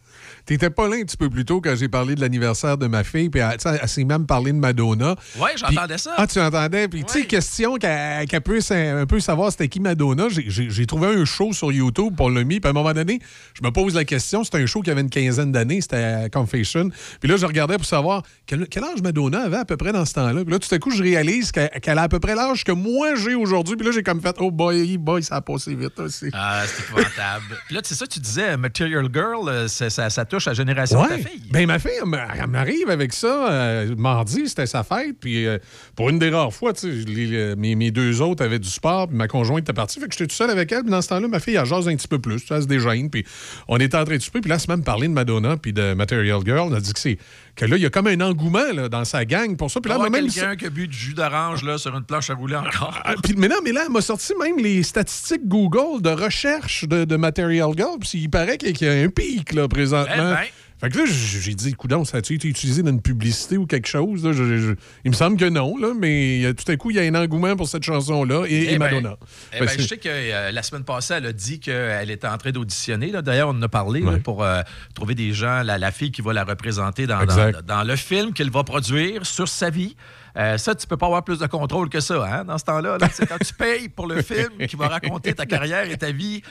T'étais 0.51 0.69
pas 0.69 0.89
là 0.89 0.97
un 0.97 1.05
petit 1.05 1.17
peu 1.17 1.31
plus 1.31 1.45
tôt 1.45 1.61
quand 1.61 1.77
j'ai 1.77 1.87
parlé 1.89 2.17
de 2.17 2.21
l'anniversaire 2.21 2.77
de 2.77 2.89
ma 2.89 3.05
fille, 3.05 3.31
puis 3.31 3.41
elle, 3.41 3.57
elle 3.81 3.89
s'est 3.89 4.03
même 4.03 4.27
parlé 4.27 4.51
de 4.51 4.57
Madonna. 4.57 5.15
Ouais, 5.39 5.53
j'entendais 5.57 5.97
ça. 5.97 6.15
Ah, 6.17 6.27
tu 6.27 6.41
entendais? 6.41 6.89
Puis, 6.89 7.05
tu 7.05 7.21
sais, 7.21 7.25
question 7.25 7.77
qu'elle 7.77 8.27
qu'elle 8.27 8.41
puisse 8.41 8.73
un, 8.73 9.03
un 9.03 9.07
peu 9.07 9.21
savoir 9.21 9.53
c'était 9.53 9.69
qui 9.69 9.79
Madonna. 9.79 10.27
J'ai- 10.29 10.87
trouvé 10.87 11.07
un 11.07 11.25
show 11.25 11.53
sur 11.53 11.71
YouTube 11.71 12.17
pour 12.17 12.31
le 12.31 12.43
mis. 12.43 12.59
Puis, 12.59 12.67
à 12.67 12.71
un 12.71 12.73
moment 12.73 12.93
donné, 12.93 13.21
je 13.55 13.65
me 13.65 13.71
pose 13.71 13.95
la 13.95 14.05
question. 14.05 14.43
C'était 14.43 14.59
un 14.59 14.67
show 14.67 14.83
qui 14.83 14.91
avait 14.91 15.03
une 15.03 15.09
quinzaine 15.09 15.53
d'années. 15.53 15.81
C'était 15.83 16.03
à 16.25 16.29
Confession. 16.29 16.89
Puis 17.21 17.29
là, 17.31 17.37
je 17.37 17.47
regardais 17.47 17.77
pour 17.77 17.87
savoir 17.87 18.25
quel, 18.45 18.67
quel 18.67 18.83
âge 18.83 19.03
Madonna 19.05 19.43
avait 19.43 19.59
à 19.59 19.65
peu 19.65 19.77
près 19.77 19.93
dans 19.93 20.05
ce 20.05 20.15
temps-là. 20.15 20.43
Puis 20.43 20.53
là, 20.53 20.59
tout 20.59 20.75
à 20.75 20.81
coup, 20.81 20.91
je 20.91 21.01
réalise 21.05 21.53
qu'elle 21.53 21.99
a 21.99 22.03
à 22.03 22.09
peu 22.09 22.19
près 22.19 22.35
l'âge 22.35 22.65
que 22.65 22.73
moi 22.73 23.15
j'ai 23.15 23.37
aujourd'hui. 23.37 23.77
Puis 23.77 23.87
là, 23.87 23.93
j'ai 23.93 24.03
comme 24.03 24.21
fait, 24.21 24.35
oh 24.41 24.51
boy, 24.51 24.99
boy, 24.99 25.23
ça 25.23 25.37
a 25.37 25.41
passé 25.43 25.77
vite 25.77 25.97
aussi. 26.01 26.27
Ah, 26.33 26.65
c'est 26.67 26.83
épouvantable. 26.83 27.57
Puis 27.67 27.77
là, 27.77 27.83
c'est 27.85 27.95
ça, 27.95 28.09
tu 28.09 28.19
disais, 28.19 28.57
Material 28.57 29.07
Girl, 29.15 29.49
euh, 29.49 29.69
ça, 29.69 29.89
ça 30.11 30.25
touche 30.25 30.40
la 30.47 30.55
génération 30.55 31.03
de 31.03 31.09
ta 31.09 31.15
Ouais. 31.15 31.21
fille. 31.23 31.43
Ben, 31.51 31.67
ma 31.67 31.79
fille, 31.79 31.91
elle 32.01 32.47
m'arrive 32.49 32.89
avec 32.91 33.13
ça. 33.13 33.51
euh, 33.51 33.95
mardi, 33.97 34.49
c'était 34.49 34.67
sa 34.67 34.83
fête. 34.85 35.17
Puis, 35.21 35.47
euh, 35.47 35.59
pour 35.97 36.09
une 36.11 36.19
des 36.19 36.31
rares 36.31 36.53
fois, 36.53 36.73
les- 36.83 37.35
euh, 37.35 37.55
mes, 37.57 37.75
mes 37.75 37.91
deux 37.91 38.21
autres 38.23 38.45
avaient 38.45 38.59
du 38.59 38.69
sport. 38.69 39.09
Puis, 39.09 39.17
ma 39.17 39.29
conjointe 39.29 39.61
était 39.61 39.73
partie. 39.73 39.99
Fait 40.01 40.07
que 40.07 40.13
j'étais 40.13 40.27
tout 40.27 40.35
seul 40.35 40.51
avec 40.51 40.71
elle. 40.73 40.83
Puis, 40.83 40.91
dans 40.91 41.03
ce 41.03 41.09
temps-là, 41.09 41.29
ma 41.29 41.41
fille, 41.41 41.57
elle 41.57 41.67
jase 41.67 41.89
un 41.89 41.97
petit 41.97 42.09
peu 42.09 42.19
plus. 42.19 42.43
Elle 42.51 42.63
se 42.63 42.67
dégêne. 42.67 43.11
Puis, 43.11 43.25
on 43.69 43.79
était 43.79 43.97
en 43.97 44.05
train 44.05 44.17
de 44.17 44.23
souper. 44.23 44.41
Puis, 44.41 44.49
là, 44.49 44.57
elle 44.57 44.61
se 44.61 44.71
même 44.71 44.85
parlé 44.85 45.09
de 45.09 45.13
Madonna. 45.13 45.57
Puis, 45.57 45.73
de 45.73 45.95
Material 45.95 46.41
Girl. 46.45 46.61
On 46.61 46.73
a 46.73 46.81
dit 46.81 46.93
que 46.93 46.99
c'est. 47.01 47.19
Que 47.61 47.67
là, 47.67 47.77
il 47.77 47.83
y 47.83 47.87
a 47.87 47.91
comme 47.91 48.07
un 48.07 48.19
engouement 48.23 48.73
là, 48.73 48.89
dans 48.89 49.05
sa 49.05 49.27
gang 49.27 49.55
pour 49.55 49.71
ça. 49.71 49.83
Puis 49.83 49.93
là, 49.93 49.99
m'a 49.99 50.09
même. 50.09 50.31
quelqu'un 50.31 50.57
qui 50.57 50.65
a 50.65 50.71
bu 50.71 50.89
du 50.89 50.97
jus 50.97 51.13
d'orange 51.13 51.63
là, 51.63 51.77
sur 51.77 51.95
une 51.95 52.05
planche 52.05 52.31
à 52.31 52.35
rouler 52.35 52.57
encore. 52.57 52.99
Ah, 53.05 53.13
puis, 53.23 53.35
mais 53.37 53.49
non, 53.49 53.57
mais 53.63 53.73
là, 53.73 53.83
elle 53.85 53.93
m'a 53.93 54.01
sorti 54.01 54.33
même 54.41 54.57
les 54.57 54.83
statistiques 54.83 55.47
Google 55.47 56.01
de 56.01 56.09
recherche 56.09 56.89
de, 56.89 57.05
de 57.05 57.17
Material 57.17 57.69
Girl. 57.77 57.99
Puis 58.01 58.13
il 58.15 58.31
paraît 58.31 58.57
qu'il 58.57 58.81
y 58.81 58.89
a 58.89 58.93
un 58.93 59.09
pic, 59.11 59.53
là, 59.53 59.69
présentement. 59.69 60.15
Eh 60.17 60.35
ben. 60.35 60.47
Fait 60.81 60.89
que 60.89 60.97
là, 60.99 61.05
j'ai 61.07 61.55
dit, 61.55 61.75
coudon, 61.75 62.05
ça 62.07 62.17
a-tu 62.19 62.35
été 62.35 62.49
utilisé 62.49 62.83
dans 62.83 62.91
une 62.91 63.03
publicité 63.03 63.57
ou 63.59 63.67
quelque 63.67 63.87
chose? 63.87 64.25
là? 64.25 64.33
Je- 64.33 64.57
je- 64.59 64.73
il 65.05 65.11
me 65.11 65.15
semble 65.17 65.37
que 65.37 65.45
non, 65.45 65.77
là, 65.77 65.93
mais 65.99 66.53
tout 66.55 66.71
à 66.73 66.77
coup, 66.77 66.91
il 66.91 66.97
y 66.97 66.99
a 66.99 67.03
un 67.03 67.15
engouement 67.15 67.55
pour 67.55 67.69
cette 67.69 67.83
chanson-là 67.83 68.47
et, 68.49 68.55
et 68.55 68.73
Eh 68.75 68.79
ben, 68.79 68.87
Madonna. 68.95 69.17
eh 69.53 69.59
ben, 69.61 69.67
que 69.67 69.83
je 69.83 69.87
sais 69.89 69.99
que 69.99 70.09
euh, 70.09 70.51
la 70.53 70.63
semaine 70.63 70.85
passée, 70.85 71.15
elle 71.19 71.27
a 71.27 71.33
dit 71.35 71.61
qu'elle 71.61 72.11
était 72.11 72.27
en 72.27 72.39
train 72.39 72.51
d'auditionner. 72.51 73.13
D'ailleurs, 73.23 73.49
on 73.51 73.59
en 73.59 73.63
a 73.63 73.69
parlé 73.69 74.01
là, 74.01 74.19
pour 74.25 74.43
euh, 74.43 74.63
trouver 74.95 75.15
des 75.15 75.33
gens, 75.35 75.63
la, 75.63 75.77
la 75.77 75.91
fille 75.93 76.13
qui 76.13 76.23
va 76.23 76.33
la 76.33 76.45
représenter 76.45 77.07
dans, 77.07 77.19
dans 77.67 77.85
le 77.85 77.97
film 77.97 78.33
qu'elle 78.33 78.51
va 78.51 78.65
produire 78.65 79.27
sur 79.27 79.49
sa 79.49 79.69
vie. 79.69 79.97
Euh, 80.37 80.59
ça, 80.59 80.75
tu 80.75 80.87
peux 80.87 80.97
pas 80.97 81.07
avoir 81.07 81.25
plus 81.25 81.39
de 81.39 81.47
contrôle 81.47 81.89
que 81.89 82.01
ça, 82.01 82.25
hein, 82.25 82.45
dans 82.45 82.57
ce 82.59 82.65
temps-là. 82.65 82.99
là. 82.99 83.09
C'est 83.13 83.27
quand 83.27 83.39
tu 83.45 83.53
payes 83.55 83.89
pour 83.89 84.07
le 84.07 84.23
film 84.23 84.67
qui 84.69 84.77
va 84.77 84.89
raconter 84.89 85.35
ta 85.35 85.47
carrière 85.47 85.91
et 85.91 85.97
ta 85.97 86.13
vie, 86.13 86.43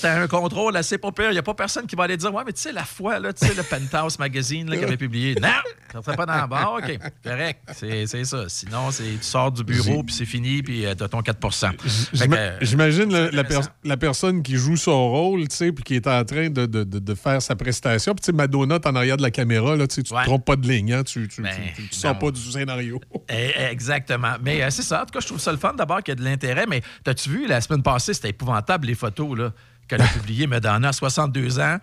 tu 0.00 0.06
as 0.06 0.20
un 0.22 0.26
contrôle 0.26 0.76
assez 0.76 0.98
pas 0.98 1.12
pire. 1.12 1.26
Il 1.30 1.32
n'y 1.32 1.38
a 1.38 1.42
pas 1.42 1.54
personne 1.54 1.86
qui 1.86 1.96
va 1.96 2.04
aller 2.04 2.16
dire 2.16 2.34
Ouais, 2.34 2.42
mais 2.44 2.52
tu 2.52 2.60
sais, 2.62 2.72
la 2.72 2.84
fois, 2.84 3.18
là, 3.20 3.32
tu 3.32 3.46
sais, 3.46 3.54
le 3.54 3.62
Penthouse 3.62 4.18
Magazine 4.18 4.68
là, 4.70 4.76
qui 4.76 4.84
avait 4.84 4.96
publié. 4.96 5.34
Non, 5.40 5.48
ça 5.92 5.98
ne 5.98 6.02
serait 6.02 6.16
pas 6.16 6.26
dans 6.26 6.40
le 6.42 6.46
bar. 6.48 6.74
OK, 6.78 6.98
correct. 7.24 7.60
C'est 7.74 8.06
c'est 8.06 8.24
ça. 8.24 8.44
Sinon, 8.48 8.90
c'est 8.90 9.04
tu 9.04 9.18
sors 9.22 9.52
du 9.52 9.62
bureau, 9.64 10.02
puis 10.02 10.14
c'est 10.14 10.24
fini, 10.26 10.62
puis 10.62 10.84
tu 10.96 11.02
as 11.04 11.08
ton 11.08 11.22
4 11.22 11.38
Fait 11.54 11.76
que, 11.76 11.88
J'ima- 12.12 12.36
euh, 12.36 12.58
J'imagine 12.60 13.12
la, 13.30 13.44
per- 13.44 13.60
la 13.84 13.96
personne 13.96 14.42
qui 14.42 14.56
joue 14.56 14.76
son 14.76 15.08
rôle, 15.10 15.46
tu 15.48 15.56
sais, 15.56 15.72
puis 15.72 15.84
qui 15.84 15.94
est 15.94 16.06
en 16.06 16.24
train 16.24 16.48
de, 16.50 16.66
de- 16.66 16.84
de- 16.84 16.98
de 16.98 17.14
faire 17.14 17.40
sa 17.40 17.54
prestation. 17.56 18.14
Puis, 18.14 18.20
tu 18.22 18.26
sais, 18.26 18.32
Madonna, 18.32 18.78
en 18.84 18.94
arrière 18.96 19.16
de 19.16 19.22
la 19.22 19.30
caméra, 19.30 19.76
là, 19.76 19.86
tu 19.86 20.02
tu 20.02 20.14
te 20.14 20.24
trompes 20.24 20.44
pas 20.44 20.56
de 20.56 20.66
ligne, 20.68 20.92
hein, 20.92 21.02
tu, 21.04 21.26
tu, 21.28 21.42
Ben, 21.42 21.52
sors 21.90 22.18
pas 22.18 22.30
du 22.30 22.40
scénario. 22.40 23.00
Eh, 23.28 23.52
Exactement. 23.70 24.34
Mais 24.42 24.62
euh, 24.62 24.70
c'est 24.70 24.82
ça. 24.82 25.02
En 25.02 25.06
tout 25.06 25.12
cas, 25.12 25.20
je 25.20 25.26
trouve 25.26 25.40
ça 25.40 25.52
le 25.52 25.58
fun 25.58 25.74
d'abord 25.74 25.98
qu'il 26.02 26.12
y 26.12 26.16
a 26.16 26.16
de 26.16 26.24
l'intérêt. 26.24 26.66
Mais 26.66 26.82
t'as-tu 27.04 27.28
vu, 27.30 27.46
la 27.46 27.60
semaine 27.60 27.82
passée, 27.82 28.14
c'était 28.14 28.30
épouvantable 28.30 28.86
les 28.86 28.94
photos 28.94 29.36
là, 29.38 29.52
qu'elle 29.86 30.02
a 30.02 30.06
publiées. 30.06 30.46
Madonna, 30.46 30.92
62 30.92 31.60
ans. 31.60 31.78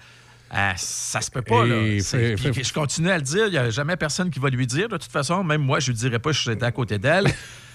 Ah, 0.52 0.74
ça 0.78 1.22
se 1.22 1.30
peut 1.32 1.42
pas, 1.42 1.66
là. 1.66 1.76
Fait- 2.38 2.52
puis 2.52 2.64
Je 2.64 2.74
continue 2.74 3.10
à 3.10 3.18
le 3.18 3.24
dire. 3.24 3.48
Il 3.48 3.52
n'y 3.52 3.58
a 3.58 3.70
jamais 3.70 3.98
personne 3.98 4.30
qui 4.30 4.40
va 4.40 4.50
lui 4.50 4.68
dire. 4.68 4.88
De 4.90 4.98
toute 4.98 5.12
façon, 5.12 5.44
même 5.44 5.62
moi, 5.62 5.80
je 5.80 5.92
ne 5.92 5.96
dirais 5.98 6.20
pas 6.20 6.32
que 6.32 6.38
j'étais 6.38 6.66
à 6.66 6.72
côté 6.72 6.98
d'elle. 7.00 7.28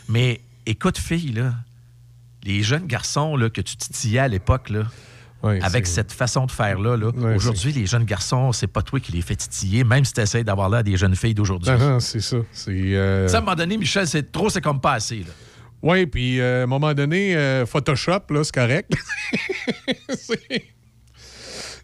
Mais 0.09 0.41
écoute, 0.67 0.97
fille, 0.99 1.33
là, 1.33 1.53
les 2.45 2.63
jeunes 2.63 2.87
garçons 2.87 3.37
là, 3.37 3.51
que 3.51 3.61
tu 3.61 3.77
titillais 3.77 4.21
à 4.21 4.29
l'époque, 4.29 4.71
là, 4.71 4.85
avec 5.43 5.87
cette 5.87 6.13
façon 6.13 6.47
de 6.47 6.51
faire-là, 6.51 6.97
là, 6.97 7.11
aujourd'hui, 7.35 7.73
les 7.73 7.87
jeunes 7.87 8.05
garçons, 8.05 8.53
c'est 8.53 8.67
pas 8.67 8.83
toi 8.83 9.01
qui 9.01 9.13
les 9.13 9.23
fais 9.23 9.37
titiller, 9.37 9.85
même 9.85 10.05
si 10.05 10.13
tu 10.13 10.21
essaies 10.21 10.45
d'avoir 10.45 10.69
l'air 10.69 10.85
des 10.85 10.97
jeunes 10.97 11.17
filles 11.17 11.35
d'aujourd'hui. 11.35 11.71
Ah, 11.73 11.77
non, 11.79 12.01
c'est 12.01 12.21
ça. 12.21 12.37
Euh, 12.69 13.29
Ça, 13.29 13.37
à 13.37 13.41
un 13.41 13.43
moment 13.43 13.57
donné, 13.57 13.77
Michel, 13.79 14.07
c'est 14.07 14.31
trop, 14.31 14.51
c'est 14.51 14.61
comme 14.61 14.81
pas 14.81 14.95
assez. 14.95 15.19
Là. 15.21 15.33
Oui, 15.83 16.05
puis 16.07 16.41
euh, 16.41 16.61
à 16.61 16.63
un 16.65 16.67
moment 16.67 16.93
donné, 16.93 17.35
euh, 17.35 17.65
Photoshop, 17.65 18.21
là, 18.31 18.45
c'est 18.45 18.55
correct. 18.55 18.93
C'est- 20.11 20.65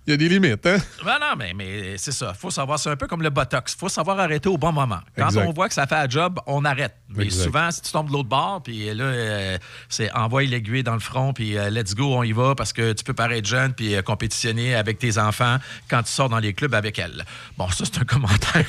Il 0.07 0.11
y 0.11 0.15
a 0.15 0.17
des 0.17 0.29
limites, 0.29 0.65
hein? 0.67 0.77
Ben 1.05 1.19
non, 1.21 1.35
mais, 1.37 1.53
mais 1.53 1.99
c'est 1.99 2.13
ça. 2.13 2.33
faut 2.33 2.51
savoir, 2.51 2.79
c'est 2.79 2.89
un 2.91 2.95
peu 2.97 3.09
comme 3.09 3.23
le 3.23 3.31
Botox. 3.31 3.75
faut 3.75 3.89
savoir 3.89 4.21
arrêter 4.21 4.49
au 4.49 4.57
bon 4.57 4.71
moment. 4.71 5.01
Quand 5.17 5.27
Exact. 5.27 5.47
on 5.49 5.53
voit 5.53 5.67
que 5.69 5.75
ça 5.75 5.87
fait 5.89 5.97
un 5.97 6.09
job, 6.09 6.39
on 6.47 6.65
arrête. 6.65 6.95
Mais 7.09 7.25
Exact. 7.25 7.43
souvent, 7.45 7.71
si 7.73 7.81
tu 7.83 7.91
tombes 7.91 8.07
de 8.07 8.13
l'autre 8.13 8.29
bord, 8.29 8.63
puis 8.63 8.95
là, 8.95 9.05
euh, 9.05 9.59
c'est 9.89 10.13
envoie 10.13 10.45
l'aiguille 10.45 10.85
dans 10.85 10.95
le 10.95 11.01
front, 11.01 11.33
puis 11.33 11.59
euh, 11.59 11.71
let's 11.71 11.95
go, 11.97 12.15
on 12.15 12.23
y 12.23 12.31
va, 12.31 12.55
parce 12.55 12.73
que 12.73 12.93
tu 12.93 13.03
peux 13.03 13.15
paraître 13.15 13.49
jeune, 13.49 13.73
puis 13.75 13.97
euh, 13.97 14.03
compétitionner 14.03 14.77
avec 14.77 14.99
tes 15.01 15.19
enfants 15.19 15.57
quand 15.91 16.05
tu 16.05 16.11
sors 16.13 16.29
dans 16.29 16.39
les 16.39 16.55
clubs 16.55 16.75
avec 16.75 16.99
elles. 17.01 17.25
Bon, 17.59 17.69
ça, 17.71 17.85
c'est 17.85 17.99
un 17.99 18.05
commentaire. 18.05 18.65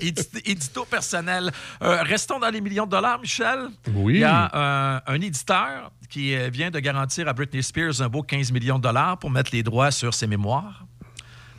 Édit- 0.00 0.42
Édito 0.44 0.84
personnel. 0.86 1.52
Restons 1.80 2.38
dans 2.40 2.50
les 2.50 2.60
millions 2.60 2.86
de 2.86 2.90
dollars, 2.90 3.20
Michel. 3.20 3.68
Oui. 3.94 4.14
Il 4.14 4.20
y 4.20 4.24
a 4.24 5.02
un 5.06 5.20
éditeur 5.20 5.92
qui 6.10 6.34
euh, 6.34 6.50
vient 6.52 6.70
de 6.70 6.78
garantir 6.80 7.28
à 7.28 7.32
Britney 7.32 7.62
Spears 7.62 8.02
un 8.02 8.08
beau 8.08 8.22
15 8.22 8.50
millions 8.52 8.78
de 8.78 8.82
dollars 8.82 9.18
pour 9.18 9.30
mettre 9.30 9.50
les 9.52 9.62
droits 9.62 9.90
sur 9.90 10.12
ses 10.12 10.26
mémoires. 10.26 10.84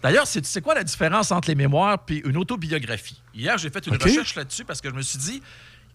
D'ailleurs, 0.04 0.28
c'est- 0.28 0.42
tu 0.42 0.50
sais 0.50 0.62
quoi 0.62 0.74
la 0.76 0.84
différence 0.84 1.32
entre 1.32 1.48
les 1.48 1.56
mémoires 1.56 1.98
et 2.10 2.22
une 2.28 2.38
autobiographie? 2.38 3.22
Hier, 3.34 3.58
j'ai 3.58 3.70
fait 3.70 3.86
une 3.88 3.94
recherche 4.12 4.36
là-dessus 4.36 4.66
parce 4.66 4.82
que 4.82 4.90
je 4.90 4.94
me 4.96 5.02
suis 5.04 5.20
dit, 5.20 5.42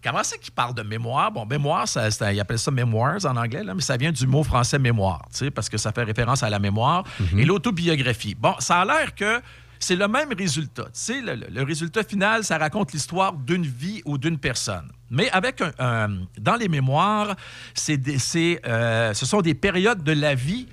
comment 0.03 0.23
c'est 0.23 0.39
qu'il 0.39 0.53
parle 0.53 0.75
de 0.75 0.83
mémoire? 0.83 1.31
Bon, 1.33 1.45
mémoire, 1.45 1.87
ça, 1.89 2.11
ça- 2.11 2.33
ils 2.33 2.39
appellent 2.41 2.59
ça 2.59 2.71
memoirs 2.71 3.25
en 3.27 3.37
anglais, 3.37 3.65
là, 3.65 3.75
mais 3.75 3.81
ça 3.83 3.97
vient 3.97 4.13
du 4.13 4.27
mot 4.27 4.45
français 4.45 4.79
mémoire, 4.79 5.27
parce 5.55 5.69
que 5.69 5.77
ça 5.77 5.91
fait 5.93 6.05
référence 6.05 6.43
à 6.45 6.49
la 6.51 6.59
mémoire. 6.61 7.05
Et 7.37 7.45
l'autobiographie. 7.45 8.35
Bon, 8.37 8.55
ça 8.61 8.81
a 8.81 8.85
l'air 8.85 9.15
que 9.15 9.41
c'est 9.81 9.97
le 9.97 10.07
même 10.09 10.33
résultat. 10.33 10.87
Le- 11.11 11.49
le 11.51 11.63
résultat 11.65 12.05
final, 12.05 12.45
ça 12.45 12.57
raconte 12.59 12.93
l'histoire 12.93 13.33
d'une 13.35 13.67
vie 13.67 14.01
ou 14.05 14.17
d'une 14.19 14.39
personne. 14.39 14.89
Mais 15.11 15.31
avec 15.31 15.61
un, 15.61 15.73
un- 15.79 16.19
dans 16.39 16.57
les 16.57 16.69
mémoires, 16.69 17.37
c'est 17.75 18.01
euh, 18.67 19.15
ce 19.15 19.27
sont 19.27 19.41
des 19.41 19.55
périodes 19.55 20.03
de 20.03 20.13
la 20.13 20.35
vie 20.35 20.67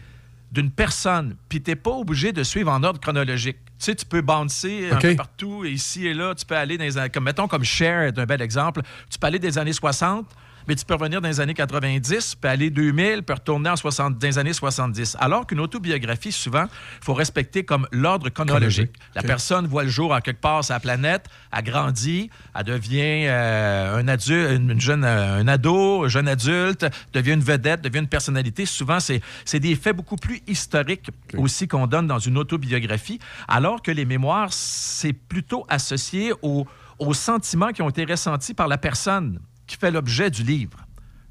d'une 0.51 0.71
personne, 0.71 1.35
puis 1.49 1.61
tu 1.61 1.71
n'es 1.71 1.75
pas 1.75 1.91
obligé 1.91 2.31
de 2.31 2.43
suivre 2.43 2.71
en 2.71 2.83
ordre 2.83 2.99
chronologique. 2.99 3.57
Tu 3.79 3.85
sais, 3.85 3.95
tu 3.95 4.05
peux 4.05 4.21
bouncer 4.21 4.89
un 4.91 4.95
peu 5.11 5.15
partout, 5.15 5.65
et 5.65 5.71
ici 5.71 6.05
et 6.07 6.13
là, 6.13 6.33
tu 6.35 6.45
peux 6.45 6.55
aller 6.55 6.77
dans 6.77 6.83
les 6.83 6.97
années, 6.97 7.09
comme 7.09 7.23
mettons 7.25 7.47
comme 7.47 7.63
Cher 7.63 8.01
est 8.03 8.17
un 8.19 8.25
bel 8.25 8.41
exemple, 8.41 8.81
tu 9.09 9.17
peux 9.19 9.27
aller 9.27 9.39
des 9.39 9.57
années 9.57 9.73
60, 9.73 10.25
mais 10.67 10.75
tu 10.75 10.85
peux 10.85 10.95
revenir 10.95 11.21
dans 11.21 11.27
les 11.27 11.39
années 11.39 11.53
90, 11.53 12.35
puis 12.35 12.49
aller 12.49 12.69
2000, 12.69 13.23
puis 13.23 13.33
retourner 13.33 13.69
en 13.69 13.75
60, 13.75 14.17
dans 14.17 14.27
les 14.27 14.37
années 14.37 14.53
70. 14.53 15.17
Alors 15.19 15.45
qu'une 15.45 15.59
autobiographie, 15.59 16.31
souvent, 16.31 16.65
il 16.65 17.05
faut 17.05 17.13
respecter 17.13 17.63
comme 17.63 17.87
l'ordre 17.91 18.29
chronologique. 18.29 18.91
Chronologique. 18.93 19.15
La 19.15 19.23
personne 19.23 19.67
voit 19.67 19.83
le 19.83 19.89
jour 19.89 20.11
en 20.11 20.19
quelque 20.19 20.41
part 20.41 20.63
sur 20.63 20.73
la 20.73 20.79
planète, 20.79 21.27
elle 21.51 21.63
grandit, 21.63 22.29
elle 22.55 22.63
devient 22.63 23.25
euh, 23.27 23.97
un 23.97 24.07
adulte, 24.07 24.61
une 24.61 24.79
jeune, 24.79 25.03
euh, 25.03 25.39
un 25.39 25.47
ado, 25.47 26.05
un 26.05 26.07
jeune 26.07 26.27
adulte, 26.27 26.85
devient 27.13 27.33
une 27.33 27.41
vedette, 27.41 27.81
devient 27.81 27.99
une 27.99 28.07
personnalité. 28.07 28.65
Souvent, 28.65 28.99
c'est 28.99 29.59
des 29.59 29.75
faits 29.75 29.95
beaucoup 29.95 30.15
plus 30.15 30.41
historiques 30.47 31.09
aussi 31.37 31.67
qu'on 31.67 31.87
donne 31.87 32.07
dans 32.07 32.19
une 32.19 32.37
autobiographie, 32.37 33.19
alors 33.47 33.81
que 33.81 33.91
les 33.91 34.05
mémoires, 34.05 34.51
c'est 34.51 35.13
plutôt 35.13 35.65
associé 35.69 36.33
aux, 36.41 36.65
aux 36.99 37.13
sentiments 37.13 37.71
qui 37.71 37.81
ont 37.81 37.89
été 37.89 38.05
ressentis 38.05 38.53
par 38.53 38.67
la 38.67 38.77
personne 38.77 39.39
qui 39.67 39.77
fait 39.77 39.91
l'objet 39.91 40.29
du 40.29 40.43
livre. 40.43 40.77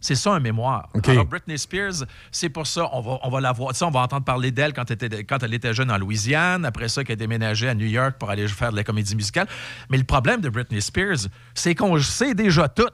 C'est 0.01 0.17
ça 0.17 0.33
un 0.35 0.41
mémoire. 0.41 0.89
Alors, 1.13 1.27
Britney 1.27 1.57
Spears, 1.57 2.05
c'est 2.33 2.49
pour 2.49 2.67
ça, 2.67 2.89
on 2.93 3.01
va, 3.01 3.19
on 3.23 3.31
va 3.31 3.41
la 3.41 3.53
voir. 3.53 3.73
On 3.83 3.91
va 3.91 4.01
entendre 4.01 4.25
parler 4.25 4.51
d'elle 4.51 4.73
quand, 4.73 4.91
elle 4.91 4.95
était- 5.05 5.23
quand 5.23 5.41
elle 5.45 5.55
était 5.55 5.73
jeune 5.73 5.93
en 5.93 5.99
Louisiane, 5.99 6.65
après 6.65 6.89
ça, 6.89 7.05
qu'elle 7.05 7.13
a 7.13 7.17
déménagé 7.17 7.69
à 7.69 7.75
New 7.75 7.87
York 7.87 8.17
pour 8.19 8.29
aller 8.29 8.49
faire 8.49 8.73
de 8.73 8.77
la 8.77 8.83
comédie 8.83 9.15
musicale. 9.15 9.47
Mais 9.91 9.99
le 9.99 10.03
problème 10.05 10.41
de 10.41 10.49
Britney 10.49 10.83
Spears, 10.83 11.29
c'est 11.55 11.77
qu'on 11.77 12.01
sait 12.01 12.35
déjà 12.35 12.69
tout. 12.69 12.89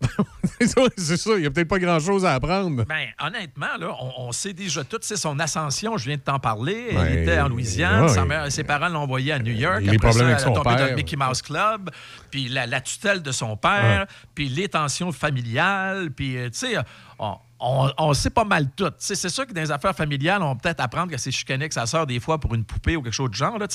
c'est 0.96 1.16
ça. 1.16 1.32
Il 1.34 1.40
n'y 1.40 1.46
a 1.46 1.50
peut-être 1.50 1.68
pas 1.68 1.78
grand-chose 1.78 2.24
à 2.24 2.34
apprendre. 2.34 2.84
Ben, 2.86 3.08
honnêtement, 3.20 3.76
là, 3.78 3.94
on, 4.00 4.28
on 4.28 4.32
sait 4.32 4.52
déjà 4.52 4.84
tout. 4.84 4.98
C'est 5.00 5.16
son 5.16 5.38
ascension, 5.38 5.96
je 5.96 6.04
viens 6.06 6.16
de 6.16 6.20
t'en 6.22 6.38
parler. 6.38 6.88
Ouais. 6.92 7.06
Elle 7.12 7.18
était 7.22 7.40
en 7.40 7.48
Louisiane. 7.48 8.02
Ouais. 8.02 8.08
Sa 8.08 8.24
mère- 8.24 8.50
ses 8.52 8.64
parents 8.64 8.88
l'ont 8.88 9.00
envoyé 9.00 9.32
à 9.32 9.38
New 9.38 9.52
York. 9.52 9.80
Les 9.82 9.88
Après 9.88 9.98
problèmes 9.98 10.18
ça, 10.18 10.24
avec 10.26 10.38
elle 10.38 10.44
son 10.44 10.52
tombé 10.52 10.70
dans 10.70 10.76
père. 10.76 10.88
le 10.90 10.94
Mickey 10.96 11.16
Mouse 11.16 11.42
Club. 11.42 11.90
Puis 12.30 12.48
la, 12.48 12.66
la 12.66 12.80
tutelle 12.80 13.22
de 13.22 13.32
son 13.32 13.56
père. 13.56 14.00
Ouais. 14.02 14.06
Puis 14.34 14.48
les 14.48 14.68
tensions 14.68 15.12
familiales. 15.12 16.10
Puis, 16.10 16.36
euh, 16.36 16.50
tu 16.50 16.58
sais, 16.58 16.76
on, 17.18 17.36
on, 17.58 17.90
on 17.98 18.14
sait 18.14 18.30
pas 18.30 18.44
mal 18.44 18.68
tout. 18.70 18.92
C'est 18.98 19.28
sûr 19.28 19.46
que 19.46 19.52
dans 19.52 19.60
les 19.60 19.70
affaires 19.70 19.94
familiales, 19.94 20.42
on 20.42 20.56
peut-être 20.56 20.80
apprendre 20.80 21.10
qu'elle 21.10 21.18
s'est 21.18 21.30
chicanée 21.30 21.64
avec 21.64 21.72
sa 21.72 21.86
sœur 21.86 22.06
des 22.06 22.20
fois 22.20 22.38
pour 22.38 22.54
une 22.54 22.64
poupée 22.64 22.96
ou 22.96 23.02
quelque 23.02 23.14
chose 23.14 23.30
de 23.30 23.34
genre, 23.34 23.58
là. 23.58 23.66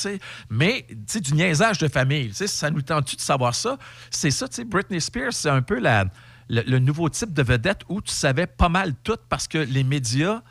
Mais, 0.49 0.85
du 0.89 1.33
niaisage 1.33 1.77
de 1.77 1.87
famille. 1.87 2.31
Ça 2.33 2.69
nous 2.69 2.81
tente-tu 2.81 3.15
de 3.15 3.21
savoir 3.21 3.55
ça? 3.55 3.77
C'est 4.09 4.31
ça, 4.31 4.47
Britney 4.65 5.01
Spears, 5.01 5.33
c'est 5.33 5.49
un 5.49 5.61
peu 5.61 5.79
la, 5.79 6.05
le, 6.49 6.61
le 6.61 6.79
nouveau 6.79 7.09
type 7.09 7.33
de 7.33 7.43
vedette 7.43 7.81
où 7.89 8.01
tu 8.01 8.13
savais 8.13 8.47
pas 8.47 8.69
mal 8.69 8.93
tout 9.03 9.17
parce 9.29 9.47
que 9.47 9.57
les 9.57 9.83
médias 9.83 10.41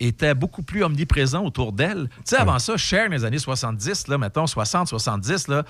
étaient 0.00 0.34
beaucoup 0.34 0.62
plus 0.62 0.82
omniprésents 0.82 1.44
autour 1.44 1.72
d'elle. 1.72 2.08
Tu 2.08 2.20
sais, 2.24 2.36
avant 2.36 2.58
ça, 2.58 2.76
Cher, 2.76 3.08
dans 3.08 3.14
les 3.14 3.24
années 3.24 3.38
70, 3.38 4.08
là, 4.08 4.18
mettons 4.18 4.46
60, 4.46 4.88
70, 4.88 5.48
là, 5.48 5.64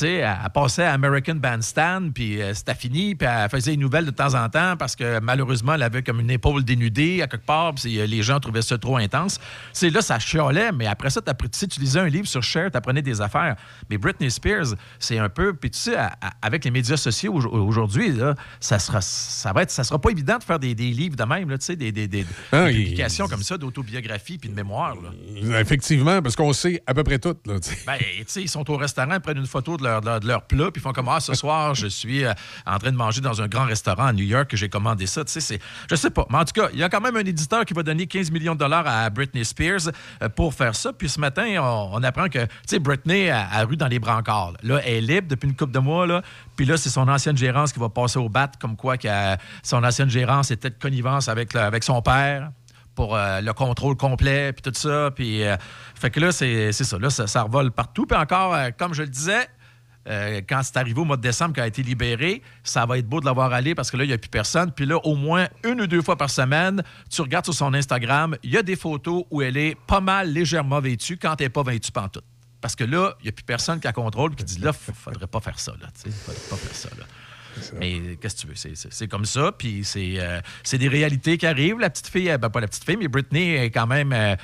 elle, 0.00 0.36
passait 0.54 0.84
à 0.84 0.92
American 0.92 1.34
Bandstand, 1.34 2.12
puis 2.14 2.40
euh, 2.40 2.54
c'était 2.54 2.74
fini, 2.74 3.14
puis 3.14 3.28
elle 3.30 3.48
faisait 3.48 3.72
des 3.72 3.76
nouvelles 3.76 4.06
de 4.06 4.10
temps 4.10 4.34
en 4.34 4.48
temps 4.48 4.76
parce 4.78 4.96
que 4.96 5.20
malheureusement, 5.20 5.74
elle 5.74 5.82
avait 5.82 6.02
comme 6.02 6.20
une 6.20 6.30
épaule 6.30 6.64
dénudée 6.64 7.22
à 7.22 7.26
quelque 7.26 7.44
part, 7.46 7.74
puis 7.74 7.98
euh, 7.98 8.06
les 8.06 8.22
gens 8.22 8.40
trouvaient 8.40 8.62
ça 8.62 8.78
trop 8.78 8.96
intense. 8.96 9.38
C'est 9.72 9.90
là, 9.90 10.00
ça 10.02 10.18
chiolait, 10.18 10.72
mais 10.72 10.86
après 10.86 11.10
ça, 11.10 11.20
tu 11.20 11.30
sais, 11.52 11.66
tu 11.66 11.80
lisais 11.80 12.00
un 12.00 12.08
livre 12.08 12.26
sur 12.26 12.42
Cher, 12.42 12.70
tu 12.70 12.76
apprenais 12.76 13.02
des 13.02 13.20
affaires. 13.20 13.56
Mais 13.90 13.98
Britney 13.98 14.30
Spears, 14.30 14.74
c'est 14.98 15.18
un 15.18 15.28
peu, 15.28 15.52
puis 15.54 15.70
tu 15.70 15.78
sais, 15.78 15.96
à- 15.96 16.12
à- 16.20 16.32
avec 16.42 16.64
les 16.64 16.70
médias 16.70 16.96
sociaux 16.96 17.34
au- 17.34 17.66
aujourd'hui, 17.66 18.14
ça 18.60 18.78
sera, 18.78 19.00
ça 19.00 19.52
va 19.52 19.62
être, 19.62 19.70
ça 19.70 19.84
sera 19.84 20.00
pas 20.00 20.10
évident 20.10 20.38
de 20.38 20.44
faire 20.44 20.58
des, 20.58 20.74
des 20.74 20.90
livres 20.90 21.16
de 21.16 21.24
même, 21.24 21.50
là, 21.50 21.58
tu 21.58 21.66
sais, 21.66 21.76
des, 21.76 21.92
des- 21.92 22.08
des- 22.08 22.24
il- 22.70 22.76
publications 22.84 23.28
comme 23.28 23.42
ça, 23.42 23.58
d'autobiographie 23.58 24.38
puis 24.38 24.48
de 24.48 24.54
mémoire. 24.54 24.94
Là. 24.96 25.60
Effectivement, 25.60 26.22
parce 26.22 26.36
qu'on 26.36 26.52
sait 26.52 26.82
à 26.86 26.94
peu 26.94 27.02
près 27.04 27.18
tout. 27.18 27.36
Là, 27.46 27.60
tu 27.60 27.70
sais. 27.70 27.78
Ben, 27.86 27.98
tu 27.98 28.24
sais, 28.26 28.42
ils 28.42 28.48
sont 28.48 28.68
au 28.70 28.76
restaurant, 28.76 29.14
ils 29.14 29.20
prennent 29.20 29.38
une 29.38 29.46
photo 29.46 29.76
de 29.76 29.81
de 29.82 30.26
leur, 30.26 30.42
plat, 30.42 30.70
puis 30.70 30.80
ils 30.80 30.82
font 30.82 30.92
comme 30.92 31.08
Ah, 31.08 31.20
ce 31.20 31.34
soir, 31.34 31.74
je 31.74 31.86
suis 31.86 32.24
euh, 32.24 32.32
en 32.66 32.78
train 32.78 32.90
de 32.90 32.96
manger 32.96 33.20
dans 33.20 33.42
un 33.42 33.48
grand 33.48 33.64
restaurant 33.64 34.06
à 34.06 34.12
New 34.12 34.24
York, 34.24 34.50
j'ai 34.54 34.68
commandé 34.68 35.06
ça. 35.06 35.24
Tu 35.24 35.40
sais. 35.40 35.58
Je 35.90 35.94
sais 35.94 36.10
pas. 36.10 36.26
Mais 36.30 36.38
en 36.38 36.44
tout 36.44 36.60
cas, 36.60 36.68
il 36.72 36.78
y 36.78 36.82
a 36.82 36.88
quand 36.88 37.00
même 37.00 37.16
un 37.16 37.24
éditeur 37.24 37.64
qui 37.64 37.74
va 37.74 37.82
donner 37.82 38.06
15 38.06 38.30
millions 38.30 38.54
de 38.54 38.60
dollars 38.60 38.86
à 38.86 39.10
Britney 39.10 39.44
Spears 39.44 39.90
euh, 40.22 40.28
pour 40.28 40.54
faire 40.54 40.74
ça. 40.74 40.92
Puis 40.92 41.08
ce 41.08 41.20
matin, 41.20 41.46
on, 41.60 42.02
apprend 42.02 42.28
que, 42.28 42.44
tu 42.44 42.50
sais, 42.66 42.78
Britney 42.78 43.30
a, 43.30 43.64
rue 43.64 43.76
dans 43.76 43.88
les 43.88 43.98
brancards. 43.98 44.54
Là, 44.62 44.80
elle 44.84 44.94
est 44.94 45.00
libre 45.00 45.28
depuis 45.28 45.48
une 45.48 45.56
couple 45.56 45.72
de 45.72 45.78
mois, 45.78 46.06
là. 46.06 46.22
Puis 46.56 46.66
là, 46.66 46.76
c'est 46.76 46.90
son 46.90 47.08
ancienne 47.08 47.36
gérance 47.36 47.72
qui 47.72 47.80
va 47.80 47.88
passer 47.88 48.18
au 48.18 48.28
bat, 48.28 48.50
comme 48.60 48.76
quoi 48.76 48.96
que, 48.96 49.08
euh, 49.08 49.36
son 49.62 49.82
ancienne 49.84 50.10
gérance 50.10 50.50
était 50.50 50.70
de 50.70 50.78
connivence 50.78 51.28
avec, 51.28 51.54
avec 51.54 51.84
son 51.84 52.02
père 52.02 52.50
pour 52.94 53.16
le 53.16 53.52
contrôle 53.52 53.96
complet, 53.96 54.52
puis 54.52 54.60
tout 54.60 54.78
ça. 54.78 55.10
Puis, 55.10 55.40
fait 55.94 56.10
que 56.10 56.20
là, 56.20 56.30
c'est 56.30 56.72
ça. 56.72 56.98
Là, 56.98 57.08
ça, 57.08 57.42
revole 57.42 57.70
partout. 57.70 58.04
Puis 58.04 58.18
encore, 58.18 58.54
comme 58.76 58.92
je 58.92 59.00
le 59.00 59.08
disais, 59.08 59.48
euh, 60.08 60.40
quand 60.48 60.62
c'est 60.64 60.76
arrivé 60.76 61.00
au 61.00 61.04
mois 61.04 61.16
de 61.16 61.22
décembre, 61.22 61.52
quand 61.54 61.60
elle 61.62 61.66
a 61.66 61.68
été 61.68 61.82
libérée, 61.82 62.42
ça 62.64 62.84
va 62.86 62.98
être 62.98 63.06
beau 63.08 63.20
de 63.20 63.24
l'avoir 63.24 63.52
allé 63.52 63.74
parce 63.74 63.90
que 63.90 63.96
là, 63.96 64.04
il 64.04 64.08
n'y 64.08 64.12
a 64.12 64.18
plus 64.18 64.28
personne. 64.30 64.72
Puis 64.72 64.84
là, 64.86 64.96
au 65.04 65.14
moins 65.14 65.48
une 65.64 65.80
ou 65.80 65.86
deux 65.86 66.02
fois 66.02 66.16
par 66.16 66.30
semaine, 66.30 66.82
tu 67.10 67.20
regardes 67.22 67.44
sur 67.44 67.54
son 67.54 67.72
Instagram, 67.74 68.36
il 68.42 68.50
y 68.50 68.56
a 68.56 68.62
des 68.62 68.76
photos 68.76 69.24
où 69.30 69.42
elle 69.42 69.56
est 69.56 69.76
pas 69.86 70.00
mal 70.00 70.32
légèrement 70.32 70.80
vêtue 70.80 71.16
quand 71.18 71.40
elle 71.40 71.46
n'est 71.46 71.50
pas 71.50 71.62
vêtue 71.62 71.92
pantoute. 71.92 72.24
Parce 72.60 72.76
que 72.76 72.84
là, 72.84 73.14
il 73.20 73.24
n'y 73.24 73.28
a 73.28 73.32
plus 73.32 73.44
personne 73.44 73.80
qui 73.80 73.86
la 73.86 73.92
contrôle 73.92 74.34
qui 74.34 74.44
dit 74.44 74.60
là, 74.60 74.72
il 74.88 74.94
faudrait 74.94 75.26
pas 75.26 75.40
faire 75.40 75.58
ça. 75.58 75.72
Là, 75.80 75.88
faudrait 75.94 76.40
pas 76.50 76.56
faire 76.56 76.74
ça. 76.74 76.88
Là. 76.98 77.04
Mais 77.78 78.16
qu'est-ce 78.20 78.36
que 78.36 78.40
tu 78.40 78.46
veux? 78.46 78.74
C'est- 78.74 79.08
comme 79.08 79.24
ça, 79.26 79.52
puis 79.52 79.84
c'est 79.84 80.14
euh, 80.18 80.40
c'est 80.62 80.78
des 80.78 80.88
réalités 80.88 81.36
qui 81.36 81.46
arrivent. 81.46 81.78
La 81.78 81.90
petite 81.90 82.08
fille, 82.08 82.30
euh, 82.30 82.38
ben, 82.38 82.48
pas 82.48 82.60
la 82.60 82.68
petite 82.68 82.84
fille, 82.84 82.96
mais 82.96 83.08
Britney 83.08 83.54
est 83.56 83.70
quand 83.70 83.86
même. 83.86 84.12
euh, 84.12 84.36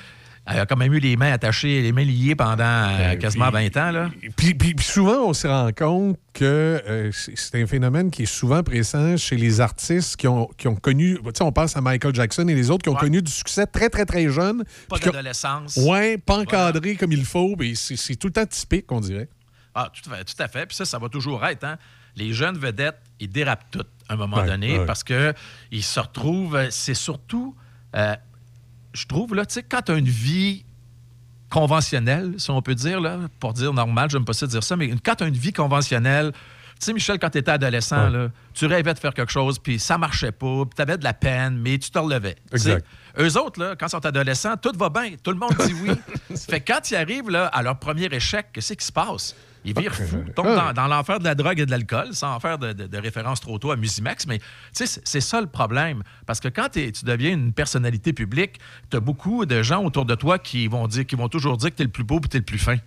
elle 0.49 0.59
a 0.59 0.65
quand 0.65 0.75
même 0.77 0.93
eu 0.93 0.99
les 0.99 1.15
mains 1.15 1.31
attachées, 1.31 1.81
les 1.81 1.91
mains 1.91 2.03
liées 2.03 2.35
pendant 2.35 2.63
euh, 2.63 3.15
quasiment 3.17 3.49
20 3.51 3.77
ans. 3.77 3.91
Là. 3.91 4.09
Puis, 4.35 4.53
puis- 4.53 4.73
puis 4.73 4.85
souvent, 4.85 5.27
on 5.27 5.33
se 5.33 5.47
rend 5.47 5.69
compte 5.71 6.17
que 6.33 6.81
euh, 6.87 7.11
c'est 7.13 7.61
un 7.61 7.67
phénomène 7.67 8.09
qui 8.11 8.23
est 8.23 8.25
souvent 8.25 8.63
présent 8.63 9.15
chez 9.17 9.35
les 9.35 9.61
artistes 9.61 10.15
qui 10.15 10.27
ont, 10.27 10.47
qui 10.57 10.67
ont 10.67 10.75
connu, 10.75 11.17
tu 11.17 11.29
sais, 11.35 11.43
on 11.43 11.51
pense 11.51 11.75
à 11.77 11.81
Michael 11.81 12.15
Jackson 12.15 12.47
et 12.47 12.55
les 12.55 12.69
autres 12.71 12.83
qui 12.83 12.89
ont 12.89 12.95
connu 12.95 13.21
du 13.21 13.31
succès 13.31 13.65
très, 13.65 13.89
très, 13.89 14.05
très 14.05 14.29
jeunes. 14.29 14.63
Pas 14.87 14.95
puis 14.97 15.05
d'adolescence. 15.05 15.77
Ouais, 15.77 16.17
pas 16.17 16.37
encadré 16.39 16.95
comme 16.95 17.11
il 17.11 17.25
faut. 17.25 17.55
mais 17.59 17.73
C'est 17.75 18.15
tout 18.15 18.27
le 18.27 18.33
temps 18.33 18.45
typique, 18.45 18.91
on 18.91 18.99
dirait. 19.01 19.29
Ah, 19.75 19.91
tout 19.93 20.09
à 20.11 20.17
fait. 20.17 20.23
Tout 20.23 20.43
à 20.43 20.47
fait. 20.47 20.65
Puis 20.65 20.75
ça, 20.75 20.85
ça 20.85 20.97
va 20.97 21.09
toujours 21.09 21.45
être. 21.45 21.63
Hein? 21.63 21.77
Les 22.15 22.33
jeunes 22.33 22.57
vedettes, 22.57 22.97
ils 23.19 23.29
dérapent 23.29 23.65
toutes 23.71 23.87
à 24.09 24.13
un 24.13 24.17
moment 24.17 24.37
Ouais, 24.37 24.47
donné 24.47 24.79
ouais. 24.79 24.85
parce 24.85 25.03
qu'ils 25.03 25.83
se 25.83 25.99
retrouvent. 25.99 26.59
C'est 26.71 26.95
surtout, 26.95 27.55
euh, 27.95 28.15
je 28.99 29.07
trouve, 29.07 29.33
là, 29.33 29.45
tu 29.45 29.53
sais, 29.53 29.63
quand 29.63 29.81
tu 29.81 29.91
as 29.93 29.95
une 29.95 30.09
vie 30.09 30.65
conventionnelle, 31.49 32.35
si 32.37 32.51
on 32.51 32.61
peut 32.61 32.75
dire, 32.75 32.99
là, 33.01 33.17
pour 33.39 33.53
dire 33.53 33.73
normal, 33.73 34.09
j'aime 34.09 34.25
pas 34.25 34.33
ça 34.33 34.45
dire 34.45 34.63
ça, 34.63 34.75
mais 34.75 34.93
quand 35.03 35.15
tu 35.15 35.23
as 35.23 35.27
une 35.27 35.37
vie 35.37 35.53
conventionnelle, 35.53 36.31
Tu 36.79 36.85
sais, 36.85 36.93
Michel, 36.93 37.19
quand 37.19 37.29
tu 37.29 37.39
étais 37.39 37.51
adolescent, 37.51 38.07
là, 38.09 38.29
tu 38.53 38.65
rêvais 38.65 38.93
de 38.93 38.99
faire 38.99 39.13
quelque 39.13 39.33
chose, 39.33 39.59
puis 39.59 39.79
ça 39.79 39.97
marchait 39.97 40.31
pas, 40.31 40.63
puis 40.63 40.75
tu 40.77 40.81
avais 40.81 40.97
de 40.97 41.03
la 41.03 41.13
peine, 41.13 41.57
mais 41.57 41.77
tu 41.77 41.91
te 41.91 41.99
relevais. 41.99 42.37
Exact. 42.53 42.85
Eux 43.19 43.37
autres, 43.37 43.59
là, 43.59 43.75
quand 43.77 43.87
ils 43.87 43.89
sont 43.89 44.05
adolescents, 44.05 44.55
tout 44.55 44.71
va 44.77 44.87
bien. 44.89 45.11
Tout 45.21 45.31
le 45.31 45.37
monde 45.37 45.53
dit 45.65 45.73
oui. 45.81 45.91
fait 46.37 46.61
que 46.61 46.71
quand 46.71 46.89
ils 46.89 46.95
arrivent 46.95 47.29
là, 47.29 47.47
à 47.47 47.61
leur 47.63 47.77
premier 47.79 48.05
échec, 48.05 48.47
qu'est-ce 48.53 48.73
qui 48.73 48.85
se 48.85 48.93
passe? 48.93 49.35
Ils 49.65 49.73
virent 49.77 49.93
fous, 49.93 50.23
tombent 50.35 50.47
dans, 50.55 50.73
dans 50.73 50.87
l'enfer 50.87 51.19
de 51.19 51.25
la 51.25 51.35
drogue 51.35 51.59
et 51.59 51.65
de 51.65 51.71
l'alcool, 51.71 52.13
sans 52.13 52.39
faire 52.39 52.57
de, 52.57 52.71
de- 52.73 52.87
de 52.87 52.97
référence 52.97 53.41
trop 53.41 53.57
tôt 53.59 53.71
à 53.71 53.75
Musimax. 53.75 54.25
Mais 54.27 54.39
tu 54.39 54.45
sais, 54.85 55.01
c'est- 55.03 55.19
ça 55.21 55.41
le 55.41 55.47
problème. 55.47 56.01
Parce 56.25 56.39
que 56.39 56.47
quand 56.47 56.69
tu 56.71 56.91
deviens 57.03 57.31
une 57.33 57.51
personnalité 57.53 58.13
publique, 58.13 58.59
tu 58.89 58.97
as 58.97 58.99
beaucoup 59.01 59.45
de 59.45 59.61
gens 59.61 59.83
autour 59.83 60.05
de 60.05 60.15
toi 60.15 60.39
qui 60.39 60.67
vont, 60.67 60.87
dire, 60.87 61.05
qui 61.05 61.15
vont 61.15 61.27
toujours 61.29 61.57
dire 61.57 61.71
que 61.71 61.75
tu 61.75 61.81
es 61.81 61.85
le 61.85 61.91
plus 61.91 62.03
beau 62.05 62.19
et 62.23 62.27
tu 62.29 62.37
es 62.37 62.39
le 62.39 62.45
plus 62.45 62.57
fin. 62.59 62.77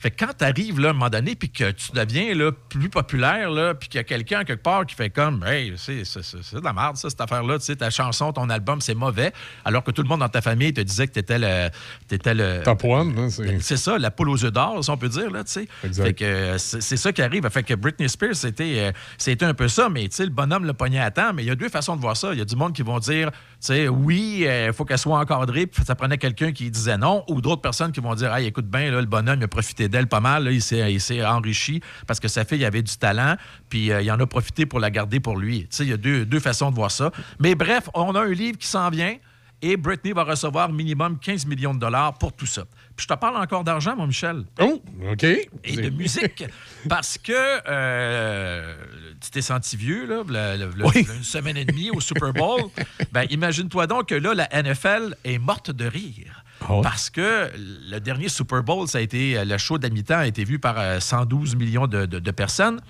Fait 0.00 0.10
que 0.10 0.24
quand 0.24 0.32
tu 0.36 0.44
arrives 0.44 0.80
là, 0.80 0.88
à 0.88 0.90
un 0.90 0.94
moment 0.94 1.10
donné, 1.10 1.34
puis 1.34 1.50
que 1.50 1.70
tu 1.72 1.92
deviens 1.92 2.34
là, 2.34 2.50
plus 2.70 2.88
populaire, 2.88 3.50
là, 3.50 3.74
puis 3.74 3.88
qu'il 3.88 3.98
y 3.98 4.00
a 4.00 4.04
quelqu'un 4.04 4.44
quelque 4.44 4.62
part 4.62 4.86
qui 4.86 4.94
fait 4.94 5.10
comme 5.10 5.44
Hey, 5.46 5.74
c'est 5.76 5.92
de 6.02 6.64
la 6.64 6.72
merde, 6.72 6.96
ça, 6.96 7.10
cette 7.10 7.20
affaire-là. 7.20 7.58
Tu 7.58 7.66
sais, 7.66 7.76
ta 7.76 7.90
chanson, 7.90 8.32
ton 8.32 8.48
album, 8.48 8.80
c'est 8.80 8.94
mauvais. 8.94 9.32
Alors 9.64 9.84
que 9.84 9.90
tout 9.90 10.02
le 10.02 10.08
monde 10.08 10.20
dans 10.20 10.28
ta 10.28 10.40
famille 10.40 10.72
te 10.72 10.80
disait 10.80 11.06
que 11.06 11.12
tu 11.12 11.18
étais 11.18 11.38
le. 11.38 11.68
t'étais 12.08 12.32
le 12.34 12.62
Top 12.64 12.82
one, 12.84 13.14
hein, 13.18 13.28
c'est- 13.30 13.60
c'est 13.60 13.76
ça, 13.76 13.98
la 13.98 14.10
poule 14.10 14.30
aux 14.30 14.42
œufs 14.44 14.52
d'or, 14.52 14.82
si 14.82 14.90
on 14.90 14.96
peut 14.96 15.08
dire, 15.08 15.30
là, 15.30 15.44
tu 15.44 15.52
sais. 15.52 15.68
Exact. 15.84 16.04
Fait 16.04 16.14
que 16.14 16.24
euh, 16.24 16.58
c'est 16.58 16.96
ça 16.96 17.12
qui 17.12 17.20
arrive. 17.22 17.46
Fait 17.50 17.62
que 17.62 17.74
Britney 17.74 18.08
Spears, 18.08 18.36
c'était 18.36 18.92
euh, 19.28 19.34
un 19.42 19.54
peu 19.54 19.68
ça, 19.68 19.88
mais 19.90 20.08
tu 20.08 20.16
sais, 20.16 20.24
le 20.24 20.30
bonhomme 20.30 20.64
le 20.64 20.72
pogné 20.72 20.98
à 21.00 21.10
temps. 21.10 21.32
Mais 21.34 21.42
il 21.42 21.46
y 21.46 21.50
a 21.50 21.54
deux 21.54 21.68
façons 21.68 21.94
de 21.96 22.00
voir 22.00 22.16
ça. 22.16 22.32
Il 22.32 22.38
y 22.38 22.42
a 22.42 22.44
du 22.46 22.56
monde 22.56 22.72
qui 22.72 22.82
vont 22.82 22.98
dire, 22.98 23.30
tu 23.30 23.36
sais, 23.60 23.88
oui, 23.88 24.46
il 24.46 24.72
faut 24.72 24.84
qu'elle 24.86 24.98
soit 24.98 25.18
encadrée, 25.18 25.66
puis 25.66 25.84
ça 25.84 25.94
prenait 25.94 26.16
quelqu'un 26.18 26.52
qui 26.52 26.70
disait 26.70 26.96
non, 26.96 27.22
ou 27.28 27.40
d'autres 27.42 27.60
personnes 27.62 27.92
qui 27.92 28.00
vont 28.00 28.14
dire, 28.14 28.34
hey, 28.34 28.46
écoute 28.46 28.66
bien, 28.66 28.90
le 28.90 29.04
bonhomme, 29.04 29.38
il 29.40 29.44
a 29.44 29.48
profité 29.48 29.88
d'elle 29.90 30.06
pas 30.06 30.20
mal, 30.20 30.48
il 30.50 30.62
s'est 30.62 31.24
enrichi 31.24 31.80
parce 32.06 32.20
que 32.20 32.28
sa 32.28 32.44
fille 32.44 32.64
avait 32.64 32.82
du 32.82 32.96
talent, 32.96 33.36
puis 33.68 33.92
euh, 33.92 34.02
il 34.02 34.10
en 34.10 34.18
a 34.18 34.26
profité 34.26 34.66
pour 34.66 34.80
la 34.80 34.90
garder 34.90 35.20
pour 35.20 35.36
lui. 35.36 35.68
Il 35.78 35.88
y 35.88 35.92
a 35.92 35.96
deux 35.96 36.40
façons 36.40 36.70
de 36.70 36.76
voir 36.76 36.90
ça. 36.90 37.10
Mais 37.38 37.54
bref, 37.54 37.88
on 37.94 38.14
a 38.14 38.20
un 38.20 38.32
livre 38.32 38.58
qui 38.58 38.66
s'en 38.66 38.90
vient. 38.90 39.16
Et 39.62 39.76
Britney 39.76 40.12
va 40.12 40.24
recevoir 40.24 40.72
minimum 40.72 41.18
15 41.18 41.44
millions 41.46 41.74
de 41.74 41.78
dollars 41.80 42.14
pour 42.14 42.32
tout 42.32 42.46
ça. 42.46 42.64
Puis 42.96 43.04
je 43.04 43.14
te 43.14 43.18
parle 43.18 43.36
encore 43.36 43.62
d'argent, 43.62 43.94
mon 43.94 44.06
Michel. 44.06 44.44
Oh, 44.58 44.82
OK. 45.12 45.22
Et 45.24 45.76
de 45.76 45.90
musique. 45.90 46.44
Parce 46.88 47.18
que 47.18 47.32
euh, 47.34 48.74
tu 49.20 49.30
t'es 49.30 49.42
senti 49.42 49.76
vieux, 49.76 50.06
là, 50.06 50.22
v'là 50.22 50.54
une 50.56 51.22
semaine 51.22 51.58
et 51.58 51.66
demie 51.66 51.90
au 51.90 52.00
Super 52.00 52.32
Bowl. 52.32 52.62
ben, 53.12 53.26
imagine-toi 53.28 53.86
donc 53.86 54.06
que 54.08 54.14
là, 54.14 54.32
la 54.34 54.48
NFL 54.62 55.14
est 55.24 55.38
morte 55.38 55.70
de 55.70 55.84
rire. 55.84 56.42
Parce 56.82 57.10
que 57.10 57.50
le 57.56 57.98
dernier 58.00 58.28
Super 58.28 58.62
Bowl, 58.62 58.86
ça 58.88 58.98
a 58.98 59.00
été 59.02 59.42
le 59.44 59.58
show 59.58 59.76
de 59.78 59.82
la 59.82 59.90
mi-temps 59.92 60.18
a 60.18 60.26
été 60.26 60.44
vu 60.44 60.58
par 60.58 60.78
euh, 60.78 61.00
112 61.00 61.56
millions 61.56 61.86
de, 61.86 62.06
de- 62.06 62.18
de 62.18 62.30
personnes. 62.30 62.80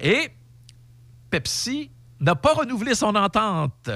Et 0.00 0.28
Pepsi 1.30 1.90
n'a 2.20 2.34
pas 2.34 2.54
renouvelé 2.54 2.94
son 2.94 3.14
entente 3.14 3.88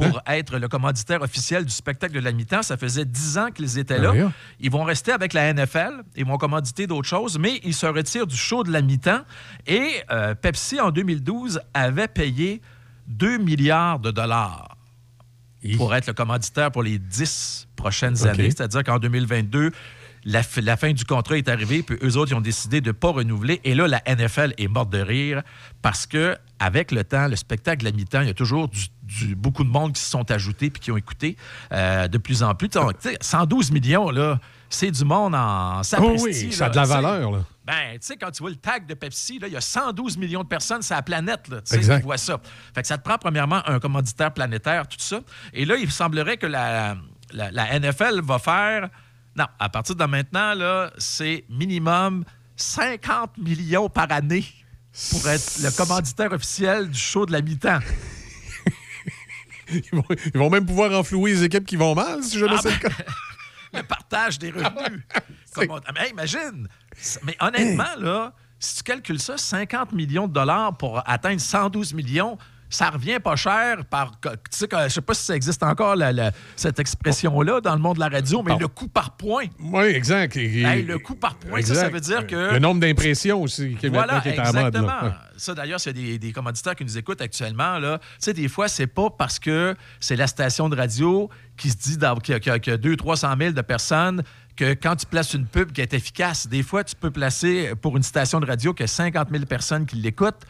euh, 0.00 0.10
pour 0.10 0.20
être 0.26 0.58
le 0.58 0.68
commanditaire 0.68 1.22
officiel 1.22 1.64
du 1.64 1.72
spectacle 1.72 2.14
de 2.14 2.20
la 2.20 2.32
mi-temps. 2.32 2.62
Ça 2.62 2.76
faisait 2.76 3.04
10 3.04 3.38
ans 3.38 3.50
qu'ils 3.50 3.78
étaient 3.78 3.98
là. 3.98 4.12
Ah. 4.14 4.32
Ils 4.60 4.70
vont 4.70 4.84
rester 4.84 5.12
avec 5.12 5.32
la 5.32 5.52
NFL. 5.52 6.02
Ils 6.16 6.24
vont 6.24 6.38
commanditer 6.38 6.86
d'autres 6.86 7.08
choses, 7.08 7.38
mais 7.38 7.60
ils 7.64 7.74
se 7.74 7.86
retirent 7.86 8.26
du 8.26 8.36
show 8.36 8.64
de 8.64 8.72
la 8.72 8.82
mi-temps. 8.82 9.22
Et 9.66 10.02
euh, 10.10 10.34
Pepsi, 10.34 10.80
en 10.80 10.90
2012, 10.90 11.60
avait 11.72 12.08
payé 12.08 12.60
2 13.08 13.38
milliards 13.38 13.98
de 13.98 14.10
dollars 14.10 14.76
pour 15.76 15.94
être 15.94 16.06
le 16.06 16.12
commanditaire 16.12 16.70
pour 16.70 16.82
les 16.82 16.98
10 16.98 17.68
prochaines 17.76 18.26
années. 18.26 18.50
C'est-à-dire 18.50 18.84
qu'en 18.84 18.98
2022, 18.98 19.72
la, 20.24 20.42
fin 20.76 20.92
du 20.92 21.04
contrat 21.04 21.36
est 21.36 21.48
arrivée, 21.48 21.82
puis 21.82 21.96
eux 22.02 22.16
autres, 22.16 22.32
ils 22.32 22.34
ont 22.34 22.40
décidé 22.40 22.80
de 22.80 22.88
ne 22.88 22.92
pas 22.92 23.10
renouveler. 23.10 23.60
Et 23.64 23.74
là, 23.74 23.86
la 23.86 24.02
NFL 24.06 24.54
est 24.58 24.68
morte 24.68 24.90
de 24.90 25.00
rire 25.00 25.42
parce 25.82 26.06
que 26.06 26.36
avec 26.58 26.92
le 26.92 27.04
temps, 27.04 27.28
le 27.28 27.36
spectacle 27.36 27.86
à 27.86 27.90
mi-temps, 27.92 28.22
il 28.22 28.28
y 28.28 28.30
a 28.30 28.34
toujours 28.34 28.68
du, 28.68 28.86
du- 29.02 29.34
beaucoup 29.34 29.64
de 29.64 29.68
monde 29.68 29.92
qui 29.92 30.00
se 30.00 30.08
sont 30.10 30.30
ajoutés 30.30 30.70
puis 30.70 30.80
qui 30.80 30.90
ont 30.92 30.96
écouté 30.96 31.36
euh, 31.72 32.08
de 32.08 32.16
plus 32.16 32.42
en 32.42 32.54
plus. 32.54 32.68
Tu 32.70 32.78
sais, 33.00 33.16
112 33.20 33.70
millions, 33.70 34.10
là, 34.10 34.38
c'est 34.70 34.90
du 34.90 35.04
monde 35.04 35.34
en 35.34 35.80
Oh 35.80 35.82
sapristi, 35.82 36.46
oui, 36.46 36.52
ça 36.52 36.66
a 36.66 36.70
de 36.70 36.76
la 36.76 36.84
valeur, 36.84 37.30
là. 37.30 37.44
Ben, 37.66 37.92
tu 37.92 37.98
sais, 38.00 38.16
quand 38.16 38.30
tu 38.30 38.42
vois 38.42 38.50
le 38.50 38.56
tag 38.56 38.86
de 38.86 38.94
Pepsi, 38.94 39.40
il 39.42 39.48
y 39.52 39.56
a 39.56 39.60
112 39.60 40.16
millions 40.18 40.42
de 40.42 40.48
personnes 40.48 40.82
sur 40.82 40.94
la 40.94 41.02
planète 41.02 41.48
là, 41.48 41.56
tu 41.58 41.62
sais, 41.64 41.76
Exact. 41.76 41.98
qui 41.98 42.04
voient 42.04 42.18
ça. 42.18 42.38
Fait 42.74 42.82
que 42.82 42.88
ça 42.88 42.98
te 42.98 43.02
prend 43.02 43.16
premièrement 43.18 43.62
un 43.68 43.78
commanditaire 43.78 44.32
planétaire, 44.32 44.86
tout 44.86 44.96
ça. 44.98 45.20
Et 45.52 45.64
là, 45.64 45.76
il 45.76 45.90
semblerait 45.90 46.36
que 46.36 46.46
la, 46.46 46.96
la, 47.32 47.50
la 47.50 47.78
NFL 47.78 48.20
va 48.22 48.38
faire. 48.38 48.88
Non, 49.36 49.46
à 49.58 49.68
partir 49.68 49.96
de 49.96 50.04
maintenant, 50.04 50.54
là, 50.54 50.92
c'est 50.98 51.44
minimum 51.48 52.24
50 52.56 53.38
millions 53.38 53.88
par 53.88 54.10
année 54.12 54.44
pour 55.10 55.28
être 55.28 55.58
le 55.62 55.70
commanditaire 55.76 56.32
officiel 56.32 56.88
du 56.88 56.98
show 56.98 57.26
de 57.26 57.32
la 57.32 57.40
mi-temps. 57.42 57.80
Ils 59.70 59.82
vont, 59.92 60.04
ils 60.26 60.38
vont 60.38 60.50
même 60.50 60.66
pouvoir 60.66 60.92
enflouer 60.92 61.32
les 61.32 61.44
équipes 61.44 61.64
qui 61.64 61.76
vont 61.76 61.94
mal, 61.94 62.22
si 62.22 62.38
je 62.38 62.44
Ah, 62.44 62.50
le 62.52 62.58
sais 62.58 62.70
le 62.70 62.76
cas. 62.78 62.94
le 63.72 63.82
partage 63.82 64.38
des 64.38 64.50
revenus. 64.50 65.02
Comme 65.54 65.70
on- 65.70 65.80
mais 65.94 66.04
hey, 66.04 66.10
imagine! 66.10 66.68
Mais 67.24 67.34
honnêtement, 67.40 67.96
là, 67.98 68.34
si 68.60 68.76
tu 68.76 68.82
calcules 68.82 69.18
ça, 69.18 69.38
50 69.38 69.92
millions 69.92 70.28
de 70.28 70.34
dollars 70.34 70.76
pour 70.76 71.02
atteindre 71.08 71.40
112 71.40 71.94
millions, 71.94 72.36
ça 72.70 72.90
revient 72.90 73.18
pas 73.22 73.36
cher 73.36 73.84
par. 73.84 74.12
Tu 74.20 74.28
sais, 74.50 74.68
que- 74.68 74.76
je 74.84 74.88
sais 74.88 75.00
pas 75.00 75.14
si 75.14 75.24
ça 75.24 75.36
existe 75.36 75.62
encore, 75.62 75.96
la- 75.96 76.12
la- 76.12 76.32
cette 76.56 76.78
expression-là, 76.78 77.60
dans 77.60 77.74
le 77.74 77.80
monde 77.80 77.94
de 77.96 78.00
la 78.00 78.08
radio, 78.08 78.42
mais 78.42 78.56
le 78.58 78.68
coût 78.68 78.88
par 78.88 79.16
point. 79.16 79.44
Oui, 79.60 79.84
exact. 79.84 80.36
Hey, 80.36 80.82
le 80.82 80.98
coût 80.98 81.14
par 81.14 81.36
point, 81.36 81.62
ça, 81.62 81.88
veut 81.88 82.00
dire 82.00 82.26
que. 82.26 82.52
Le 82.52 82.58
nombre 82.58 82.80
d'impressions 82.80 83.42
aussi 83.42 83.74
qui 83.78 83.86
est 83.86 83.88
Voilà, 83.90 84.20
qui 84.20 84.28
est 84.28 84.36
mode. 84.36 84.46
exactement. 84.46 84.92
Ça, 85.36 85.54
d'ailleurs, 85.54 85.80
a 85.84 85.92
des, 85.92 86.18
des 86.18 86.32
commanditaires 86.32 86.74
qui 86.76 86.84
nous 86.84 86.96
écoutent 86.98 87.20
actuellement, 87.20 87.78
là, 87.78 87.98
tu 87.98 88.04
sais, 88.20 88.32
des 88.32 88.48
fois, 88.48 88.68
c'est 88.68 88.86
pas 88.86 89.10
parce 89.10 89.38
que 89.38 89.74
c'est 90.00 90.16
la 90.16 90.26
station 90.26 90.68
de 90.68 90.76
radio 90.76 91.28
qui 91.56 91.70
se 91.70 91.76
dit 91.76 91.98
qu'il 92.22 92.34
y 92.34 92.50
a, 92.50 92.56
y 92.56 92.70
a 92.70 92.76
200-300 92.76 93.36
000 93.38 93.52
de 93.52 93.60
personnes 93.60 94.22
que 94.56 94.74
quand 94.74 94.94
tu 94.94 95.06
places 95.06 95.34
une 95.34 95.46
pub 95.46 95.72
qui 95.72 95.80
est 95.80 95.92
efficace, 95.94 96.46
des 96.46 96.62
fois, 96.62 96.84
tu 96.84 96.94
peux 96.94 97.10
placer 97.10 97.72
pour 97.82 97.96
une 97.96 98.02
station 98.04 98.38
de 98.38 98.46
radio 98.46 98.72
que 98.72 98.86
50 98.86 99.28
000 99.32 99.44
personnes 99.46 99.84
qui 99.86 99.96
l'écoutent, 99.96 100.42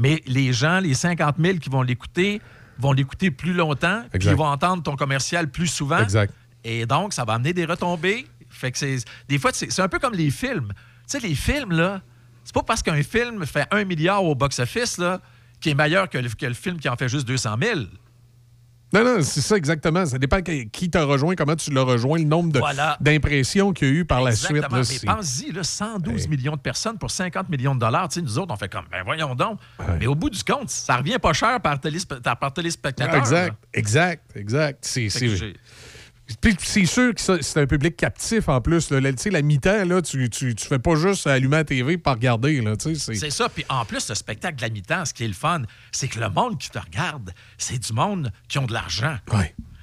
mais 0.00 0.22
les 0.26 0.54
gens, 0.54 0.80
les 0.80 0.94
50 0.94 1.36
000 1.38 1.58
qui 1.58 1.68
vont 1.68 1.82
l'écouter, 1.82 2.40
vont 2.78 2.92
l'écouter 2.92 3.30
plus 3.30 3.52
longtemps, 3.52 4.02
puis 4.10 4.28
ils 4.28 4.34
vont 4.34 4.46
entendre 4.46 4.82
ton 4.82 4.96
commercial 4.96 5.50
plus 5.50 5.66
souvent. 5.66 5.98
Exact. 5.98 6.32
Et 6.64 6.86
donc, 6.86 7.12
ça 7.12 7.24
va 7.24 7.34
amener 7.34 7.52
des 7.52 7.66
retombées. 7.66 8.26
Fait 8.48 8.72
que 8.72 8.78
c'est. 8.78 8.96
Des 9.28 9.38
fois, 9.38 9.50
c'est 9.52 9.70
c'est 9.70 9.82
un 9.82 9.88
peu 9.88 9.98
comme 9.98 10.14
les 10.14 10.30
films. 10.30 10.72
Tu 11.08 11.18
sais, 11.18 11.20
les 11.20 11.34
films, 11.34 11.72
là, 11.72 12.00
c'est 12.44 12.54
pas 12.54 12.62
parce 12.62 12.82
qu'un 12.82 13.02
film 13.02 13.44
fait 13.44 13.66
un 13.70 13.84
milliard 13.84 14.24
au 14.24 14.34
box-office, 14.34 14.96
là, 14.96 15.20
qui 15.60 15.68
est 15.68 15.74
meilleur 15.74 16.08
que 16.08 16.16
le, 16.16 16.30
que 16.30 16.46
le 16.46 16.54
film 16.54 16.78
qui 16.78 16.88
en 16.88 16.96
fait 16.96 17.08
juste 17.08 17.26
200 17.28 17.56
000. 17.62 17.80
Non, 18.92 19.04
non, 19.04 19.22
c'est 19.22 19.40
ça 19.40 19.56
exactement. 19.56 20.04
Ça 20.04 20.18
dépend 20.18 20.42
qui 20.42 20.68
qui 20.68 20.90
t'a 20.90 21.04
rejoint, 21.04 21.34
comment 21.36 21.54
tu 21.56 21.70
l'as 21.72 21.82
rejoint, 21.82 22.18
le 22.18 22.24
nombre 22.24 22.58
Voilà. 22.58 22.96
d'impressions 23.00 23.72
qu'il 23.72 23.88
y 23.88 23.90
a 23.90 23.94
eu 23.94 24.04
par 24.04 24.22
la 24.22 24.32
suite. 24.32 24.50
Là, 24.52 24.68
Mais 24.72 24.96
pense-y, 25.06 25.52
là, 25.52 25.62
112 25.62 26.26
millions 26.28 26.56
de 26.56 26.60
personnes 26.60 26.98
pour 26.98 27.10
50 27.10 27.48
millions 27.48 27.74
de 27.74 27.80
dollars. 27.80 28.08
Nous 28.20 28.38
autres, 28.38 28.52
on 28.52 28.56
fait 28.56 28.68
comme, 28.68 28.86
ben 28.90 29.02
voyons 29.04 29.34
donc. 29.34 29.58
Mais 30.00 30.06
au 30.06 30.14
bout 30.14 30.30
du 30.30 30.42
compte, 30.42 30.70
ça 30.70 30.96
revient 30.96 31.18
pas 31.20 31.32
cher 31.32 31.60
par, 31.60 31.76
téléspe- 31.78 32.20
par 32.20 32.52
téléspectateur. 32.52 33.14
exact, 33.14 33.56
exact, 33.74 34.36
exact. 34.36 34.78
C'est- 34.84 35.08
j'ai- 35.08 35.54
Puis 36.40 36.56
c'est 36.60 36.84
sûr 36.86 37.14
que 37.14 37.20
c'est 37.20 37.60
un 37.60 37.66
public 37.66 37.96
captif 37.96 38.48
en 38.48 38.60
plus. 38.60 38.90
Là. 38.90 39.00
Sais, 39.16 39.30
la 39.30 39.42
mi-temps, 39.42 39.84
là, 39.84 40.00
tu, 40.02 40.28
tu, 40.30 40.54
tu 40.54 40.66
fais 40.66 40.78
pas 40.78 40.94
juste 40.96 41.26
allumer 41.26 41.56
la 41.58 41.64
TV 41.64 41.98
pour 41.98 42.12
regarder. 42.12 42.60
Là, 42.60 42.74
c'est- 42.78 42.94
C'est 43.14 43.30
ça. 43.30 43.48
Puis 43.48 43.64
en 43.68 43.84
plus, 43.84 44.08
le 44.08 44.14
spectacle 44.14 44.56
de 44.56 44.62
la 44.62 44.68
mi-temps, 44.70 45.04
ce 45.04 45.14
qui 45.14 45.24
est 45.24 45.28
le 45.28 45.34
fun, 45.34 45.62
c'est 45.92 46.08
que 46.08 46.20
le 46.20 46.28
monde 46.30 46.58
qui 46.58 46.70
te 46.70 46.78
regarde, 46.78 47.32
c'est 47.58 47.78
du 47.78 47.92
monde 47.92 48.30
qui 48.48 48.58
ont 48.58 48.66
de 48.66 48.72
l'argent. 48.72 49.16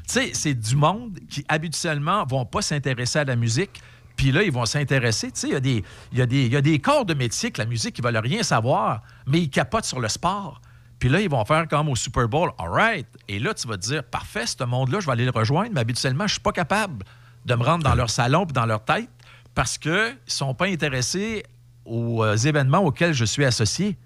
Tu 0.08 0.14
sais, 0.14 0.32
c'est 0.34 0.54
du 0.54 0.76
monde 0.76 1.20
qui 1.30 1.44
habituellement 1.50 2.26
vont 2.26 2.46
pas 2.46 2.62
s'intéresser 2.62 3.20
à 3.20 3.24
la 3.26 3.36
musique. 3.36 3.82
Puis 4.16 4.32
là, 4.32 4.42
ils 4.42 4.52
vont 4.52 4.66
s'intéresser. 4.66 5.32
Tu 5.32 5.42
sais, 5.42 5.50
y 5.50 5.54
y, 5.70 5.84
il 6.12 6.48
y 6.52 6.56
a 6.56 6.62
des 6.62 6.80
corps 6.80 7.06
de 7.06 7.14
métier 7.14 7.52
que 7.52 7.62
la 7.62 7.68
musique, 7.68 7.98
ils 8.00 8.04
veulent 8.04 8.18
rien 8.18 8.42
savoir, 8.42 9.04
mais 9.28 9.40
ils 9.42 9.50
capotent 9.50 9.86
sur 9.86 10.00
le 10.00 10.08
sport. 10.08 10.60
Puis 11.00 11.10
là, 11.10 11.22
ils 11.22 11.30
vont 11.30 11.44
faire 11.46 11.68
comme 11.68 11.90
au 11.90 11.96
Super 11.96 12.28
Bowl, 12.28 12.52
all 12.58 12.70
right. 12.70 13.08
Et 13.28 13.40
là, 13.40 13.54
tu 13.54 13.68
vas 13.68 13.78
te 13.78 13.82
dire, 13.84 14.04
parfait, 14.04 14.46
ce 14.48 14.64
monde-là, 14.64 15.00
je 15.00 15.06
vais 15.06 15.12
aller 15.12 15.26
le 15.26 15.32
rejoindre, 15.32 15.70
mais 15.74 15.82
habituellement, 15.82 16.26
je 16.28 16.34
suis 16.34 16.42
pas 16.42 16.52
capable 16.52 17.06
de 17.46 17.56
me 17.56 17.64
rendre 17.64 17.84
dans 17.84 17.96
leur 17.96 18.10
salon 18.10 18.46
puis 18.46 18.54
dans 18.54 18.66
leur 18.66 18.84
tête 18.84 19.10
parce 19.54 19.78
qu'ils 19.78 19.92
ne 19.92 20.12
sont 20.26 20.54
pas 20.56 20.66
intéressés 20.66 21.44
aux 21.86 22.24
euh, 22.24 22.36
événements 22.36 22.80
auxquels 22.80 23.14
je 23.14 23.26
suis 23.26 23.46
associé. 23.46 23.98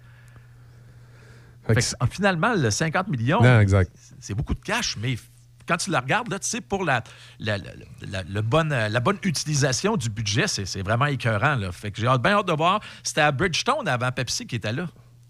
Fait 1.68 1.76
que, 1.76 2.07
finalement, 2.13 2.53
le 2.55 2.69
50 2.72 3.07
millions, 3.07 3.39
c'est 4.19 4.34
beaucoup 4.34 4.53
de 4.53 4.59
cash, 4.59 4.97
mais 4.97 5.15
quand 5.68 5.77
tu 5.77 5.91
la 5.91 5.99
regardes, 6.01 6.30
là, 6.30 6.39
tu 6.39 6.47
sais, 6.49 6.59
pour 6.61 6.84
la, 6.84 7.03
la, 7.39 7.57
la- 7.57 8.41
bonne, 8.41 8.72
euh, 8.73 8.89
la 8.89 8.99
bonne 8.99 9.18
utilisation 9.23 9.95
du 9.95 10.09
budget, 10.09 10.47
c'est 10.47 10.81
vraiment 10.81 11.05
écœurant. 11.05 11.55
Là. 11.55 11.72
Fait 11.72 11.91
que 11.91 12.01
j'ai 12.01 12.07
bien 12.19 12.31
hâte 12.34 12.47
de 12.47 12.53
voir. 12.53 12.81
C'était 13.03 13.22
à 13.22 13.31
Bridgestone 13.31 13.88
avant 13.88 14.11
Pepsi 14.11 14.45
qui 14.47 14.55
était 14.57 14.73
là. 14.73 14.88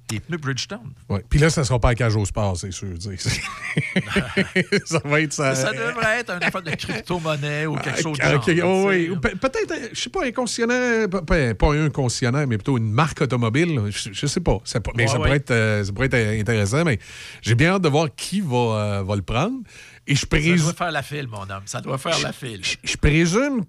Des 0.09 0.19
pneus 0.19 0.37
Bridgestone. 0.37 0.91
Ouais. 1.09 1.23
Puis 1.29 1.39
là, 1.39 1.49
ça 1.49 1.61
ne 1.61 1.65
sera 1.65 1.79
pas 1.79 1.89
à 1.89 1.95
cage 1.95 2.15
au 2.15 2.25
sport, 2.25 2.57
c'est 2.57 2.71
sûr. 2.71 2.89
ça 4.85 4.99
va 5.05 5.21
être 5.21 5.33
ça. 5.33 5.55
Ça 5.55 5.71
devrait 5.71 6.19
être 6.19 6.31
un 6.31 6.39
affaire 6.39 6.61
de 6.61 6.71
crypto-monnaie 6.71 7.65
ou 7.65 7.75
quelque 7.75 8.01
chose 8.01 8.17
de 8.17 8.23
Ah, 8.23 8.31
genre. 8.33 8.43
tu 8.43 8.55
sais. 8.55 8.61
oh, 8.61 8.87
oui. 8.89 9.09
Ou 9.09 9.19
pe- 9.19 9.35
Peut-être, 9.37 9.71
euh, 9.71 9.87
je 9.93 9.99
sais 10.01 10.09
pas, 10.09 10.25
un 10.25 10.31
concessionnaire, 10.31 11.09
pas- 11.09 11.53
pas, 11.55 11.73
un 11.73 11.89
concessionnaire, 11.89 12.45
mais 12.47 12.57
plutôt 12.57 12.77
une 12.77 12.91
marque 12.91 13.21
automobile. 13.21 13.79
Je, 13.89 14.09
je 14.11 14.25
sais 14.25 14.39
pas. 14.41 14.57
Ça 14.65 14.79
mais 14.95 15.03
Ouais, 15.03 15.07
ça, 15.07 15.13
ouais. 15.13 15.19
pourrait 15.19 15.35
être, 15.37 15.51
euh, 15.51 15.83
ça 15.83 15.93
pourrait 15.93 16.07
être 16.11 16.39
intéressant. 16.41 16.83
Mais 16.83 16.99
j'ai 17.41 17.55
bien 17.55 17.73
hâte 17.75 17.81
de 17.83 17.89
voir 17.89 18.07
qui 18.15 18.41
va, 18.41 18.57
euh, 18.57 19.03
va 19.03 19.15
le 19.15 19.21
prendre. 19.21 19.59
Et 20.07 20.15
je 20.15 20.21
Ça 20.21 20.27
présume. 20.27 20.57
doit 20.57 20.73
faire 20.73 20.91
la 20.91 21.03
file, 21.03 21.27
mon 21.27 21.43
homme. 21.43 21.63
Ça 21.65 21.79
doit 21.81 21.97
faire 21.97 22.19
la 22.21 22.33
file. 22.33 22.61
Je 22.83 22.97
présume 22.97 23.63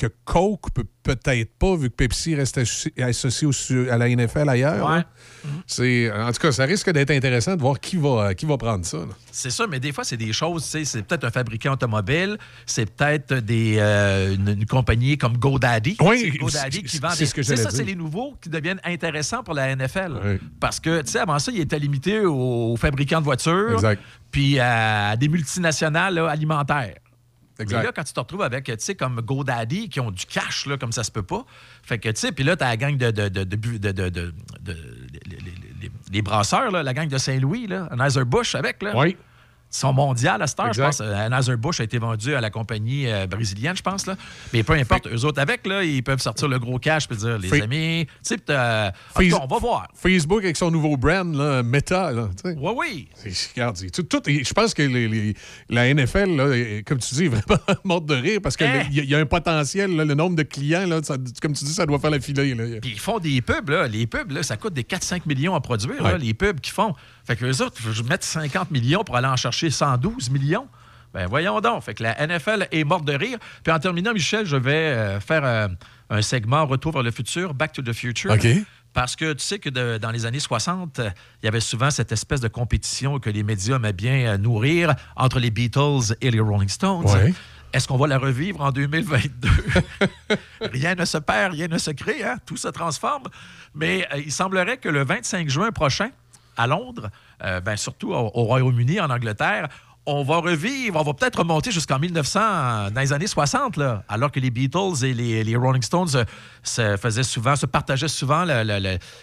que 0.00 0.06
Coke 0.24 0.70
peut 0.72 0.86
peut-être 1.02 1.58
pas, 1.58 1.76
vu 1.76 1.90
que 1.90 1.94
Pepsi 1.94 2.34
reste 2.34 2.56
associ- 2.56 3.02
associé 3.02 3.46
au 3.46 3.90
à 3.90 3.98
la 3.98 4.08
NFL 4.08 4.48
ailleurs. 4.48 4.88
Ouais. 4.88 5.02
C'est, 5.66 6.10
en 6.10 6.32
tout 6.32 6.40
cas, 6.40 6.52
ça 6.52 6.64
risque 6.64 6.90
d'être 6.90 7.10
intéressant 7.10 7.54
de 7.54 7.60
voir 7.60 7.78
qui 7.78 7.96
va, 7.96 8.34
qui 8.34 8.46
va 8.46 8.56
prendre 8.56 8.86
ça. 8.86 8.98
C'est 9.30 9.50
ça, 9.50 9.66
mais 9.66 9.78
des 9.78 9.92
fois, 9.92 10.04
c'est 10.04 10.16
des 10.16 10.32
choses, 10.32 10.64
tu 10.64 10.70
sais, 10.70 10.84
c'est 10.86 11.02
peut-être 11.02 11.24
un 11.24 11.30
fabricant 11.30 11.72
automobile, 11.72 12.38
c'est 12.64 12.86
peut-être 12.90 13.34
des, 13.34 13.76
euh, 13.78 14.34
une, 14.34 14.48
une 14.48 14.66
compagnie 14.66 15.18
comme 15.18 15.36
GoDaddy. 15.36 15.98
Oui, 16.00 16.18
C'est 16.20 16.38
GoDaddy 16.38 16.82
qui 16.82 16.98
vend 16.98 17.14
des... 17.14 17.26
ce 17.26 17.34
que 17.34 17.42
ça, 17.42 17.70
c'est 17.70 17.84
les 17.84 17.94
nouveaux 17.94 18.34
qui 18.40 18.48
deviennent 18.48 18.80
intéressants 18.84 19.42
pour 19.42 19.52
la 19.54 19.76
NFL. 19.76 20.38
Parce 20.60 20.80
que, 20.80 21.02
tu 21.02 21.12
sais, 21.12 21.18
avant 21.18 21.38
ça, 21.38 21.52
il 21.52 21.60
était 21.60 21.78
limité 21.78 22.20
aux, 22.20 22.76
fabricants 22.76 23.20
de 23.20 23.24
voitures. 23.24 23.82
Puis 24.30 24.58
à 24.58 25.16
des 25.16 25.28
multinationales 25.28 26.14
là, 26.14 26.28
alimentaires. 26.28 26.94
Exact. 27.60 27.82
Là, 27.84 27.92
quand 27.94 28.04
tu 28.04 28.12
te 28.12 28.20
retrouves 28.20 28.42
avec, 28.42 28.64
tu 28.64 28.74
sais, 28.78 28.94
comme 28.94 29.20
GoDaddy, 29.20 29.88
qui 29.88 30.00
ont 30.00 30.10
du 30.10 30.24
cash, 30.26 30.66
là, 30.66 30.76
comme 30.78 30.92
ça 30.92 31.04
se 31.04 31.10
peut 31.10 31.22
pas. 31.22 31.44
Fait 31.82 31.98
que, 31.98 32.08
tu 32.08 32.16
sais, 32.20 32.32
puis 32.32 32.44
là, 32.44 32.56
t'as 32.56 32.68
la 32.68 32.76
gang 32.76 32.96
de, 32.96 33.10
de, 33.10 33.28
de, 33.28 33.44
de, 33.44 34.32
les, 35.26 35.90
les- 36.12 36.22
brasseurs, 36.22 36.70
là, 36.70 36.82
la 36.82 36.94
gang 36.94 37.08
de 37.08 37.18
Saint-Louis, 37.18 37.66
là, 37.66 37.88
Anheuser-Busch 37.90 38.54
avec, 38.54 38.82
là. 38.82 38.92
Oui. 38.96 39.16
Ils 39.72 39.76
sont 39.76 39.92
mondiaux 39.92 40.30
à 40.40 40.46
cette 40.48 40.58
heure, 40.58 40.72
je 40.72 40.82
pense. 40.82 41.00
Euh, 41.00 41.14
Anheuser-Busch 41.26 41.78
a 41.80 41.84
été 41.84 41.98
vendu 41.98 42.34
à 42.34 42.40
la 42.40 42.50
compagnie 42.50 43.06
euh, 43.06 43.26
brésilienne, 43.28 43.76
je 43.76 43.82
pense. 43.82 44.04
Là. 44.06 44.16
Mais 44.52 44.62
peu 44.64 44.72
importe, 44.72 45.06
eux 45.06 45.24
autres 45.24 45.40
avec, 45.40 45.64
là, 45.66 45.84
ils 45.84 46.02
peuvent 46.02 46.20
sortir 46.20 46.48
le 46.48 46.58
gros 46.58 46.78
cash 46.80 47.06
et 47.10 47.14
dire, 47.14 47.38
les 47.38 47.62
amis, 47.62 48.06
tu 48.06 48.12
sais, 48.22 48.36
cas, 48.38 48.92
on 49.16 49.46
va 49.46 49.58
voir. 49.58 49.88
Facebook 49.94 50.42
avec 50.42 50.56
son 50.56 50.70
nouveau 50.72 50.96
brand, 50.96 51.32
là, 51.34 51.62
Meta. 51.62 52.10
Là, 52.10 52.28
sais. 52.42 52.56
Oui, 52.58 52.72
oui. 52.76 53.08
Regarde, 53.54 53.78
tout, 53.92 54.02
tout- 54.02 54.22
je 54.26 54.52
pense 54.52 54.74
que 54.74 54.82
les- 54.82 55.06
les- 55.08 55.34
la 55.68 55.86
NFL, 55.94 56.36
là, 56.36 56.82
comme 56.84 56.98
tu 56.98 57.14
dis, 57.14 57.24
est 57.26 57.28
vraiment 57.46 57.60
morte 57.84 58.06
de 58.06 58.14
rire 58.14 58.40
parce 58.42 58.56
qu'il 58.56 58.66
Hein? 58.66 58.82
y, 58.90 59.00
a- 59.00 59.04
y 59.04 59.14
a 59.14 59.18
un 59.18 59.26
potentiel, 59.26 59.94
le 59.96 60.14
nombre 60.14 60.34
de 60.36 60.42
clients, 60.42 60.86
ça- 61.02 61.16
comme 61.40 61.52
tu 61.52 61.64
dis, 61.64 61.72
ça 61.74 61.86
doit 61.86 61.98
faire 62.00 62.10
la. 62.10 62.18
Là. 62.54 62.80
Puis 62.82 62.90
ils 62.92 62.98
font 63.00 63.18
des 63.18 63.40
pubs, 63.40 63.68
là. 63.70 63.86
Les 63.86 64.06
pubs, 64.06 64.30
là, 64.32 64.42
ça 64.42 64.56
coûte 64.56 64.74
des 64.74 64.82
4-5 64.84 65.26
millions 65.26 65.54
à 65.54 65.60
produire, 65.60 66.02
Ouais. 66.04 66.18
les 66.18 66.34
pubs 66.34 66.60
qu'ils 66.60 66.72
font. 66.72 66.94
Fait 67.26 67.36
que 67.36 67.44
les 67.44 67.60
autres, 67.62 67.80
je 67.92 68.02
mettre 68.02 68.24
50 68.24 68.70
millions 68.70 69.04
pour 69.04 69.16
aller 69.16 69.28
en 69.28 69.36
chercher 69.36 69.70
112 69.70 70.30
millions. 70.30 70.66
Ben 71.12 71.26
voyons 71.28 71.60
donc. 71.60 71.82
Fait 71.82 71.94
que 71.94 72.02
la 72.04 72.14
NFL 72.26 72.68
est 72.70 72.84
morte 72.84 73.04
de 73.04 73.12
rire. 73.14 73.38
Puis 73.64 73.72
en 73.72 73.78
terminant, 73.78 74.12
Michel, 74.12 74.46
je 74.46 74.56
vais 74.56 74.72
euh, 74.72 75.20
faire 75.20 75.44
euh, 75.44 75.68
un 76.08 76.22
segment 76.22 76.66
Retour 76.66 76.92
vers 76.92 77.02
le 77.02 77.10
futur, 77.10 77.52
Back 77.54 77.72
to 77.72 77.82
the 77.82 77.92
Future. 77.92 78.30
OK. 78.32 78.46
Parce 78.92 79.14
que 79.16 79.32
tu 79.32 79.44
sais 79.44 79.58
que 79.60 79.70
de- 79.70 79.98
dans 79.98 80.10
les 80.10 80.26
années 80.26 80.40
60, 80.40 80.98
euh, 80.98 81.10
il 81.42 81.46
y 81.46 81.48
avait 81.48 81.60
souvent 81.60 81.90
cette 81.90 82.10
espèce 82.12 82.40
de 82.40 82.48
compétition 82.48 83.18
que 83.20 83.30
les 83.30 83.42
médias 83.42 83.76
aimaient 83.76 83.92
bien 83.92 84.34
euh, 84.34 84.36
nourrir 84.38 84.94
entre 85.16 85.38
les 85.40 85.50
Beatles 85.50 86.14
et 86.20 86.30
les 86.30 86.40
Rolling 86.40 86.68
Stones. 86.68 87.04
Ouais. 87.06 87.32
Est-ce 87.72 87.86
qu'on 87.86 87.96
va 87.96 88.08
la 88.08 88.18
revivre 88.18 88.60
en 88.62 88.72
2022? 88.72 89.48
rien 90.72 90.94
ne 90.96 91.04
se 91.04 91.18
perd, 91.18 91.52
rien 91.54 91.68
ne 91.68 91.78
se 91.78 91.90
crée, 91.92 92.24
hein? 92.24 92.36
tout 92.46 92.56
se 92.56 92.68
transforme. 92.68 93.24
Mais 93.74 94.08
il 94.16 94.32
semblerait 94.32 94.76
que 94.78 94.88
le 94.88 95.04
25 95.04 95.48
juin 95.48 95.70
prochain, 95.70 96.10
à 96.60 96.66
Londres, 96.66 97.10
euh, 97.42 97.60
ben, 97.60 97.76
surtout 97.76 98.12
au, 98.12 98.30
au 98.34 98.44
Royaume-Uni, 98.44 99.00
en 99.00 99.10
Angleterre, 99.10 99.68
on 100.06 100.22
va 100.22 100.38
revivre, 100.38 100.98
on 100.98 101.02
va 101.02 101.14
peut-être 101.14 101.38
remonter 101.38 101.70
jusqu'en 101.70 101.98
1900, 101.98 102.40
euh, 102.42 102.90
dans 102.90 103.00
les 103.00 103.12
années 103.12 103.26
60, 103.26 103.76
là, 103.76 104.02
alors 104.08 104.30
que 104.32 104.40
les 104.40 104.50
Beatles 104.50 105.04
et 105.04 105.12
les, 105.14 105.56
Rolling 105.56 105.82
Stones 105.82 106.08
euh, 106.14 106.24
se 106.62 106.96
faisaient 106.96 107.22
souvent, 107.22 107.54
se 107.56 107.66
partageaient 107.66 108.08
souvent 108.08 108.44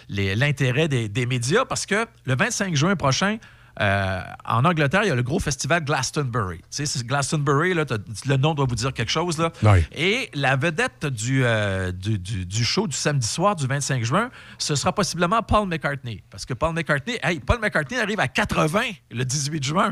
l'intérêt 0.08 0.88
des 0.88 1.26
médias, 1.26 1.64
parce 1.64 1.84
que 1.84 2.06
le 2.24 2.36
25 2.36 2.74
juin 2.74 2.96
prochain, 2.96 3.38
euh, 3.80 4.20
en 4.44 4.64
Angleterre, 4.64 5.02
il 5.04 5.08
y 5.08 5.10
a 5.10 5.14
le 5.14 5.22
gros 5.22 5.38
festival 5.38 5.84
Glastonbury. 5.84 6.58
Tu 6.74 6.84
sais, 6.86 7.04
Glastonbury, 7.04 7.74
là, 7.74 7.84
le 8.26 8.36
nom 8.36 8.54
doit 8.54 8.66
vous 8.68 8.74
dire 8.74 8.92
quelque 8.92 9.10
chose. 9.10 9.38
Là. 9.38 9.52
Oui. 9.62 9.84
Et 9.92 10.30
la 10.34 10.56
vedette 10.56 11.06
du, 11.06 11.44
euh, 11.44 11.92
du, 11.92 12.18
du- 12.18 12.44
du 12.46 12.64
show 12.64 12.86
du 12.86 12.96
samedi 12.96 13.26
soir 13.26 13.54
du 13.56 13.66
25 13.66 14.02
juin, 14.04 14.30
ce 14.58 14.74
sera 14.74 14.92
possiblement 14.94 15.42
Paul 15.42 15.68
McCartney. 15.68 16.22
Parce 16.30 16.44
que 16.44 16.54
Paul 16.54 16.74
McCartney, 16.74 17.18
hey, 17.22 17.40
Paul 17.40 17.60
McCartney 17.60 17.98
arrive 18.00 18.20
à 18.20 18.28
80 18.28 18.80
le 19.10 19.24
18 19.24 19.62
juin. 19.64 19.90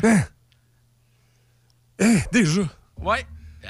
Eh, 1.98 2.18
déjà? 2.32 2.62
Oui. 3.00 3.16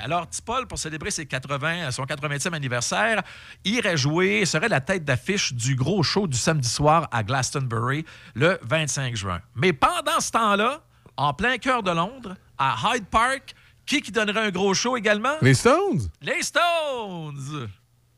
Alors, 0.02 0.26
Paul, 0.44 0.66
pour 0.66 0.78
célébrer 0.78 1.10
ses 1.10 1.26
80, 1.26 1.90
son 1.90 2.04
80e 2.04 2.52
anniversaire, 2.54 3.22
irait 3.64 3.96
jouer, 3.96 4.44
serait 4.44 4.68
la 4.68 4.80
tête 4.80 5.04
d'affiche 5.04 5.52
du 5.52 5.74
gros 5.74 6.02
show 6.02 6.26
du 6.26 6.36
samedi 6.36 6.68
soir 6.68 7.08
à 7.10 7.22
Glastonbury 7.22 8.04
le 8.34 8.58
25 8.62 9.16
juin. 9.16 9.40
Mais 9.54 9.72
pendant 9.72 10.20
ce 10.20 10.30
temps-là, 10.32 10.82
en 11.16 11.32
plein 11.32 11.58
cœur 11.58 11.82
de 11.82 11.90
Londres, 11.90 12.36
à 12.58 12.76
Hyde 12.84 13.06
Park, 13.06 13.54
qui 13.84 14.02
qui 14.02 14.12
donnerait 14.12 14.46
un 14.46 14.50
gros 14.50 14.74
show 14.74 14.96
également? 14.96 15.36
Les 15.40 15.54
Stones? 15.54 16.08
Les 16.20 16.42
Stones! 16.42 17.68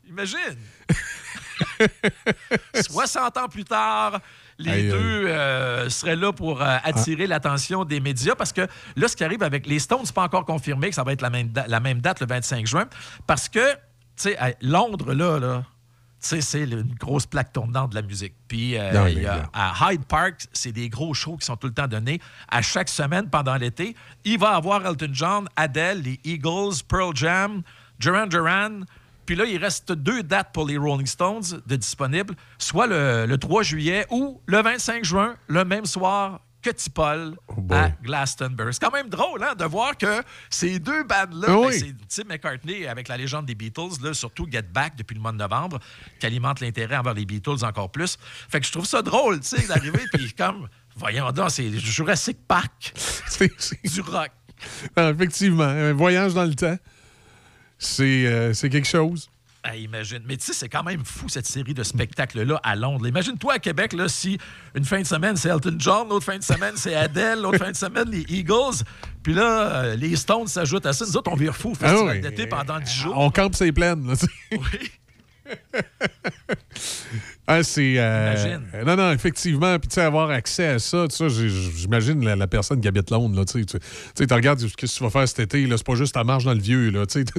Imagine! 0.07 0.57
60 2.73 3.37
ans 3.37 3.47
plus 3.47 3.65
tard, 3.65 4.19
les 4.57 4.89
deux 4.89 5.27
euh, 5.27 5.89
seraient 5.89 6.15
là 6.15 6.31
pour 6.33 6.61
euh, 6.61 6.77
attirer 6.83 7.27
l'attention 7.27 7.85
des 7.85 7.99
médias 7.99 8.35
parce 8.35 8.51
que 8.53 8.67
là, 8.95 9.07
ce 9.07 9.15
qui 9.15 9.23
arrive 9.23 9.43
avec 9.43 9.65
les 9.67 9.79
Stones, 9.79 10.01
c'est 10.03 10.15
pas 10.15 10.23
encore 10.23 10.45
confirmé 10.45 10.89
que 10.89 10.95
ça 10.95 11.03
va 11.03 11.13
être 11.13 11.21
la 11.21 11.29
même, 11.29 11.47
da- 11.49 11.67
la 11.67 11.79
même 11.79 12.01
date 12.01 12.19
le 12.19 12.27
25 12.27 12.65
juin 12.65 12.85
parce 13.25 13.47
que, 13.49 13.71
tu 13.73 13.77
sais, 14.17 14.57
Londres, 14.61 15.13
là, 15.13 15.39
là 15.39 15.63
c'est 16.21 16.41
une 16.63 16.83
grosse 16.99 17.25
plaque 17.25 17.53
tournante 17.53 17.91
de 17.91 17.95
la 17.95 18.01
musique. 18.01 18.33
Puis, 18.49 18.77
euh, 18.77 18.91
Non, 18.91 19.07
il 19.07 19.13
y 19.13 19.21
mais 19.21 19.25
a- 19.27 19.37
là. 19.37 19.49
à 19.53 19.93
Hyde 19.93 20.03
Park, 20.03 20.41
c'est 20.51 20.73
des 20.73 20.89
gros 20.89 21.13
shows 21.13 21.37
qui 21.37 21.45
sont 21.45 21.55
tout 21.55 21.67
le 21.67 21.73
temps 21.73 21.87
donnés 21.87 22.19
à 22.49 22.61
chaque 22.61 22.89
semaine 22.89 23.29
pendant 23.29 23.55
l'été. 23.55 23.95
Il 24.25 24.37
va 24.37 24.49
avoir 24.57 24.85
Elton 24.85 25.11
John, 25.13 25.47
Adele, 25.55 26.01
les 26.01 26.19
Eagles, 26.25 26.83
Pearl 26.89 27.15
Jam, 27.15 27.61
Duran 27.99 28.27
Duran. 28.27 28.81
Puis 29.29 29.35
là, 29.35 29.45
il 29.45 29.59
reste 29.59 29.91
deux 29.91 30.23
dates 30.23 30.51
pour 30.53 30.65
les 30.65 30.75
Rolling 30.75 31.05
Stones 31.05 31.61
de 31.67 31.75
disponibles, 31.75 32.33
soit 32.57 32.87
le, 32.87 33.27
le 33.27 33.37
3 33.37 33.61
juillet 33.61 34.07
ou 34.09 34.41
le 34.47 34.59
25 34.59 35.05
juin, 35.05 35.35
le 35.45 35.63
même 35.63 35.85
soir 35.85 36.39
que 36.63 36.71
Tipol 36.71 37.35
à 37.69 37.89
Glastonbury. 38.01 38.73
C'est 38.73 38.81
quand 38.81 38.91
même 38.91 39.07
drôle 39.07 39.43
hein, 39.43 39.53
de 39.53 39.65
voir 39.65 39.95
que 39.95 40.23
ces 40.49 40.79
deux 40.79 41.03
bandes-là, 41.03 41.47
ben, 41.47 41.71
c'est 41.71 41.93
Tim 42.07 42.27
McCartney 42.27 42.87
avec 42.87 43.07
la 43.07 43.17
légende 43.17 43.45
des 43.45 43.53
Beatles, 43.53 44.01
là, 44.01 44.15
surtout 44.15 44.47
Get 44.51 44.63
Back 44.63 44.95
depuis 44.95 45.13
le 45.13 45.21
mois 45.21 45.31
de 45.31 45.37
novembre, 45.37 45.77
qui 46.19 46.25
alimente 46.25 46.59
l'intérêt 46.59 46.97
envers 46.97 47.13
les 47.13 47.25
Beatles 47.25 47.63
encore 47.63 47.91
plus. 47.91 48.17
Fait 48.49 48.59
que 48.59 48.65
je 48.65 48.71
trouve 48.71 48.87
ça 48.87 49.03
drôle, 49.03 49.41
d'arriver, 49.67 50.05
puis 50.11 50.33
comme, 50.33 50.67
voyons 50.95 51.31
donc, 51.31 51.51
c'est 51.51 51.69
Jurassic 51.77 52.39
Park 52.47 52.95
du 53.83 54.01
rock. 54.01 54.31
Ah, 54.95 55.11
effectivement, 55.11 55.65
un 55.65 55.93
voyage 55.93 56.33
dans 56.33 56.45
le 56.45 56.55
temps, 56.55 56.77
c'est 57.79 58.27
euh, 58.27 58.53
c'est 58.53 58.69
quelque 58.69 58.87
chose. 58.87 59.29
Ah, 59.61 59.75
imagine. 59.75 60.21
Mais 60.25 60.37
tu 60.37 60.45
sais, 60.45 60.53
c'est 60.53 60.69
quand 60.69 60.83
même 60.83 61.03
fou, 61.03 61.27
cette 61.27 61.45
série 61.45 61.73
de 61.73 61.83
spectacles-là 61.83 62.61
à 62.63 62.77
Londres. 62.77 63.05
Imagine-toi 63.05 63.55
à 63.55 63.59
Québec, 63.59 63.91
là, 63.91 64.07
si 64.07 64.37
une 64.73 64.85
fin 64.85 65.01
de 65.01 65.05
semaine, 65.05 65.35
c'est 65.35 65.49
Elton 65.49 65.75
John, 65.77 66.07
l'autre 66.07 66.25
fin 66.25 66.37
de 66.37 66.43
semaine, 66.43 66.75
c'est 66.77 66.95
Adele, 66.95 67.41
l'autre 67.41 67.57
fin 67.57 67.71
de 67.71 67.75
semaine, 67.75 68.09
les 68.09 68.25
Eagles. 68.29 68.83
Puis 69.21 69.33
là, 69.33 69.83
euh, 69.83 69.95
les 69.97 70.15
Stones 70.15 70.47
s'ajoutent 70.47 70.85
à 70.85 70.93
ça. 70.93 71.05
Nous 71.05 71.17
autres, 71.17 71.29
on 71.29 71.35
vire 71.35 71.53
fou 71.55 71.71
au 71.71 71.73
Ah 71.81 71.87
festival 71.89 72.15
oui. 72.15 72.21
d'été 72.21 72.47
pendant 72.47 72.79
10 72.79 72.89
jours. 72.93 73.17
On 73.17 73.29
campe 73.31 73.53
ses 73.53 73.73
plaines. 73.73 74.07
Là, 74.07 74.15
sais. 74.15 74.27
Ah, 77.51 77.63
c'est. 77.63 77.95
euh, 77.97 78.57
non, 78.85 78.95
non, 78.95 79.11
effectivement. 79.11 79.79
Puis, 79.79 79.87
tu 79.89 79.95
sais, 79.95 80.01
avoir 80.01 80.29
accès 80.29 80.67
à 80.67 80.77
ça, 80.79 81.07
tu 81.09 81.15
sais, 81.15 81.49
j'imagine 81.49 82.23
la, 82.23 82.35
la 82.35 82.45
personne 82.45 82.79
qui 82.79 82.87
habite 82.87 83.09
Londres, 83.09 83.35
là, 83.35 83.43
tu 83.45 83.59
sais. 83.59 83.65
Tu 83.65 83.77
sais, 84.13 84.27
tu 84.27 84.33
regardes 84.35 84.59
ce 84.59 84.67
que 84.75 84.85
tu 84.85 85.03
vas 85.03 85.09
faire 85.09 85.27
cet 85.27 85.39
été, 85.39 85.65
là. 85.65 85.75
C'est 85.77 85.85
pas 85.85 85.95
juste 85.95 86.13
ta 86.13 86.23
marche 86.23 86.43
dans 86.43 86.53
le 86.53 86.59
vieux, 86.59 86.91
là, 86.91 87.07
tu 87.07 87.23
sais. 87.23 87.25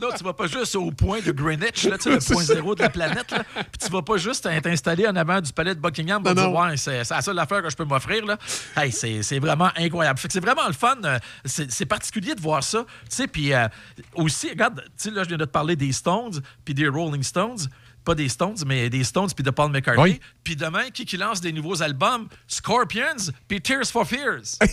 Là, 0.00 0.08
tu 0.16 0.24
vas 0.24 0.32
pas 0.32 0.46
juste 0.46 0.74
au 0.74 0.90
point 0.90 1.20
de 1.20 1.32
Greenwich, 1.32 1.84
là, 1.84 1.96
tu 1.98 2.04
sais, 2.04 2.10
le 2.10 2.18
point 2.34 2.42
zéro 2.42 2.74
de 2.74 2.80
la 2.80 2.88
planète. 2.88 3.30
Là. 3.30 3.44
Puis 3.54 3.86
tu 3.86 3.90
vas 3.90 4.02
pas 4.02 4.16
juste 4.16 4.48
t'installer 4.62 5.06
en 5.06 5.14
avant 5.16 5.40
du 5.40 5.52
palais 5.52 5.74
de 5.74 5.80
Buckingham 5.80 6.22
pour 6.22 6.34
Non, 6.34 6.42
dire 6.42 6.50
non. 6.50 6.60
Ouais, 6.62 6.76
c'est 6.76 7.08
la 7.08 7.20
seule 7.22 7.38
affaire 7.38 7.62
que 7.62 7.70
je 7.70 7.76
peux 7.76 7.84
m'offrir. 7.84 8.24
là. 8.24 8.38
Hey, 8.76 8.90
c'est 8.90 9.22
c'est 9.22 9.38
vraiment 9.38 9.70
incroyable. 9.76 10.18
Fait 10.18 10.28
que 10.28 10.32
c'est 10.34 10.40
vraiment 10.40 10.66
le 10.66 10.72
fun. 10.72 10.96
euh, 11.04 11.18
C'est 11.44 11.70
c'est 11.70 11.86
particulier 11.86 12.34
de 12.34 12.40
voir 12.40 12.64
ça. 12.64 12.84
Tu 13.08 13.16
sais, 13.16 13.26
puis 13.26 13.52
euh, 13.52 13.68
aussi, 14.14 14.48
regarde, 14.48 14.80
tu 14.80 14.90
sais, 14.96 15.10
là, 15.10 15.22
je 15.24 15.28
viens 15.28 15.38
de 15.38 15.44
te 15.44 15.50
parler 15.50 15.76
des 15.76 15.92
Stones 15.92 16.40
puis 16.64 16.74
des 16.74 16.88
Rolling 16.88 17.22
Stones. 17.22 17.58
Pas 18.04 18.14
des 18.14 18.28
Stones, 18.28 18.56
mais 18.66 18.90
des 18.90 19.04
Stones 19.04 19.28
puis 19.34 19.44
de 19.44 19.50
Paul 19.50 19.70
McCartney. 19.70 20.02
Oui. 20.02 20.20
Puis 20.42 20.56
demain, 20.56 20.90
qui, 20.92 21.04
qui 21.04 21.16
lance 21.16 21.40
des 21.40 21.52
nouveaux 21.52 21.82
albums? 21.82 22.28
Scorpions 22.48 23.30
puis 23.48 23.60
Tears 23.60 23.86
for 23.86 24.06
Fears. 24.06 24.58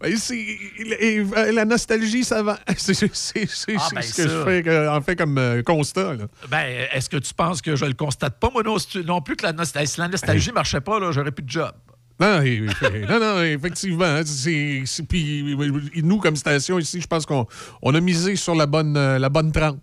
Ben, 0.00 0.14
et- 0.30 1.16
et- 1.16 1.52
la 1.52 1.64
nostalgie, 1.64 2.22
ça 2.22 2.40
va. 2.40 2.60
C'est 2.76 2.94
c'est- 2.94 3.10
c'est- 3.12 3.46
c'est 3.50 3.74
Ah, 3.76 3.88
ben 3.92 4.00
ce 4.02 4.14
que 4.14 4.22
ça. 4.22 4.28
je 4.28 4.44
fais 4.62 4.88
en 4.88 5.00
fait 5.00 5.16
comme 5.16 5.36
euh, 5.38 5.60
constat. 5.64 6.14
là. 6.14 6.26
Ben, 6.48 6.86
est-ce 6.92 7.10
que 7.10 7.16
tu 7.16 7.34
penses 7.34 7.60
que 7.60 7.74
je 7.74 7.84
le 7.84 7.94
constate 7.94 8.38
pas, 8.38 8.48
moi 8.50 8.62
non, 8.62 8.76
non 9.04 9.20
plus 9.20 9.34
que 9.34 9.44
la 9.44 9.52
nostalgie, 9.52 9.90
si 9.92 9.98
la 10.00 10.06
nostalgie 10.06 10.52
marchait 10.52 10.80
pas, 10.80 11.00
là, 11.00 11.10
j'aurais 11.10 11.32
plus 11.32 11.42
de 11.42 11.50
job. 11.50 11.72
Non, 12.20 12.40
non, 13.08 13.20
non, 13.20 13.42
effectivement. 13.42 14.04
hein, 14.04 14.22
c'est- 14.24 14.82
c'est- 14.86 15.02
Puis 15.04 15.56
nous, 16.02 16.18
comme 16.18 16.34
station 16.36 16.78
ici, 16.78 17.00
je 17.00 17.06
pense 17.06 17.24
qu'on 17.24 17.46
on 17.82 17.94
a 17.94 18.00
misé 18.00 18.34
sur 18.36 18.54
la 18.54 18.66
bonne, 18.66 18.96
euh, 18.96 19.18
la 19.18 19.28
bonne 19.28 19.52
tranche. 19.52 19.76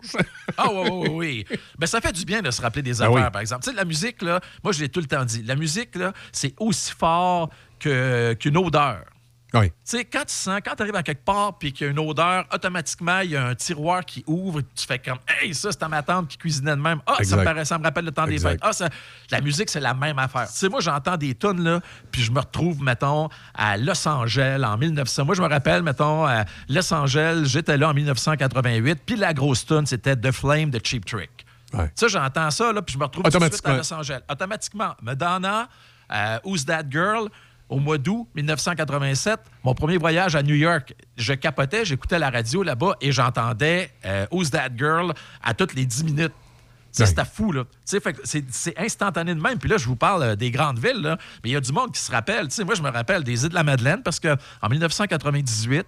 Ah 0.56 0.66
oui, 0.70 0.88
oui, 0.90 1.08
oui, 1.08 1.44
oui. 1.50 1.58
Ben, 1.78 1.86
ça 1.86 2.00
fait 2.00 2.12
du 2.12 2.24
bien 2.24 2.42
de 2.42 2.50
se 2.50 2.60
rappeler 2.60 2.82
des 2.82 2.92
Ben 2.92 3.02
affaires, 3.02 3.12
oui. 3.26 3.30
par 3.32 3.40
exemple. 3.40 3.64
Tu 3.64 3.70
sais, 3.70 3.76
la 3.76 3.84
musique, 3.84 4.20
là, 4.22 4.40
moi, 4.62 4.72
je 4.72 4.80
l'ai 4.80 4.88
tout 4.88 5.00
le 5.00 5.06
temps 5.06 5.24
dit. 5.24 5.42
La 5.44 5.56
musique, 5.56 5.94
là, 5.96 6.12
c'est 6.32 6.54
aussi 6.60 6.92
fort 6.92 7.48
que- 7.80 8.34
qu'une 8.34 8.56
odeur. 8.58 9.02
Oui. 9.54 9.68
Tu 9.70 9.74
sais, 9.84 10.04
quand 10.04 10.24
tu 10.26 10.34
sens, 10.34 10.60
quand 10.64 10.74
tu 10.74 10.82
arrives 10.82 10.96
à 10.96 11.02
quelque 11.02 11.24
part 11.24 11.56
puis 11.56 11.72
qu'il 11.72 11.86
y 11.86 11.88
a 11.88 11.92
une 11.92 11.98
odeur, 12.00 12.44
automatiquement, 12.52 13.20
il 13.20 13.30
y 13.30 13.36
a 13.36 13.46
un 13.46 13.54
tiroir 13.54 14.04
qui 14.04 14.24
ouvre 14.26 14.58
et 14.60 14.64
tu 14.74 14.84
fais 14.86 14.98
comme 14.98 15.18
Hey, 15.28 15.54
ça, 15.54 15.70
c'est 15.70 15.82
à 15.82 15.88
ma 15.88 16.02
tante 16.02 16.28
qui 16.28 16.36
cuisinait 16.36 16.74
de 16.76 16.80
même. 16.80 17.00
Ah, 17.06 17.22
ça 17.22 17.36
me, 17.36 17.44
paraît, 17.44 17.64
ça 17.64 17.78
me 17.78 17.84
rappelle 17.84 18.04
le 18.04 18.10
temps 18.12 18.26
des 18.26 18.38
fêtes. 18.38 18.58
Ah, 18.60 18.72
ça- 18.72 18.88
la 19.30 19.40
musique, 19.40 19.70
c'est 19.70 19.80
la 19.80 19.94
même 19.94 20.18
affaire. 20.18 20.48
Tu 20.48 20.56
sais, 20.56 20.68
moi, 20.68 20.80
j'entends 20.80 21.16
des 21.16 21.34
tunes, 21.34 21.62
là, 21.62 21.80
puis 22.10 22.22
je 22.22 22.32
me 22.32 22.40
retrouve, 22.40 22.82
mettons, 22.82 23.28
à 23.54 23.76
Los 23.76 24.06
Angeles 24.06 24.62
en 24.64 24.76
1900. 24.76 25.24
Moi, 25.24 25.34
je 25.36 25.42
me 25.42 25.48
rappelle, 25.48 25.82
mettons, 25.82 26.26
à 26.26 26.44
Los 26.68 26.92
Angeles, 26.92 27.44
j'étais 27.46 27.76
là 27.76 27.90
en 27.90 27.94
1988, 27.94 29.00
puis 29.06 29.16
la 29.16 29.32
grosse 29.32 29.64
tune, 29.64 29.86
c'était 29.86 30.16
The 30.16 30.32
Flame 30.32 30.70
de 30.70 30.80
Cheap 30.82 31.04
Trick. 31.06 31.30
Ça, 31.94 32.08
j'entends 32.08 32.50
ça, 32.50 32.72
là, 32.72 32.82
puis 32.82 32.94
je 32.94 32.98
me 32.98 33.04
retrouve 33.04 33.22
tout 33.24 33.38
de 33.38 33.44
suite 33.52 33.66
à. 33.66 33.76
Los 33.76 33.92
Angeles. 33.92 34.20
Automatiquement. 34.30 34.94
Madonna, 35.02 35.68
euh, 36.12 36.38
Who's 36.44 36.64
That 36.66 36.84
Girl, 36.90 37.28
au 37.68 37.78
mois 37.78 37.98
d'août 37.98 38.28
1987, 38.34 39.40
mon 39.64 39.74
premier 39.74 39.98
voyage 39.98 40.36
à 40.36 40.42
New 40.42 40.54
York, 40.54 40.94
je 41.16 41.32
capotais, 41.32 41.84
j'écoutais 41.84 42.18
la 42.18 42.30
radio 42.30 42.62
là-bas 42.62 42.96
et 43.00 43.12
j'entendais 43.12 43.90
euh, 44.04 44.26
Who's 44.30 44.50
That 44.50 44.70
Girl 44.76 45.12
à 45.42 45.54
toutes 45.54 45.74
les 45.74 45.84
10 45.86 46.04
minutes. 46.04 46.32
C'était 46.92 47.26
fou, 47.26 47.52
là. 47.52 47.64
C'est 47.84 48.02
c'est 48.22 48.78
instantané 48.78 49.34
de 49.34 49.40
même. 49.40 49.58
Puis 49.58 49.68
là, 49.68 49.76
je 49.76 49.84
vous 49.84 49.96
parle 49.96 50.22
euh, 50.22 50.36
des 50.36 50.50
grandes 50.50 50.78
villes, 50.78 51.02
là. 51.02 51.18
Mais 51.44 51.50
il 51.50 51.52
y 51.52 51.56
a 51.56 51.60
du 51.60 51.70
monde 51.70 51.92
qui 51.92 52.00
se 52.00 52.10
rappelle. 52.10 52.48
Moi, 52.64 52.74
je 52.74 52.82
me 52.82 52.90
rappelle 52.90 53.22
des 53.22 53.42
îles 53.42 53.50
de 53.50 53.54
la 53.54 53.64
Madeleine 53.64 54.02
parce 54.02 54.18
qu'en 54.18 54.68
1998, 54.70 55.86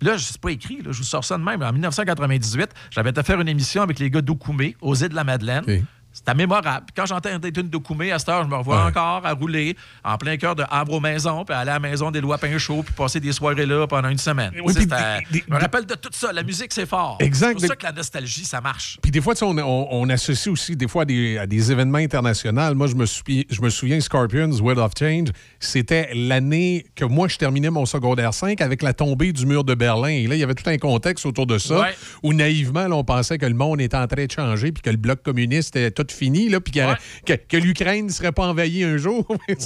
Là, 0.00 0.16
je 0.16 0.24
sais 0.24 0.38
pas 0.38 0.50
écrit, 0.50 0.76
là, 0.76 0.92
je 0.92 0.98
vous 0.98 1.04
sors 1.04 1.24
ça 1.24 1.36
de 1.36 1.42
même. 1.42 1.60
En 1.62 1.72
1998, 1.72 2.70
j'avais 2.90 3.10
été 3.10 3.22
faire 3.24 3.40
une 3.40 3.48
émission 3.48 3.82
avec 3.82 3.98
les 3.98 4.10
gars 4.10 4.20
d'Okoumé, 4.20 4.76
aux 4.80 4.94
îles 4.94 5.08
de 5.08 5.14
la 5.16 5.24
Madeleine. 5.24 5.64
C'était 6.12 6.34
mémorable. 6.34 6.86
Puis 6.86 6.94
Quand 6.96 7.06
j'entends 7.06 7.38
des 7.38 7.52
tunes 7.52 7.68
d'Okoumé, 7.68 8.10
à 8.10 8.18
cette 8.18 8.28
heure, 8.30 8.42
je 8.42 8.48
me 8.48 8.56
revois 8.56 8.84
encore 8.86 9.24
à 9.24 9.32
rouler 9.34 9.76
en 10.02 10.16
plein 10.18 10.36
cœur 10.36 10.56
de 10.56 10.64
Havre 10.68 10.94
aux 10.94 11.00
maisons, 11.00 11.44
puis 11.44 11.54
aller 11.54 11.70
à 11.70 11.74
la 11.74 11.80
maison 11.80 12.10
des 12.10 12.20
lois 12.20 12.38
pain 12.38 12.58
chaud, 12.58 12.82
puis 12.82 12.92
passer 12.92 13.20
des 13.20 13.30
soirées 13.32 13.66
là 13.66 13.86
pendant 13.86 14.08
une 14.08 14.18
semaine. 14.18 14.50
Oui, 14.64 14.74
puis 14.74 15.44
je 15.46 15.52
me 15.54 15.60
rappelle 15.60 15.86
de 15.86 15.94
tout 15.94 16.08
ça. 16.12 16.32
La 16.32 16.42
musique, 16.42 16.72
c'est 16.72 16.86
fort. 16.86 17.18
Exact. 17.20 17.58
C'est 17.60 17.66
pour 17.66 17.68
ça 17.68 17.76
que 17.76 17.84
la 17.84 17.92
nostalgie, 17.92 18.44
ça 18.44 18.60
marche. 18.60 18.98
Puis 19.00 19.10
des 19.12 19.20
fois, 19.20 19.34
on, 19.42 19.56
on- 19.58 19.88
on 19.90 20.08
associe 20.08 20.48
aussi 20.52 20.74
des 20.74 20.88
fois 20.88 21.02
à 21.02 21.04
des, 21.04 21.38
à 21.38 21.46
des 21.46 21.70
événements 21.70 21.98
internationaux. 21.98 22.74
Moi, 22.74 22.88
je 22.88 22.94
me, 22.96 23.06
suis, 23.06 23.46
je 23.48 23.60
me 23.62 23.70
souviens, 23.70 24.00
Scorpions, 24.00 24.50
World 24.60 24.80
of 24.80 24.92
Change, 24.98 25.28
c'était 25.60 26.08
l'année 26.14 26.86
que 26.96 27.04
moi, 27.04 27.28
je 27.28 27.36
terminais 27.36 27.70
mon 27.70 27.86
secondaire 27.86 28.34
5 28.34 28.60
avec 28.60 28.82
la 28.82 28.92
tombée 28.92 29.32
du 29.32 29.46
mur 29.46 29.62
de 29.62 29.74
Berlin. 29.74 30.08
Et 30.08 30.26
là, 30.26 30.34
il 30.34 30.38
y 30.40 30.42
avait 30.42 30.54
tout 30.54 30.68
un 30.68 30.78
contexte 30.78 31.26
autour 31.26 31.46
de 31.46 31.58
ça 31.58 31.80
Ouais. 31.80 31.94
où 32.22 32.32
naïvement, 32.32 32.88
là, 32.88 32.96
on 32.96 33.04
pensait 33.04 33.38
que 33.38 33.46
le 33.46 33.54
monde 33.54 33.80
était 33.80 33.96
en 33.96 34.06
train 34.06 34.24
de 34.24 34.30
changer 34.32 34.72
puis 34.72 34.82
que 34.82 34.90
le 34.90 34.96
bloc 34.96 35.22
communiste 35.22 35.76
était 35.76 35.90
tout 36.04 36.14
fini, 36.14 36.48
là, 36.48 36.60
puis 36.60 36.72
y 36.78 36.82
que, 37.26 37.32
que 37.34 37.56
l'Ukraine 37.56 38.06
ne 38.06 38.10
serait 38.12 38.32
pas 38.32 38.46
envahie 38.46 38.84
un 38.84 38.96
jour. 38.96 39.26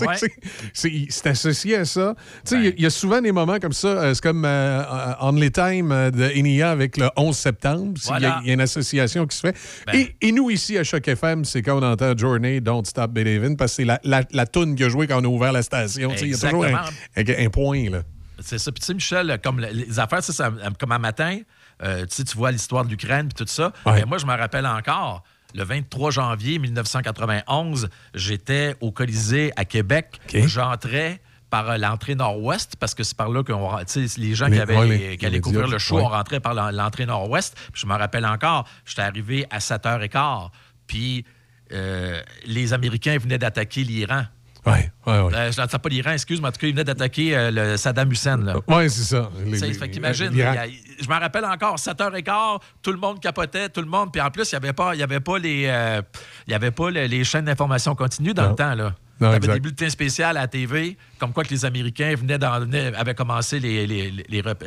C'est- 0.72 1.26
associé 1.28 1.76
à 1.76 1.84
ça. 1.84 2.14
Tu 2.44 2.50
sais, 2.50 2.56
il 2.56 2.64
y 2.64 2.68
a- 2.68 2.72
il 2.76 2.82
y, 2.82 2.86
a 2.86 2.90
souvent 2.90 3.20
des 3.20 3.32
moments 3.32 3.58
comme 3.58 3.72
ça. 3.72 3.88
euh, 3.88 4.14
C'est 4.14 4.22
comme 4.22 4.44
euh, 4.44 4.82
euh, 4.82 5.14
Only 5.20 5.50
Time 5.50 5.92
euh, 5.92 6.10
de 6.10 6.24
Enia 6.38 6.70
avec 6.70 6.96
le 6.96 7.08
11 7.16 7.36
septembre. 7.36 7.92
Il 7.96 8.02
y 8.02 8.06
a- 8.06 8.08
Voilà. 8.18 8.40
il 8.42 8.48
y, 8.48 8.50
a 8.50 8.54
une 8.54 8.60
association 8.60 9.26
qui 9.26 9.36
se 9.36 9.40
fait. 9.40 9.56
Ben. 9.86 9.94
Et, 9.94 10.16
et 10.20 10.32
nous, 10.32 10.50
ici, 10.50 10.76
à 10.78 10.84
Choc 10.84 11.06
FM, 11.06 11.44
c'est 11.44 11.62
quand 11.62 11.78
on 11.78 11.82
entend 11.82 12.16
Journey, 12.16 12.60
Don't 12.60 12.84
Stop 12.84 13.12
Believing, 13.12 13.56
parce 13.56 13.72
que 13.72 13.76
c'est 13.76 13.84
la, 13.84 14.00
la, 14.04 14.22
la 14.32 14.46
toune 14.46 14.74
qui 14.74 14.84
a 14.84 14.88
joué 14.88 15.06
quand 15.06 15.20
on 15.20 15.24
a 15.24 15.28
ouvert 15.28 15.52
la 15.52 15.62
station. 15.62 16.12
Il 16.20 16.28
y 16.28 16.34
a 16.34 16.38
toujours 16.38 16.64
un, 16.64 16.68
Exactement. 17.16 17.40
un- 17.42 17.46
un 17.46 17.50
point, 17.50 17.90
là. 17.90 18.02
C'est 18.40 18.58
ça. 18.58 18.72
Puis 18.72 18.80
tu 18.80 18.86
sais, 18.86 18.94
Michel, 18.94 19.38
comme 19.42 19.60
le- 19.60 19.68
les 19.68 19.98
affaires, 20.00 20.22
ça, 20.24 20.32
ça- 20.32 20.52
comme 20.78 20.92
un 20.92 20.98
matin, 20.98 21.38
euh, 21.82 22.04
tu 22.06 22.22
vois 22.36 22.50
l'histoire 22.50 22.84
de 22.84 22.90
l'Ukraine 22.90 23.28
puis 23.28 23.44
tout 23.44 23.50
ça. 23.50 23.72
Mais 23.86 24.04
moi, 24.04 24.18
je 24.18 24.26
me 24.26 24.36
rappelle 24.36 24.66
encore, 24.66 25.22
le 25.54 25.64
23 25.64 26.10
janvier 26.10 26.58
1991, 26.58 27.88
j'étais 28.14 28.74
au 28.80 28.90
Colisée 28.92 29.52
à 29.56 29.64
Québec. 29.64 30.20
J'entrais 30.48 31.20
par 31.50 31.76
l'entrée 31.76 32.14
nord-ouest, 32.14 32.76
parce 32.80 32.94
que 32.94 33.02
c'est 33.02 33.16
par 33.16 33.28
là 33.28 33.42
que 33.42 33.52
les 33.52 34.34
gens 34.34 34.46
Les- 34.46 34.56
qui, 34.56 34.62
avaient 34.62 34.76
ouais, 34.78 34.88
les- 34.88 34.98
les- 35.10 35.16
qui 35.18 35.26
allaient 35.26 35.40
couvrir 35.40 35.66
le 35.68 35.78
show, 35.78 35.96
ouais. 35.96 36.02
on 36.02 36.08
rentrait 36.08 36.40
par 36.40 36.54
l'en- 36.54 36.70
l'entrée 36.70 37.04
nord-ouest. 37.04 37.54
Je 37.74 37.86
me 37.86 37.92
rappelle 37.94 38.24
encore, 38.24 38.66
j'étais 38.86 39.02
arrivé 39.02 39.46
à 39.50 39.58
7h15, 39.60 40.50
puis 40.86 41.26
euh, 41.72 42.22
les 42.46 42.72
Américains 42.72 43.18
venaient 43.18 43.38
d'attaquer 43.38 43.84
l'Iran. 43.84 44.24
Oui, 44.64 44.72
oui, 45.06 45.12
oui. 45.24 45.32
Euh, 45.34 45.50
je 45.50 45.60
n'entends 45.60 45.78
pas 45.80 45.88
l'Iran, 45.88 46.12
excuse, 46.12 46.40
mais 46.40 46.48
en 46.48 46.52
tout 46.52 46.58
cas, 46.60 46.66
ils 46.68 46.72
venaient 46.72 46.84
d'attaquer 46.84 47.36
euh, 47.36 47.50
le 47.50 47.76
Saddam 47.76 48.10
Hussein. 48.12 48.38
Oui, 48.68 48.88
c'est 48.88 49.02
ça. 49.02 49.28
Les- 49.44 49.58
fait 49.58 49.86
il 49.86 50.36
y 50.36 50.42
a- 50.42 50.66
je 51.00 51.08
m'en 51.08 51.18
rappelle 51.18 51.44
encore, 51.44 51.76
7h15, 51.78 52.60
tout 52.80 52.92
le 52.92 52.98
monde 52.98 53.18
capotait, 53.20 53.68
tout 53.70 53.80
le 53.80 53.88
monde. 53.88 54.12
Puis 54.12 54.20
en 54.20 54.30
plus, 54.30 54.50
il 54.52 54.54
n'y 54.54 54.58
avait 54.64 54.72
pas, 54.72 54.94
il 54.94 55.00
y 55.00 55.02
avait 55.02 55.18
pas, 55.18 55.38
les, 55.38 55.64
euh, 55.66 56.00
il 56.46 56.52
y 56.52 56.54
avait 56.54 56.70
pas 56.70 56.90
les, 56.90 57.08
les 57.08 57.24
chaînes 57.24 57.46
d'information 57.46 57.96
continue 57.96 58.34
dans 58.34 58.44
Non. 58.44 58.48
le 58.50 58.54
temps. 58.54 58.74
Là. 58.74 58.94
Il 59.20 59.24
y 59.24 59.26
avait 59.26 59.36
exact. 59.38 59.52
des 59.54 59.60
bulletins 59.60 59.90
spéciaux 59.90 60.26
à 60.26 60.32
la 60.32 60.46
TV, 60.46 60.96
comme 61.18 61.32
quoi 61.32 61.42
que 61.42 61.50
les 61.50 61.64
Américains 61.64 62.14
venaient 62.16 62.38
dans, 62.38 62.60
venaient- 62.60 62.94
avaient, 62.94 63.14
commencé 63.16 63.58
les, 63.58 64.12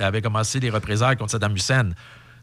avaient 0.01 0.21
commencé 0.21 0.59
les 0.59 0.69
représailles 0.69 1.15
contre 1.15 1.31
Saddam 1.31 1.55
Hussein. 1.55 1.89
Tu 1.89 1.93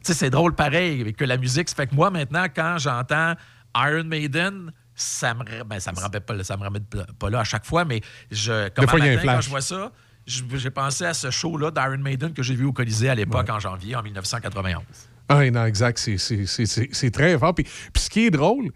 sais, 0.05 0.15
c'est 0.15 0.31
drôle 0.31 0.55
pareil 0.55 1.13
que 1.13 1.25
la 1.25 1.37
musique. 1.37 1.69
Ça 1.69 1.77
fait 1.77 1.87
que 1.87 1.95
moi, 1.95 2.11
maintenant, 2.11 2.47
quand 2.55 2.77
j'entends 2.79 3.35
Iron 3.77 4.05
Maiden, 4.05 4.73
ça 4.95 5.35
me, 5.35 5.65
ben, 5.65 5.81
ça 5.81 5.93
me 5.93 5.99
ramène 5.99 6.21
pas, 6.21 6.45
ça 6.45 6.57
me 6.57 6.63
ramène 6.63 6.85
pas 7.19 7.31
là 7.31 7.41
à 7.41 7.45
chaque 7.45 7.65
fois, 7.65 7.85
mais 7.85 8.01
je, 8.31 8.69
comme 8.71 8.89
fois, 8.89 8.99
matin, 8.99 9.21
quand 9.25 9.41
je 9.41 9.51
vois 9.51 9.61
ça, 9.61 9.93
j'ai 10.27 10.71
pensé 10.71 11.05
à 11.05 11.15
ce 11.15 11.31
show-là 11.31 11.71
d'Iron 11.71 11.99
Maiden 11.99 12.33
que 12.33 12.43
j'ai 12.43 12.55
vu 12.55 12.65
au 12.65 12.73
Colisée 12.73 13.09
à 13.09 13.15
l'époque 13.15 13.49
en 13.51 13.59
janvier, 13.59 13.97
en 13.97 14.03
1991. 14.03 14.83
Ah, 15.29 15.51
non, 15.51 15.65
exact. 15.65 15.99
C'est 15.99 17.11
très 17.11 17.39
fort. 17.39 17.55
Puis, 17.55 17.65
puis 17.65 18.03
ce 18.03 18.11
qui 18.11 18.27
est 18.27 18.31
drôle, 18.31 18.71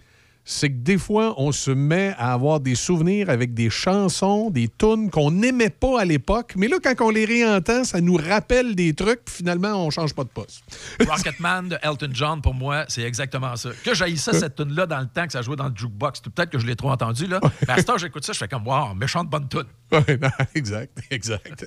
c'est 0.48 0.70
que 0.70 0.76
des 0.76 0.96
fois, 0.96 1.34
on 1.38 1.50
se 1.50 1.72
met 1.72 2.14
à 2.18 2.32
avoir 2.32 2.60
des 2.60 2.76
souvenirs 2.76 3.28
avec 3.30 3.52
des 3.52 3.68
chansons, 3.68 4.48
des 4.48 4.68
tunes 4.68 5.10
qu'on 5.10 5.32
n'aimait 5.32 5.70
pas 5.70 6.00
à 6.00 6.04
l'époque. 6.04 6.54
Mais 6.56 6.68
là, 6.68 6.76
quand 6.82 6.94
on 7.00 7.10
les 7.10 7.24
réentend, 7.24 7.82
ça 7.82 8.00
nous 8.00 8.16
rappelle 8.16 8.76
des 8.76 8.94
trucs. 8.94 9.24
Puis 9.24 9.34
finalement, 9.38 9.84
on 9.84 9.90
change 9.90 10.14
pas 10.14 10.22
de 10.22 10.28
poste. 10.28 10.62
Rocketman 11.00 11.70
de 11.70 11.78
Elton 11.82 12.10
John, 12.12 12.40
pour 12.40 12.54
moi, 12.54 12.84
c'est 12.86 13.02
exactement 13.02 13.56
ça. 13.56 13.70
Que 13.84 13.92
j'haïssais 13.92 14.34
cette 14.34 14.54
tune-là 14.54 14.86
dans 14.86 15.00
le 15.00 15.08
temps 15.08 15.26
que 15.26 15.32
ça 15.32 15.42
jouait 15.42 15.56
dans 15.56 15.68
le 15.68 15.74
jukebox. 15.74 16.20
Peut-être 16.20 16.50
que 16.50 16.60
je 16.60 16.66
l'ai 16.66 16.76
trop 16.76 16.92
entendu, 16.92 17.26
là. 17.26 17.40
Mais 17.66 17.74
à 17.74 17.78
ce 17.78 17.82
temps, 17.82 17.98
j'écoute 17.98 18.24
ça, 18.24 18.32
je 18.32 18.38
fais 18.38 18.48
comme, 18.48 18.68
wow, 18.68 18.94
méchante 18.94 19.28
bonne 19.28 19.48
tune. 19.48 19.64
Ouais, 19.90 20.16
non, 20.16 20.30
exact, 20.54 20.96
exact. 21.10 21.66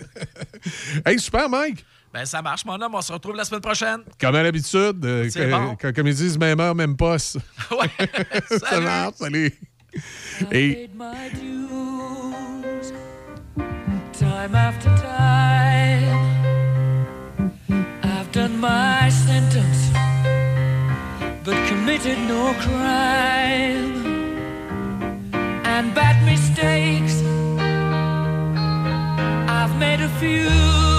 hey, 1.05 1.19
super, 1.19 1.49
Mike. 1.49 1.83
Ben, 2.13 2.25
ça 2.25 2.41
marche, 2.41 2.65
mon 2.65 2.79
homme. 2.81 2.95
On 2.95 3.01
se 3.01 3.11
retrouve 3.13 3.35
la 3.35 3.43
semaine 3.45 3.61
prochaine. 3.61 3.99
Comme 4.19 4.35
à 4.35 4.41
l'habitude, 4.43 5.05
euh, 5.05 5.29
bon. 5.51 5.75
que- 5.75 5.91
comme 5.91 6.07
ils 6.07 6.15
disent, 6.15 6.39
même 6.39 6.59
heure, 6.59 6.73
même 6.75 6.95
poste. 6.97 7.37
ça 8.69 8.79
marche, 8.79 9.15
salut. 9.17 9.53
Et 10.51 10.89
Time 14.13 14.53
after 14.53 14.89
time, 14.97 16.17
I've 18.03 18.29
done 18.33 18.59
my 18.59 19.09
sentence, 19.09 19.89
but 21.45 21.55
committed 21.69 22.17
no 22.27 22.53
crime. 22.59 24.05
And 25.65 25.93
bad 25.95 26.21
mistakes, 26.25 27.21
I've 29.47 29.73
made 29.79 30.01
a 30.01 30.09
few. 30.19 30.98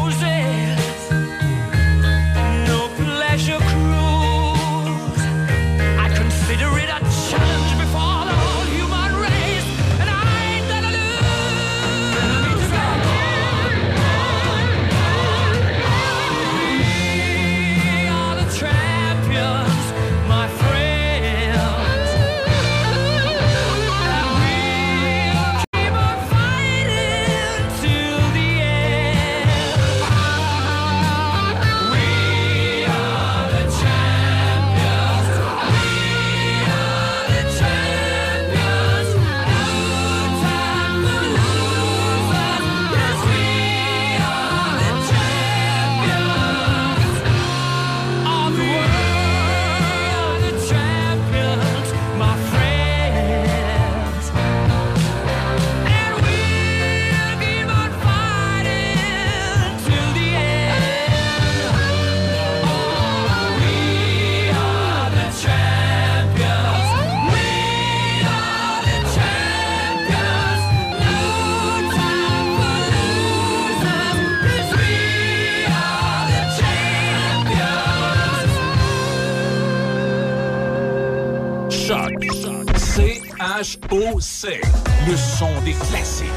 C-H-O-C. 83.63 84.61
Le 85.07 85.15
son 85.15 85.49
des 85.63 85.73
classiques. 85.73 86.27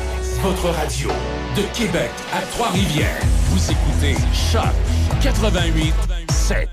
Votre 0.43 0.69
radio 0.69 1.09
de 1.57 1.63
Québec 1.75 2.11
à 2.35 2.43
Trois-Rivières. 2.53 3.23
Vous 3.49 3.71
écoutez 3.71 4.15
Choc 4.35 4.63
88 5.23 5.95
7. 6.31 6.69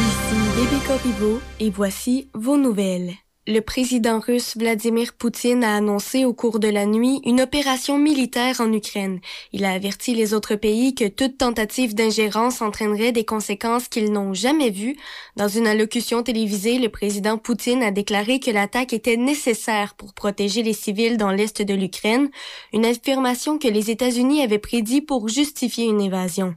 Ici 0.00 0.36
Bébé 0.56 0.82
Corriveau 0.86 1.40
et 1.60 1.70
voici 1.70 2.28
vos 2.34 2.56
nouvelles. 2.56 3.12
Le 3.50 3.62
président 3.62 4.20
russe 4.20 4.58
Vladimir 4.58 5.14
Poutine 5.14 5.64
a 5.64 5.74
annoncé 5.74 6.26
au 6.26 6.34
cours 6.34 6.58
de 6.58 6.68
la 6.68 6.84
nuit 6.84 7.22
une 7.24 7.40
opération 7.40 7.96
militaire 7.96 8.60
en 8.60 8.70
Ukraine. 8.70 9.20
Il 9.54 9.64
a 9.64 9.70
averti 9.70 10.14
les 10.14 10.34
autres 10.34 10.54
pays 10.54 10.94
que 10.94 11.08
toute 11.08 11.38
tentative 11.38 11.94
d'ingérence 11.94 12.60
entraînerait 12.60 13.12
des 13.12 13.24
conséquences 13.24 13.88
qu'ils 13.88 14.12
n'ont 14.12 14.34
jamais 14.34 14.68
vues. 14.68 14.98
Dans 15.36 15.48
une 15.48 15.66
allocution 15.66 16.22
télévisée, 16.22 16.78
le 16.78 16.90
président 16.90 17.38
Poutine 17.38 17.82
a 17.82 17.90
déclaré 17.90 18.38
que 18.38 18.50
l'attaque 18.50 18.92
était 18.92 19.16
nécessaire 19.16 19.94
pour 19.94 20.12
protéger 20.12 20.62
les 20.62 20.74
civils 20.74 21.16
dans 21.16 21.30
l'est 21.30 21.62
de 21.62 21.72
l'Ukraine, 21.72 22.28
une 22.74 22.84
affirmation 22.84 23.56
que 23.56 23.68
les 23.68 23.90
États-Unis 23.90 24.42
avaient 24.42 24.58
prédit 24.58 25.00
pour 25.00 25.26
justifier 25.30 25.86
une 25.86 26.02
évasion. 26.02 26.54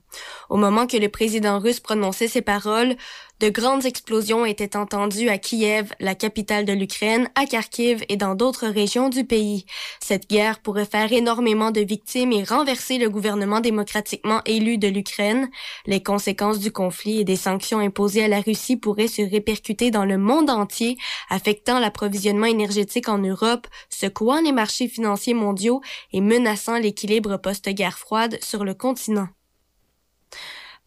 Au 0.50 0.58
moment 0.58 0.88
que 0.88 0.98
le 0.98 1.08
président 1.08 1.60
russe 1.60 1.80
prononçait 1.80 2.28
ces 2.28 2.42
paroles, 2.42 2.98
de 3.42 3.50
grandes 3.50 3.88
explosions 3.88 4.46
étaient 4.46 4.78
entendues 4.78 5.30
à 5.30 5.40
Kiev, 5.40 5.92
la 6.00 6.14
capitale 6.14 6.64
de 6.64 6.74
l'Ukraine, 6.74 7.28
à 7.34 7.48
Kharkiv 7.48 8.06
et 8.08 8.16
dans 8.16 8.36
d'autres 8.36 8.68
régions 8.68 9.10
du 9.10 9.24
pays. 9.26 9.66
Cette 10.00 10.30
guerre 10.30 10.60
pourrait 10.60 10.86
faire 10.86 11.12
énormément 11.12 11.72
de 11.72 11.82
victimes 11.82 12.32
et 12.34 12.44
renverser 12.44 13.00
le 13.00 13.10
gouvernement 13.10 13.60
démocratiquement 13.60 14.42
élu 14.46 14.78
de 14.78 14.88
l'Ukraine. 14.88 15.50
Les 15.88 16.04
conséquences 16.04 16.60
du 16.60 16.72
conflit 16.72 17.20
et 17.20 17.24
des 17.24 17.36
sanctions 17.36 17.80
imposées 17.80 18.24
à 18.24 18.28
la 18.28 18.42
Russie 18.42 18.78
pourraient 18.78 19.08
se 19.08 19.24
répercuter 19.24 19.90
dans 19.90 20.06
le 20.06 20.20
monde 20.20 20.52
entier, 20.52 20.98
affectant 21.32 21.80
l'approvisionnement 21.80 22.46
énergétique 22.46 23.10
en 23.10 23.18
Europe, 23.18 23.66
secouant 23.90 24.42
les 24.42 24.52
marchés 24.52 24.88
financiers 24.88 25.34
mondiaux 25.34 25.82
et 26.14 26.22
menaçant 26.22 26.78
l'équilibre 26.78 27.38
post-guerre 27.38 27.98
froide 27.98 28.38
sur 28.44 28.64
le 28.64 28.76
continent. 28.76 29.30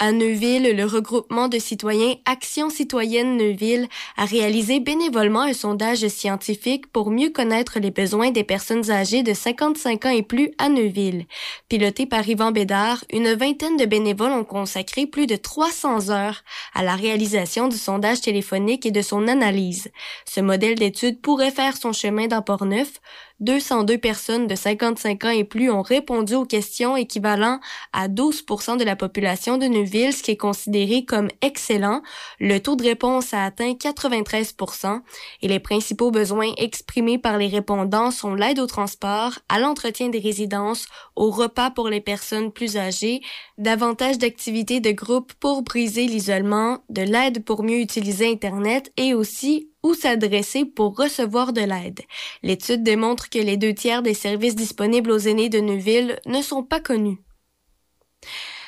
À 0.01 0.11
Neuville, 0.11 0.77
le 0.77 0.85
regroupement 0.87 1.47
de 1.47 1.61
citoyens 1.61 2.17
Action 2.25 2.69
citoyenne 2.69 3.37
Neuville 3.37 3.87
a 4.17 4.25
réalisé 4.25 4.81
bénévolement 4.81 5.43
un 5.43 5.53
sondage 5.53 6.09
scientifique 6.09 6.89
pour 6.89 7.13
mieux 7.13 7.31
connaître 7.31 7.79
les 7.79 7.93
besoins 7.93 8.33
des 8.33 8.43
personnes 8.43 8.91
âgées 8.91 9.23
de 9.23 9.33
55 9.33 10.05
ans 10.05 10.11
et 10.11 10.25
plus 10.25 10.51
à 10.59 10.69
Neuville. 10.69 11.27
Piloté 11.69 12.07
par 12.07 12.29
Yvan 12.29 12.51
Bédard, 12.51 13.05
une 13.13 13.35
vingtaine 13.35 13.77
de 13.77 13.85
bénévoles 13.85 14.33
ont 14.33 14.45
consacré 14.45 15.07
plus 15.07 15.29
de 15.29 15.37
300 15.37 16.11
heures 16.11 16.43
à 16.75 16.83
la 16.83 16.97
réalisation 16.97 17.69
du 17.69 17.77
sondage 17.77 18.21
téléphonique 18.21 18.87
et 18.87 18.91
de 18.91 19.01
son 19.01 19.29
analyse. 19.29 19.93
Ce 20.27 20.41
modèle 20.41 20.75
d'étude 20.75 21.21
pourrait 21.21 21.53
faire 21.53 21.77
son 21.77 21.93
chemin 21.93 22.27
dans 22.27 22.43
Port-Neuf, 22.43 23.01
202 23.45 23.99
personnes 23.99 24.47
de 24.47 24.55
55 24.55 25.25
ans 25.25 25.29
et 25.29 25.45
plus 25.45 25.71
ont 25.71 25.83
répondu 25.83 26.35
aux 26.35 26.47
questions 26.47 26.97
équivalent 26.97 27.61
à 27.93 28.09
12 28.09 28.45
de 28.79 28.85
la 28.85 28.97
population 28.97 29.59
de 29.59 29.67
Neuville, 29.67 30.15
ce 30.15 30.23
qui 30.23 30.31
est 30.31 30.37
considéré 30.37 31.05
comme 31.05 31.29
excellent. 31.43 32.01
Le 32.41 32.59
taux 32.59 32.75
de 32.75 32.85
réponse 32.85 33.35
a 33.35 33.45
atteint 33.45 33.73
93% 33.73 35.01
et 35.43 35.49
les 35.49 35.61
principaux 35.61 36.11
besoins 36.11 36.53
exprimés 36.57 37.19
par 37.19 37.37
les 37.37 37.49
répondants 37.49 38.11
sont 38.11 38.35
l'aide 38.35 38.59
au 38.59 38.67
transport, 38.67 39.39
à 39.49 39.61
l'entretien 39.61 40.09
des 40.09 40.21
résidences, 40.21 40.87
au 41.15 41.31
repas 41.31 41.71
pour 41.71 41.89
les 41.89 42.01
personnes 42.01 42.51
plus 42.51 42.79
âgées, 42.79 43.21
davantage 43.59 44.17
d'activités 44.17 44.81
de 44.81 44.91
groupe 44.91 45.35
pour 45.35 45.63
briser 45.63 46.07
l'isolement, 46.07 46.79
de 46.89 47.03
l'aide 47.03 47.45
pour 47.45 47.63
mieux 47.63 47.81
utiliser 47.81 48.27
Internet 48.27 48.91
et 48.97 49.13
aussi 49.13 49.69
où 49.85 49.95
s'adresser 49.95 50.65
pour 50.65 50.97
recevoir 50.97 51.53
de 51.53 51.61
l'aide. 51.61 52.01
L'étude 52.43 52.83
démontre 52.83 53.31
que 53.31 53.39
les 53.39 53.57
deux 53.57 53.75
tiers 53.75 54.03
des 54.03 54.15
services 54.15 54.57
disponibles 54.57 55.13
aux 55.13 55.19
aînés 55.19 55.51
de 55.51 55.61
Neuville 55.61 56.19
ne 56.27 56.43
sont 56.43 56.65
pas 56.65 56.81
connus. 56.81 57.19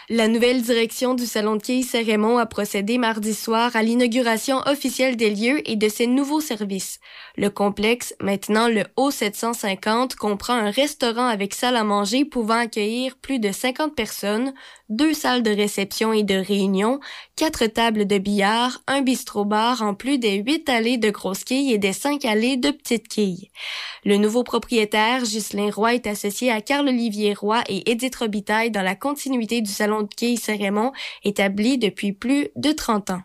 La 0.08 0.28
nouvelle 0.28 0.62
direction 0.62 1.14
du 1.14 1.26
Salon 1.26 1.56
de 1.56 1.62
quilles 1.62 1.82
Saint-Raymond 1.82 2.38
a 2.38 2.46
procédé 2.46 2.96
mardi 2.96 3.34
soir 3.34 3.74
à 3.74 3.82
l'inauguration 3.82 4.58
officielle 4.66 5.16
des 5.16 5.34
lieux 5.34 5.68
et 5.68 5.74
de 5.74 5.88
ses 5.88 6.06
nouveaux 6.06 6.40
services. 6.40 7.00
Le 7.36 7.50
complexe, 7.50 8.14
maintenant 8.20 8.68
le 8.68 8.82
O750, 8.96 10.14
comprend 10.14 10.52
un 10.52 10.70
restaurant 10.70 11.26
avec 11.26 11.54
salle 11.54 11.74
à 11.74 11.82
manger 11.82 12.24
pouvant 12.24 12.54
accueillir 12.54 13.16
plus 13.16 13.40
de 13.40 13.50
50 13.50 13.96
personnes, 13.96 14.54
deux 14.88 15.14
salles 15.14 15.42
de 15.42 15.50
réception 15.50 16.12
et 16.12 16.22
de 16.22 16.34
réunion, 16.34 17.00
quatre 17.34 17.66
tables 17.66 18.06
de 18.06 18.18
billard, 18.18 18.82
un 18.86 19.02
bistrot-bar 19.02 19.82
en 19.82 19.94
plus 19.94 20.18
des 20.18 20.36
huit 20.36 20.68
allées 20.68 20.98
de 20.98 21.10
grosses 21.10 21.44
quilles 21.44 21.72
et 21.72 21.78
des 21.78 21.92
cinq 21.92 22.24
allées 22.24 22.56
de 22.56 22.70
petites 22.70 23.08
quilles. 23.08 23.50
Le 24.04 24.16
nouveau 24.16 24.44
propriétaire, 24.44 25.22
Ghislain 25.22 25.70
Roy, 25.70 25.94
est 25.94 26.06
associé 26.06 26.50
à 26.52 26.60
Carl-Olivier 26.60 27.34
Roy 27.34 27.62
et 27.68 27.90
Edith 27.90 28.16
Robitaille 28.16 28.70
dans 28.70 28.82
la 28.82 28.94
continuité 28.94 29.60
du 29.60 29.70
salon 29.70 30.02
de 30.02 30.14
quilles 30.14 30.38
Saint-Raymond, 30.38 30.92
établi 31.24 31.78
depuis 31.78 32.12
plus 32.12 32.48
de 32.56 32.72
30 32.72 33.10
ans. 33.10 33.22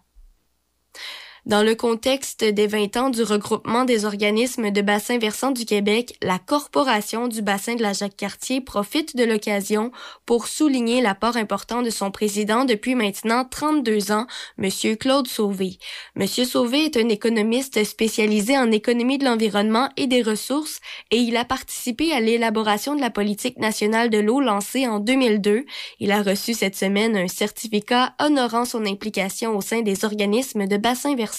Dans 1.47 1.63
le 1.63 1.73
contexte 1.73 2.43
des 2.43 2.67
20 2.67 2.97
ans 2.97 3.09
du 3.09 3.23
regroupement 3.23 3.83
des 3.83 4.05
organismes 4.05 4.69
de 4.69 4.81
bassin 4.83 5.17
versant 5.17 5.49
du 5.49 5.65
Québec, 5.65 6.15
la 6.21 6.37
Corporation 6.37 7.27
du 7.27 7.41
bassin 7.41 7.73
de 7.73 7.81
la 7.81 7.93
Jacques-Cartier 7.93 8.61
profite 8.61 9.17
de 9.17 9.23
l'occasion 9.23 9.91
pour 10.27 10.45
souligner 10.45 11.01
l'apport 11.01 11.37
important 11.37 11.81
de 11.81 11.89
son 11.89 12.11
président 12.11 12.63
depuis 12.63 12.93
maintenant 12.93 13.43
32 13.43 14.11
ans, 14.11 14.27
Monsieur 14.59 14.95
Claude 14.95 15.27
Sauvé. 15.27 15.79
Monsieur 16.15 16.45
Sauvé 16.45 16.85
est 16.85 16.97
un 16.97 17.09
économiste 17.09 17.83
spécialisé 17.85 18.55
en 18.55 18.71
économie 18.71 19.17
de 19.17 19.25
l'environnement 19.25 19.89
et 19.97 20.05
des 20.05 20.21
ressources 20.21 20.79
et 21.09 21.17
il 21.17 21.35
a 21.37 21.43
participé 21.43 22.11
à 22.11 22.19
l'élaboration 22.19 22.93
de 22.93 23.01
la 23.01 23.09
politique 23.09 23.57
nationale 23.57 24.11
de 24.11 24.19
l'eau 24.19 24.41
lancée 24.41 24.85
en 24.87 24.99
2002. 24.99 25.65
Il 25.99 26.11
a 26.11 26.21
reçu 26.21 26.53
cette 26.53 26.75
semaine 26.75 27.17
un 27.17 27.27
certificat 27.27 28.13
honorant 28.19 28.65
son 28.65 28.85
implication 28.85 29.57
au 29.57 29.61
sein 29.61 29.81
des 29.81 30.05
organismes 30.05 30.67
de 30.67 30.77
bassin 30.77 31.15
versant. 31.15 31.30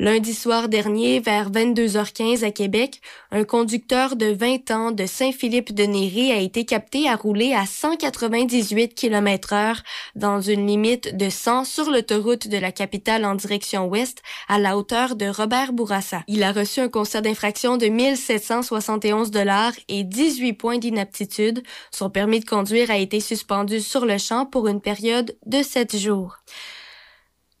Lundi 0.00 0.34
soir 0.34 0.68
dernier, 0.68 1.20
vers 1.20 1.52
22h15 1.52 2.44
à 2.44 2.50
Québec, 2.50 3.00
un 3.30 3.44
conducteur 3.44 4.16
de 4.16 4.26
20 4.26 4.72
ans 4.72 4.90
de 4.90 5.06
Saint-Philippe-de-Néry 5.06 6.32
a 6.32 6.38
été 6.38 6.64
capté 6.64 7.08
à 7.08 7.14
rouler 7.14 7.54
à 7.54 7.64
198 7.64 8.92
km 8.96 9.52
heure 9.52 9.82
dans 10.16 10.40
une 10.40 10.66
limite 10.66 11.16
de 11.16 11.30
100 11.30 11.62
sur 11.62 11.90
l'autoroute 11.92 12.48
de 12.48 12.58
la 12.58 12.72
capitale 12.72 13.24
en 13.24 13.36
direction 13.36 13.86
ouest 13.86 14.20
à 14.48 14.58
la 14.58 14.76
hauteur 14.76 15.14
de 15.14 15.26
Robert 15.26 15.72
Bourassa. 15.72 16.24
Il 16.26 16.42
a 16.42 16.50
reçu 16.50 16.80
un 16.80 16.88
constat 16.88 17.20
d'infraction 17.20 17.76
de 17.76 17.86
1771 17.86 19.30
dollars 19.30 19.74
et 19.86 20.02
18 20.02 20.54
points 20.54 20.78
d'inaptitude. 20.78 21.62
Son 21.92 22.10
permis 22.10 22.40
de 22.40 22.46
conduire 22.46 22.90
a 22.90 22.98
été 22.98 23.20
suspendu 23.20 23.78
sur 23.78 24.06
le 24.06 24.18
champ 24.18 24.44
pour 24.44 24.66
une 24.66 24.80
période 24.80 25.36
de 25.46 25.62
7 25.62 25.96
jours. 25.96 26.38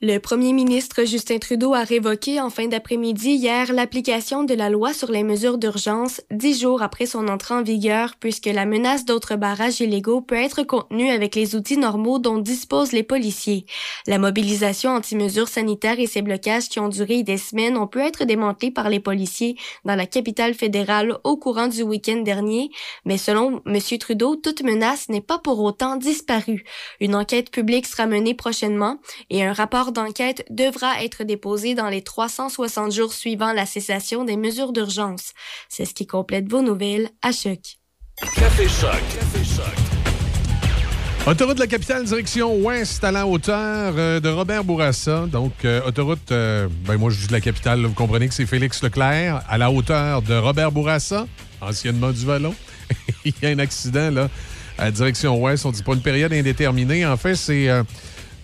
Le 0.06 0.18
premier 0.18 0.52
ministre 0.52 1.04
Justin 1.06 1.38
Trudeau 1.38 1.72
a 1.72 1.82
révoqué 1.82 2.38
en 2.38 2.50
fin 2.50 2.66
d'après-midi 2.66 3.30
hier 3.30 3.72
l'application 3.72 4.44
de 4.44 4.52
la 4.52 4.68
loi 4.68 4.92
sur 4.92 5.10
les 5.10 5.22
mesures 5.22 5.56
d'urgence 5.56 6.20
dix 6.30 6.60
jours 6.60 6.82
après 6.82 7.06
son 7.06 7.26
entrée 7.26 7.54
en 7.54 7.62
vigueur 7.62 8.12
puisque 8.20 8.44
la 8.44 8.66
menace 8.66 9.06
d'autres 9.06 9.36
barrages 9.36 9.80
illégaux 9.80 10.20
peut 10.20 10.34
être 10.34 10.62
contenue 10.62 11.08
avec 11.08 11.34
les 11.34 11.56
outils 11.56 11.78
normaux 11.78 12.18
dont 12.18 12.36
disposent 12.36 12.92
les 12.92 13.02
policiers. 13.02 13.64
La 14.06 14.18
mobilisation 14.18 14.90
anti-mesures 14.90 15.48
sanitaires 15.48 15.98
et 15.98 16.06
ces 16.06 16.20
blocages 16.20 16.68
qui 16.68 16.80
ont 16.80 16.90
duré 16.90 17.22
des 17.22 17.38
semaines 17.38 17.78
ont 17.78 17.86
pu 17.86 18.00
être 18.00 18.24
démantelés 18.24 18.72
par 18.72 18.90
les 18.90 19.00
policiers 19.00 19.56
dans 19.86 19.96
la 19.96 20.04
capitale 20.04 20.52
fédérale 20.52 21.16
au 21.24 21.38
courant 21.38 21.68
du 21.68 21.80
week-end 21.80 22.20
dernier, 22.20 22.68
mais 23.06 23.16
selon 23.16 23.62
M. 23.64 23.78
Trudeau, 23.98 24.36
toute 24.36 24.64
menace 24.64 25.08
n'est 25.08 25.22
pas 25.22 25.38
pour 25.38 25.60
autant 25.60 25.96
disparue. 25.96 26.64
Une 27.00 27.14
enquête 27.14 27.50
publique 27.50 27.86
sera 27.86 28.06
menée 28.06 28.34
prochainement 28.34 28.98
et 29.30 29.42
un 29.42 29.54
rapport 29.54 29.93
d'enquête 29.94 30.44
devra 30.50 31.02
être 31.02 31.24
déposé 31.24 31.74
dans 31.74 31.88
les 31.88 32.02
360 32.02 32.92
jours 32.92 33.14
suivant 33.14 33.52
la 33.52 33.64
cessation 33.64 34.24
des 34.24 34.36
mesures 34.36 34.72
d'urgence. 34.72 35.32
C'est 35.70 35.86
ce 35.86 35.94
qui 35.94 36.06
complète 36.06 36.50
vos 36.50 36.60
nouvelles 36.60 37.08
à 37.22 37.32
Choc. 37.32 37.78
Café 38.34 38.68
Choc. 38.68 38.90
Café 38.90 39.44
Choc. 39.44 39.94
Autoroute 41.26 41.54
de 41.54 41.60
la 41.60 41.66
capitale, 41.66 42.04
direction 42.04 42.54
ouest 42.56 43.02
à 43.02 43.10
la 43.10 43.26
hauteur 43.26 43.94
euh, 43.96 44.20
de 44.20 44.28
Robert 44.28 44.62
Bourassa. 44.62 45.24
Donc, 45.26 45.52
euh, 45.64 45.80
autoroute, 45.86 46.30
euh, 46.32 46.68
ben 46.86 46.98
moi 46.98 47.08
je 47.08 47.18
dis 47.18 47.28
de 47.28 47.32
la 47.32 47.40
capitale, 47.40 47.80
là, 47.80 47.88
vous 47.88 47.94
comprenez 47.94 48.28
que 48.28 48.34
c'est 48.34 48.44
Félix 48.44 48.82
Leclerc, 48.82 49.42
à 49.48 49.56
la 49.56 49.70
hauteur 49.70 50.20
de 50.20 50.34
Robert 50.34 50.70
Bourassa, 50.70 51.26
anciennement 51.62 52.10
du 52.10 52.26
Vallon. 52.26 52.54
Il 53.24 53.32
y 53.42 53.46
a 53.46 53.48
un 53.48 53.58
accident 53.58 54.10
là, 54.10 54.28
à 54.76 54.90
direction 54.90 55.42
ouest. 55.42 55.64
On 55.64 55.70
dit 55.70 55.82
pas 55.82 55.94
une 55.94 56.02
période 56.02 56.32
indéterminée. 56.32 57.06
En 57.06 57.16
fait, 57.16 57.36
c'est. 57.36 57.70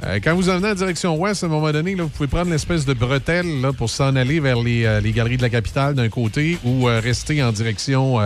Euh, 0.03 0.19
quand 0.23 0.35
vous 0.35 0.49
en 0.49 0.57
venez 0.57 0.71
en 0.71 0.75
direction 0.75 1.17
ouest, 1.19 1.43
à 1.43 1.47
un 1.47 1.51
moment 1.51 1.71
donné, 1.73 1.95
vous 1.95 2.09
pouvez 2.09 2.29
prendre 2.29 2.51
l'espèce 2.51 2.87
de 2.87 2.95
bretelle 2.95 3.47
pour 3.77 3.91
s'en 3.91 4.17
aller 4.17 4.41
vers 4.41 4.61
les, 4.63 4.85
euh, 4.85 5.01
les 5.01 5.13
galeries 5.13 5.37
de 5.37 5.43
la 5.43 5.51
capitale 5.51 5.95
d'un 5.95 6.09
côté 6.09 6.59
ou 6.65 6.89
euh, 6.89 7.01
rester 7.01 7.43
en 7.43 7.53
direction, 7.53 8.19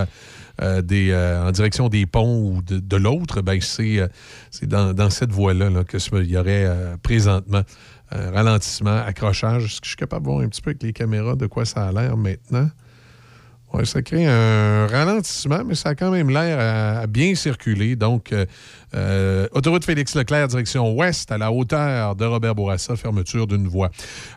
des, 0.82 2.06
ponts 2.06 2.38
ou 2.38 2.62
de, 2.62 2.96
l'autre. 2.96 3.42
Ben, 3.42 3.60
c'est 3.60 4.08
dans, 4.62 4.92
dans 4.94 5.10
cette 5.10 5.32
voie-là 5.32 5.68
là, 5.70 5.82
que 5.84 5.98
ce- 5.98 6.22
il 6.22 6.30
y 6.30 6.36
aurait 6.36 6.70
présentement 7.02 7.62
un 8.12 8.30
ralentissement, 8.30 9.02
accrochage. 9.04 9.64
Est-ce 9.64 9.80
que 9.80 9.86
je 9.86 9.90
suis 9.90 9.96
capable 9.96 10.26
de 10.26 10.30
voir 10.30 10.42
un 10.44 10.48
petit 10.48 10.62
peu 10.62 10.70
avec 10.70 10.82
les 10.82 10.92
caméras 10.92 11.34
de 11.34 11.46
quoi 11.46 11.64
ça 11.64 11.88
a 11.88 11.92
l'air 11.92 12.16
maintenant? 12.16 12.70
Ça 13.82 14.02
crée 14.02 14.24
un 14.24 14.86
ralentissement, 14.86 15.64
mais 15.66 15.74
ça 15.74 15.88
a 15.88 15.94
quand 15.96 16.12
même 16.12 16.30
l'air 16.30 16.60
à, 16.60 17.00
à 17.00 17.06
bien 17.08 17.34
circuler. 17.34 17.96
Donc, 17.96 18.32
euh, 18.94 19.46
autoroute 19.52 19.84
Félix 19.84 20.14
Leclerc, 20.14 20.48
direction 20.48 20.92
ouest, 20.92 21.30
à 21.32 21.38
la 21.38 21.50
hauteur 21.50 22.14
de 22.14 22.24
Robert 22.24 22.54
Bourassa, 22.54 22.96
fermeture 22.96 23.46
d'une 23.46 23.66
voie. 23.66 23.90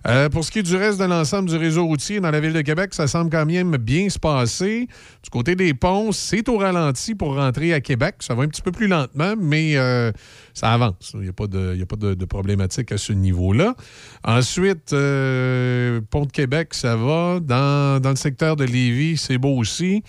Euh, 0.07 0.29
pour 0.29 0.43
ce 0.43 0.51
qui 0.51 0.59
est 0.59 0.63
du 0.63 0.75
reste 0.75 0.99
de 0.99 1.05
l'ensemble 1.05 1.49
du 1.49 1.57
réseau 1.57 1.85
routier 1.85 2.19
dans 2.19 2.31
la 2.31 2.39
ville 2.39 2.53
de 2.53 2.61
Québec, 2.61 2.93
ça 2.93 3.07
semble 3.07 3.29
quand 3.29 3.45
même 3.45 3.77
bien 3.77 4.09
se 4.09 4.17
passer. 4.19 4.87
Du 5.23 5.29
côté 5.29 5.55
des 5.55 5.73
ponts, 5.73 6.11
c'est 6.11 6.47
au 6.49 6.57
ralenti 6.57 7.13
pour 7.13 7.35
rentrer 7.35 7.73
à 7.73 7.81
Québec. 7.81 8.15
Ça 8.19 8.33
va 8.33 8.43
un 8.43 8.47
petit 8.47 8.61
peu 8.61 8.71
plus 8.71 8.87
lentement, 8.87 9.33
mais 9.37 9.77
euh, 9.77 10.11
ça 10.53 10.73
avance. 10.73 11.11
Il 11.13 11.21
n'y 11.21 11.29
a 11.29 11.33
pas, 11.33 11.47
de, 11.47 12.25
problématique 12.25 12.91
à 12.91 12.97
ce 12.97 13.13
niveau-là. 13.13 13.75
Ensuite, 14.23 14.89
Pont 14.89 16.25
de 16.25 16.31
Québec, 16.31 16.73
ça 16.73 16.95
va. 16.95 17.39
Dans 17.39 18.01
le 18.03 18.15
secteur 18.15 18.55
de 18.55 18.63
Lévis, 18.63 19.17
c'est 19.17 19.37
beau 19.37 19.55
aussi. 19.57 20.03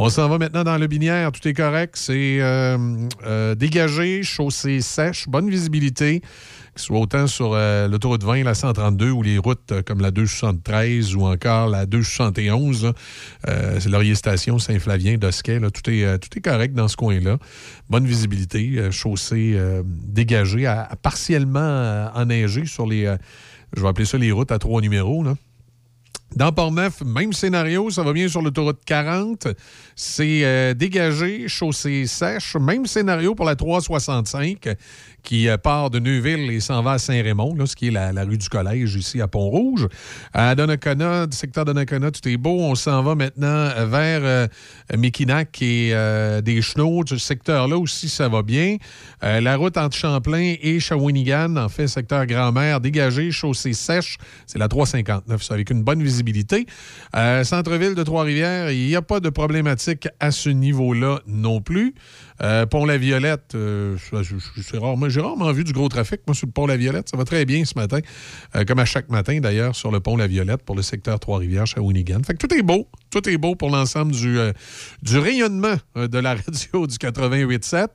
On 0.00 0.10
s'en 0.10 0.28
va 0.28 0.38
maintenant 0.38 0.62
dans 0.62 0.78
le 0.78 0.86
Binière, 0.86 1.32
tout 1.32 1.48
est 1.48 1.54
correct. 1.54 1.96
C'est 1.96 2.40
euh, 2.40 2.78
euh, 3.26 3.56
dégagé, 3.56 4.22
chaussée 4.22 4.80
sèche, 4.80 5.26
bonne 5.26 5.50
visibilité, 5.50 6.20
que 6.20 6.80
ce 6.80 6.84
soit 6.84 7.00
autant 7.00 7.26
sur 7.26 7.54
euh, 7.54 7.88
l'autoroute 7.88 8.22
20, 8.22 8.44
la 8.44 8.54
132 8.54 9.10
ou 9.10 9.24
les 9.24 9.38
routes 9.38 9.72
euh, 9.72 9.82
comme 9.82 10.00
la 10.00 10.12
273 10.12 11.16
ou 11.16 11.26
encore 11.26 11.66
la 11.66 11.84
271. 11.84 12.84
là. 12.84 12.92
Euh, 13.48 13.80
c'est 13.80 13.88
Laurier 13.88 14.14
Station, 14.14 14.60
Saint-Flavien, 14.60 15.18
Dosquet. 15.18 15.58
Tout, 15.72 15.90
est, 15.90 16.40
correct 16.44 16.74
dans 16.74 16.86
ce 16.86 16.96
coin-là. 16.96 17.38
Bonne 17.90 18.06
visibilité, 18.06 18.92
chaussée 18.92 19.58
dégagée, 19.84 20.72
partiellement 21.02 22.08
enneigée 22.14 22.66
sur 22.66 22.86
les, 22.86 23.12
je 23.76 23.82
vais 23.82 23.88
appeler 23.88 24.06
ça 24.06 24.16
les 24.16 24.30
routes 24.30 24.52
à 24.52 24.60
trois 24.60 24.80
numéros. 24.80 25.24
Là. 25.24 25.34
Dans 26.36 26.52
Port-Neuf, 26.52 27.02
même 27.04 27.32
scénario, 27.32 27.90
ça 27.90 28.02
va 28.02 28.12
bien 28.12 28.28
sur 28.28 28.42
l'autoroute 28.42 28.80
40. 28.84 29.48
C'est 29.96 30.44
euh, 30.44 30.74
dégagé, 30.74 31.48
chaussée 31.48 32.06
sèche. 32.06 32.54
Même 32.56 32.86
scénario 32.86 33.34
pour 33.34 33.46
la 33.46 33.56
365 33.56 34.68
qui 35.28 35.46
euh, 35.46 35.58
part 35.58 35.90
de 35.90 35.98
Neuville 35.98 36.50
et 36.50 36.58
s'en 36.58 36.82
va 36.82 36.92
à 36.92 36.98
Saint-Raymond, 36.98 37.54
ce 37.66 37.76
qui 37.76 37.88
est 37.88 37.90
la, 37.90 38.24
rue 38.24 38.38
du 38.38 38.48
Collège 38.48 38.94
ici 38.94 39.20
à 39.20 39.28
Pont-Rouge. 39.28 39.86
À 40.32 40.54
Donnacona, 40.54 41.26
du 41.26 41.36
secteur 41.36 41.66
Donnacona, 41.66 42.10
tout 42.10 42.26
est 42.26 42.38
beau. 42.38 42.60
On 42.60 42.74
s'en 42.74 43.02
va 43.02 43.14
maintenant 43.14 43.68
vers 43.86 44.20
euh, 44.24 44.46
et 45.60 45.90
euh, 45.92 46.40
des 46.40 46.62
Chenaux. 46.62 47.02
Ce 47.06 47.18
secteur-là 47.18 47.76
aussi, 47.76 48.08
ça 48.08 48.28
va 48.28 48.42
bien. 48.42 48.78
Euh, 49.22 49.42
la 49.42 49.56
route 49.56 49.76
entre 49.76 49.96
Champlain 49.96 50.54
et 50.62 50.80
Shawinigan, 50.80 51.56
en 51.56 51.68
fait, 51.68 51.88
secteur 51.88 52.24
Grand-Mère, 52.24 52.80
dégagé, 52.80 53.30
chaussée 53.30 53.74
sèche. 53.74 54.16
C'est 54.46 54.58
la 54.58 54.68
359, 54.68 55.42
ça, 55.42 55.54
avec 55.54 55.68
une 55.68 55.82
bonne 55.82 56.02
visibilité. 56.02 56.66
Euh, 57.14 57.44
Centre-ville 57.44 57.94
de 57.94 58.02
Trois-Rivières, 58.02 58.70
il 58.70 58.86
n'y 58.86 58.96
a 58.96 59.02
pas 59.02 59.20
de 59.20 59.28
problématique 59.28 60.08
à 60.20 60.30
ce 60.30 60.48
niveau-là 60.48 61.20
non 61.26 61.60
plus. 61.60 61.94
Euh, 62.42 62.66
Pont-la-Violette, 62.66 63.54
euh, 63.54 63.96
c'est 64.62 64.78
rarement- 64.78 65.08
j'ai 65.08 65.20
rarement 65.20 65.50
vu 65.52 65.64
du 65.64 65.72
gros 65.72 65.88
trafic, 65.88 66.20
moi, 66.26 66.34
sur 66.34 66.46
le 66.46 66.52
Pont-la-Violette. 66.52 67.08
Ça 67.08 67.16
va 67.16 67.24
très 67.24 67.44
bien 67.44 67.64
ce 67.64 67.74
matin, 67.76 67.98
Euh, 68.54 68.64
comme 68.64 68.78
à 68.78 68.84
chaque 68.84 69.08
matin, 69.10 69.40
d'ailleurs, 69.40 69.74
sur 69.74 69.90
le 69.90 70.00
Pont-la-Violette 70.00 70.62
pour 70.62 70.76
le 70.76 70.82
secteur 70.82 71.18
Trois-Rivières, 71.18 71.66
Shawinigan. 71.66 72.22
Fait 72.26 72.34
que 72.34 72.46
tout 72.46 72.54
est 72.54 72.62
beau. 72.62 72.86
Tout 73.10 73.28
est 73.28 73.38
beau 73.38 73.54
pour 73.54 73.70
l'ensemble 73.70 74.12
du, 74.12 74.38
rayonnement 75.18 75.76
de 75.96 76.18
la 76.18 76.34
radio 76.46 76.86
du 76.86 76.96
88.7. 76.96 77.86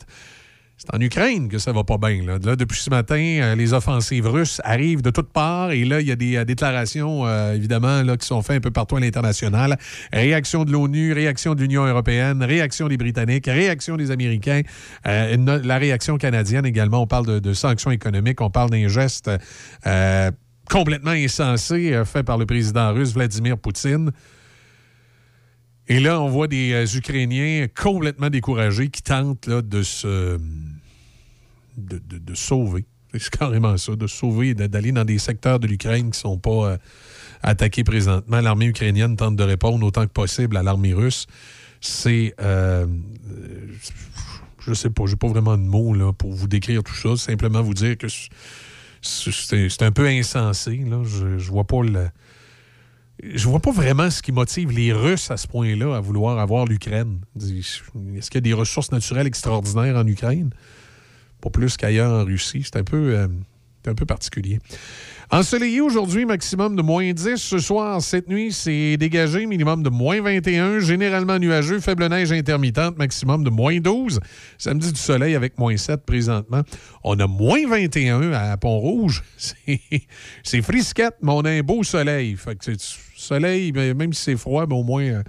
C'est 0.78 0.94
en 0.94 1.00
Ukraine 1.00 1.50
que 1.50 1.60
ça 1.60 1.72
va 1.72 1.84
pas 1.84 1.98
bien. 1.98 2.24
Là. 2.26 2.40
Depuis 2.40 2.80
ce 2.80 2.90
matin, 2.90 3.16
euh, 3.16 3.56
les 3.56 3.74
offensives 3.74 4.28
russes 4.28 4.60
arrivent 4.64 5.02
de 5.02 5.12
toutes 5.12 5.32
parts 5.32 5.72
et 5.72 5.86
là, 5.86 6.02
il 6.02 6.08
y 6.08 6.12
a 6.12 6.16
des 6.16 6.36
euh, 6.36 6.46
déclarations, 6.46 7.26
euh, 7.26 7.54
évidemment, 7.54 8.02
là, 8.02 8.18
qui 8.18 8.28
sont 8.28 8.42
faites 8.42 8.58
un 8.58 8.60
peu 8.60 8.72
partout 8.72 8.98
à 8.98 9.00
l'international. 9.00 9.78
Réaction 10.12 10.66
de 10.66 10.72
l'ONU, 10.72 11.14
réaction 11.14 11.56
de 11.56 11.62
l'Union 11.62 11.86
européenne, 11.86 12.44
réaction 12.44 12.88
des 12.88 12.98
Britanniques, 12.98 13.46
réaction 13.46 13.98
des 13.98 14.12
Américains, 14.12 14.62
la 15.06 15.78
réaction 15.78 16.18
canadienne 16.18 16.66
également. 16.66 17.02
On 17.02 17.08
parle 17.08 17.40
de, 17.40 17.54
sanctions 17.54 17.92
économiques, 17.92 18.42
on 18.42 18.50
parle 18.50 18.70
d'un 18.70 18.88
geste 18.88 19.30
complètement 20.70 21.12
insensé 21.12 22.02
fait 22.06 22.24
par 22.24 22.38
le 22.38 22.46
président 22.46 22.94
russe 22.94 23.14
Vladimir 23.14 23.58
Poutine. 23.58 24.12
Et 25.88 26.00
là, 26.00 26.22
on 26.22 26.30
voit 26.30 26.48
des 26.48 26.72
euh, 26.72 26.86
Ukrainiens 26.98 27.68
complètement 27.76 28.30
découragés 28.30 28.90
qui 28.90 29.02
tentent 29.02 29.48
là, 29.48 29.62
de 29.62 29.84
se 29.84 30.40
de, 31.78 32.02
de- 32.08 32.36
sauver. 32.36 32.86
C'est 33.14 33.30
carrément 33.30 33.78
ça, 33.78 33.96
de 33.96 34.08
sauver 34.08 34.54
d'aller 34.54 34.92
dans 34.92 35.06
des 35.06 35.20
secteurs 35.20 35.60
de 35.60 35.68
l'Ukraine 35.68 36.04
qui 36.04 36.10
ne 36.10 36.14
sont 36.32 36.38
pas 36.38 36.72
euh, 36.72 36.78
attaqués 37.44 37.84
présentement. 37.84 38.40
L'armée 38.42 38.66
ukrainienne 38.68 39.16
tente 39.18 39.36
de 39.36 39.44
répondre 39.44 39.86
autant 39.86 40.06
que 40.08 40.12
possible 40.12 40.58
à 40.58 40.64
l'armée 40.64 40.94
russe. 40.94 41.28
C'est. 41.82 42.34
euh, 42.42 42.86
euh, 43.32 43.68
je 44.66 44.74
sais 44.74 44.90
pas, 44.90 45.04
j'ai 45.06 45.18
pas 45.18 45.28
vraiment 45.28 45.58
de 45.58 45.64
mots 45.64 45.94
là, 45.94 46.14
pour 46.14 46.32
vous 46.32 46.48
décrire 46.48 46.82
tout 46.84 46.96
ça. 46.96 47.18
Simplement 47.18 47.62
vous 47.62 47.74
dire 47.74 47.98
que 47.98 48.08
c'est 49.02 49.82
un 49.82 49.92
peu 49.92 50.08
insensé. 50.08 50.78
Là. 50.88 51.02
Je, 51.04 51.38
je 51.38 51.52
vois 51.52 51.66
pas 51.66 51.84
le 51.84 52.08
je 53.36 53.48
vois 53.48 53.60
pas 53.60 53.72
vraiment 53.72 54.10
ce 54.10 54.22
qui 54.22 54.32
motive 54.32 54.72
les 54.72 54.92
Russes 54.94 55.32
à 55.32 55.38
ce 55.38 55.48
point-là 55.48 55.96
à 55.96 56.00
vouloir 56.00 56.40
avoir 56.40 56.66
l'Ukraine. 56.66 57.20
Est-ce 57.38 58.30
qu'il 58.30 58.36
y 58.36 58.38
a 58.38 58.42
des 58.42 58.54
ressources 58.54 58.92
naturelles 58.92 59.28
extraordinaires 59.28 59.96
en 59.98 60.08
Ukraine? 60.08 60.52
Pas 61.42 61.50
plus 61.50 61.78
qu'ailleurs 61.78 62.12
en 62.12 62.24
Russie. 62.26 62.62
C'est 62.64 62.78
un 62.78 62.84
peu. 62.84 63.16
euh, 63.16 63.28
un 63.86 63.96
peu 63.96 64.06
particulier. 64.06 64.60
Ensoleillé 65.30 65.82
aujourd'hui, 65.82 66.24
maximum 66.24 66.78
de 66.78 66.82
moins 66.82 67.12
10. 67.12 67.36
Ce 67.36 67.58
soir, 67.58 68.02
cette 68.02 68.30
nuit, 68.30 68.54
c'est 68.54 68.96
dégagé, 68.96 69.46
minimum 69.46 69.84
de 69.84 69.90
moins 69.90 70.22
21. 70.22 70.80
Généralement 70.80 71.38
nuageux, 71.38 71.82
faible 71.82 72.08
neige 72.08 72.32
intermittente, 72.32 72.98
maximum 72.98 73.44
de 73.44 73.50
moins 73.50 73.78
12. 73.80 74.22
Samedi 74.58 74.94
du 74.94 75.00
soleil 75.00 75.36
avec 75.36 75.58
moins 75.58 75.76
7 75.76 76.06
présentement. 76.06 76.62
On 77.04 77.20
a 77.20 77.28
moins 77.28 77.68
21 77.68 78.32
à 78.32 78.56
Pont-Rouge. 78.56 79.22
C'est- 80.44 80.62
frisquette, 80.62 81.16
mais 81.22 81.34
on 81.34 81.42
a 81.42 81.50
un 81.50 81.62
beau 81.62 81.84
soleil. 81.84 82.38
Fait 82.38 82.56
que 82.56 82.64
soleil, 83.24 83.72
mais 83.74 83.94
même 83.94 84.14
si 84.14 84.24
c'est 84.24 84.38
froid, 84.38 84.66
mais 84.68 84.76
au 84.76 84.84
moins, 84.84 85.04
euh, 85.04 85.24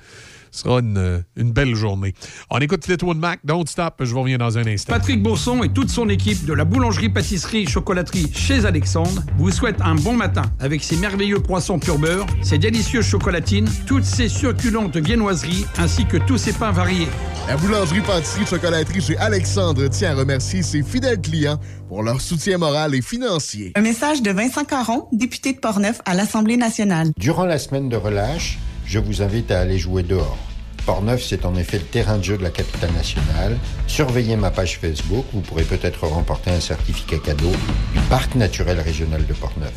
ce 0.54 0.62
sera 0.62 0.78
une, 0.78 1.24
une 1.36 1.50
belle 1.50 1.74
journée. 1.74 2.14
On 2.48 2.58
écoute 2.58 2.84
Fleetwood 2.84 3.16
Mac, 3.16 3.40
Don't 3.44 3.66
Stop. 3.66 3.94
Je 4.00 4.14
vous 4.14 4.20
reviens 4.20 4.38
dans 4.38 4.56
un 4.56 4.66
instant. 4.66 4.92
Patrick 4.92 5.20
Bourson 5.20 5.64
et 5.64 5.68
toute 5.68 5.90
son 5.90 6.08
équipe 6.08 6.44
de 6.44 6.52
la 6.52 6.64
boulangerie-pâtisserie-chocolaterie 6.64 8.30
chez 8.32 8.64
Alexandre 8.64 9.22
vous 9.36 9.50
souhaitent 9.50 9.80
un 9.80 9.96
bon 9.96 10.12
matin 10.12 10.42
avec 10.60 10.84
ses 10.84 10.96
merveilleux 10.96 11.40
poissons 11.40 11.80
pur 11.80 11.98
beurre, 11.98 12.26
ses 12.42 12.58
délicieuses 12.58 13.04
chocolatines, 13.04 13.68
toutes 13.86 14.04
ses 14.04 14.28
succulentes 14.28 14.96
viennoiseries 14.96 15.66
ainsi 15.76 16.06
que 16.06 16.18
tous 16.18 16.38
ses 16.38 16.52
pains 16.52 16.70
variés. 16.70 17.08
La 17.48 17.56
boulangerie-pâtisserie-chocolaterie 17.56 19.00
chez 19.00 19.16
Alexandre 19.18 19.88
tient 19.88 20.12
à 20.12 20.14
remercier 20.14 20.62
ses 20.62 20.84
fidèles 20.84 21.20
clients 21.20 21.58
pour 21.88 22.04
leur 22.04 22.20
soutien 22.20 22.58
moral 22.58 22.94
et 22.94 23.02
financier. 23.02 23.72
Un 23.74 23.80
message 23.80 24.22
de 24.22 24.30
Vincent 24.30 24.64
Caron, 24.64 25.08
député 25.10 25.52
de 25.52 25.58
Portneuf 25.58 26.00
à 26.04 26.14
l'Assemblée 26.14 26.56
nationale. 26.56 27.10
Durant 27.18 27.44
la 27.44 27.58
semaine 27.58 27.88
de 27.88 27.96
relâche, 27.96 28.58
je 28.94 29.00
vous 29.00 29.22
invite 29.22 29.50
à 29.50 29.58
aller 29.58 29.76
jouer 29.76 30.04
dehors. 30.04 30.38
Portneuf, 30.86 31.20
c'est 31.24 31.44
en 31.46 31.56
effet 31.56 31.78
le 31.78 31.84
terrain 31.84 32.16
de 32.16 32.22
jeu 32.22 32.38
de 32.38 32.44
la 32.44 32.50
capitale 32.50 32.92
nationale. 32.92 33.58
Surveillez 33.88 34.36
ma 34.36 34.52
page 34.52 34.78
Facebook, 34.78 35.24
vous 35.32 35.40
pourrez 35.40 35.64
peut-être 35.64 36.06
remporter 36.06 36.52
un 36.52 36.60
certificat 36.60 37.18
cadeau 37.18 37.50
du 37.92 38.00
Parc 38.08 38.36
naturel 38.36 38.78
régional 38.78 39.26
de 39.26 39.32
Portneuf. 39.32 39.72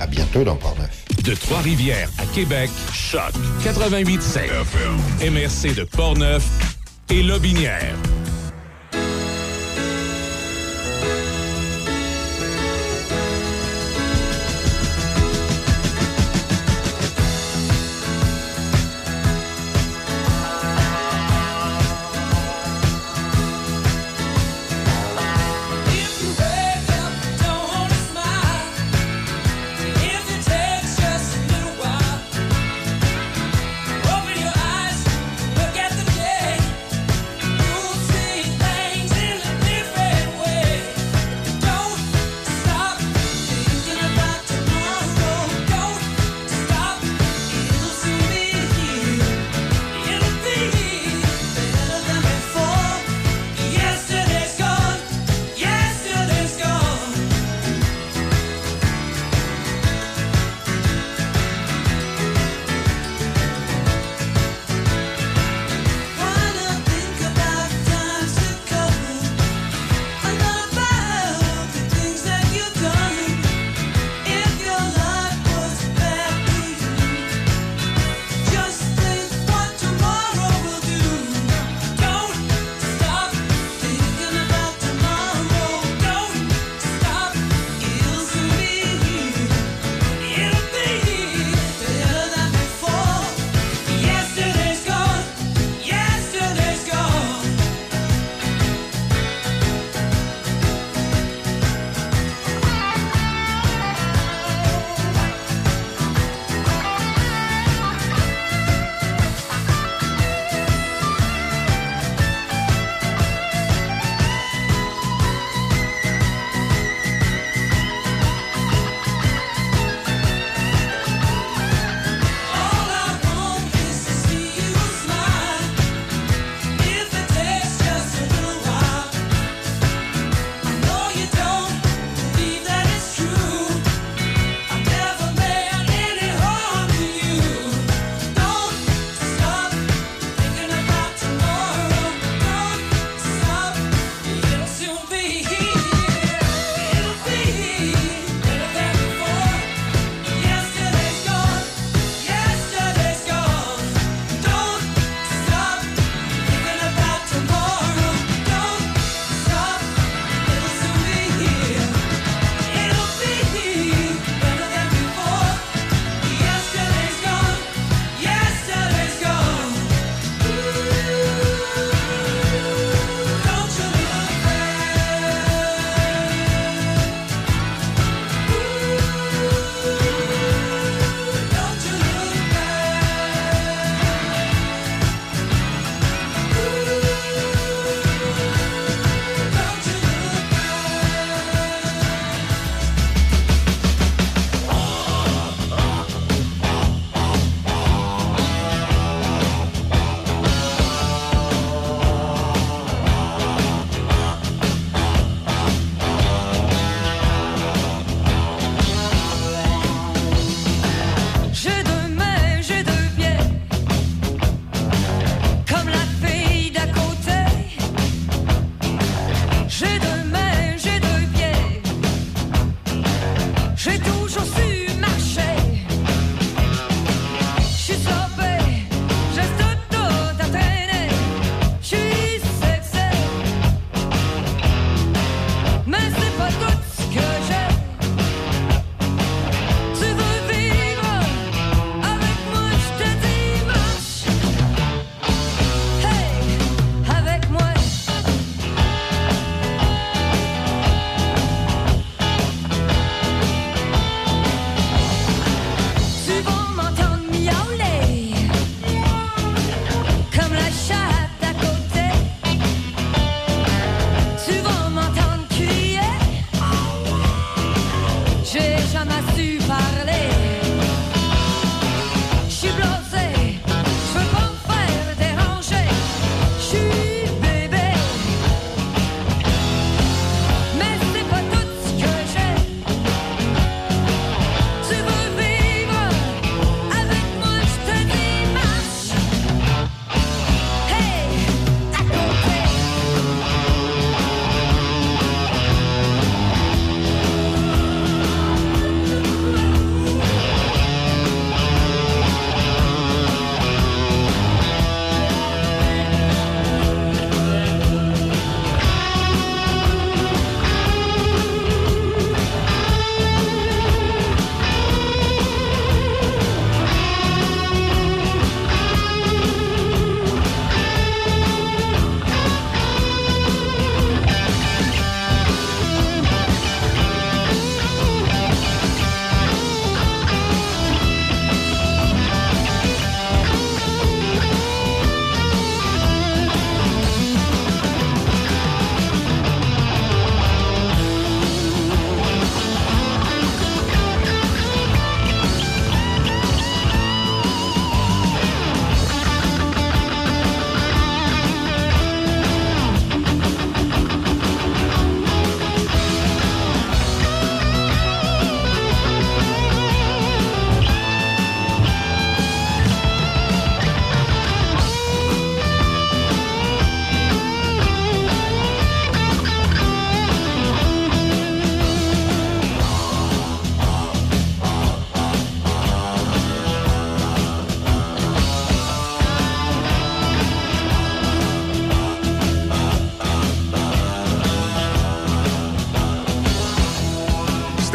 À 0.00 0.06
bientôt 0.06 0.42
dans 0.42 0.56
Portneuf. 0.56 1.04
De 1.22 1.34
Trois-Rivières 1.34 2.08
à 2.16 2.24
Québec, 2.34 2.70
Choc 2.94 3.34
88.7. 3.62 5.30
MRC 5.30 5.74
de 5.74 5.84
Portneuf 5.84 6.42
et 7.10 7.22
Lobinière. 7.22 7.94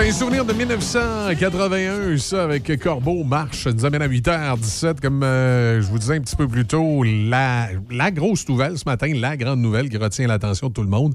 C'est 0.08 0.14
un 0.14 0.20
souvenir 0.20 0.46
de 0.46 0.54
1981, 0.54 2.18
ça, 2.18 2.46
avec 2.46 2.80
Corbeau 2.80 3.26
Marche. 3.26 3.68
Nous 3.68 3.84
amène 3.84 4.02
à 4.02 4.08
8h17. 4.08 5.02
Comme 5.02 5.22
euh, 5.22 5.82
je 5.82 5.88
vous 5.88 6.00
disais 6.00 6.16
un 6.16 6.22
petit 6.22 6.38
peu 6.38 6.48
plus 6.48 6.66
tôt, 6.66 7.04
la, 7.04 7.68
la 7.92 8.10
grosse 8.12 8.48
nouvelle 8.48 8.78
ce 8.78 8.86
matin, 8.86 9.12
la 9.14 9.36
grande 9.36 9.60
nouvelle 9.60 9.90
qui 9.90 9.98
retient 9.98 10.26
l'attention 10.28 10.70
de 10.70 10.74
tout 10.74 10.82
le 10.82 10.88
monde 10.88 11.14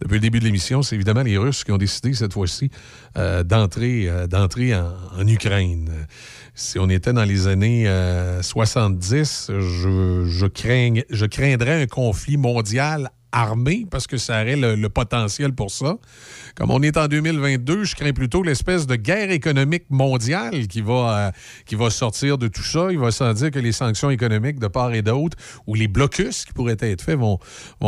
depuis 0.00 0.14
le 0.14 0.20
début 0.20 0.38
de 0.40 0.44
l'émission, 0.44 0.82
c'est 0.82 0.96
évidemment 0.96 1.22
les 1.22 1.38
Russes 1.38 1.64
qui 1.64 1.72
ont 1.72 1.78
décidé 1.78 2.12
cette 2.14 2.32
fois-ci 2.32 2.70
euh, 3.16 3.42
d'entrer 3.42 4.08
euh, 4.08 4.26
d'entrer 4.26 4.74
en, 4.74 5.26
Ukraine. 5.26 5.90
Si 6.54 6.78
on 6.78 6.88
était 6.88 7.12
dans 7.12 7.24
les 7.24 7.46
années 7.46 7.88
euh, 7.88 8.42
70, 8.42 9.50
je, 9.50 9.60
je, 9.60 10.46
je 11.08 11.26
craindrais 11.26 11.82
un 11.82 11.86
conflit 11.86 12.36
mondial 12.36 13.10
armé 13.34 13.84
parce 13.90 14.06
que 14.06 14.16
ça 14.16 14.42
aurait 14.42 14.56
le, 14.56 14.88
potentiel 14.88 15.52
pour 15.52 15.70
ça. 15.72 15.96
Comme 16.54 16.70
on 16.70 16.80
est 16.82 16.96
en 16.96 17.08
2022, 17.08 17.82
je 17.82 17.96
crains 17.96 18.12
plutôt 18.12 18.44
l'espèce 18.44 18.86
de 18.86 18.94
guerre 18.94 19.32
économique 19.32 19.84
mondiale 19.90 20.68
qui 20.68 20.80
va, 20.80 20.92
euh, 21.18 21.30
qui 21.66 21.74
va 21.74 21.90
sortir 21.90 22.38
de 22.38 22.46
tout 22.46 22.62
ça. 22.62 22.92
Il 22.92 22.98
va 22.98 23.10
sans 23.10 23.32
dire 23.34 23.50
que 23.50 23.58
les 23.58 23.72
sanctions 23.72 24.10
économiques 24.10 24.60
de 24.60 24.68
part 24.68 24.94
et 24.94 25.02
d'autre 25.02 25.36
ou 25.66 25.74
les 25.74 25.88
blocus 25.88 26.44
qui 26.44 26.52
pourraient 26.52 26.76
être 26.78 27.02
faits 27.02 27.18
vont, 27.18 27.38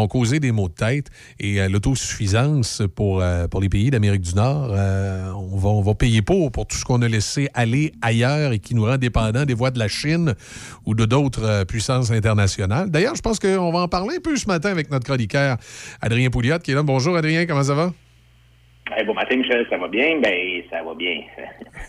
causer 0.09 0.40
des 0.40 0.51
maux 0.51 0.68
de 0.68 0.74
tête. 0.74 1.06
Et 1.39 1.60
euh, 1.60 1.68
l'autosuffisance 1.68 2.82
pour, 2.97 3.20
euh, 3.20 3.47
pour 3.47 3.60
les 3.60 3.68
pays 3.68 3.90
d'Amérique 3.90 4.23
du 4.23 4.35
Nord, 4.35 4.70
on, 4.73 5.56
va, 5.56 5.68
on 5.68 5.82
va 5.82 5.94
payer 5.94 6.23
pour 6.23 6.51
pour 6.51 6.66
tout 6.66 6.77
ce 6.77 6.85
qu'on 6.85 7.02
a 7.02 7.09
laissé 7.09 7.48
aller 7.55 7.93
ailleurs 8.02 8.52
et 8.52 8.59
qui 8.59 8.74
nous 8.74 8.85
rend 8.85 8.98
dépendants 8.98 9.44
des 9.44 9.55
voies 9.55 9.70
de 9.70 9.78
la 9.78 9.89
Chine 9.89 10.35
ou 10.85 10.94
de 10.94 11.05
d'autres 11.05 11.64
puissances 11.64 12.10
internationales. 12.10 12.90
D'ailleurs, 12.90 13.14
je 13.14 13.23
pense 13.23 13.39
qu'on 13.39 13.70
va 13.70 13.81
en 13.81 13.89
parler 13.89 14.16
un 14.16 14.20
peu 14.20 14.36
ce 14.36 14.47
matin 14.47 14.70
avec 14.70 14.90
notre 14.90 15.05
chroniqueur 15.05 15.36
Adrien 16.01 16.31
Pouliot 16.31 16.59
qui 16.59 16.73
est 16.73 16.75
là. 16.75 16.83
Bonjour 16.83 17.17
Adrien, 17.17 17.47
comment 17.47 17.63
ça 17.63 17.75
va? 17.75 17.93
Hey, 18.97 19.05
bon 19.05 19.15
matin, 19.15 19.37
Michel, 19.37 19.67
ça 19.69 19.77
va 19.77 19.89
bien? 19.89 20.21
Ben, 20.21 20.63
ça 20.71 20.83
va 20.83 20.95
bien. 20.95 21.23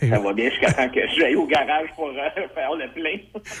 Ça 0.00 0.18
va 0.18 0.32
bien 0.32 0.48
jusqu'à 0.50 0.72
temps 0.72 0.88
que 0.88 1.00
je 1.00 1.20
vais 1.20 1.34
au 1.34 1.46
garage 1.46 1.88
pour 1.96 2.08
euh, 2.08 2.12
faire 2.54 2.74
le 2.74 2.88
plein. 2.92 3.18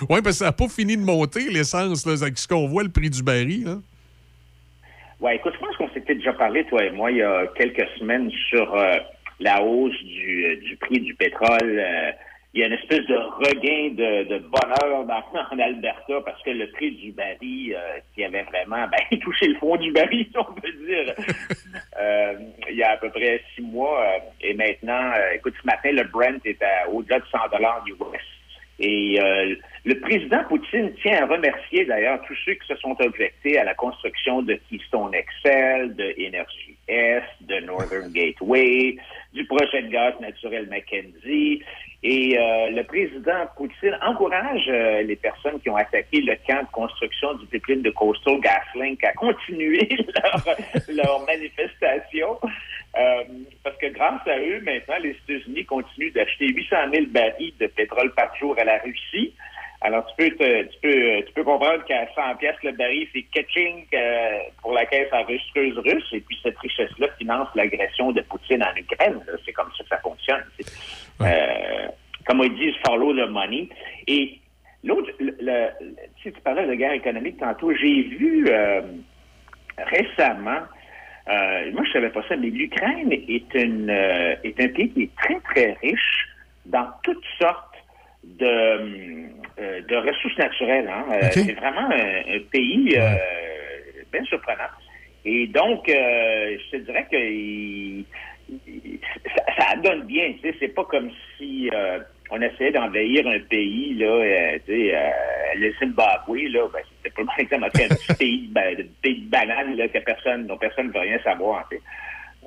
Oui, 0.08 0.20
parce 0.22 0.22
que 0.22 0.32
ça 0.32 0.44
n'a 0.46 0.52
pas 0.52 0.68
fini 0.68 0.96
de 0.96 1.02
monter, 1.02 1.48
l'essence, 1.50 2.06
là, 2.06 2.12
avec 2.22 2.38
ce 2.38 2.46
qu'on 2.46 2.68
voit, 2.68 2.84
le 2.84 2.90
prix 2.90 3.10
du 3.10 3.24
baril. 3.24 3.64
Là. 3.64 3.78
Ouais, 5.20 5.36
écoute, 5.36 5.54
je 5.54 5.58
pense 5.58 5.76
qu'on 5.76 5.88
s'était 5.90 6.14
déjà 6.14 6.32
parlé, 6.32 6.64
toi 6.64 6.84
et 6.84 6.90
moi, 6.90 7.10
il 7.10 7.16
y 7.16 7.22
a 7.22 7.46
quelques 7.56 7.88
semaines 7.98 8.30
sur 8.50 8.72
euh, 8.72 8.98
la 9.40 9.62
hausse 9.62 10.00
du, 10.04 10.46
euh, 10.46 10.56
du 10.60 10.76
prix 10.76 11.00
du 11.00 11.14
pétrole. 11.14 11.78
Euh, 11.80 12.12
il 12.54 12.60
y 12.60 12.64
a 12.64 12.66
une 12.66 12.72
espèce 12.72 13.06
de 13.06 13.14
regain 13.14 13.90
de, 13.94 14.24
de 14.24 14.38
bonheur 14.38 15.04
dans, 15.04 15.22
en 15.52 15.58
Alberta 15.58 16.20
parce 16.24 16.42
que 16.42 16.50
le 16.50 16.70
prix 16.70 16.92
du 16.92 17.12
baril, 17.12 17.74
euh, 17.74 17.98
qui 18.14 18.24
avait 18.24 18.42
vraiment 18.44 18.86
ben, 18.88 19.18
touché 19.22 19.48
le 19.48 19.56
fond 19.56 19.76
du 19.76 19.92
baril, 19.92 20.26
si 20.30 20.38
on 20.38 20.54
peut 20.54 20.72
dire, 20.86 21.14
euh, 22.00 22.34
il 22.70 22.76
y 22.76 22.82
a 22.82 22.92
à 22.92 22.96
peu 22.96 23.10
près 23.10 23.42
six 23.54 23.62
mois. 23.62 24.00
euh, 24.00 24.18
et 24.40 24.54
maintenant, 24.54 25.12
euh, 25.16 25.32
écoute, 25.34 25.54
ce 25.60 25.66
matin, 25.66 25.92
le 25.92 26.04
Brent 26.04 26.40
est 26.44 26.62
à 26.62 26.88
au-delà 26.88 27.20
de 27.20 27.26
100 27.30 27.38
dollars 27.52 27.84
US. 27.86 28.20
Et 28.80 29.20
euh, 29.20 29.56
le 29.84 30.00
président 30.00 30.44
Poutine 30.44 30.92
tient 31.02 31.24
à 31.24 31.26
remercier 31.26 31.84
d'ailleurs 31.84 32.22
tous 32.26 32.36
ceux 32.44 32.54
qui 32.54 32.66
se 32.68 32.76
sont 32.76 32.96
objectés 33.00 33.58
à 33.58 33.64
la 33.64 33.74
construction 33.74 34.42
de 34.42 34.54
Keystone 34.70 35.10
XL, 35.10 35.96
de 35.96 36.14
Energy 36.24 36.76
S, 36.86 37.24
de 37.40 37.58
Northern 37.60 38.12
Gateway, 38.12 38.96
du 39.34 39.44
projet 39.46 39.82
de 39.82 39.88
gaz 39.88 40.14
naturel 40.20 40.68
Mackenzie. 40.68 41.62
Et 42.04 42.38
euh, 42.38 42.70
le 42.70 42.84
président 42.84 43.46
Poutine 43.56 43.98
encourage 44.02 44.62
euh, 44.68 45.02
les 45.02 45.16
personnes 45.16 45.58
qui 45.60 45.68
ont 45.68 45.74
attaqué 45.76 46.20
le 46.20 46.36
camp 46.46 46.62
de 46.62 46.70
construction 46.70 47.34
du 47.34 47.46
pipeline 47.46 47.82
de 47.82 47.90
Coastal 47.90 48.38
GasLink 48.40 49.02
à 49.02 49.12
continuer 49.14 49.88
leur, 50.22 50.56
leur 50.88 51.26
manifestation. 51.26 52.38
Euh, 52.96 53.24
parce 53.64 53.76
que 53.78 53.86
grâce 53.88 54.26
à 54.28 54.38
eux, 54.38 54.60
maintenant, 54.60 54.94
les 55.02 55.16
États-Unis 55.28 55.64
continuent 55.64 56.12
d'acheter 56.12 56.46
800 56.48 56.76
000 56.92 57.06
barils 57.08 57.54
de 57.58 57.66
pétrole 57.66 58.14
par 58.14 58.34
jour 58.36 58.56
à 58.58 58.64
la 58.64 58.78
Russie. 58.78 59.34
Alors, 59.80 60.04
tu 60.06 60.14
peux, 60.30 60.36
te- 60.36 60.62
tu 60.64 60.78
peux, 60.80 61.22
tu 61.26 61.32
peux 61.34 61.44
comprendre 61.44 61.84
qu'à 61.84 62.06
100 62.14 62.36
pièces 62.36 62.56
le 62.64 62.72
baril, 62.72 63.06
c'est 63.12 63.22
catching 63.22 63.84
euh, 63.94 64.38
pour 64.62 64.72
la 64.72 64.86
caisse 64.86 65.08
enregistreuse 65.12 65.78
russe. 65.78 66.08
Et 66.12 66.20
puis, 66.20 66.38
cette 66.42 66.58
richesse-là 66.58 67.08
finance 67.18 67.48
l'agression 67.54 68.10
de 68.12 68.20
Poutine 68.22 68.62
en 68.62 68.74
Ukraine. 68.76 69.20
C'est 69.44 69.52
comme 69.52 69.70
ça 69.76 69.82
que 69.84 69.88
ça 69.88 69.98
fonctionne. 69.98 70.42
Euh, 71.22 71.88
comme 72.26 72.42
ils 72.44 72.54
disent, 72.54 72.74
follow 72.86 73.12
the 73.14 73.28
money. 73.28 73.68
Et 74.06 74.38
l'autre, 74.84 75.10
le, 75.18 75.34
le- 75.40 75.68
tu 76.16 76.24
sais, 76.24 76.32
tu 76.32 76.40
parlais 76.42 76.66
de 76.66 76.74
guerre 76.74 76.92
économique 76.92 77.38
tantôt. 77.38 77.72
J'ai 77.74 78.02
vu 78.02 78.46
euh, 78.48 78.82
récemment, 79.78 80.60
euh, 81.28 81.70
moi 81.72 81.82
je 81.86 81.92
savais 81.92 82.10
pas 82.10 82.22
ça, 82.28 82.36
mais 82.36 82.48
l'Ukraine 82.50 83.12
est 83.12 83.54
une 83.54 83.90
euh, 83.90 84.34
est 84.44 84.60
un 84.60 84.68
pays 84.68 84.90
qui 84.90 85.02
est 85.04 85.16
très 85.16 85.40
très 85.40 85.76
riche 85.82 86.28
dans 86.66 86.88
toutes 87.02 87.24
sortes 87.40 87.64
de 88.24 88.46
euh, 88.46 89.80
de 89.88 89.96
ressources 89.96 90.36
naturelles. 90.38 90.88
hein. 90.88 91.04
C'est 91.32 91.52
vraiment 91.54 91.88
un, 91.90 92.36
un 92.36 92.40
pays 92.52 92.96
bien 94.12 94.24
surprenant. 94.24 94.70
Et 95.24 95.46
donc, 95.48 95.84
je 95.88 96.70
te 96.70 96.76
dirais 96.76 97.06
que 97.10 97.16
ça, 99.36 99.42
ça 99.56 99.76
donne 99.76 100.02
bien. 100.02 100.32
Tu 100.34 100.50
sais, 100.50 100.56
c'est 100.60 100.74
pas 100.74 100.84
comme 100.84 101.10
si 101.36 101.70
euh, 101.72 102.00
on 102.30 102.40
essayait 102.40 102.72
d'envahir 102.72 103.26
un 103.26 103.40
pays 103.40 103.94
là, 103.94 104.06
euh, 104.06 104.58
tu 104.66 104.72
sais, 104.72 104.94
euh, 104.94 105.10
le 105.56 105.72
Zimbabwe 105.80 106.48
là, 106.50 106.68
ben, 106.72 106.80
c'était 107.02 107.24
pas 107.24 107.32
exemple 107.38 107.64
un 107.64 107.68
petit 107.70 108.14
pays, 108.14 108.48
de 108.48 108.82
pays 109.02 109.20
de 109.22 109.30
bananes 109.30 109.76
là 109.76 109.88
que 109.88 109.98
personne, 109.98 110.46
dont 110.46 110.58
personne 110.58 110.88
ne 110.88 110.92
veut 110.92 111.00
rien 111.00 111.18
savoir. 111.20 111.66
tu 111.70 111.76
sais. 111.76 111.82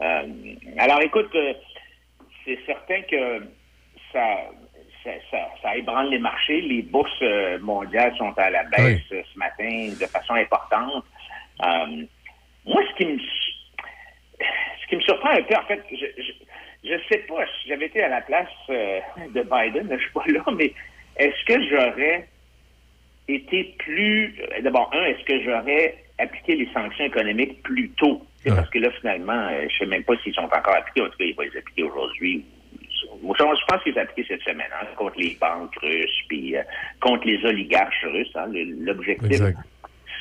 Euh, 0.02 0.24
alors, 0.78 1.02
écoute, 1.02 1.34
euh, 1.36 1.54
c'est 2.46 2.60
certain 2.66 3.02
que 3.02 3.40
ça, 4.12 4.38
ça, 5.04 5.12
ça, 5.30 5.38
ça 5.62 5.76
ébranle 5.76 6.10
les 6.10 6.20
marchés. 6.20 6.62
Les 6.62 6.82
bourses 6.82 7.24
mondiales 7.62 8.16
sont 8.18 8.34
à 8.38 8.50
la 8.50 8.64
baisse 8.64 9.02
ce 9.10 9.38
matin 9.38 9.90
de 10.00 10.06
façon 10.08 10.34
importante. 10.34 11.04
Euh, 11.64 12.06
moi, 12.66 12.82
ce 12.90 12.96
qui 12.96 13.06
me 13.06 13.20
ce 13.20 14.88
qui 14.88 14.96
me 14.96 15.02
surprend 15.02 15.30
un 15.30 15.42
peu, 15.44 15.56
en 15.56 15.64
fait, 15.64 15.84
je, 15.92 16.06
je, 16.22 16.32
je 16.84 16.96
sais 17.10 17.20
pas 17.28 17.46
si 17.46 17.70
j'avais 17.70 17.86
été 17.86 18.02
à 18.04 18.10
la 18.10 18.22
place 18.22 18.48
euh, 18.70 19.00
de 19.34 19.42
Biden, 19.44 19.88
je 19.92 19.98
suis 20.02 20.12
pas 20.14 20.24
là, 20.28 20.44
mais 20.56 20.74
est-ce 21.18 21.46
que 21.46 21.62
j'aurais 21.70 22.28
été 23.28 23.76
plus 23.80 24.36
euh, 24.42 24.62
d'abord 24.62 24.90
un, 24.94 25.06
est-ce 25.06 25.24
que 25.26 25.42
j'aurais 25.44 25.96
appliqué 26.20 26.56
les 26.56 26.68
sanctions 26.74 27.06
économiques 27.06 27.62
plus 27.64 27.90
tôt? 27.92 28.26
Parce 28.56 28.70
que 28.72 28.80
là, 28.80 28.90
finalement, 29.00 29.48
euh, 29.52 29.68
je 29.70 29.78
sais 29.78 29.86
même 29.86 30.04
pas 30.04 30.14
s'ils 30.24 30.34
sont 30.34 30.42
encore 30.42 30.76
appliqués, 30.76 31.02
en 31.02 31.10
tout 31.10 31.18
cas, 31.18 31.26
ils 31.26 31.36
vont 31.36 31.44
les 31.44 31.58
appliquer 31.58 31.84
aujourd'hui. 31.84 32.46
Moi, 33.22 33.36
Je 33.38 33.44
pense 33.68 33.84
qu'ils 33.84 33.94
ont 33.98 34.02
appliqué 34.02 34.26
cette 34.28 34.42
semaine, 34.42 34.70
hein, 34.74 34.86
contre 34.96 35.20
les 35.20 35.38
banques 35.40 35.76
russes, 35.82 36.22
puis 36.28 36.56
euh, 36.58 36.64
contre 37.00 37.28
les 37.28 37.44
oligarches 37.46 38.04
russes. 38.06 38.32
hein. 38.36 38.48
L'objectif. 38.80 39.40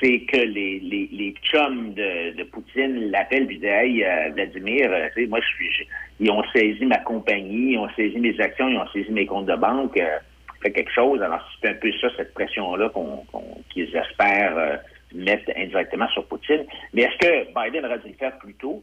C'est 0.01 0.21
que 0.21 0.39
les, 0.39 0.81
les, 0.81 1.09
les 1.13 1.35
chums 1.43 1.93
de, 1.95 2.33
de 2.37 2.45
Poutine 2.45 3.11
l'appellent 3.11 3.47
puis 3.47 3.59
disent 3.59 3.69
Hey, 3.69 4.05
euh, 4.05 4.31
Vladimir, 4.33 4.91
euh, 4.91 5.09
tu 5.15 5.23
sais, 5.23 5.29
moi, 5.29 5.41
je 5.41 5.47
suis. 5.47 5.89
ils 6.19 6.31
ont 6.31 6.43
saisi 6.55 6.85
ma 6.87 6.99
compagnie, 6.99 7.73
ils 7.73 7.79
ont 7.79 7.89
saisi 7.91 8.19
mes 8.19 8.39
actions, 8.41 8.69
ils 8.69 8.79
ont 8.79 8.89
saisi 8.89 9.11
mes 9.11 9.27
comptes 9.27 9.47
de 9.47 9.57
banque, 9.57 9.97
euh, 9.99 10.19
fait 10.63 10.73
quelque 10.73 10.93
chose. 10.93 11.21
Alors, 11.23 11.47
c'est 11.61 11.69
un 11.69 11.75
peu 11.75 11.93
ça, 12.01 12.09
cette 12.17 12.35
pression-là 12.35 12.89
qu'on, 12.91 13.25
qu'ils 13.71 13.95
espèrent 13.95 14.57
euh, 14.57 14.77
mettre 15.15 15.51
indirectement 15.57 16.09
sur 16.09 16.25
Poutine. 16.27 16.65
Mais 16.95 17.03
est-ce 17.03 17.19
que 17.19 17.47
Biden 17.55 17.85
aurait 17.85 17.99
dû 17.99 18.09
le 18.09 18.15
faire 18.15 18.39
plus 18.39 18.55
tôt? 18.55 18.83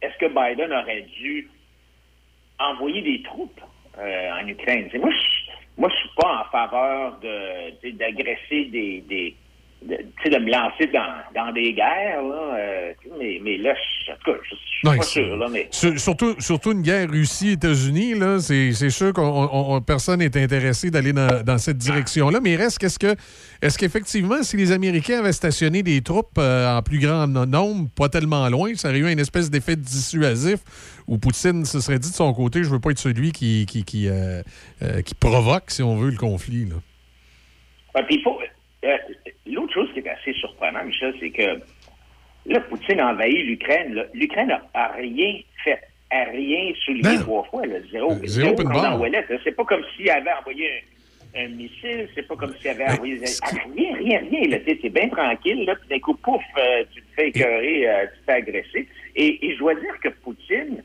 Est-ce 0.00 0.16
que 0.18 0.26
Biden 0.26 0.72
aurait 0.72 1.06
dû 1.18 1.48
envoyer 2.58 3.02
des 3.02 3.22
troupes 3.22 3.60
en 3.98 4.46
Ukraine? 4.46 4.90
Moi, 4.94 5.10
je, 5.10 5.52
moi, 5.78 5.90
suis 5.90 6.10
pas 6.16 6.40
en 6.40 6.50
faveur 6.50 7.18
de, 7.20 7.90
d'agresser 7.92 8.66
des 8.66 9.34
de, 9.88 10.30
de 10.30 10.38
me 10.38 10.50
lancer 10.50 10.86
dans, 10.86 11.44
dans 11.44 11.52
des 11.52 11.72
guerres, 11.74 12.22
là, 12.22 12.54
euh, 12.56 12.92
mais, 13.18 13.38
mais 13.42 13.56
là, 13.58 13.74
je, 14.06 14.12
en 14.12 14.14
tout 14.16 14.32
cas, 14.32 14.38
je, 14.42 14.54
je 14.54 14.78
suis 14.90 14.98
pas 14.98 15.02
sûr, 15.02 15.36
là, 15.36 15.46
mais 15.50 15.68
Sur- 15.70 15.98
Surtout, 16.00 16.34
surtout 16.40 16.72
une 16.72 16.82
guerre 16.82 17.10
Russie-États-Unis, 17.10 18.14
là, 18.14 18.38
c'est 18.40 18.72
c'est 18.72 18.90
sûr 18.90 19.12
qu'on 19.12 19.22
on- 19.22 19.74
on- 19.76 19.80
personne 19.82 20.20
n'est 20.20 20.36
intéressé 20.36 20.90
d'aller 20.90 21.12
dans, 21.12 21.42
dans 21.44 21.58
cette 21.58 21.76
direction-là. 21.78 22.40
Mais 22.42 22.52
il 22.52 22.56
reste 22.56 22.78
qu'est-ce 22.78 22.98
que 22.98 23.14
est-ce 23.62 23.76
qu'effectivement, 23.78 24.42
si 24.42 24.56
les 24.56 24.72
Américains 24.72 25.18
avaient 25.20 25.32
stationné 25.32 25.82
des 25.82 26.00
troupes 26.02 26.38
euh, 26.38 26.76
en 26.78 26.82
plus 26.82 26.98
grand 26.98 27.26
no- 27.26 27.44
nombre, 27.46 27.88
pas 27.96 28.08
tellement 28.08 28.48
loin, 28.48 28.74
ça 28.74 28.88
aurait 28.88 28.98
eu 28.98 29.10
une 29.12 29.18
espèce 29.20 29.50
d'effet 29.50 29.76
dissuasif 29.76 30.60
où 31.06 31.18
Poutine 31.18 31.64
se 31.66 31.80
serait 31.80 31.98
dit 31.98 32.10
de 32.10 32.14
son 32.14 32.32
côté, 32.32 32.64
je 32.64 32.70
veux 32.70 32.80
pas 32.80 32.90
être 32.90 32.98
celui 32.98 33.32
qui, 33.32 33.66
qui, 33.66 33.84
qui, 33.84 34.08
euh, 34.08 34.42
euh, 34.82 35.02
qui 35.02 35.14
provoque, 35.14 35.64
si 35.70 35.82
on 35.82 35.96
veut, 35.96 36.10
le 36.10 36.16
conflit. 36.16 36.64
Là? 36.64 36.76
Ouais, 37.94 38.02
puis 38.06 38.16
il 38.16 38.22
faut. 38.22 38.38
euh, 38.84 38.88
L'autre 39.46 39.74
chose 39.74 39.88
qui 39.92 40.00
est 40.00 40.02
assez 40.24 40.38
surprenante, 40.38 40.86
Michel, 40.86 41.14
c'est 41.20 41.30
que 41.30 41.60
là, 42.46 42.60
Poutine 42.60 43.00
a 43.00 43.10
envahi 43.12 43.42
l'Ukraine. 43.42 44.04
L'Ukraine 44.14 44.50
a, 44.50 44.62
a 44.74 44.92
rien 44.92 45.38
fait, 45.62 45.80
a 46.10 46.24
rien 46.24 46.72
souligné 46.84 47.18
trois 47.20 47.44
fois, 47.44 47.62
zéro. 47.90 48.12
Euh, 48.12 48.14
zéro 48.24 48.26
zéro 48.26 48.54
comme 48.54 48.72
dans. 48.72 48.98
Ouellet. 49.00 49.24
C'est 49.44 49.52
pas 49.56 49.64
comme 49.64 49.82
s'il 49.96 50.10
avait 50.10 50.32
envoyé 50.32 50.68
un, 51.36 51.44
un 51.44 51.48
missile, 51.48 52.08
c'est 52.14 52.26
pas 52.26 52.36
comme 52.36 52.54
s'il 52.56 52.68
avait 52.70 52.88
envoyé. 52.90 53.20
ah, 53.42 53.48
Rien, 53.76 53.94
rien, 53.96 54.20
rien. 54.30 54.58
T'es 54.60 54.76
t'es 54.76 54.88
bien 54.88 55.08
tranquille, 55.08 55.64
là, 55.64 55.74
puis 55.76 55.88
d'un 55.88 55.98
coup, 56.00 56.14
pouf, 56.14 56.42
euh, 56.58 56.84
tu 56.94 57.02
te 57.02 57.06
fais 57.16 57.28
écœurer, 57.28 57.88
euh, 57.88 58.06
tu 58.14 58.20
te 58.20 58.24
fais 58.26 58.32
agresser. 58.38 58.88
Et, 59.16 59.46
et 59.46 59.54
je 59.54 59.58
dois 59.58 59.74
dire 59.74 59.98
que 60.02 60.08
Poutine, 60.08 60.82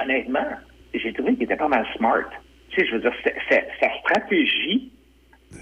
honnêtement, 0.00 0.46
j'ai 0.94 1.12
trouvé 1.12 1.34
qu'il 1.34 1.44
était 1.44 1.56
pas 1.56 1.68
mal 1.68 1.86
smart. 1.96 2.24
Tu 2.70 2.80
sais, 2.80 2.86
je 2.86 2.92
veux 2.94 3.00
dire, 3.00 3.12
c'est- 3.22 3.34
c'est- 3.48 3.68
sa 3.80 3.88
stratégie 4.00 4.90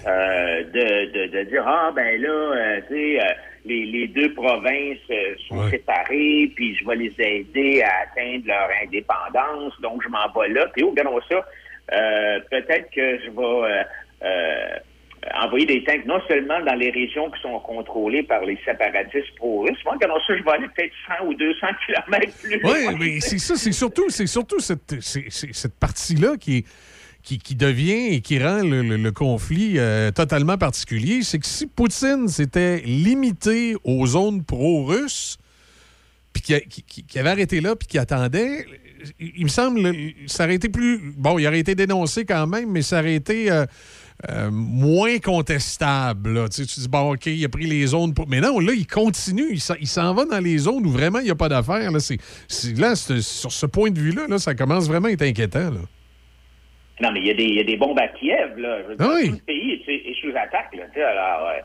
euh, 0.06 0.62
de, 0.64 1.12
de, 1.12 1.26
de 1.38 1.42
dire 1.50 1.64
ah 1.66 1.92
ben 1.94 2.20
là, 2.20 2.28
euh, 2.28 2.80
tu 2.88 2.94
sais, 2.94 3.20
euh, 3.20 3.32
les, 3.64 3.84
les 3.86 4.08
deux 4.08 4.32
provinces 4.34 4.98
sont 5.48 5.68
séparées, 5.70 6.50
puis 6.56 6.76
je 6.76 6.86
vais 6.86 6.96
les 6.96 7.14
aider 7.18 7.82
à 7.82 7.90
atteindre 8.04 8.46
leur 8.46 8.68
indépendance, 8.82 9.80
donc 9.80 10.02
je 10.02 10.08
m'en 10.08 10.26
vais 10.40 10.48
là. 10.48 10.66
Puis 10.74 10.82
oh, 10.82 10.90
regardons 10.90 11.20
ça, 11.28 11.44
euh, 11.92 12.40
peut-être 12.50 12.90
que 12.90 13.18
je 13.24 13.30
vais 13.30 13.84
envoyer 15.40 15.66
des 15.66 15.84
tanks 15.84 16.04
non 16.04 16.20
seulement 16.26 16.60
dans 16.64 16.74
les 16.74 16.90
régions 16.90 17.30
qui 17.30 17.40
sont 17.42 17.60
contrôlées 17.60 18.24
par 18.24 18.44
les 18.44 18.58
séparatistes 18.64 19.32
pro-russes, 19.36 19.78
moi, 19.84 19.96
je 20.00 20.42
vais 20.42 20.50
aller 20.50 20.66
peut-être 20.74 20.92
100 21.20 21.26
ou 21.26 21.34
200 21.34 21.66
kilomètres 21.86 22.32
plus 22.42 22.58
loin. 22.58 22.72
Oui, 22.72 22.96
mais 22.98 23.20
c'est 23.20 23.38
ça, 23.38 23.54
c'est 23.54 23.70
surtout, 23.70 24.10
c'est 24.10 24.26
surtout 24.26 24.58
cette, 24.58 25.00
cette 25.00 25.78
partie-là 25.78 26.36
qui, 26.40 26.58
est- 26.58 26.66
qui, 27.22 27.38
qui 27.38 27.54
devient 27.54 28.14
et 28.14 28.20
qui 28.20 28.42
rend 28.42 28.62
le, 28.62 29.10
conflit 29.10 29.74
euh, 29.78 30.10
totalement 30.10 30.58
particulier. 30.58 31.22
C'est 31.22 31.38
que 31.38 31.46
si 31.46 31.66
Poutine 31.66 32.28
s'était 32.28 32.80
limité 32.84 33.76
aux 33.84 34.06
zones 34.06 34.42
pro-russes, 34.44 35.38
puis 36.32 36.42
qui, 36.42 37.18
avait 37.18 37.30
arrêté 37.30 37.60
là, 37.60 37.76
puis 37.76 37.86
qui 37.86 37.98
attendait, 37.98 38.66
il, 39.20 39.44
me 39.44 39.48
semble, 39.50 39.82
le- 39.82 40.12
ça 40.26 40.44
aurait 40.44 40.54
été 40.54 40.68
plus... 40.68 41.12
Bon, 41.16 41.38
il 41.38 41.46
aurait 41.46 41.60
été 41.60 41.74
dénoncé 41.74 42.24
quand 42.24 42.46
même, 42.46 42.70
mais 42.70 42.82
ça 42.82 43.00
aurait 43.00 43.14
été... 43.14 43.50
euh, 43.50 43.66
euh, 44.30 44.50
moins 44.52 45.18
contestable. 45.18 46.48
Tu, 46.50 46.62
sais, 46.62 46.66
tu 46.66 46.80
dis, 46.80 46.88
bon, 46.88 47.14
OK, 47.14 47.26
il 47.26 47.44
a 47.44 47.48
pris 47.48 47.66
les 47.66 47.86
zones. 47.88 48.14
Pour... 48.14 48.28
Mais 48.28 48.40
non, 48.40 48.60
là, 48.60 48.72
il 48.72 48.86
continue. 48.86 49.58
Il 49.80 49.88
s'en- 49.88 50.14
va 50.14 50.24
dans 50.24 50.38
les 50.38 50.58
zones 50.58 50.86
où 50.86 50.90
vraiment 50.90 51.18
il 51.18 51.24
n'y 51.24 51.30
a 51.30 51.34
pas 51.34 51.48
d'affaires. 51.48 51.90
Là, 51.90 51.98
c'est, 51.98 52.18
là 52.76 52.94
sur 52.94 53.50
ce 53.52 53.66
point 53.66 53.90
de 53.90 53.98
vue-là, 53.98 54.28
là, 54.28 54.38
ça 54.38 54.54
commence 54.54 54.86
vraiment 54.86 55.08
à 55.08 55.10
être 55.10 55.22
inquiétant. 55.22 55.72
Non, 57.02 57.10
mais 57.12 57.20
il 57.20 57.26
y, 57.26 57.30
a 57.30 57.34
des- 57.34 57.44
il 57.44 57.54
y 57.56 57.60
a 57.60 57.64
des 57.64 57.76
bombes 57.76 57.98
à 57.98 58.08
Kiev, 58.08 58.56
là. 58.58 58.82
Je 58.82 58.86
veux 58.88 58.96
dire, 58.96 59.06
Ah 59.10 59.14
oui. 59.16 59.28
Tout 59.28 59.34
le 59.34 59.40
pays 59.40 59.82
est, 59.86 59.92
est 60.10 60.14
sous 60.20 60.36
attaque, 60.36 60.74
là. 60.74 60.84
Alors, 61.08 61.48
euh, 61.48 61.58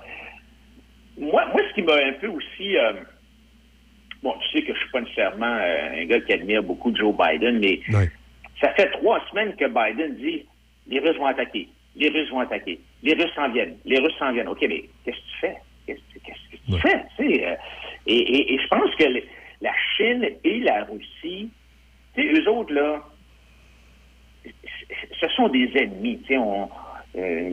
moi, 1.19 1.45
moi, 1.53 1.61
ce 1.69 1.73
qui 1.76 1.81
m'a 1.84 1.93
un 1.95 2.14
peu 2.14 2.27
aussi... 2.27 2.77
euh, 2.77 2.93
bon, 4.23 4.34
tu 4.41 4.57
sais 4.57 4.65
que 4.65 4.73
je 4.73 4.80
suis 4.80 4.89
pas 4.89 5.01
nécessairement 5.01 5.45
euh, 5.59 6.01
un 6.01 6.05
gars 6.05 6.19
qui 6.22 6.34
admire 6.34 6.64
beaucoup 6.64 6.95
Joe 6.95 7.14
Biden, 7.15 7.59
mais 7.59 7.80
ça 8.61 8.69
fait 8.73 8.89
trois 8.91 9.23
semaines 9.30 9.55
que 9.55 9.65
Biden 9.65 10.15
dit 10.15 10.45
les 10.88 10.99
Russes 10.99 11.18
vont 11.18 11.26
attaquer, 11.27 11.68
les 11.95 12.09
Russes 12.09 12.30
vont 12.31 12.39
attaquer, 12.39 12.80
les 13.03 13.14
Russes 13.14 13.34
s'en 13.35 13.49
viennent, 13.51 13.77
les 13.85 13.99
Russes 13.99 14.15
s'en 14.18 14.31
viennent. 14.31 14.47
OK, 14.47 14.61
mais 14.68 14.84
qu'est-ce 15.05 15.18
que 15.18 15.22
tu 15.22 15.38
fais? 15.41 15.55
Qu'est-ce 15.85 15.99
que 15.99 16.19
tu 16.76 16.81
fais? 16.81 16.99
tu 17.18 17.26
sais, 17.35 17.57
et, 18.07 18.15
et- 18.18 18.53
et 18.53 18.59
je 18.59 18.68
pense 18.68 18.93
que 18.95 19.03
le- 19.05 19.23
la 19.61 19.73
Chine 19.95 20.27
et 20.43 20.59
la 20.61 20.84
Russie, 20.85 21.49
tu 22.15 22.22
sais, 22.22 22.41
eux 22.41 22.49
autres, 22.49 22.73
là, 22.73 23.03
ce 25.19 25.27
sont 25.30 25.49
des 25.49 25.69
ennemis. 25.76 26.19
On, 26.31 26.69
euh, 27.15 27.49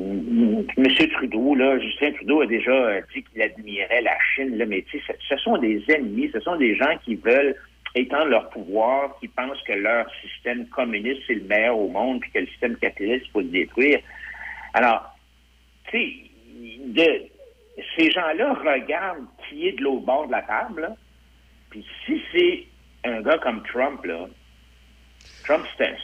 M. 0.76 1.08
Trudeau, 1.12 1.54
là, 1.54 1.78
Justin 1.78 2.12
Trudeau 2.12 2.42
a 2.42 2.46
déjà 2.46 2.70
euh, 2.72 3.00
dit 3.14 3.22
qu'il 3.22 3.40
admirait 3.42 4.02
la 4.02 4.16
Chine, 4.34 4.56
là, 4.58 4.66
mais 4.66 4.84
ce, 4.92 4.98
ce 5.28 5.36
sont 5.38 5.56
des 5.58 5.82
ennemis, 5.88 6.30
ce 6.32 6.40
sont 6.40 6.56
des 6.56 6.74
gens 6.76 6.96
qui 7.04 7.14
veulent 7.14 7.56
étendre 7.94 8.26
leur 8.26 8.50
pouvoir, 8.50 9.16
qui 9.20 9.28
pensent 9.28 9.62
que 9.62 9.72
leur 9.72 10.06
système 10.20 10.66
communiste, 10.68 11.22
c'est 11.26 11.34
le 11.34 11.44
meilleur 11.44 11.78
au 11.78 11.88
monde, 11.88 12.20
puis 12.20 12.30
que 12.32 12.40
le 12.40 12.46
système 12.48 12.76
capitaliste, 12.76 13.26
il 13.26 13.30
faut 13.30 13.40
le 13.40 13.46
détruire. 13.46 14.00
Alors, 14.74 15.16
tu 15.90 15.98
sais, 15.98 16.12
de- 16.86 17.22
ces 17.96 18.10
gens-là 18.10 18.52
regardent 18.54 19.26
qui 19.48 19.68
est 19.68 19.72
de 19.72 19.82
l'autre 19.82 20.04
bord 20.04 20.26
de 20.26 20.32
la 20.32 20.42
table, 20.42 20.90
puis 21.70 21.86
si 22.04 22.20
c'est 22.32 22.64
un 23.04 23.20
gars 23.22 23.38
comme 23.38 23.62
Trump, 23.62 24.04
là, 24.04 24.26
Trump, 25.44 25.64
c'est 25.78 25.86
un, 25.86 25.94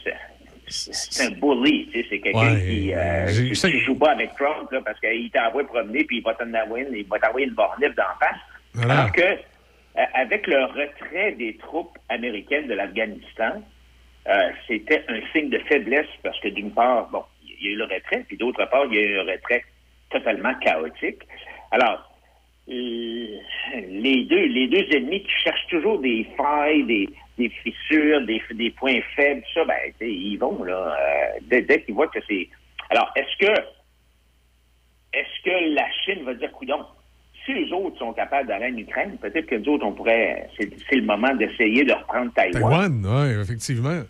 c'est- 0.71 1.27
un 1.27 1.31
bully, 1.31 1.87
tu 1.91 2.01
sais, 2.01 2.07
c'est 2.09 2.19
quelqu'un 2.19 2.53
Ouais, 2.55 2.61
qui, 2.61 2.93
euh, 2.93 3.27
j'ai- 3.27 3.51
qui- 3.71 3.79
joue 3.79 3.95
pas 3.95 4.11
avec 4.11 4.33
Trump, 4.35 4.71
là, 4.71 4.81
parce 4.83 4.99
qu'il 4.99 5.29
t'envoie 5.31 5.63
promener, 5.65 6.03
puis 6.03 6.17
il 6.17 6.23
va 6.23 6.33
t'envoyer 6.33 6.87
il 6.93 7.05
va 7.07 7.19
t'envoyer 7.19 7.47
une 7.47 7.53
bornif 7.53 7.93
d'en 7.95 8.03
face. 8.19 8.39
Voilà. 8.73 8.93
Alors 8.99 9.11
que, 9.11 9.21
euh, 9.21 10.03
avec 10.13 10.47
le 10.47 10.63
retrait 10.65 11.33
des 11.33 11.55
troupes 11.57 11.97
américaines 12.09 12.67
de 12.67 12.73
l'Afghanistan, 12.73 13.61
euh, 14.27 14.49
c'était 14.67 15.03
un 15.09 15.19
signe 15.33 15.49
de 15.49 15.59
faiblesse 15.59 16.07
parce 16.23 16.39
que 16.39 16.47
d'une 16.49 16.71
part, 16.71 17.09
bon, 17.09 17.23
il 17.43 17.65
y 17.65 17.69
a 17.69 17.71
eu 17.73 17.75
le 17.75 17.83
retrait, 17.85 18.23
puis 18.27 18.37
d'autre 18.37 18.63
part, 18.69 18.85
il 18.91 18.95
y 18.95 18.97
a 18.99 19.01
eu 19.01 19.19
un 19.19 19.23
retrait 19.31 19.63
totalement 20.09 20.53
chaotique. 20.55 21.21
Alors, 21.71 22.07
euh, 22.69 23.25
les 23.89 24.23
deux, 24.25 24.45
les 24.45 24.67
deux 24.67 24.85
ennemis 24.95 25.23
qui 25.23 25.31
cherchent 25.43 25.67
toujours 25.69 25.99
des 25.99 26.25
failles, 26.37 26.83
des, 26.83 27.09
des 27.41 27.49
fissures, 27.49 28.21
des, 28.25 28.41
des 28.53 28.69
points 28.71 28.99
faibles, 29.15 29.41
tout 29.41 29.59
ça, 29.59 29.65
ben, 29.65 29.77
ils 30.01 30.37
vont, 30.37 30.63
là, 30.63 30.95
euh, 30.99 31.39
dès, 31.43 31.61
dès 31.61 31.81
qu'ils 31.83 31.95
voient 31.95 32.07
que 32.07 32.19
c'est... 32.27 32.47
Alors, 32.89 33.09
est-ce 33.15 33.35
que 33.45 33.51
est-ce 35.13 35.43
que 35.43 35.75
la 35.75 35.85
Chine 36.05 36.23
va 36.23 36.33
dire, 36.33 36.51
coudon, 36.53 36.85
si 37.45 37.53
les 37.53 37.71
autres 37.73 37.97
sont 37.97 38.13
capables 38.13 38.47
d'aller 38.47 38.67
en 38.73 38.77
Ukraine, 38.77 39.17
peut-être 39.21 39.47
que 39.47 39.55
nous 39.55 39.73
autres, 39.73 39.85
on 39.85 39.91
pourrait, 39.93 40.47
c'est 40.57 40.95
le 40.95 41.01
moment 41.01 41.33
d'essayer 41.35 41.83
de 41.83 41.91
reprendre 41.93 42.31
Taïwan, 42.33 43.03
oui, 43.05 43.41
effectivement. 43.41 44.03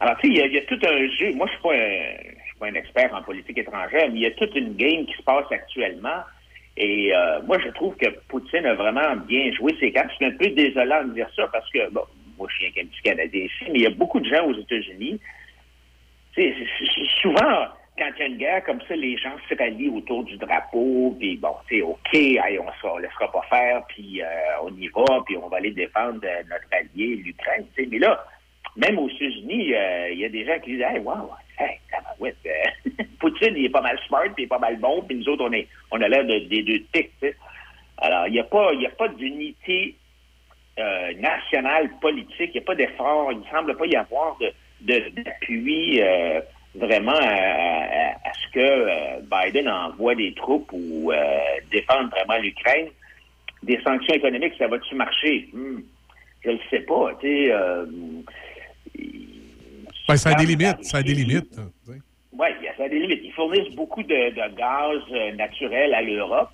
alors, 0.00 0.16
tu 0.18 0.26
sais, 0.28 0.32
il 0.34 0.38
y, 0.38 0.42
a- 0.42 0.46
il 0.46 0.52
y 0.54 0.58
a 0.58 0.62
tout 0.62 0.80
un 0.84 1.08
jeu. 1.16 1.32
Moi, 1.34 1.46
je 1.46 1.52
suis 1.52 1.62
pas 1.62 1.74
un, 1.74 2.16
je 2.40 2.44
suis 2.48 2.58
pas 2.58 2.66
un 2.66 2.74
expert 2.74 3.14
en 3.14 3.22
politique 3.22 3.58
étrangère, 3.58 4.08
mais 4.10 4.14
il 4.16 4.22
y 4.22 4.26
a 4.26 4.30
toute 4.32 4.54
une 4.56 4.74
game 4.76 5.06
qui 5.06 5.12
se 5.16 5.22
passe 5.22 5.50
actuellement. 5.50 6.20
Et 6.76 7.14
euh, 7.14 7.40
moi, 7.42 7.58
je 7.58 7.68
trouve 7.70 7.96
que 7.96 8.08
Poutine 8.28 8.66
a 8.66 8.74
vraiment 8.74 9.16
bien 9.26 9.50
joué 9.52 9.74
ses 9.80 9.92
cartes. 9.92 10.10
Suis 10.12 10.26
un 10.26 10.32
peu 10.32 10.48
désolant 10.48 11.04
de 11.04 11.14
dire 11.14 11.28
ça 11.34 11.48
parce 11.52 11.68
que, 11.70 11.90
bon, 11.90 12.02
moi, 12.38 12.48
je 12.50 12.56
suis 12.56 12.66
un 12.80 12.84
petit 12.84 13.02
Canadien 13.02 13.44
ici, 13.44 13.64
mais 13.68 13.78
il 13.78 13.82
y 13.82 13.86
a 13.86 13.90
beaucoup 13.90 14.20
de 14.20 14.28
gens 14.28 14.44
aux 14.46 14.54
États-Unis. 14.58 15.18
C'est- 16.34 16.54
c'est- 16.78 17.10
souvent, 17.22 17.68
quand 17.98 18.10
il 18.16 18.20
y 18.20 18.22
a 18.22 18.26
une 18.26 18.36
guerre 18.36 18.64
comme 18.64 18.80
ça, 18.86 18.94
les 18.94 19.16
gens 19.16 19.32
se 19.48 19.54
rallient 19.54 19.88
autour 19.88 20.24
du 20.24 20.36
drapeau, 20.36 21.16
puis 21.18 21.36
bon, 21.38 21.54
sais, 21.68 21.80
OK, 21.80 22.12
hey, 22.12 22.58
on 22.58 22.64
ne 22.96 23.02
laissera 23.02 23.32
pas 23.32 23.42
faire, 23.48 23.82
puis 23.88 24.20
euh, 24.20 24.26
on 24.62 24.68
y 24.76 24.88
va, 24.88 25.22
puis 25.24 25.36
on 25.38 25.48
va 25.48 25.56
aller 25.56 25.70
défendre 25.70 26.20
euh, 26.24 26.42
notre 26.50 26.68
allié, 26.72 27.16
l'Ukraine. 27.16 27.64
Mais 27.90 27.98
là, 27.98 28.22
même 28.76 28.98
aux 28.98 29.08
États-Unis, 29.08 29.74
euh, 29.74 30.10
il 30.12 30.18
y 30.18 30.24
a 30.26 30.28
des 30.28 30.44
gens 30.44 30.58
qui 30.60 30.72
disent 30.72 30.82
Hey, 30.82 30.98
wow, 30.98 31.30
euh, 31.60 33.04
Poutine, 33.20 33.54
il 33.56 33.66
est 33.66 33.70
pas 33.70 33.80
mal 33.80 33.98
smart, 34.06 34.24
puis 34.34 34.42
il 34.42 34.44
est 34.44 34.48
pas 34.48 34.58
mal 34.58 34.76
bon, 34.78 35.02
puis 35.02 35.16
nous 35.16 35.28
autres, 35.28 35.44
on, 35.48 35.52
est, 35.52 35.66
on 35.90 36.00
a 36.00 36.08
l'air 36.08 36.24
de- 36.24 36.40
des 36.48 36.62
deux 36.62 36.80
tics. 36.92 37.34
Alors, 37.98 38.26
il 38.26 38.32
n'y 38.32 38.40
a 38.40 38.44
pas, 38.44 38.70
a 38.72 38.90
pas 38.98 39.08
d'unité 39.08 39.94
euh, 40.78 41.12
nationale 41.14 41.90
politique, 42.00 42.50
il 42.54 42.58
n'y 42.58 42.58
a 42.58 42.66
pas 42.66 42.74
d'effort, 42.74 43.32
il 43.32 43.38
ne 43.40 43.44
semble 43.46 43.76
pas 43.76 43.86
y 43.86 43.96
avoir 43.96 44.36
de, 44.38 44.52
de- 44.82 45.08
d'appui 45.22 46.00
euh, 46.02 46.40
vraiment 46.74 47.16
à, 47.18 48.32
ce 48.34 48.50
que 48.52 49.20
Biden 49.22 49.68
envoie 49.68 50.14
des 50.14 50.34
troupes 50.34 50.70
ou 50.72 51.10
défendre 51.70 52.10
vraiment 52.10 52.38
l'Ukraine. 52.38 52.88
Des 53.62 53.80
sanctions 53.82 54.14
économiques, 54.14 54.52
ça 54.58 54.66
va-tu 54.68 54.94
marcher? 54.94 55.48
Hmm, 55.54 55.78
je 56.44 56.50
ne 56.50 56.58
sais 56.70 56.80
pas. 56.80 57.12
Ben, 60.08 60.16
ça 60.16 60.30
a 60.30 60.34
des 60.34 60.46
limites. 60.46 60.84
Ça 60.84 60.98
a 60.98 61.02
des 61.02 61.14
limites. 61.14 61.58
hein. 61.58 61.70
oui, 62.32 62.46
ça 62.76 62.84
a 62.84 62.88
des 62.88 62.98
limites. 62.98 63.20
Ils 63.24 63.32
fournissent 63.32 63.74
beaucoup 63.74 64.02
de, 64.02 64.08
de 64.30 64.56
gaz 64.56 65.00
euh, 65.12 65.32
naturel 65.32 65.94
à 65.94 66.02
l'Europe. 66.02 66.50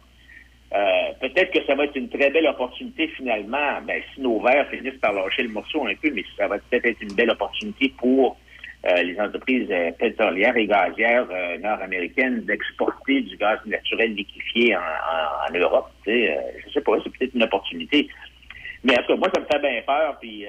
Euh, 0.75 1.13
peut-être 1.21 1.51
que 1.53 1.63
ça 1.67 1.75
va 1.75 1.85
être 1.85 1.97
une 1.97 2.09
très 2.09 2.31
belle 2.31 2.47
opportunité 2.47 3.09
finalement, 3.09 3.83
ben, 3.87 4.01
si 4.15 4.21
nos 4.23 4.41
verts 4.41 4.67
finissent 4.71 4.99
par 5.03 5.13
lâcher 5.13 5.43
le 5.43 5.51
morceau 5.51 5.87
un 5.87 5.95
peu, 6.01 6.11
mais 6.15 6.25
ça 6.39 6.49
va 6.49 6.59
peut-être 6.59 6.87
être 6.87 7.03
une 7.03 7.13
belle 7.15 7.29
opportunité 7.31 7.93
pour 7.99 8.39
euh, 8.87 9.03
les 9.03 9.21
entreprises 9.21 9.69
euh, 9.71 9.91
pétrolières 9.93 10.57
et 10.57 10.67
gazières 10.67 11.27
nord-américaines 11.61 12.41
d'exporter 12.47 13.21
du 13.21 13.37
gaz 13.37 13.59
naturel 13.67 14.15
liquéfié 14.15 14.75
en, 14.75 14.81
en- 14.81 15.55
en 15.55 15.59
Europe. 15.59 15.91
Je 16.07 16.71
sais 16.73 16.81
pas, 16.81 16.93
c'est 17.05 17.13
peut-être 17.19 17.35
une 17.35 17.43
opportunité. 17.43 18.09
Mais 18.83 18.95
en 18.99 19.03
tout 19.03 19.09
cas, 19.09 19.17
moi, 19.17 19.31
ça 19.35 19.41
me 19.41 19.47
fait 19.53 19.59
bien 19.61 19.83
peur. 19.87 20.17
Puis, 20.21 20.47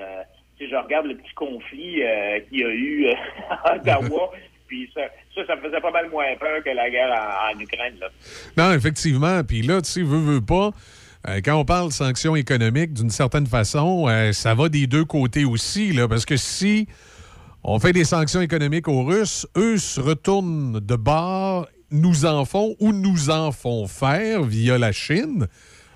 sais, 0.59 0.69
je 0.69 0.75
regarde 0.75 1.05
le 1.07 1.15
petit 1.15 1.33
conflit 1.35 2.03
euh, 2.03 2.39
qu'il 2.49 2.59
y 2.59 2.63
a 2.63 2.69
eu 2.69 3.05
euh, 3.07 3.13
à 3.49 3.75
Ottawa. 3.75 4.31
puis 4.67 4.89
ça, 4.93 5.01
ça, 5.35 5.45
ça 5.45 5.55
me 5.55 5.61
faisait 5.61 5.81
pas 5.81 5.91
mal 5.91 6.09
moins 6.09 6.25
peur 6.39 6.63
que 6.63 6.69
la 6.69 6.89
guerre 6.89 7.11
en, 7.11 7.55
en 7.55 7.59
Ukraine. 7.59 7.95
Là. 7.99 8.07
Non, 8.57 8.73
effectivement. 8.73 9.43
Puis 9.43 9.61
là, 9.61 9.81
tu 9.81 9.89
sais, 9.89 10.01
veut, 10.01 10.17
veut 10.19 10.41
pas. 10.41 10.71
euh, 11.27 11.41
quand 11.43 11.55
on 11.55 11.65
parle 11.65 11.89
de 11.89 11.93
sanctions 11.93 12.35
économiques, 12.35 12.93
d'une 12.93 13.09
certaine 13.09 13.47
façon, 13.47 14.07
euh, 14.07 14.31
ça 14.31 14.53
va 14.55 14.69
des 14.69 14.87
deux 14.87 15.05
côtés 15.05 15.45
aussi, 15.45 15.91
là, 15.93 16.07
parce 16.07 16.25
que 16.25 16.37
si 16.37 16.87
on 17.63 17.79
fait 17.79 17.93
des 17.93 18.03
sanctions 18.03 18.41
économiques 18.41 18.87
aux 18.87 19.03
Russes, 19.03 19.47
eux 19.55 19.77
se 19.77 20.01
retournent 20.01 20.79
de 20.79 20.95
bord, 20.95 21.67
nous 21.91 22.25
en 22.25 22.43
font 22.43 22.75
ou 22.79 22.91
nous 22.91 23.29
en 23.29 23.51
font 23.51 23.87
faire 23.87 24.43
via 24.43 24.77
la 24.77 24.91
Chine. 24.91 25.47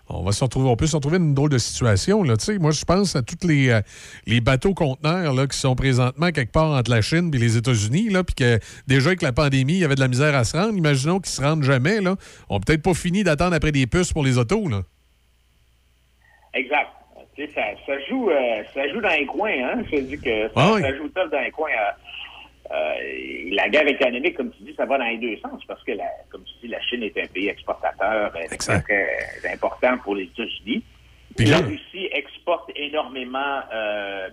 On 0.10 0.24
va 0.24 0.32
se 0.32 0.42
retrouver, 0.44 0.70
on 0.70 0.76
peut 0.78 0.88
se 0.88 0.96
retrouver 0.96 1.20
dans 1.20 1.26
une 1.26 1.34
drôle 1.34 1.50
de 1.50 1.58
situation. 1.58 2.24
Là. 2.24 2.38
Tu 2.38 2.46
sais, 2.46 2.58
Moi, 2.60 2.72
je 2.72 2.86
pense 2.86 3.16
à 3.16 3.22
tous 3.22 3.46
les, 3.46 3.70
euh, 3.70 3.82
les 4.26 4.40
bateaux 4.40 4.74
conteneurs 4.74 5.34
là, 5.34 5.48
qui 5.48 5.58
sont 5.58 5.76
présentement 5.76 6.32
quelque 6.32 6.52
part 6.54 6.72
entre 6.72 6.90
la 6.92 7.02
Chine 7.02 7.30
et 7.34 7.38
les 7.38 7.58
États-Unis, 7.58 8.10
puis 8.26 8.36
que 8.36 8.60
déjà 8.88 9.08
avec 9.08 9.22
la 9.22 9.34
pandémie, 9.34 9.74
il 9.74 9.80
y 9.80 9.86
avait 9.86 9.96
de 9.96 10.00
la 10.00 10.08
misère 10.08 10.34
à 10.34 10.46
se 10.46 10.56
rendre. 10.56 10.78
Imaginons 10.78 11.20
qu'ils 11.20 11.32
se 11.32 11.42
rendent 11.42 11.64
jamais. 11.64 12.00
Là. 12.00 12.16
On 12.50 12.56
n'a 12.56 12.62
peut-être 12.66 12.84
pas 12.84 12.94
fini 12.94 13.24
d'attendre 13.24 13.54
après 13.56 13.74
des 13.74 13.86
puces 13.86 14.14
pour 14.14 14.24
les 14.24 14.38
autos. 14.38 14.70
Là. 14.70 14.82
Exact. 16.54 16.88
tu 17.36 17.46
sais, 17.46 17.52
ça, 17.54 17.62
ça 17.86 17.94
joue, 18.10 18.30
euh, 18.30 18.64
ça 18.74 18.88
joue 18.90 19.02
dans 19.02 19.10
les 19.10 19.26
coins, 19.26 19.52
hein. 19.52 19.84
Je 19.92 19.98
te 19.98 20.02
dis 20.02 20.18
que 20.18 20.48
ça, 20.56 20.74
oui. 20.74 20.82
ça 20.82 20.96
joue 20.96 21.10
tough 21.10 21.30
dans 21.32 21.42
les 21.42 21.52
coins. 21.52 21.70
euh, 22.72 22.94
la 23.52 23.70
guerre 23.70 23.88
économique, 23.88 24.36
comme 24.36 24.52
tu 24.52 24.64
dis, 24.64 24.74
ça 24.76 24.86
va 24.86 24.98
dans 24.98 25.06
les 25.06 25.18
deux 25.18 25.38
sens 25.38 25.62
parce 25.68 25.84
que, 25.84 25.92
la, 25.92 26.06
la 26.64 26.82
Chine 26.82 27.04
est 27.04 27.18
un 27.22 27.28
pays 27.28 27.50
exportateur 27.50 28.32
euh, 28.36 28.58
très, 28.58 28.82
très 28.82 29.54
important 29.54 29.98
pour 30.00 30.16
les 30.16 30.24
États-Unis. 30.24 30.84
La 31.40 31.58
Russie 31.60 32.10
exporte 32.14 32.72
énormément 32.76 33.60
euh, 33.72 34.28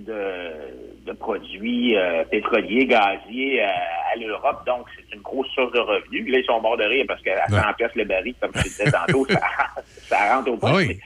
de, 0.00 1.06
de 1.06 1.12
produits 1.12 1.96
euh, 1.96 2.24
pétroliers, 2.24 2.86
gaziers 2.86 3.62
euh, 3.62 3.66
à 4.12 4.16
l'Europe, 4.18 4.66
donc 4.66 4.86
c'est 4.96 5.14
une 5.14 5.22
grosse 5.22 5.48
source 5.54 5.72
de 5.72 5.78
revenus. 5.78 6.30
Là, 6.30 6.38
ils 6.40 6.44
sont 6.44 6.60
morts 6.60 6.76
de 6.76 6.84
rire 6.84 7.04
parce 7.08 7.22
qu'à 7.22 7.46
100 7.48 7.56
pièces 7.78 7.94
le 7.94 8.04
baril, 8.04 8.34
comme 8.40 8.50
je 8.56 8.62
disais 8.64 8.90
tantôt, 8.90 9.26
ça, 9.30 9.40
ça 10.08 10.34
rentre 10.36 10.50
au 10.50 10.56
point. 10.56 10.70
Ah 10.72 10.76
oui. 10.76 10.98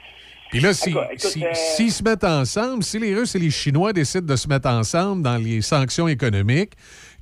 Puis 0.51 0.61
là, 0.61 0.73
si- 0.73 0.89
Écoute, 0.91 1.03
écoute, 1.11 1.21
si- 1.21 1.45
euh, 1.45 1.51
s'ils 1.53 1.93
se 1.93 2.03
mettent 2.03 2.25
ensemble, 2.25 2.83
si 2.83 2.99
les 2.99 3.15
Russes 3.15 3.35
et 3.35 3.39
les 3.39 3.51
Chinois 3.51 3.93
décident 3.93 4.27
de 4.27 4.37
se 4.37 4.49
mettre 4.49 4.69
ensemble 4.69 5.23
dans 5.23 5.37
les 5.37 5.61
sanctions 5.61 6.09
économiques, 6.09 6.73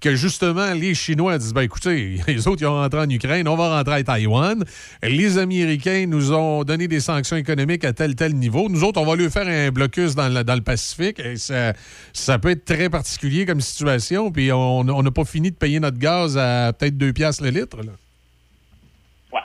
que 0.00 0.14
justement 0.14 0.72
les 0.74 0.94
Chinois 0.94 1.38
disent 1.38 1.54
ben 1.54 1.62
écoutez, 1.62 2.16
les 2.28 2.48
autres 2.48 2.62
ils 2.62 2.66
ont 2.66 2.74
rentré 2.74 3.00
en 3.00 3.08
Ukraine, 3.08 3.48
on 3.48 3.56
va 3.56 3.76
rentrer 3.76 3.94
à 3.94 4.02
Taïwan. 4.02 4.62
Les 5.02 5.38
Américains 5.38 6.06
nous 6.06 6.32
ont 6.32 6.64
donné 6.64 6.88
des 6.88 7.00
sanctions 7.00 7.36
économiques 7.36 7.84
à 7.84 7.92
tel 7.92 8.14
tel 8.14 8.34
niveau. 8.34 8.68
Nous 8.68 8.84
autres, 8.84 9.00
on 9.00 9.06
va 9.06 9.16
lui 9.16 9.30
faire 9.30 9.46
un 9.46 9.70
blocus 9.70 10.14
dans 10.14 10.28
le, 10.28 10.44
dans 10.44 10.54
le 10.54 10.60
Pacifique. 10.60 11.18
Et 11.20 11.36
ça, 11.36 11.72
ça 12.12 12.38
peut 12.38 12.50
être 12.50 12.64
très 12.64 12.90
particulier 12.90 13.46
comme 13.46 13.60
situation. 13.60 14.30
Puis 14.30 14.52
on 14.52 14.84
n'a 14.84 15.10
pas 15.10 15.24
fini 15.24 15.50
de 15.50 15.56
payer 15.56 15.80
notre 15.80 15.98
gaz 15.98 16.36
à 16.36 16.72
peut-être 16.72 16.96
2 16.96 17.12
piastres 17.12 17.44
le 17.44 17.50
litre. 17.50 17.78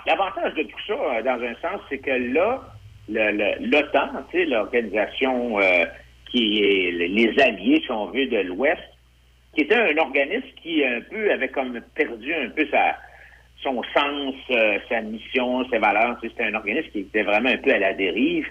L'avantage 0.05 0.53
de 0.55 0.63
tout 0.63 0.79
ça, 0.87 0.93
euh, 0.93 1.23
dans 1.23 1.41
un 1.43 1.53
sens, 1.61 1.81
c'est 1.89 1.99
que 1.99 2.11
là, 2.11 2.61
l'OTAN, 3.09 4.09
l'organisation 4.33 5.59
euh, 5.59 5.85
qui 6.29 6.61
est 6.63 6.91
les 6.91 7.39
alliés, 7.41 7.81
si 7.85 7.91
on 7.91 8.07
veut, 8.07 8.25
de 8.25 8.37
l'Ouest, 8.37 8.81
qui 9.53 9.61
était 9.61 9.75
un 9.75 9.97
organisme 9.97 10.47
qui 10.61 10.83
un 10.83 11.01
peu 11.01 11.31
avait 11.31 11.49
comme 11.49 11.79
perdu 11.95 12.33
un 12.33 12.49
peu 12.49 12.67
sa 12.69 12.97
son 13.61 13.83
sens, 13.93 14.33
euh, 14.49 14.79
sa 14.89 15.01
mission, 15.01 15.69
ses 15.69 15.77
valeurs. 15.77 16.17
Tu 16.19 16.27
sais, 16.27 16.33
C'était 16.35 16.49
un 16.49 16.55
organisme 16.55 16.89
qui 16.89 16.99
était 17.01 17.21
vraiment 17.23 17.49
un 17.49 17.57
peu 17.57 17.71
à 17.71 17.77
la 17.79 17.93
dérive. 17.93 18.47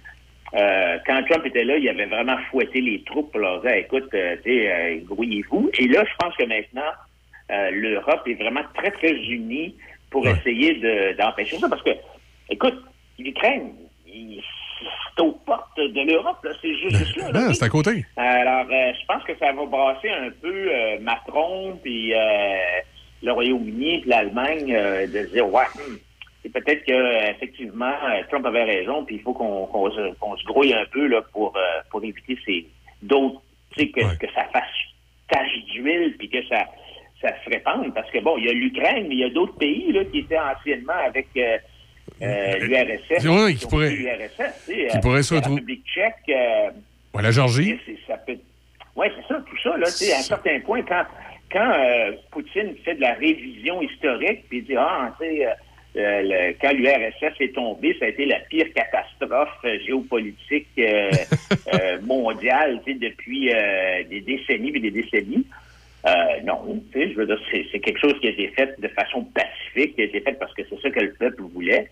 Euh, 0.54 0.98
quand 1.06 1.22
Trump 1.28 1.46
était 1.46 1.64
là, 1.64 1.76
il 1.78 1.88
avait 1.88 2.06
vraiment 2.06 2.36
fouetté 2.50 2.80
les 2.80 3.02
troupes 3.02 3.30
pour 3.32 3.40
leur 3.40 3.60
dire 3.60 3.72
écoute, 3.72 4.08
euh, 4.14 4.36
tu 4.44 4.50
sais, 4.50 4.72
euh, 4.72 5.00
grouillez-vous. 5.04 5.70
Et 5.78 5.88
là, 5.88 6.04
je 6.04 6.14
pense 6.18 6.36
que 6.36 6.44
maintenant, 6.44 6.90
euh, 7.50 7.70
l'Europe 7.72 8.22
est 8.26 8.34
vraiment 8.34 8.62
très, 8.74 8.90
très 8.92 9.12
unie 9.12 9.76
pour 10.10 10.26
essayer 10.28 10.74
de- 10.74 11.16
d'empêcher 11.16 11.58
ça. 11.58 11.68
Parce 11.68 11.82
que, 11.82 11.90
écoute, 12.48 12.80
l'Ukraine, 13.18 13.72
il- 14.06 14.42
c'est 15.16 15.22
aux 15.22 15.32
portes 15.32 15.76
de 15.76 16.10
l'Europe, 16.10 16.38
là. 16.44 16.50
c'est 16.60 16.74
juste, 16.74 16.96
juste 16.96 17.16
là. 17.16 17.32
là, 17.32 17.54
c'est 17.54 17.64
à 17.64 17.68
côté. 17.68 18.04
Alors, 18.16 18.66
euh, 18.70 18.92
je 19.00 19.06
pense 19.06 19.22
que 19.24 19.36
ça 19.38 19.52
va 19.52 19.64
brasser 19.66 20.10
un 20.10 20.30
peu 20.40 20.68
euh, 20.70 20.98
Macron, 21.00 21.78
puis 21.82 22.14
euh, 22.14 22.18
le 23.22 23.32
Royaume-Uni, 23.32 24.00
puis 24.00 24.10
l'Allemagne, 24.10 24.74
euh, 24.74 25.06
de 25.06 25.26
se 25.26 25.32
dire, 25.32 25.52
ouais, 25.52 25.64
hmm, 25.74 25.96
c'est 26.42 26.52
peut-être 26.52 26.84
que 26.84 27.30
effectivement 27.30 27.86
euh, 27.86 28.22
Trump 28.30 28.46
avait 28.46 28.64
raison, 28.64 29.04
puis 29.04 29.16
il 29.16 29.22
faut 29.22 29.32
qu'on 29.32 29.66
qu'on 29.66 29.90
se, 29.90 29.96
se 29.96 30.44
grouille 30.46 30.72
un 30.72 30.86
peu 30.90 31.06
là, 31.06 31.22
pour, 31.32 31.54
euh, 31.56 31.80
pour 31.90 32.02
éviter 32.02 32.38
ces 32.46 32.66
d'autres, 33.02 33.40
tu 33.72 33.80
sais, 33.80 33.88
que, 33.90 34.16
que 34.18 34.32
ça 34.32 34.44
fasse 34.52 34.64
tache 35.30 35.64
d'huile, 35.72 36.16
puis 36.18 36.28
que 36.28 36.44
ça, 36.48 36.64
ça 37.20 37.28
se 37.44 37.50
répande. 37.50 37.94
Parce 37.94 38.10
que 38.10 38.18
bon, 38.18 38.36
il 38.38 38.46
y 38.46 38.48
a 38.48 38.52
l'Ukraine, 38.52 39.06
mais 39.08 39.14
il 39.14 39.20
y 39.20 39.24
a 39.24 39.30
d'autres 39.30 39.56
pays 39.56 39.92
là, 39.92 40.04
qui 40.04 40.20
étaient 40.20 40.38
anciennement 40.38 40.98
avec 41.06 41.28
euh, 41.36 41.58
euh, 42.22 42.58
l'URSS. 42.58 43.24
Oui, 43.26 43.54
qui 43.56 43.66
sais, 44.36 44.50
qui 44.90 44.96
euh, 44.96 45.00
pourraient 45.00 45.22
se 45.22 45.34
la 45.34 45.40
République 45.40 45.84
tchèque. 45.86 46.14
euh, 46.28 46.70
Ouais, 47.14 47.22
la 47.22 47.30
Georgie. 47.30 47.78
c'est- 47.86 47.98
ça 48.06 48.16
peut... 48.18 48.36
Oui, 48.96 49.06
c'est 49.16 49.26
ça, 49.34 49.42
tout 49.48 49.58
ça, 49.62 49.76
là, 49.76 49.88
à 50.12 50.18
un 50.18 50.22
certain 50.22 50.60
point, 50.60 50.82
quand, 50.82 51.02
quand 51.50 51.72
euh, 51.72 52.12
Poutine 52.30 52.74
fait 52.84 52.94
de 52.94 53.00
la 53.00 53.14
révision 53.14 53.80
historique, 53.82 54.44
puis 54.48 54.62
dit, 54.62 54.76
ah, 54.76 55.12
tu 55.20 55.26
sais, 55.26 55.46
euh, 55.46 56.22
le- 56.22 56.52
quand 56.60 56.72
l'URSS 56.72 57.34
est 57.40 57.54
tombé, 57.54 57.96
ça 57.98 58.04
a 58.04 58.08
été 58.08 58.26
la 58.26 58.38
pire 58.40 58.66
catastrophe 58.74 59.64
géopolitique 59.84 60.68
euh, 60.78 61.10
mondiale, 62.02 62.80
depuis 62.86 63.50
des 64.08 64.20
décennies 64.20 64.72
et 64.74 64.80
des 64.80 64.90
décennies. 64.90 65.46
Non, 66.44 66.80
tu 66.92 66.98
sais, 67.00 67.10
je 67.12 67.16
veux 67.16 67.26
dire, 67.26 67.38
c'est 67.50 67.64
c'est 67.72 67.80
quelque 67.80 67.98
chose 68.00 68.14
qui 68.20 68.28
a 68.28 68.30
été 68.30 68.48
fait 68.48 68.80
de 68.80 68.88
façon 68.88 69.24
pacifique, 69.24 69.94
qui 69.96 70.02
a 70.02 70.04
été 70.04 70.20
fait 70.20 70.32
parce 70.38 70.52
que 70.54 70.62
c'est 70.68 70.80
ça 70.80 70.90
que 70.90 71.00
le 71.00 71.12
peuple 71.14 71.42
voulait. 71.42 71.88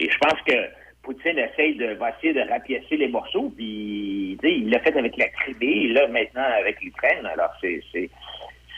Et 0.00 0.08
je 0.10 0.18
pense 0.18 0.40
que 0.46 0.54
Poutine 1.02 1.38
essaye 1.38 1.76
de, 1.76 1.94
va 1.94 2.10
essayer 2.10 2.32
de 2.34 2.48
rapiécer 2.48 2.96
les 2.96 3.08
morceaux, 3.08 3.52
puis 3.56 4.38
il 4.42 4.70
l'a 4.70 4.80
fait 4.80 4.96
avec 4.96 5.16
la 5.16 5.28
Crimée, 5.28 5.84
et 5.84 5.88
là 5.88 6.06
maintenant 6.08 6.44
avec 6.58 6.80
l'Ukraine. 6.82 7.24
Alors 7.26 7.50
c'est 7.60 7.80
c'est 7.92 8.08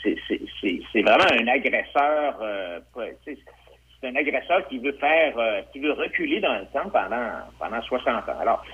c'est 0.02 0.16
c'est- 0.60 1.02
vraiment 1.02 1.24
un 1.32 1.46
agresseur. 1.48 2.38
euh, 2.42 2.80
c'est 3.24 4.08
un 4.08 4.16
agresseur 4.16 4.66
qui 4.68 4.78
veut 4.78 4.92
faire, 5.00 5.38
euh, 5.38 5.60
qui 5.72 5.78
veut 5.78 5.92
reculer 5.92 6.40
dans 6.40 6.54
le 6.54 6.66
temps 6.72 6.90
pendant 6.90 7.30
pendant 7.58 7.80
60 7.82 8.28
ans. 8.28 8.38
Alors 8.40 8.64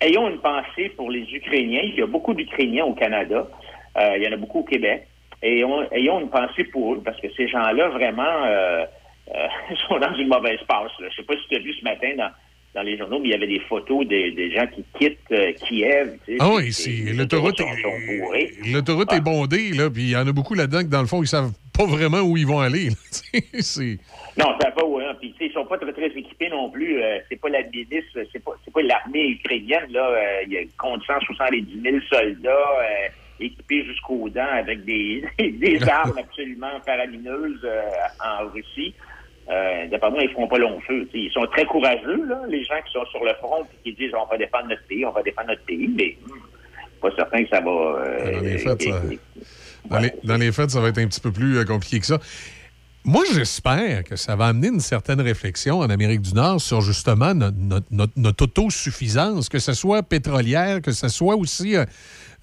ayons 0.00 0.28
une 0.30 0.38
pensée 0.40 0.88
pour 0.90 1.10
les 1.10 1.22
Ukrainiens. 1.34 1.82
Il 1.84 1.94
y 1.96 2.02
a 2.02 2.06
beaucoup 2.06 2.32
d'Ukrainiens 2.34 2.84
au 2.84 2.94
Canada. 2.94 3.46
Euh, 3.98 4.14
il 4.16 4.22
y 4.22 4.28
en 4.28 4.32
a 4.32 4.36
beaucoup 4.36 4.60
au 4.60 4.64
Québec. 4.64 5.06
Et 5.42 5.64
on- 5.64 5.90
ayons 5.92 6.20
une 6.20 6.30
pensée 6.30 6.64
pour 6.64 6.94
eux, 6.94 7.02
parce 7.04 7.20
que 7.20 7.28
ces 7.36 7.48
gens-là, 7.48 7.88
vraiment, 7.88 8.44
euh, 9.34 9.38
euh, 9.70 9.74
sont 9.88 9.98
dans 9.98 10.14
une 10.14 10.28
mauvaise 10.28 10.60
passe. 10.68 10.92
là. 11.00 11.08
Je 11.10 11.16
sais 11.16 11.22
pas 11.22 11.34
si 11.34 11.48
tu 11.48 11.56
as 11.56 11.60
vu 11.60 11.72
ce 11.74 11.84
matin 11.84 12.10
dans, 12.16 12.30
dans 12.74 12.82
les 12.82 12.96
journaux, 12.98 13.18
mais 13.18 13.28
il 13.28 13.32
y 13.32 13.34
avait 13.34 13.46
des 13.46 13.60
photos 13.60 14.06
des, 14.06 14.30
des 14.32 14.50
gens 14.52 14.66
qui 14.66 14.84
quittent 14.98 15.18
euh, 15.32 15.52
Kiev. 15.52 16.18
tu 16.26 16.32
sais, 16.32 16.38
Ah 16.40 16.50
oui, 16.54 16.72
c'est- 16.72 17.12
l'autoroute. 17.14 17.60
L'autoroute 18.72 19.12
est 19.12 19.20
bondée, 19.20 19.70
là, 19.72 19.90
puis 19.90 20.02
il 20.02 20.10
y 20.10 20.16
en 20.16 20.26
a 20.26 20.32
beaucoup 20.32 20.54
là-dedans 20.54 20.80
que, 20.80 20.88
dans 20.88 21.00
le 21.00 21.06
fond, 21.06 21.22
ils 21.22 21.26
savent 21.28 21.52
pas 21.76 21.86
vraiment 21.86 22.20
où 22.20 22.36
ils 22.36 22.46
vont 22.46 22.60
aller. 22.60 22.90
là. 22.90 22.96
Non, 24.38 24.46
ça 24.60 24.68
va 24.68 24.70
pas, 24.70 24.84
ouais. 24.84 25.04
hein. 25.04 25.14
Puis, 25.20 25.34
ils 25.40 25.52
sont 25.52 25.66
pas 25.66 25.76
très, 25.76 25.92
très 25.92 26.06
équipés 26.06 26.48
non 26.48 26.70
plus. 26.70 27.02
Euh, 27.02 27.18
c'est 27.28 27.38
pas 27.40 27.48
la 27.50 27.62
milice, 27.64 28.04
c'est 28.32 28.42
pas, 28.42 28.52
pas 28.72 28.82
l'armée 28.82 29.28
ukrainienne, 29.28 29.86
là. 29.90 30.06
Euh, 30.08 30.42
il 30.46 30.52
y 30.52 30.56
a 30.58 30.60
compte 30.78 31.02
170 31.04 31.82
000 31.82 31.96
soldats, 32.10 32.50
euh, 32.50 33.08
équipés 33.40 33.84
jusqu'aux 33.84 34.28
dents 34.30 34.46
avec 34.52 34.84
des, 34.86 35.22
des 35.38 35.82
armes 35.88 36.16
absolument 36.18 36.80
faramineuses 36.86 37.60
euh, 37.64 37.82
en 38.24 38.48
Russie. 38.48 38.94
Euh, 39.50 39.86
D'après 39.90 40.10
moi, 40.10 40.22
ils 40.22 40.30
feront 40.30 40.46
pas 40.48 40.58
long 40.58 40.80
feu. 40.86 41.08
Ils 41.14 41.30
sont 41.32 41.44
très 41.52 41.64
courageux, 41.66 42.24
là, 42.28 42.40
les 42.48 42.62
gens 42.64 42.74
qui 42.86 42.92
sont 42.92 43.04
sur 43.06 43.24
le 43.24 43.34
front 43.34 43.64
et 43.64 43.90
qui 43.90 43.96
disent 43.96 44.12
on 44.14 44.26
va 44.30 44.38
défendre 44.38 44.68
notre 44.68 44.84
pays, 44.86 45.04
on 45.04 45.10
va 45.12 45.22
défendre 45.22 45.48
notre 45.48 45.64
pays, 45.64 45.90
mais 45.96 46.16
hum, 46.30 46.38
pas 47.00 47.14
certain 47.16 47.42
que 47.42 47.48
ça 47.50 47.60
va. 47.60 47.70
euh, 47.70 48.32
Dans 48.36 48.40
les 48.40 48.58
faits, 48.58 48.82
ça- 48.82 49.00
Dans, 49.90 49.98
les, 49.98 50.12
dans 50.22 50.36
les 50.36 50.52
faits, 50.52 50.70
ça 50.70 50.80
va 50.80 50.88
être 50.88 50.98
un 50.98 51.06
petit 51.08 51.20
peu 51.20 51.32
plus 51.32 51.58
euh, 51.58 51.64
compliqué 51.64 51.98
que 52.00 52.06
ça. 52.06 52.18
Moi, 53.04 53.24
j'espère 53.34 54.04
que 54.04 54.14
ça 54.14 54.36
va 54.36 54.46
amener 54.46 54.68
une 54.68 54.78
certaine 54.78 55.20
réflexion 55.20 55.80
en 55.80 55.90
Amérique 55.90 56.20
du 56.22 56.34
Nord 56.34 56.60
sur 56.60 56.80
justement 56.82 57.34
notre, 57.34 57.56
notre- 57.58 57.86
notre- 57.90 58.12
notre 58.16 58.44
autosuffisance, 58.44 59.48
que 59.48 59.58
ce 59.58 59.72
soit 59.72 60.04
pétrolière, 60.04 60.80
que 60.80 60.92
ce 60.92 61.08
soit 61.08 61.34
aussi 61.34 61.74
euh, 61.76 61.84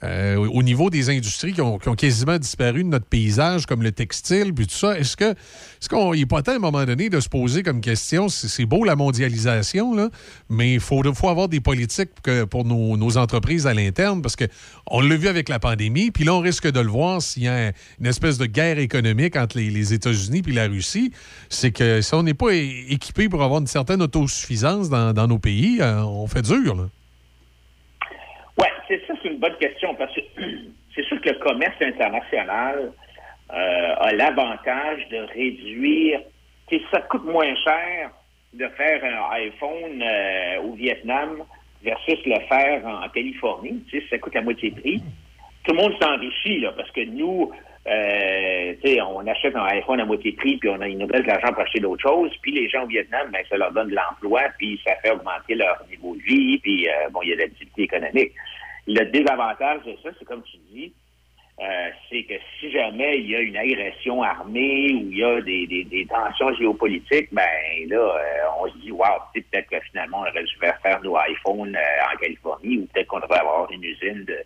euh, 0.04 0.36
au 0.38 0.64
niveau 0.64 0.90
des 0.90 1.10
industries 1.10 1.54
qui 1.54 1.62
ont, 1.62 1.78
quasiment 1.78 2.38
disparu 2.38 2.84
de 2.84 2.90
notre 2.90 3.06
paysage, 3.06 3.66
comme 3.66 3.84
le 3.84 3.92
textile, 3.92 4.54
puis 4.54 4.66
tout 4.66 4.76
ça. 4.76 4.98
Est-ce 4.98 5.18
que 5.18 5.32
est-ce 5.32 5.90
qu'on 5.90 6.14
n'est 6.14 6.26
pas 6.26 6.42
temps 6.42 6.54
à 6.54 6.56
un 6.56 6.60
moment 6.60 6.86
donné 6.86 7.10
de 7.10 7.20
se 7.20 7.28
poser 7.28 7.64
comme 7.64 7.82
question, 7.82 8.30
c'est 8.30 8.66
beau 8.66 8.84
la 8.84 8.96
mondialisation, 8.96 10.10
mais 10.50 10.76
il 10.76 10.80
faut, 10.80 11.02
faut 11.14 11.30
avoir 11.30 11.50
des 11.50 11.60
politiques 11.60 12.12
que- 12.24 12.46
pour 12.46 12.66
nos, 12.66 13.18
entreprises 13.18 13.68
à 13.68 13.74
l'interne, 13.74 14.22
parce 14.22 14.36
que 14.36 14.46
on 14.88 15.02
l'a 15.02 15.16
vu 15.16 15.28
avec 15.28 15.50
la 15.50 15.60
pandémie, 15.60 16.12
puis 16.12 16.24
là, 16.24 16.34
on 16.34 16.40
risque 16.40 16.70
de 16.70 16.80
le 16.80 16.90
voir 16.90 17.22
s'il 17.22 17.44
y 17.44 17.48
a 17.48 17.72
une 18.00 18.06
espèce 18.06 18.38
de 18.38 18.46
guerre 18.46 18.80
économique 18.80 19.36
entre 19.36 19.58
les, 19.58 19.94
États-Unis 19.94 20.42
puis 20.42 20.54
la 20.54 20.68
Russie, 20.68 21.12
c'est 21.50 21.72
que 21.72 22.02
si 22.02 22.14
on 22.14 22.24
n'est 22.24 22.34
pas 22.34 22.54
équipé 22.54 23.28
pour 23.28 23.44
avoir 23.44 23.62
une 23.62 23.68
certaine 23.68 24.02
autosuffisance 24.02 24.90
dans, 24.90 25.14
dans 25.14 25.28
nos 25.28 25.40
pays, 25.40 25.80
euh, 25.82 26.04
on 26.04 26.28
fait 26.28 26.42
dur, 26.42 26.76
là. 26.76 26.90
Oui, 28.60 28.68
c'est 28.88 29.02
ça, 29.08 29.14
c'est 29.22 29.30
une 29.30 29.40
bonne 29.40 29.58
question 29.58 29.96
parce 29.96 30.14
que 30.14 30.22
c'est 30.96 31.04
sûr 31.06 31.20
que 31.22 31.30
le 31.30 31.40
commerce 31.40 31.82
international 31.82 32.92
euh, 33.52 33.96
a 33.98 34.12
l'avantage 34.14 35.08
de 35.10 35.18
réduire. 35.34 36.22
Ça 36.92 37.02
coûte 37.02 37.26
moins 37.26 37.56
cher 37.64 38.12
de 38.54 38.68
faire 38.70 39.04
un 39.04 39.36
iPhone 39.38 40.04
euh, 40.04 40.62
au 40.62 40.74
Vietnam 40.74 41.44
versus 41.84 42.20
le 42.26 42.40
faire 42.48 42.86
en 42.86 43.08
Californie. 43.10 43.84
Tu 43.90 44.00
sais, 44.00 44.06
ça 44.10 44.18
coûte 44.18 44.36
la 44.36 44.42
moitié 44.42 44.72
prix. 44.72 45.02
Tout 45.64 45.74
le 45.74 45.82
monde 45.82 45.94
s'enrichit 46.02 46.60
là, 46.60 46.72
parce 46.76 46.92
que 46.92 47.06
nous, 47.06 47.52
euh, 47.88 48.74
on 49.08 49.26
achète 49.28 49.56
un 49.56 49.66
iPhone 49.66 50.00
à 50.00 50.06
moitié 50.06 50.32
prix, 50.34 50.58
puis 50.58 50.70
on 50.70 50.80
a 50.82 50.88
une 50.88 51.00
nouvelle 51.00 51.24
de 51.24 51.28
l'argent 51.28 51.52
pour 51.54 51.64
acheter 51.64 51.80
d'autres 51.80 52.08
choses. 52.08 52.32
Puis 52.42 52.52
les 52.52 52.70
gens 52.70 52.84
au 52.84 52.88
Vietnam, 52.88 53.30
ben, 53.32 53.44
ça 53.50 53.58
leur 53.58 53.72
donne 53.72 53.90
de 53.90 53.96
l'emploi, 53.96 54.42
puis 54.58 54.80
ça 54.86 54.96
fait 55.02 55.12
augmenter 55.12 55.56
leur 55.56 55.78
niveau 55.90 56.16
de 56.16 56.22
vie, 56.22 56.60
puis 56.60 56.88
euh, 56.88 57.10
bon, 57.12 57.22
il 57.24 57.30
y 57.30 57.34
a 57.34 57.36
de 57.36 57.42
l'activité 57.42 57.84
économique. 57.84 58.32
Le 58.92 59.06
désavantage 59.06 59.84
de 59.86 59.96
ça, 60.02 60.10
c'est 60.18 60.26
comme 60.26 60.42
tu 60.44 60.58
dis, 60.72 60.92
euh, 61.62 61.90
c'est 62.10 62.24
que 62.24 62.34
si 62.60 62.72
jamais 62.72 63.20
il 63.20 63.30
y 63.30 63.36
a 63.36 63.40
une 63.40 63.56
agression 63.56 64.24
armée 64.24 64.94
ou 64.94 65.12
il 65.12 65.18
y 65.18 65.24
a 65.24 65.42
des, 65.42 65.68
des, 65.68 65.84
des 65.84 66.06
tensions 66.08 66.52
géopolitiques, 66.56 67.28
ben 67.32 67.44
là, 67.88 67.98
euh, 67.98 68.60
on 68.60 68.68
se 68.68 68.78
dit, 68.80 68.92
wow, 68.92 69.20
peut-être 69.34 69.70
que 69.70 69.80
finalement, 69.92 70.22
on 70.22 70.30
aurait 70.30 70.44
dû 70.44 70.56
faire 70.60 71.00
nos 71.04 71.16
iPhones 71.20 71.76
euh, 71.76 72.14
en 72.14 72.18
Californie 72.18 72.78
ou 72.80 72.88
peut-être 72.88 73.08
qu'on 73.08 73.20
devrait 73.20 73.40
avoir 73.40 73.70
une 73.72 73.84
usine 73.84 74.26
de, 74.26 74.38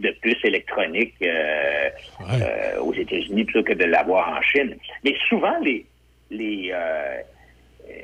de 0.00 0.10
puces 0.20 0.44
électroniques 0.44 1.14
euh, 1.22 1.88
euh, 2.20 2.80
aux 2.80 2.92
États-Unis 2.92 3.44
plutôt 3.44 3.62
que 3.62 3.74
de 3.74 3.84
l'avoir 3.84 4.36
en 4.36 4.42
Chine. 4.42 4.76
Mais 5.04 5.14
souvent, 5.28 5.58
les, 5.60 5.86
les, 6.30 6.70
euh, 6.74 7.20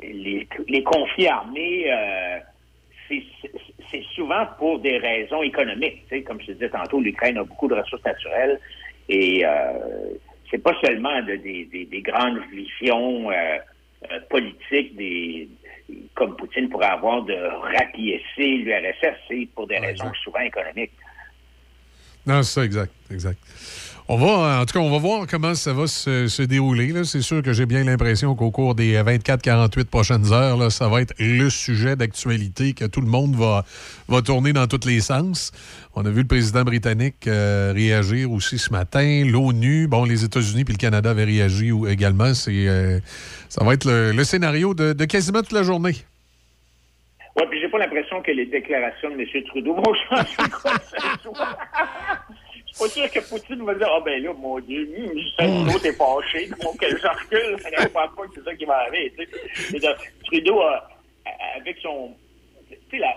les, 0.03 0.49
les 0.69 0.83
conflits 0.83 1.29
armés, 1.29 1.93
euh, 1.93 2.39
c'est 3.09 3.23
c'est 3.95 4.03
souvent 4.15 4.47
pour 4.59 4.81
des 4.81 4.99
raisons 4.99 5.43
économiques. 5.43 6.03
Tu 6.09 6.17
sais, 6.17 6.23
comme 6.23 6.41
je 6.41 6.47
te 6.47 6.53
disais 6.53 6.69
tantôt, 6.69 7.01
l'Ukraine 7.01 7.39
a 7.39 7.45
beaucoup 7.45 7.69
de 7.69 7.75
ressources 7.75 8.05
naturelles 8.05 8.59
et 9.09 9.45
euh, 9.45 9.51
c'est 10.51 10.59
pas 10.59 10.75
seulement 10.85 11.23
de- 11.23 11.37
des, 11.37 11.65
des- 11.67 11.85
des 11.87 12.03
grandes 12.03 12.41
visions 12.53 13.31
euh, 13.31 13.35
euh, 14.11 14.21
politiques 14.29 14.97
des 14.97 15.49
comme 16.15 16.35
Poutine 16.37 16.71
pourrait 16.71 16.87
avoir 16.87 17.23
de 17.23 17.35
rapiécer 17.35 18.57
l'URSS, 18.65 19.17
c'est 19.29 19.47
pour 19.55 19.67
des 19.67 19.77
raisons 19.79 20.11
souvent 20.23 20.41
économiques. 20.41 20.93
Non, 22.27 22.43
c'est 22.43 22.61
ça, 22.61 22.65
exact, 22.65 22.93
exact. 23.11 23.39
On 24.07 24.19
va, 24.19 24.61
en 24.61 24.67
tout 24.67 24.75
cas, 24.75 24.85
on 24.85 24.91
va 24.91 24.99
voir 24.99 25.27
comment 25.27 25.55
ça 25.55 25.73
va 25.73 25.87
se, 25.87 26.29
se 26.29 26.43
dérouler. 26.43 27.05
C'est 27.05 27.23
sûr 27.23 27.43
que 27.43 27.55
j'ai 27.55 27.65
bien 27.65 27.85
l'impression 27.85 28.35
qu'au 28.35 28.51
cours 28.51 28.75
des 28.75 28.99
24-48 28.99 29.87
prochaines 29.87 30.31
heures, 30.31 30.59
là, 30.59 30.69
ça 30.69 30.89
va 30.89 31.01
être 31.01 31.15
le 31.19 31.49
sujet 31.49 31.97
d'actualité 31.97 32.75
que 32.75 32.85
tout 32.85 33.01
le 33.01 33.07
monde 33.07 33.35
va, 33.35 33.65
va 34.09 34.21
tourner 34.21 34.53
dans 34.53 34.67
tous 34.67 34.87
les 34.87 35.01
sens. 35.01 35.53
On 35.95 36.05
a 36.05 36.11
vu 36.11 36.21
le 36.21 36.27
président 36.27 36.65
britannique 36.65 37.27
euh, 37.27 37.73
réagir 37.75 38.31
aussi 38.31 38.59
ce 38.59 38.71
matin. 38.71 39.25
L'ONU, 39.25 39.87
bon, 39.87 40.05
les 40.05 40.23
États-Unis 40.23 40.65
puis 40.65 40.75
le 40.75 40.79
Canada 40.79 41.09
avaient 41.09 41.25
réagi 41.25 41.73
également. 41.89 42.35
C'est, 42.35 42.69
euh, 42.69 43.01
ça 43.49 43.65
va 43.65 43.73
être 43.73 43.87
le, 43.87 44.13
le 44.13 44.25
scénario 44.25 44.75
de, 44.75 44.93
de 44.93 45.05
quasiment 45.07 45.41
toute 45.41 45.53
la 45.53 45.63
journée. 45.63 45.97
Ouais, 47.37 47.47
puis 47.51 47.59
j'ai 47.59 47.71
pas 47.71 47.79
l'impression 47.79 48.21
que 48.21 48.33
les 48.33 48.45
déclarations 48.45 49.09
de 49.09 49.15
M. 49.15 49.45
Trudeau 49.47 49.75
vont 49.75 49.95
changer 50.11 50.51
quoi 50.61 50.73
que 50.75 50.85
ce 50.85 51.23
soit. 51.23 51.59
Pas 52.79 52.89
sûr 52.89 53.11
que 53.11 53.21
Poutine 53.29 53.65
va 53.65 53.75
dire, 53.75 53.89
ah 53.91 54.01
ben 54.05 54.23
là, 54.23 54.33
mon 54.37 54.59
Dieu, 54.61 54.89
Trudeau 55.39 55.79
t'es 55.79 55.93
fâché, 55.93 56.47
donc 56.63 56.77
je 56.81 57.07
recule. 57.07 57.57
Je 57.59 57.87
pense 57.89 57.93
pas 58.17 58.23
que 58.27 58.31
c'est 58.35 58.45
ça 58.45 58.55
qui 58.55 58.65
va 58.65 58.79
arriver. 58.79 59.13
tu 59.17 59.27
sais. 59.71 59.79
De- 59.79 60.25
Trudeau, 60.25 60.61
a- 60.61 60.89
avec 61.57 61.77
son... 61.83 62.15
Tu 62.69 62.77
sais, 62.91 62.99
la, 62.99 63.15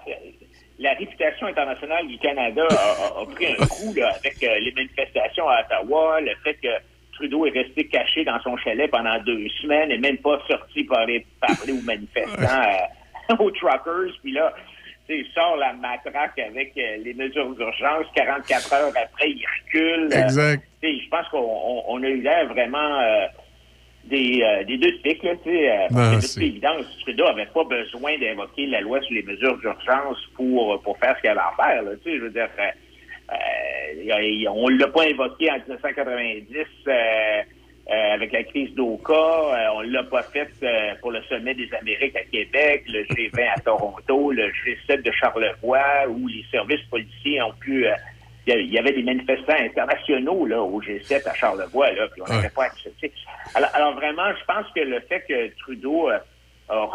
la 0.79 0.93
réputation 0.93 1.47
internationale 1.47 2.07
du 2.07 2.17
Canada 2.19 2.65
a, 2.69 2.73
a- 2.75 3.21
a 3.21 3.25
pris 3.25 3.47
un 3.47 3.65
coup 3.65 3.93
là, 3.95 4.09
avec 4.23 4.43
euh, 4.43 4.59
les 4.59 4.71
manifestations 4.73 5.49
à 5.49 5.61
Ottawa, 5.61 6.21
le 6.21 6.35
fait 6.43 6.53
que 6.55 6.67
Trudeau 7.15 7.47
est 7.47 7.51
resté 7.51 7.87
caché 7.87 8.23
dans 8.23 8.39
son 8.41 8.55
chalet 8.57 8.89
pendant 8.91 9.17
deux 9.23 9.47
semaines 9.61 9.89
et 9.91 9.97
même 9.97 10.17
pas 10.19 10.39
sorti 10.47 10.83
pour 10.83 10.97
aller 10.99 11.25
parler 11.41 11.73
aux 11.73 11.81
manifestants, 11.81 12.31
euh, 13.31 13.35
aux 13.39 13.49
truckers. 13.51 14.13
Puis 14.21 14.33
là, 14.33 14.53
il 15.09 15.25
sort 15.33 15.55
la 15.57 15.73
matraque 15.73 16.37
avec 16.39 16.73
euh, 16.77 16.97
les 17.03 17.13
mesures 17.13 17.49
d'urgence. 17.55 18.05
44 18.15 18.73
heures 18.73 18.93
après, 19.01 19.29
il 19.31 19.45
recule. 19.65 20.09
Euh, 20.13 20.23
Exact. 20.23 20.63
je 20.83 21.09
pense 21.09 21.27
qu'on 21.29 21.37
on- 21.39 21.83
on 21.87 22.03
a 22.03 22.07
eu 22.07 22.21
l'air 22.21 22.47
vraiment 22.47 22.99
euh, 22.99 23.25
des, 24.05 24.43
des 24.67 24.77
deux 24.77 24.93
pics. 25.03 25.23
Là, 25.23 25.33
de 26.15 26.19
c'est- 26.21 26.41
évidence, 26.41 26.85
Trudeau 27.01 27.25
n'avait 27.25 27.45
pas 27.47 27.63
besoin 27.63 28.17
d'invoquer 28.17 28.65
la 28.67 28.81
loi 28.81 29.01
sur 29.01 29.13
les 29.13 29.23
mesures 29.23 29.57
d'urgence 29.59 30.17
pour, 30.35 30.81
pour 30.81 30.97
faire 30.99 31.15
ce 31.17 31.21
qu'il 31.21 31.29
avait 31.29 31.39
à 31.39 31.53
faire. 31.61 31.83
Là, 31.83 31.91
je 32.05 32.11
veux 32.11 32.29
dire, 32.29 32.49
on 34.53 34.69
ne 34.69 34.77
l'a 34.77 34.87
pas 34.87 35.03
invoqué 35.05 35.51
en 35.51 35.55
1990 35.55 36.55
euh, 37.89 38.13
avec 38.13 38.31
la 38.33 38.43
crise 38.43 38.73
d'Oka. 38.75 39.13
Euh, 39.13 39.67
on 39.75 39.83
ne 39.83 39.91
l'a 39.91 40.03
pas 40.03 40.23
fait 40.23 40.49
euh, 40.63 40.93
pour 41.01 41.11
le 41.11 41.21
sommet 41.23 41.53
des 41.53 41.69
Amériques 41.79 42.15
à 42.15 42.23
Québec, 42.23 42.83
le 42.87 43.03
G20 43.05 43.49
à 43.55 43.59
Toronto, 43.61 44.31
le 44.31 44.47
G7 44.49 45.01
de 45.03 45.11
Charlevoix, 45.11 46.07
où 46.09 46.27
les 46.27 46.43
services 46.51 46.83
policiers 46.89 47.41
ont 47.41 47.53
pu... 47.59 47.87
euh, 47.87 47.93
il 48.49 48.71
y 48.73 48.79
avait 48.79 48.93
des 48.93 49.03
manifestants 49.03 49.59
internationaux 49.59 50.45
là, 50.45 50.61
au 50.61 50.81
G7 50.81 51.27
à 51.27 51.33
Charlevoix, 51.33 51.91
là, 51.91 52.07
puis 52.13 52.21
on 52.21 52.33
n'avait 52.33 52.49
pas 52.49 52.63
accepté. 52.65 53.11
Alors, 53.55 53.69
alors 53.73 53.93
vraiment, 53.95 54.29
je 54.39 54.45
pense 54.45 54.65
que 54.73 54.79
le 54.81 55.01
fait 55.01 55.21
que 55.27 55.49
Trudeau 55.59 56.09
euh, 56.09 56.17
a, 56.69 56.87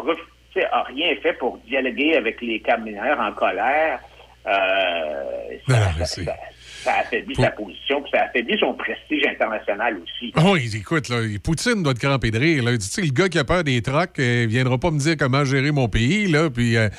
a 0.71 0.83
rien 0.83 1.15
fait 1.21 1.33
pour 1.33 1.57
dialoguer 1.59 2.15
avec 2.17 2.41
les 2.41 2.59
camionneurs 2.59 3.19
en 3.19 3.31
colère, 3.33 3.99
euh, 4.47 5.57
ça, 5.67 5.73
ça- 5.99 6.05
ça- 6.25 6.37
ça 6.83 6.99
affaiblit 6.99 7.35
sa 7.35 7.51
position, 7.51 8.01
puis 8.01 8.11
ça 8.13 8.23
affaiblit 8.23 8.57
son 8.59 8.73
prestige 8.73 9.25
international 9.25 9.97
aussi. 10.03 10.33
Oui, 10.35 10.69
écoute, 10.75 11.09
là, 11.09 11.17
Poutine 11.43 11.83
doit 11.83 11.93
te 11.93 11.99
cramper 11.99 12.31
de 12.31 12.39
rire. 12.39 12.63
Là. 12.63 12.73
Tu 12.73 12.81
sais, 12.81 13.01
le 13.01 13.11
gars 13.11 13.29
qui 13.29 13.39
a 13.39 13.43
peur 13.43 13.63
des 13.63 13.81
trocs 13.81 14.17
ne 14.17 14.45
viendra 14.45 14.77
pas 14.77 14.91
me 14.91 14.99
dire 14.99 15.15
comment 15.17 15.45
gérer 15.45 15.71
mon 15.71 15.87
pays. 15.87 16.27
Là. 16.27 16.49
Puis, 16.49 16.77
euh, 16.77 16.89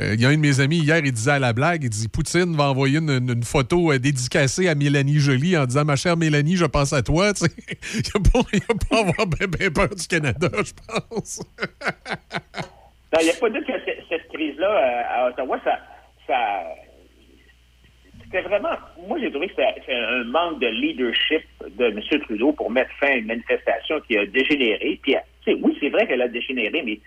euh, 0.00 0.14
il 0.14 0.20
y 0.20 0.26
a 0.26 0.28
un 0.28 0.34
de 0.34 0.40
mes 0.40 0.60
amis 0.60 0.78
hier, 0.78 0.98
il 0.98 1.12
disait 1.12 1.32
à 1.32 1.38
la 1.38 1.52
blague, 1.52 1.84
il 1.84 1.90
dit 1.90 2.08
Poutine 2.08 2.56
va 2.56 2.70
envoyer 2.70 2.98
une, 2.98 3.42
photo 3.44 3.92
euh, 3.92 3.98
dédicacée 3.98 4.68
à 4.68 4.74
Mélanie 4.74 5.18
Joly 5.18 5.56
en 5.56 5.66
disant 5.66 5.84
Ma 5.84 5.96
chère 5.96 6.16
Mélanie, 6.16 6.56
je 6.56 6.64
pense 6.64 6.92
à 6.92 7.02
toi. 7.02 7.32
Tu 7.34 7.46
sais, 7.46 7.50
Il 8.52 8.60
n'a 8.60 8.74
pas, 8.90 8.98
avoir 9.00 9.26
bien, 9.26 9.46
bien 9.46 9.70
peur 9.70 9.88
du 9.88 10.06
Canada, 10.06 10.48
je 10.52 10.72
pense. 10.86 11.40
Non, 13.14 13.20
Il 13.20 13.26
n'y 13.26 13.30
a 13.30 13.34
pas 13.34 13.48
de 13.48 13.54
doute 13.54 13.66
que 13.66 13.72
cette, 14.08 14.28
crise-là 14.28 14.66
euh, 14.66 15.02
à 15.08 15.28
Ottawa, 15.28 15.60
ça, 15.62 15.78
ça 16.26 16.34
c'était 18.34 18.48
vraiment. 18.48 18.76
Moi, 19.06 19.18
j'ai 19.20 19.30
trouvé 19.30 19.48
que 19.48 19.54
c'était 19.54 19.82
c'est 19.86 19.94
un 19.94 20.24
manque 20.24 20.60
de 20.60 20.66
leadership 20.66 21.42
de 21.78 21.86
M. 21.86 22.00
Trudeau 22.22 22.52
pour 22.52 22.70
mettre 22.70 22.90
fin 22.98 23.08
à 23.08 23.14
une 23.14 23.26
manifestation 23.26 24.00
qui 24.00 24.18
a 24.18 24.26
dégénéré. 24.26 24.98
Puis, 25.02 25.14
oui, 25.46 25.76
c'est 25.80 25.90
vrai 25.90 26.06
qu'elle 26.06 26.22
a 26.22 26.28
dégénéré, 26.28 26.82
mais 26.82 26.98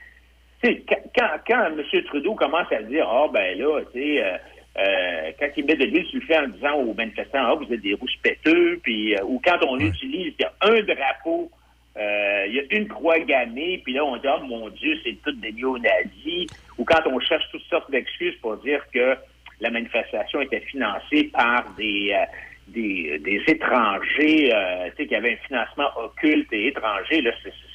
quand, 1.18 1.28
quand, 1.46 1.66
M. 1.66 2.04
Trudeau 2.06 2.34
commence 2.36 2.72
à 2.72 2.82
dire 2.84 3.08
Ah, 3.10 3.28
ben 3.32 3.58
là, 3.58 3.82
tu 3.94 4.00
sais, 4.00 4.24
euh, 4.24 4.38
euh, 4.80 5.32
quand 5.40 5.48
il 5.58 5.66
met 5.66 5.76
de 5.76 5.86
l'huile 5.86 6.06
sur 6.06 6.20
le 6.20 6.26
feu 6.26 6.36
en 6.36 6.48
disant 6.48 6.74
aux 6.76 6.94
manifestants 6.94 7.46
Ah, 7.46 7.56
vous 7.56 7.74
êtes 7.74 7.82
des 7.82 7.94
rouges 7.94 8.18
péteux, 8.24 8.80
puis, 8.82 9.16
euh, 9.16 9.24
ou 9.26 9.42
quand 9.44 9.58
on 9.68 9.80
utilise, 9.80 10.34
il 10.40 10.42
y 10.42 10.46
a 10.46 10.54
un 10.62 10.82
drapeau 10.82 11.52
il 12.00 12.54
y 12.54 12.60
a 12.60 12.78
une 12.78 12.88
croix 12.88 13.18
gammée, 13.20 13.82
puis 13.84 13.94
là, 13.94 14.06
on 14.06 14.16
dit, 14.18 14.28
oh 14.28 14.46
mon 14.46 14.70
Dieu, 14.70 14.96
c'est 15.04 15.18
tout 15.24 15.32
des 15.32 15.52
néo-nazis. 15.52 16.48
Ou 16.78 16.86
quand 16.86 17.02
on 17.08 17.20
cherche 17.20 17.44
toutes 17.52 17.64
sortes 17.64 17.90
d'excuses 17.90 18.36
pour 18.40 18.56
dire 18.58 18.84
que 18.94 19.18
la 19.60 19.70
manifestation 19.72 20.42
était 20.42 20.60
financée 20.62 21.30
par 21.34 21.66
des, 21.78 22.14
euh, 22.14 22.26
des, 22.68 23.20
des 23.20 23.42
étrangers, 23.48 24.54
euh, 24.54 24.90
tu 24.90 24.98
sais, 24.98 25.04
qu'il 25.04 25.12
y 25.12 25.16
avait 25.16 25.34
un 25.34 25.48
financement 25.48 25.90
occulte 25.98 26.52
et 26.52 26.68
étranger, 26.68 27.22
là, 27.22 27.32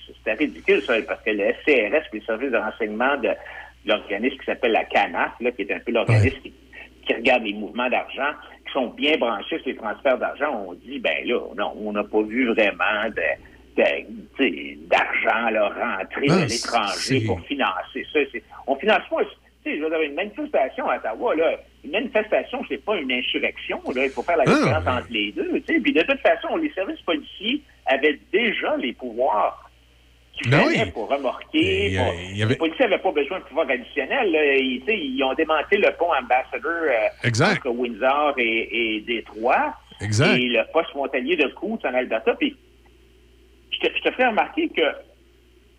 c'était 0.06 0.34
ridicule, 0.34 0.82
ça, 0.82 0.94
parce 1.02 1.22
que 1.22 1.30
le 1.30 1.52
SCRS, 1.62 2.04
le 2.12 2.20
service 2.20 2.50
de 2.50 2.56
renseignement 2.56 3.16
de 3.16 3.30
l'organisme 3.86 4.36
qui 4.38 4.44
s'appelle 4.44 4.72
la 4.72 4.84
CANAF, 4.84 5.32
là, 5.40 5.50
qui 5.52 5.62
est 5.62 5.72
un 5.72 5.80
peu 5.80 5.92
l'organisme 5.92 6.38
qui, 6.42 6.52
qui 7.06 7.14
regarde 7.14 7.42
les 7.44 7.54
mouvements 7.54 7.88
d'argent, 7.88 8.32
qui 8.66 8.72
sont 8.72 8.88
bien 8.88 9.16
branchés 9.16 9.58
sur 9.58 9.68
les 9.68 9.76
transferts 9.76 10.18
d'argent, 10.18 10.64
on 10.68 10.74
dit, 10.74 11.00
ben 11.00 11.26
là, 11.26 11.40
non, 11.56 11.74
on 11.76 11.92
n'a 11.92 12.04
pas 12.04 12.22
vu 12.22 12.46
vraiment 12.46 13.08
de, 13.16 13.76
d'argent 14.86 15.48
rentrer 15.74 16.26
Ah, 16.30 16.44
de 16.44 16.50
l'étranger 16.50 17.26
pour 17.26 17.40
financer 17.40 18.06
ça. 18.12 18.20
On 18.66 18.76
finance 18.76 19.02
pas, 19.10 19.24
tu 19.24 19.30
sais, 19.64 19.76
je 19.78 19.82
veux 19.82 19.90
dire, 19.90 20.00
une 20.02 20.14
manifestation 20.14 20.88
à 20.88 20.96
Ottawa, 20.96 21.34
là, 21.34 21.56
une 21.84 21.90
manifestation, 21.92 22.62
c'est 22.68 22.84
pas 22.84 22.96
une 22.96 23.12
insurrection, 23.12 23.80
là, 23.94 24.04
il 24.04 24.10
faut 24.10 24.22
faire 24.22 24.36
la 24.36 24.44
Ah, 24.46 24.50
différence 24.54 24.86
entre 24.86 25.06
les 25.10 25.32
deux, 25.32 25.60
tu 25.66 25.74
sais. 25.74 25.80
Puis 25.80 25.92
de 25.92 26.02
toute 26.02 26.20
façon, 26.20 26.56
les 26.56 26.70
services 26.72 27.00
policiers 27.02 27.60
avaient 27.86 28.18
déjà 28.32 28.76
les 28.76 28.92
pouvoirs 28.92 29.70
qu'il 30.34 30.50
Ben 30.50 30.62
oui. 30.66 30.90
pour 30.92 31.08
remorquer. 31.10 31.92
Et, 31.92 31.96
pour- 31.96 32.14
il 32.14 32.36
y 32.38 32.42
avait- 32.42 32.52
Les 32.54 32.58
policiers 32.58 32.86
n'avaient 32.86 33.02
pas 33.02 33.12
besoin 33.12 33.38
de 33.40 33.44
pouvoir 33.44 33.68
additionnel. 33.68 34.32
là. 34.32 34.56
Ils, 34.56 35.22
ont 35.24 35.34
démantelé 35.34 35.78
le 35.82 35.92
pont 35.98 36.10
Ambassador 36.12 36.72
euh, 36.72 37.28
entre 37.54 37.68
Windsor 37.68 38.34
et, 38.38 38.96
et 38.96 39.00
Détroit. 39.02 39.74
Exact. 40.00 40.36
Et 40.38 40.48
le 40.48 40.62
poste 40.72 40.88
frontalier 40.90 41.36
de 41.36 41.48
Coutts 41.48 41.84
en 41.84 41.92
Alberta. 41.94 42.34
Puis 42.34 42.56
je 43.72 43.78
te, 43.86 43.92
je 43.96 44.02
te 44.02 44.10
fais 44.12 44.26
remarquer 44.26 44.68
que 44.70 44.82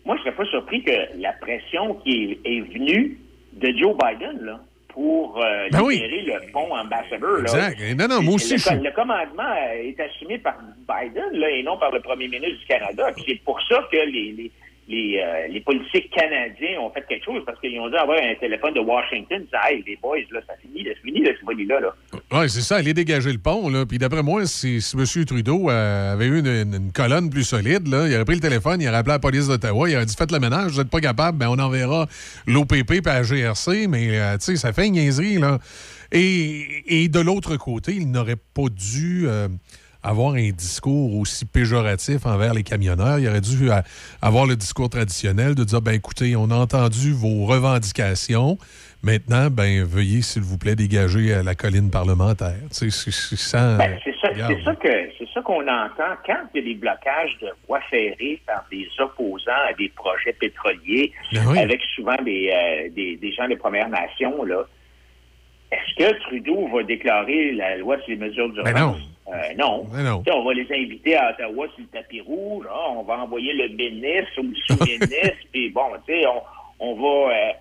moi, 0.04 0.16
je 0.18 0.22
serais 0.22 0.34
pas 0.36 0.44
surpris 0.46 0.82
que 0.84 0.92
la 1.18 1.32
pression 1.32 1.94
qui 1.94 2.38
est, 2.44 2.48
est 2.50 2.60
venue 2.60 3.18
de 3.54 3.72
Joe 3.78 3.94
Biden 3.96 4.44
là, 4.44 4.60
pour 4.88 5.42
euh, 5.42 5.68
Ben 5.72 5.80
oui. 5.82 5.96
libérer 6.00 6.22
le 6.22 6.52
pont 6.52 6.74
Ambassador. 6.74 7.30
là. 7.38 7.40
Exact. 7.42 7.80
Et 7.80 7.94
non, 7.94 8.08
non, 8.08 8.22
moi 8.22 8.34
aussi, 8.34 8.52
le, 8.52 8.58
je 8.58 8.64
suis- 8.64 8.76
le 8.76 8.90
commandement 8.92 9.54
est 9.74 9.98
assumé 10.00 10.38
par 10.38 10.56
Biden 10.88 11.32
là, 11.40 11.50
et 11.50 11.62
non 11.62 11.76
par 11.78 11.90
le 11.92 12.00
premier 12.00 12.28
ministre 12.28 12.60
du 12.60 12.66
Canada. 12.66 13.10
Puis 13.14 13.24
c'est 13.26 13.40
pour 13.44 13.60
ça 13.68 13.86
que 13.90 13.96
les, 13.96 14.32
les, 14.32 14.50
les, 14.88 15.18
euh, 15.18 15.60
policiers 15.64 16.08
canadiens 16.08 16.80
ont 16.80 16.90
fait 16.90 17.04
quelque 17.08 17.24
chose 17.24 17.42
parce 17.46 17.58
qu'ils 17.60 17.78
ont 17.80 17.88
dû 17.88 17.96
avoir 17.96 18.18
un 18.18 18.34
téléphone 18.34 18.74
de 18.74 18.80
Washington. 18.80 19.42
Disant, 19.42 19.58
hey, 19.68 19.82
les 19.86 19.96
boys, 19.96 20.18
là, 20.30 20.40
ça 20.46 20.54
finit, 20.60 20.84
là, 20.84 20.92
c'est 20.94 21.08
fini, 21.08 21.22
là, 21.24 21.30
ce 21.38 21.44
folie-là. 21.44 21.80
Là. 21.80 21.94
Oui, 22.32 22.50
c'est 22.50 22.60
ça, 22.60 22.76
aller 22.76 22.94
dégager 22.94 23.32
le 23.32 23.38
pont. 23.38 23.68
Là. 23.68 23.86
Puis 23.86 23.98
d'après 23.98 24.22
moi, 24.22 24.46
si, 24.46 24.80
si 24.80 24.96
M. 24.96 25.24
Trudeau 25.24 25.70
euh, 25.70 26.12
avait 26.12 26.26
eu 26.26 26.38
une, 26.40 26.92
colonne 26.92 27.30
plus 27.30 27.44
solide, 27.44 27.88
là, 27.88 28.06
il 28.08 28.14
aurait 28.14 28.24
pris 28.24 28.34
le 28.34 28.40
téléphone, 28.40 28.80
il 28.80 28.88
aurait 28.88 28.98
appelé 28.98 29.14
la 29.14 29.18
police 29.18 29.48
d'Ottawa, 29.48 29.88
il 29.88 29.96
aurait 29.96 30.06
dit 30.06 30.16
Faites 30.16 30.32
le 30.32 30.40
ménage, 30.40 30.72
vous 30.72 30.78
n'êtes 30.78 30.90
pas 30.90 31.00
capable, 31.00 31.38
ben, 31.38 31.48
on 31.48 31.58
enverra 31.58 32.06
l'OPP 32.46 32.92
et 32.92 33.00
la 33.04 33.22
GRC, 33.22 33.86
mais 33.88 34.18
euh, 34.18 34.38
ça 34.38 34.72
fait 34.72 34.86
une 34.86 34.94
niaiserie. 34.94 35.38
Là. 35.38 35.58
Et, 36.12 37.02
et 37.04 37.08
de 37.08 37.20
l'autre 37.20 37.56
côté, 37.56 37.92
il 37.94 38.10
n'aurait 38.10 38.36
pas 38.36 38.68
dû. 38.70 39.26
Euh, 40.04 40.08
avoir 40.10 40.34
un 40.34 40.50
discours 40.50 41.16
aussi 41.16 41.44
péjoratif 41.44 42.26
envers 42.26 42.54
les 42.54 42.62
camionneurs. 42.62 43.18
Il 43.18 43.28
aurait 43.28 43.40
dû 43.40 43.70
euh, 43.70 43.80
avoir 44.22 44.46
le 44.46 44.56
discours 44.56 44.88
traditionnel 44.90 45.54
de 45.54 45.64
dire, 45.64 45.80
ben 45.82 45.92
écoutez, 45.92 46.36
on 46.36 46.50
a 46.50 46.56
entendu 46.56 47.12
vos 47.12 47.44
revendications. 47.46 48.58
Maintenant, 49.02 49.48
ben 49.50 49.84
veuillez, 49.84 50.22
s'il 50.22 50.42
vous 50.42 50.56
plaît, 50.56 50.74
dégager 50.76 51.34
euh, 51.34 51.42
la 51.42 51.54
colline 51.54 51.90
parlementaire. 51.90 52.54
C'est- 52.70 52.90
sans- 52.90 53.76
Ben, 53.76 53.98
ça, 54.22 54.28
Regarde. 54.28 54.54
c'est 54.56 54.64
ça 54.64 54.74
que 54.76 54.88
c'est 55.18 55.28
ça 55.34 55.42
qu'on 55.42 55.60
entend 55.62 56.16
quand 56.24 56.38
il 56.54 56.60
y 56.60 56.62
a 56.62 56.66
des 56.72 56.74
blocages 56.74 57.36
de 57.42 57.48
voies 57.68 57.82
ferrées 57.90 58.40
par 58.46 58.64
des 58.70 58.88
opposants 58.98 59.52
à 59.68 59.74
des 59.74 59.90
projets 59.90 60.32
pétroliers, 60.32 61.12
Ben 61.34 61.42
oui. 61.48 61.58
avec 61.58 61.82
souvent 61.94 62.16
des, 62.24 62.50
euh, 62.50 62.88
des, 62.96 63.16
des 63.16 63.32
gens 63.34 63.46
des 63.46 63.56
Premières 63.56 63.90
Nations. 63.90 64.42
Là, 64.44 64.62
est-ce 65.70 65.94
que 66.02 66.18
Trudeau 66.22 66.68
va 66.74 66.82
déclarer 66.84 67.52
la 67.52 67.76
loi 67.76 67.98
sur 67.98 68.08
les 68.08 68.16
mesures 68.16 68.48
d'urgence? 68.54 68.72
Ben 68.72 68.80
non. 68.80 68.96
Euh, 69.26 69.54
non. 69.56 69.84
Ben 69.90 70.02
non. 70.02 70.22
On 70.30 70.44
va 70.44 70.52
les 70.52 70.66
inviter 70.70 71.16
à 71.16 71.30
Ottawa 71.30 71.66
sur 71.74 71.80
le 71.80 71.86
tapis 71.86 72.20
rouge. 72.20 72.66
hein, 72.70 72.92
on 72.96 73.02
va 73.04 73.18
envoyer 73.20 73.52
le 73.54 73.68
ministre 73.68 74.38
ou 74.38 74.42
le 74.42 74.54
sous-ministre. 74.66 75.46
puis 75.52 75.70
bon, 75.70 75.82
tu 76.06 76.12
sais, 76.14 76.26
on, 76.26 76.42
on 76.80 76.94
va. 76.94 77.32
euh, 77.34 77.52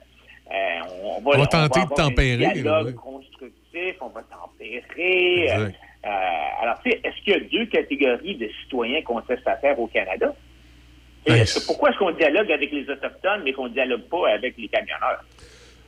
euh, 0.51 0.79
on 1.03 1.21
va, 1.21 1.31
On 1.35 1.39
va 1.39 1.47
tenter 1.47 1.79
de 1.79 1.85
avoir 1.85 1.99
un 1.99 2.09
tempérer, 2.09 2.37
dialogue 2.37 2.65
là, 2.65 2.83
oui. 2.83 2.93
constructif, 2.95 3.95
on 4.01 4.09
va 4.09 4.21
tempérer. 4.23 5.51
euh, 5.51 5.69
euh, 6.05 6.09
alors, 6.61 6.81
tu 6.83 6.91
sais, 6.91 6.99
est-ce 7.03 7.23
qu'il 7.23 7.33
y 7.33 7.35
a 7.37 7.39
deux 7.39 7.65
catégories 7.67 8.35
de 8.35 8.49
citoyens 8.63 9.01
contestataires 9.03 9.79
au 9.79 9.87
Canada? 9.87 10.35
Ben, 11.25 11.35
Et 11.35 11.39
est-ce 11.39 11.61
que- 11.61 11.65
pourquoi 11.67 11.89
est-ce 11.91 11.97
qu'on 11.97 12.11
dialogue 12.11 12.51
avec 12.51 12.71
les 12.73 12.89
Autochtones, 12.89 13.43
mais 13.45 13.53
qu'on 13.53 13.69
ne 13.69 13.73
dialogue 13.73 14.03
pas 14.09 14.29
avec 14.33 14.57
les 14.57 14.67
camionneurs? 14.67 15.23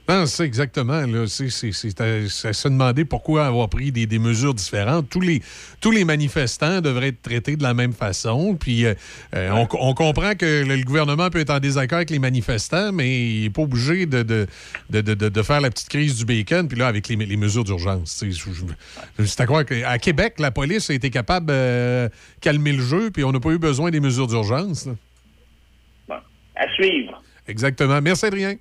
Non, 0.08 0.27
c'est 0.27 0.43
exactement. 0.45 1.01
Là, 1.08 1.25
c'est, 1.27 1.50
c'est, 1.50 1.72
c'est 1.72 2.00
à, 2.00 2.30
c'est 2.30 2.50
à 2.50 2.53
se 2.53 2.67
demander 2.67 3.06
pourquoi 3.06 3.48
avoir 3.48 3.69
pris 3.69 3.92
des, 3.92 4.06
des 4.06 4.19
mesures 4.19 4.53
différentes. 4.53 5.09
Tous 5.09 5.19
les, 5.19 5.42
tous 5.82 5.90
les 5.90 6.06
manifestants 6.06 6.80
devraient 6.80 7.08
être 7.08 7.24
traités 7.24 7.56
de 7.56 7.64
la 7.64 7.74
même 7.74 7.92
façon. 7.93 8.53
Puis 8.56 8.85
euh, 8.85 8.93
euh, 9.34 9.50
on, 9.51 9.67
on 9.80 9.93
comprend 9.95 10.35
que 10.35 10.64
le, 10.64 10.75
le 10.75 10.84
gouvernement 10.84 11.32
peut 11.32 11.40
être 11.40 11.50
en 11.50 11.59
désaccord 11.59 11.95
avec 11.98 12.11
les 12.11 12.19
manifestants, 12.19 12.92
mais 12.92 13.30
il 13.38 13.42
n'est 13.43 13.50
pas 13.50 13.64
obligé 13.64 14.06
de, 14.06 14.22
de, 14.22 14.45
de, 14.92 15.01
de- 15.01 15.30
de- 15.30 15.42
faire 15.42 15.59
la 15.59 15.72
petite 15.72 15.90
crise 15.90 16.17
du 16.17 16.25
bacon. 16.25 16.67
Puis 16.67 16.77
là, 16.77 16.85
avec 16.85 17.08
les, 17.08 17.16
les 17.16 17.38
mesures 17.38 17.64
d'urgence. 17.64 18.24
je- 18.24 18.30
je- 18.30 19.24
C'est 19.25 19.42
à 19.42 19.48
croire 19.48 19.66
qu'à 19.66 19.98
Québec, 19.98 20.35
la 20.38 20.51
police 20.51 20.88
a 20.92 20.93
été 20.93 21.09
capable 21.09 21.48
de 21.48 22.11
calmer 22.42 22.74
le 22.74 22.84
jeu, 22.84 23.09
puis 23.09 23.24
on 23.24 23.32
n'a 23.32 23.40
pas 23.40 23.50
eu 23.50 23.58
besoin 23.58 23.90
des 23.90 24.00
mesures 24.00 24.27
d'urgence. 24.27 24.85
là. 24.85 26.22
À 26.56 26.72
suivre. 26.75 27.22
Exactement. 27.48 28.00
Merci, 28.01 28.25
Adrien. 28.27 28.56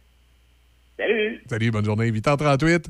Salut! 0.96 1.40
Salut, 1.50 1.70
bonne 1.72 1.84
journée. 1.84 2.10
8h38. 2.10 2.84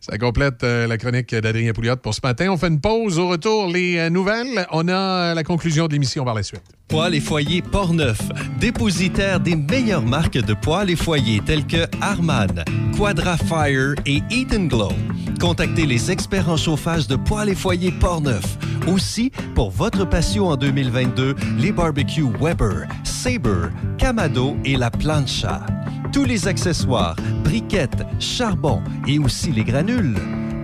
Ça 0.00 0.16
complète 0.16 0.64
euh, 0.64 0.86
la 0.86 0.96
chronique 0.96 1.34
d'Adrien 1.34 1.72
Pouliot 1.72 1.96
pour 1.96 2.14
ce 2.14 2.20
matin. 2.22 2.48
On 2.50 2.56
fait 2.56 2.68
une 2.68 2.80
pause. 2.80 3.18
Au 3.18 3.28
retour, 3.28 3.68
les 3.68 3.98
euh, 3.98 4.10
nouvelles. 4.10 4.66
On 4.70 4.88
a 4.88 4.92
euh, 4.92 5.34
la 5.34 5.44
conclusion 5.44 5.86
de 5.86 5.92
l'émission 5.92 6.24
par 6.24 6.34
la 6.34 6.42
suite. 6.42 6.62
Poêles 6.88 7.14
et 7.14 7.20
foyers 7.20 7.62
Portneuf, 7.62 8.20
dépositaire 8.58 9.38
des 9.38 9.56
meilleures 9.56 10.04
marques 10.04 10.38
de 10.38 10.54
poêles 10.54 10.90
et 10.90 10.96
foyers 10.96 11.40
tels 11.44 11.66
que 11.66 11.86
Harman, 12.00 12.64
Quadra 12.96 13.36
Fire 13.36 13.94
et 14.06 14.22
Eat 14.30 14.54
Glow. 14.68 14.92
Contactez 15.38 15.86
les 15.86 16.10
experts 16.10 16.48
en 16.48 16.56
chauffage 16.56 17.06
de 17.06 17.16
poêles 17.16 17.50
et 17.50 17.54
foyers 17.54 17.92
Portneuf. 17.92 18.58
Aussi, 18.86 19.30
pour 19.54 19.70
votre 19.70 20.06
patio 20.08 20.46
en 20.46 20.56
2022, 20.56 21.34
les 21.58 21.72
barbecues 21.72 22.30
Weber, 22.40 22.86
Sabre, 23.04 23.70
Camado 23.98 24.56
et 24.64 24.76
la 24.76 24.90
Plancha. 24.90 25.64
Tous 26.12 26.24
les 26.24 26.46
accessoires, 26.46 27.16
briquettes, 27.42 28.04
charbon 28.20 28.82
et 29.08 29.18
aussi 29.18 29.50
les 29.50 29.64
granules. 29.64 30.14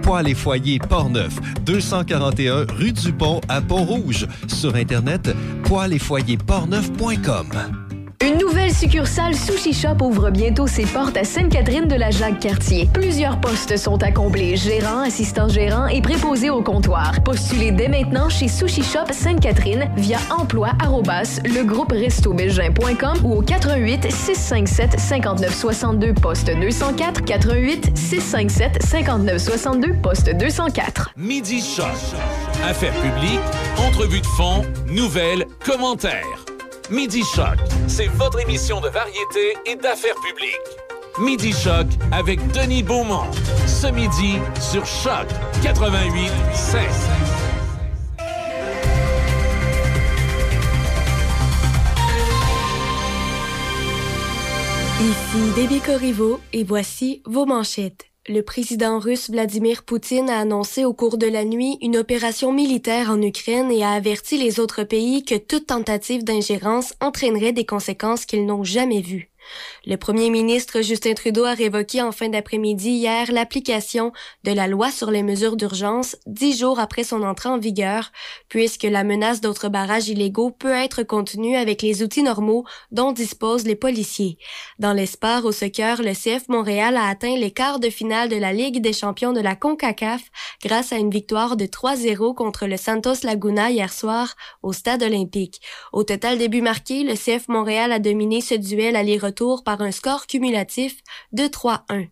Poêles 0.03 0.29
et 0.29 0.35
foyers 0.35 0.79
Portneuf, 0.79 1.39
241 1.65 2.67
rue 2.75 2.93
du 2.93 3.13
Pont 3.13 3.41
à 3.49 3.61
Pont-Rouge. 3.61 4.27
Sur 4.47 4.75
Internet, 4.75 5.31
poêles 5.65 5.95
et 5.95 5.99
foyers 5.99 6.37
portneuf.com. 6.37 7.88
Une 8.21 8.39
nouvelle 8.39 8.75
succursale 8.75 9.37
Sushi 9.37 9.73
Shop 9.73 9.95
ouvre 10.03 10.31
bientôt 10.31 10.67
ses 10.67 10.85
portes 10.87 11.17
à 11.17 11.23
Sainte-Catherine-de-la-Jacques-Cartier. 11.23 12.89
Plusieurs 12.93 13.41
postes 13.41 13.77
sont 13.77 14.03
à 14.03 14.11
combler, 14.11 14.57
gérant, 14.57 15.03
assistant 15.03 15.49
gérant 15.49 15.87
et 15.87 16.03
préposé 16.03 16.51
au 16.51 16.61
comptoir. 16.61 17.13
Postulez 17.23 17.71
dès 17.71 17.87
maintenant 17.87 18.29
chez 18.29 18.49
Sushi 18.49 18.83
Shop 18.83 19.13
Sainte-Catherine 19.13 19.89
via 19.97 20.19
emploi 20.31 20.71
legrouperestobelgin.com 21.45 23.19
ou 23.23 23.35
au 23.35 23.43
88 23.43 24.11
657 24.11 24.99
59 24.99 25.55
62 25.55 26.15
poste 26.15 26.51
204 26.51 27.25
88 27.25 27.97
657 27.97 28.83
59 28.83 29.39
62 29.39 29.93
poste 30.03 30.31
204. 30.35 31.13
Midi 31.17 31.61
Choc. 31.61 31.87
Affaires 32.69 32.95
publiques, 32.95 33.39
entrevues 33.79 34.23
de 34.23 34.27
fond, 34.27 34.65
nouvelles, 34.89 35.47
commentaires. 35.65 36.49
Midi 36.91 37.23
Choc, 37.35 37.59
c'est 37.87 38.07
votre 38.07 38.41
émission 38.41 38.81
de 38.81 38.89
variété 38.89 39.55
et 39.67 39.77
d'affaires 39.77 40.15
publiques. 40.27 40.57
Midi 41.21 41.53
Choc 41.53 41.87
avec 42.13 42.41
Denis 42.53 42.83
Beaumont. 42.83 43.31
Ce 43.67 43.89
midi 43.89 44.37
sur 44.59 44.87
Choc 44.87 45.27
88 45.63 46.31
5. 46.55 46.81
Ici 55.01 55.53
Déby 55.55 55.81
Corriveau 55.81 56.41
et 56.55 56.65
voici 56.65 57.23
vos 57.27 57.45
manchettes. 57.45 58.08
Le 58.31 58.43
président 58.43 58.99
russe 58.99 59.31
Vladimir 59.31 59.83
Poutine 59.83 60.29
a 60.29 60.41
annoncé 60.41 60.85
au 60.85 60.93
cours 60.93 61.17
de 61.17 61.27
la 61.27 61.47
nuit 61.47 61.79
une 61.81 61.97
opération 61.97 62.53
militaire 62.53 63.11
en 63.11 63.23
Ukraine 63.23 63.73
et 63.73 63.83
a 63.83 63.93
averti 63.93 64.37
les 64.37 64.61
autres 64.61 64.85
pays 64.85 65.25
que 65.25 65.37
toute 65.37 65.69
tentative 65.69 66.25
d'ingérence 66.25 66.93
entraînerait 67.01 67.55
des 67.55 67.65
conséquences 67.65 68.27
qu'ils 68.27 68.45
n'ont 68.45 68.65
jamais 68.65 69.01
vues. 69.01 69.31
Le 69.87 69.97
premier 69.97 70.31
ministre 70.31 70.83
Justin 70.83 71.15
Trudeau 71.15 71.45
a 71.45 71.55
révoqué 71.55 72.03
en 72.03 72.13
fin 72.13 72.29
d'après-midi 72.29 72.91
hier 72.91 73.33
l'application 73.33 74.13
de 74.45 74.53
la 74.53 74.67
loi 74.67 74.91
sur 74.91 75.11
les 75.11 75.23
mesures 75.23 75.57
d'urgence 75.57 76.17
dix 76.27 76.59
jours 76.59 76.79
après 76.79 77.05
son 77.05 77.23
entrée 77.23 77.49
en 77.49 77.59
vigueur, 77.59 78.13
puisque 78.49 78.83
la 78.83 79.05
menace 79.05 79.41
d'autres 79.41 79.69
barrages 79.69 80.09
illégaux 80.09 80.51
peut 80.51 80.73
être 80.73 81.03
contenue 81.03 81.57
avec 81.57 81.83
les 81.83 82.03
outils 82.03 82.23
normaux 82.23 82.65
dont 82.91 83.13
disposent 83.13 83.65
les 83.65 83.77
policiers. 83.77 84.39
Dans 84.79 84.93
l'espoir 84.93 85.45
au 85.45 85.53
soccer, 85.53 86.03
le 86.03 86.13
CF 86.13 86.49
Montréal 86.49 86.97
a 86.97 87.09
atteint 87.09 87.37
les 87.37 87.51
quarts 87.51 87.81
de 87.81 87.91
finale 87.91 88.29
de 88.29 88.37
la 88.37 88.53
Ligue 88.53 88.81
des 88.81 88.93
champions 88.93 89.33
de 89.33 89.41
la 89.41 89.57
CONCACAF 89.57 90.23
grâce 90.63 90.93
à 90.93 90.97
une 90.97 91.11
victoire 91.11 91.57
de 91.57 91.65
3-0 91.65 92.35
contre 92.35 92.67
le 92.67 92.77
Santos 92.77 93.25
Laguna 93.25 93.71
hier 93.71 93.93
soir 93.93 94.35
au 94.63 94.73
stade 94.73 95.03
olympique. 95.03 95.61
Au 95.93 96.05
total 96.05 96.39
des 96.39 96.49
buts 96.49 96.63
marqués, 96.63 97.05
le 97.05 97.15
CF 97.15 97.49
Montréal 97.49 97.93
a 97.93 97.99
dominé 97.99 98.41
ce 98.41 98.55
duel 98.55 98.97
aller-retour 98.97 99.38
par 99.65 99.81
un 99.83 99.93
score 99.93 100.27
cumulatif 100.27 100.97
de 101.33 101.45
3-1. 101.45 102.09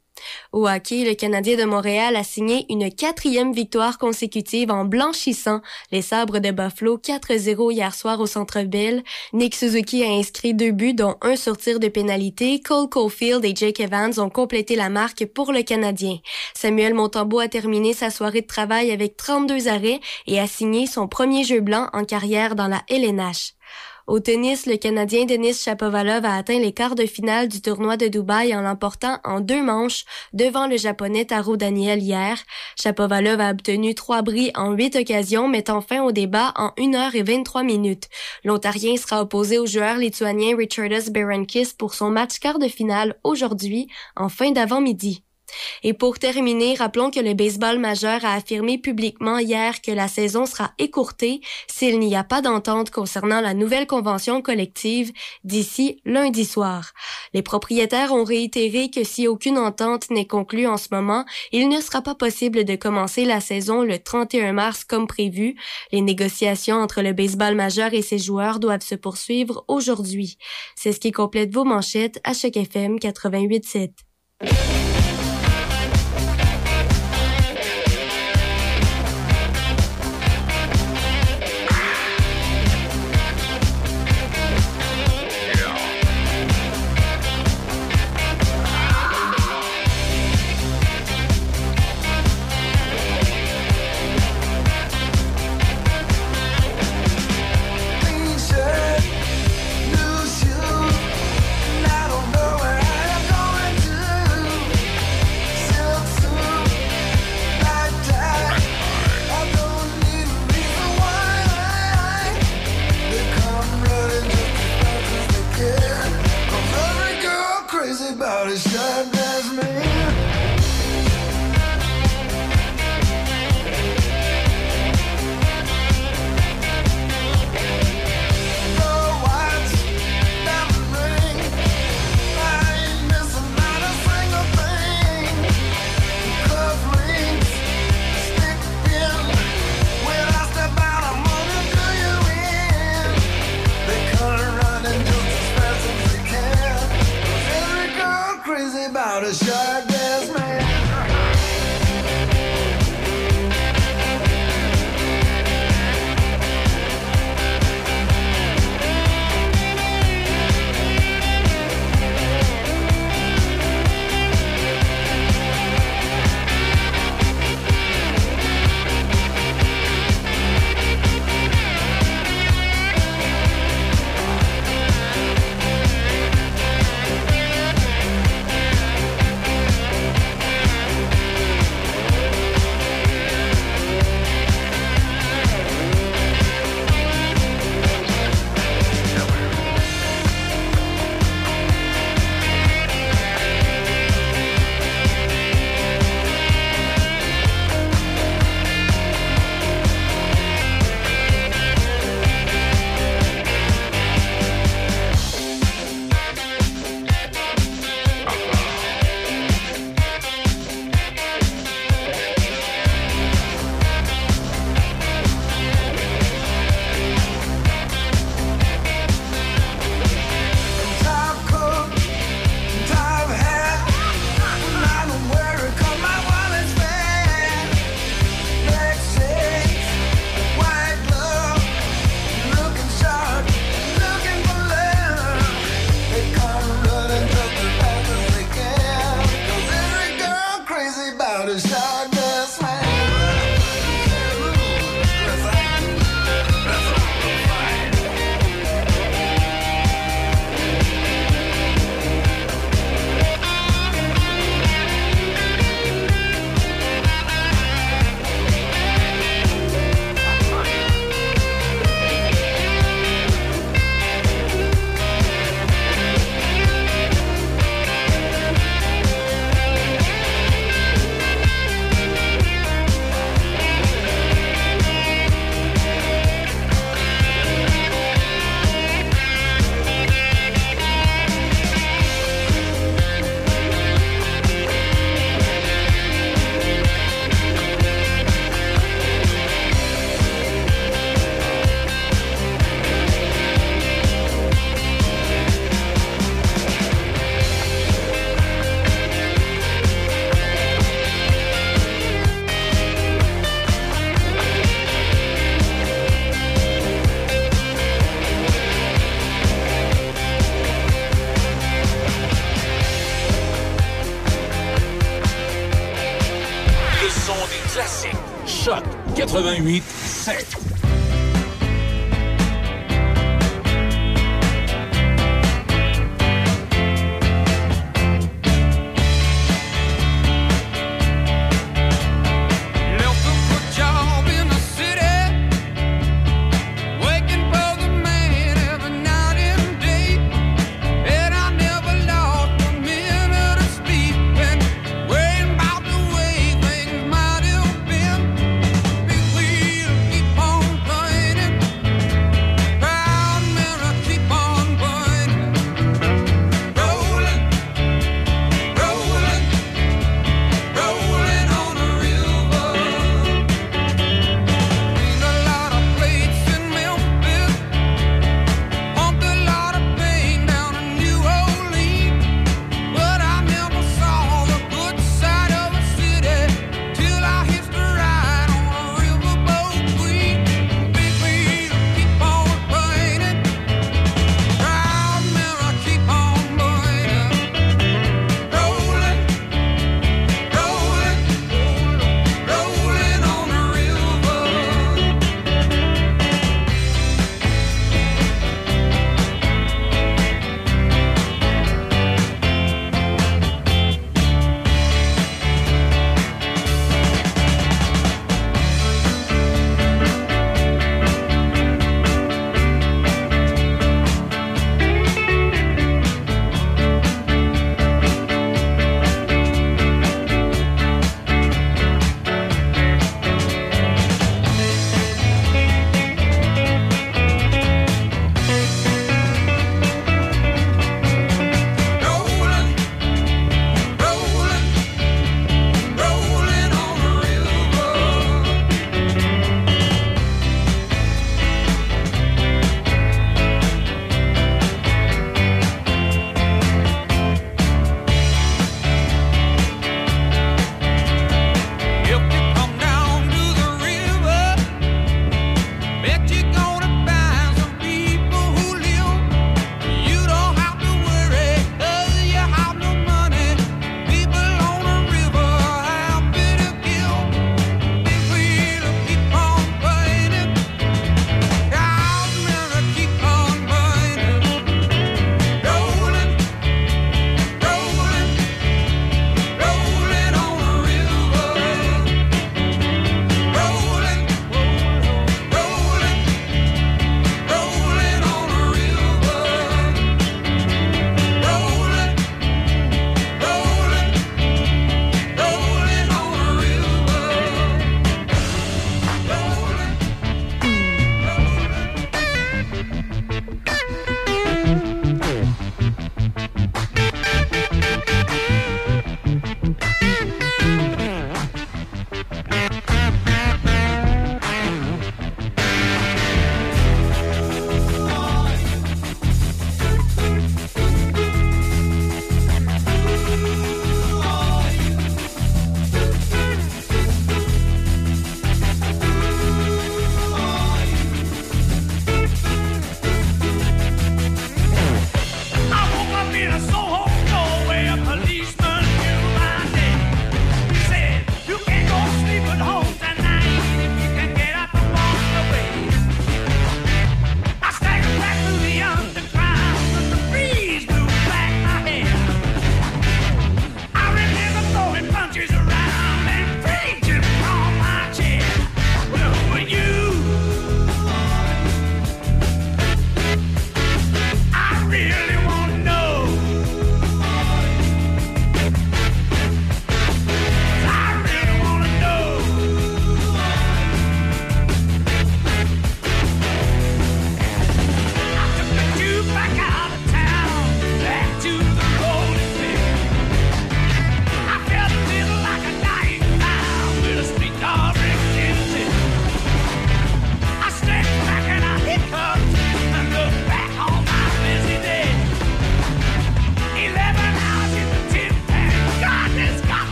Au 0.52 0.66
hockey, 0.66 1.04
le 1.04 1.14
Canadien 1.14 1.56
de 1.56 1.64
Montréal 1.64 2.16
a 2.16 2.24
signé 2.24 2.64
une 2.70 2.90
quatrième 2.90 3.52
victoire 3.52 3.98
consécutive 3.98 4.70
en 4.70 4.86
blanchissant 4.86 5.60
les 5.92 6.00
sabres 6.00 6.38
de 6.38 6.50
Buffalo 6.52 6.96
4-0 6.96 7.72
hier 7.72 7.94
soir 7.94 8.18
au 8.20 8.26
Centre 8.26 8.62
Bell. 8.62 9.02
Nick 9.34 9.54
Suzuki 9.54 10.04
a 10.04 10.08
inscrit 10.08 10.54
deux 10.54 10.70
buts, 10.70 10.94
dont 10.94 11.16
un 11.20 11.36
sur 11.36 11.58
tir 11.58 11.80
de 11.80 11.88
pénalité. 11.88 12.60
Cole 12.60 12.88
Caulfield 12.88 13.44
et 13.44 13.54
Jake 13.54 13.80
Evans 13.80 14.18
ont 14.18 14.30
complété 14.30 14.74
la 14.74 14.88
marque 14.88 15.26
pour 15.26 15.52
le 15.52 15.62
Canadien. 15.62 16.18
Samuel 16.54 16.94
Montembeau 16.94 17.40
a 17.40 17.48
terminé 17.48 17.92
sa 17.92 18.10
soirée 18.10 18.40
de 18.40 18.46
travail 18.46 18.90
avec 18.90 19.16
32 19.16 19.68
arrêts 19.68 20.00
et 20.26 20.40
a 20.40 20.46
signé 20.46 20.86
son 20.86 21.08
premier 21.08 21.44
jeu 21.44 21.60
blanc 21.60 21.88
en 21.92 22.04
carrière 22.04 22.54
dans 22.54 22.68
la 22.68 22.82
LNH. 22.88 23.55
Au 24.06 24.20
tennis, 24.20 24.66
le 24.66 24.76
Canadien 24.76 25.24
Denis 25.24 25.54
Shapovalov 25.54 26.24
a 26.24 26.36
atteint 26.36 26.60
les 26.60 26.72
quarts 26.72 26.94
de 26.94 27.06
finale 27.06 27.48
du 27.48 27.60
tournoi 27.60 27.96
de 27.96 28.06
Dubaï 28.06 28.54
en 28.54 28.60
l'emportant 28.60 29.18
en 29.24 29.40
deux 29.40 29.60
manches 29.60 30.04
devant 30.32 30.68
le 30.68 30.76
Japonais 30.76 31.24
Taro 31.24 31.56
Daniel 31.56 32.00
hier. 32.00 32.38
Shapovalov 32.80 33.40
a 33.40 33.50
obtenu 33.50 33.96
trois 33.96 34.22
bris 34.22 34.52
en 34.54 34.70
huit 34.70 34.94
occasions, 34.94 35.48
mettant 35.48 35.80
fin 35.80 36.04
au 36.04 36.12
débat 36.12 36.52
en 36.54 36.70
1 36.78 36.94
heure 36.94 37.16
et 37.16 37.24
23 37.24 37.64
minutes. 37.64 38.08
L'Ontarien 38.44 38.96
sera 38.96 39.22
opposé 39.22 39.58
au 39.58 39.66
joueur 39.66 39.96
lituanien 39.96 40.56
Richardas 40.56 41.10
Berankis 41.10 41.72
pour 41.76 41.94
son 41.94 42.10
match 42.10 42.38
quart 42.38 42.60
de 42.60 42.68
finale 42.68 43.16
aujourd'hui 43.24 43.88
en 44.14 44.28
fin 44.28 44.52
d'avant-midi. 44.52 45.25
Et 45.82 45.92
pour 45.92 46.18
terminer, 46.18 46.74
rappelons 46.74 47.10
que 47.10 47.20
le 47.20 47.34
baseball 47.34 47.78
majeur 47.78 48.24
a 48.24 48.34
affirmé 48.34 48.78
publiquement 48.78 49.38
hier 49.38 49.80
que 49.80 49.92
la 49.92 50.08
saison 50.08 50.46
sera 50.46 50.72
écourtée 50.78 51.40
s'il 51.66 51.98
n'y 51.98 52.16
a 52.16 52.24
pas 52.24 52.42
d'entente 52.42 52.90
concernant 52.90 53.40
la 53.40 53.54
nouvelle 53.54 53.86
convention 53.86 54.42
collective 54.42 55.12
d'ici 55.44 56.00
lundi 56.04 56.44
soir. 56.44 56.92
Les 57.34 57.42
propriétaires 57.42 58.12
ont 58.12 58.24
réitéré 58.24 58.90
que 58.90 59.04
si 59.04 59.28
aucune 59.28 59.58
entente 59.58 60.10
n'est 60.10 60.26
conclue 60.26 60.66
en 60.66 60.76
ce 60.76 60.88
moment, 60.90 61.24
il 61.52 61.68
ne 61.68 61.80
sera 61.80 62.02
pas 62.02 62.14
possible 62.14 62.64
de 62.64 62.76
commencer 62.76 63.24
la 63.24 63.40
saison 63.40 63.82
le 63.82 63.98
31 63.98 64.52
mars 64.52 64.84
comme 64.84 65.06
prévu. 65.06 65.56
Les 65.92 66.00
négociations 66.00 66.76
entre 66.76 67.02
le 67.02 67.12
baseball 67.12 67.54
majeur 67.54 67.94
et 67.94 68.02
ses 68.02 68.18
joueurs 68.18 68.58
doivent 68.58 68.82
se 68.82 68.94
poursuivre 68.94 69.64
aujourd'hui. 69.68 70.38
C'est 70.74 70.92
ce 70.92 71.00
qui 71.00 71.12
complète 71.12 71.52
vos 71.52 71.64
manchettes 71.64 72.20
à 72.24 72.32
chaque 72.32 72.56
FM 72.56 72.96
88.7. 72.96 74.85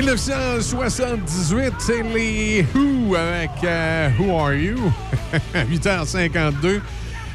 1978, 0.00 1.74
c'est 1.78 2.02
les 2.02 2.64
Who 2.74 3.14
avec 3.14 3.50
euh, 3.62 4.08
Who 4.18 4.34
Are 4.34 4.54
You? 4.54 4.90
8h52. 5.54 6.80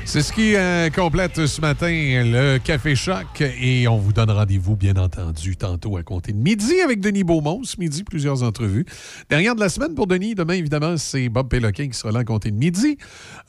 C'est 0.04 0.24
ce 0.24 0.34
qui 0.34 0.56
euh, 0.56 0.90
complète 0.90 1.46
ce 1.46 1.62
matin 1.62 1.88
le 1.92 2.58
Café 2.58 2.96
Choc 2.96 3.40
et 3.42 3.88
on 3.88 3.98
vous 3.98 4.14
donne 4.14 4.32
rendez-vous, 4.32 4.76
bien 4.76 4.96
entendu, 4.96 5.56
tantôt 5.56 5.96
à 5.98 6.02
compter 6.02 6.32
de 6.32 6.40
midi 6.40 6.82
avec 6.82 7.02
Denis 7.02 7.24
Beaumont. 7.24 7.62
Ce 7.64 7.80
midi, 7.80 8.04
plusieurs 8.04 8.42
entrevues. 8.42 8.86
Dernière 9.30 9.54
de 9.54 9.60
la 9.60 9.70
semaine 9.70 9.94
pour 9.94 10.08
Denis. 10.08 10.34
Demain, 10.34 10.56
évidemment, 10.56 10.98
c'est 10.98 11.30
Bob 11.30 11.50
Péloquin 11.50 11.88
qui 11.88 11.98
sera 11.98 12.12
là 12.12 12.22
à 12.22 12.24
compter 12.24 12.50
de 12.50 12.58
midi. 12.58 12.98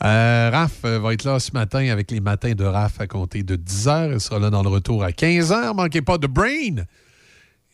Euh, 0.05 0.51
Raph 0.53 0.83
va 0.83 1.15
être 1.15 1.25
là 1.25 1.39
ce 1.39 1.53
matin 1.53 1.89
avec 1.89 2.11
les 2.11 2.21
matins 2.21 2.53
de 2.53 2.65
Raph 2.65 3.01
à 3.01 3.07
compter 3.07 3.43
de 3.43 3.57
10h. 3.57 4.13
Il 4.13 4.21
sera 4.21 4.39
là 4.39 4.51
dans 4.51 4.63
le 4.63 4.69
retour 4.69 5.03
à 5.05 5.11
15h. 5.11 5.75
Manquez 5.75 6.03
pas 6.03 6.19
de 6.19 6.27
Brain 6.27 6.85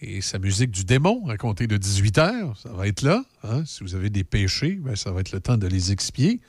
et 0.02 0.20
sa 0.20 0.38
musique 0.40 0.72
du 0.72 0.84
démon 0.84 1.28
à 1.28 1.36
compter 1.36 1.66
de 1.68 1.76
18 1.76 2.18
heures. 2.18 2.58
Ça 2.60 2.70
va 2.70 2.88
être 2.88 3.02
là. 3.02 3.22
hein. 3.44 3.62
Si 3.64 3.84
vous 3.84 3.94
avez 3.94 4.10
des 4.10 4.24
péchés, 4.24 4.78
ben, 4.82 4.96
ça 4.96 5.12
va 5.12 5.20
être 5.20 5.30
le 5.30 5.40
temps 5.40 5.56
de 5.56 5.66
les 5.68 5.92
expier 5.92 6.40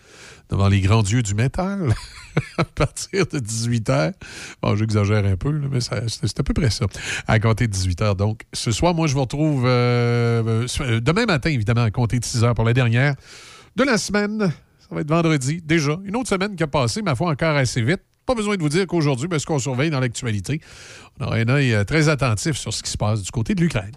devant 0.49 0.67
les 0.67 0.81
grands 0.81 1.03
dieux 1.03 1.21
du 1.21 1.35
métal 1.35 1.93
à 2.57 2.63
partir 2.63 3.27
de 3.27 3.37
18 3.39 3.89
heures. 3.91 4.11
Bon, 4.61 4.75
j'exagère 4.75 5.23
un 5.25 5.37
peu, 5.37 5.51
mais 5.51 5.79
c'est 5.81 6.39
à 6.39 6.43
peu 6.43 6.53
près 6.53 6.71
ça. 6.71 6.87
À 7.27 7.39
compter 7.39 7.67
de 7.67 7.71
18 7.71 8.01
heures. 8.01 8.15
Donc, 8.15 8.41
ce 8.53 8.71
soir, 8.71 8.95
moi, 8.95 9.05
je 9.07 9.13
vous 9.13 9.21
retrouve 9.21 9.65
euh, 9.67 10.67
euh, 10.81 10.99
demain 10.99 11.25
matin, 11.25 11.51
évidemment, 11.51 11.83
à 11.83 11.91
compter 11.91 12.19
de 12.19 12.25
6 12.25 12.43
heures 12.43 12.55
pour 12.55 12.65
la 12.65 12.73
dernière 12.73 13.15
de 13.75 13.83
la 13.83 13.99
semaine. 13.99 14.51
Ça 14.79 14.87
va 14.95 15.01
être 15.01 15.09
vendredi, 15.09 15.61
déjà. 15.63 15.99
Une 16.03 16.15
autre 16.15 16.29
semaine 16.29 16.55
qui 16.55 16.63
a 16.63 16.67
passé, 16.67 17.03
ma 17.03 17.13
foi, 17.15 17.31
encore 17.31 17.55
assez 17.55 17.81
vite. 17.83 18.01
Pas 18.25 18.35
besoin 18.35 18.55
de 18.55 18.61
vous 18.61 18.69
dire 18.69 18.87
qu'aujourd'hui, 18.87 19.27
ben, 19.27 19.39
ce 19.39 19.45
qu'on 19.45 19.59
surveille 19.59 19.89
dans 19.89 19.99
l'actualité, 19.99 20.61
on 21.19 21.25
aura 21.25 21.35
un 21.35 21.47
œil 21.49 21.73
euh, 21.73 21.83
très 21.83 22.09
attentif 22.09 22.57
sur 22.57 22.73
ce 22.73 22.83
qui 22.83 22.89
se 22.89 22.97
passe 22.97 23.21
du 23.21 23.31
côté 23.31 23.55
de 23.55 23.61
l'Ukraine. 23.61 23.93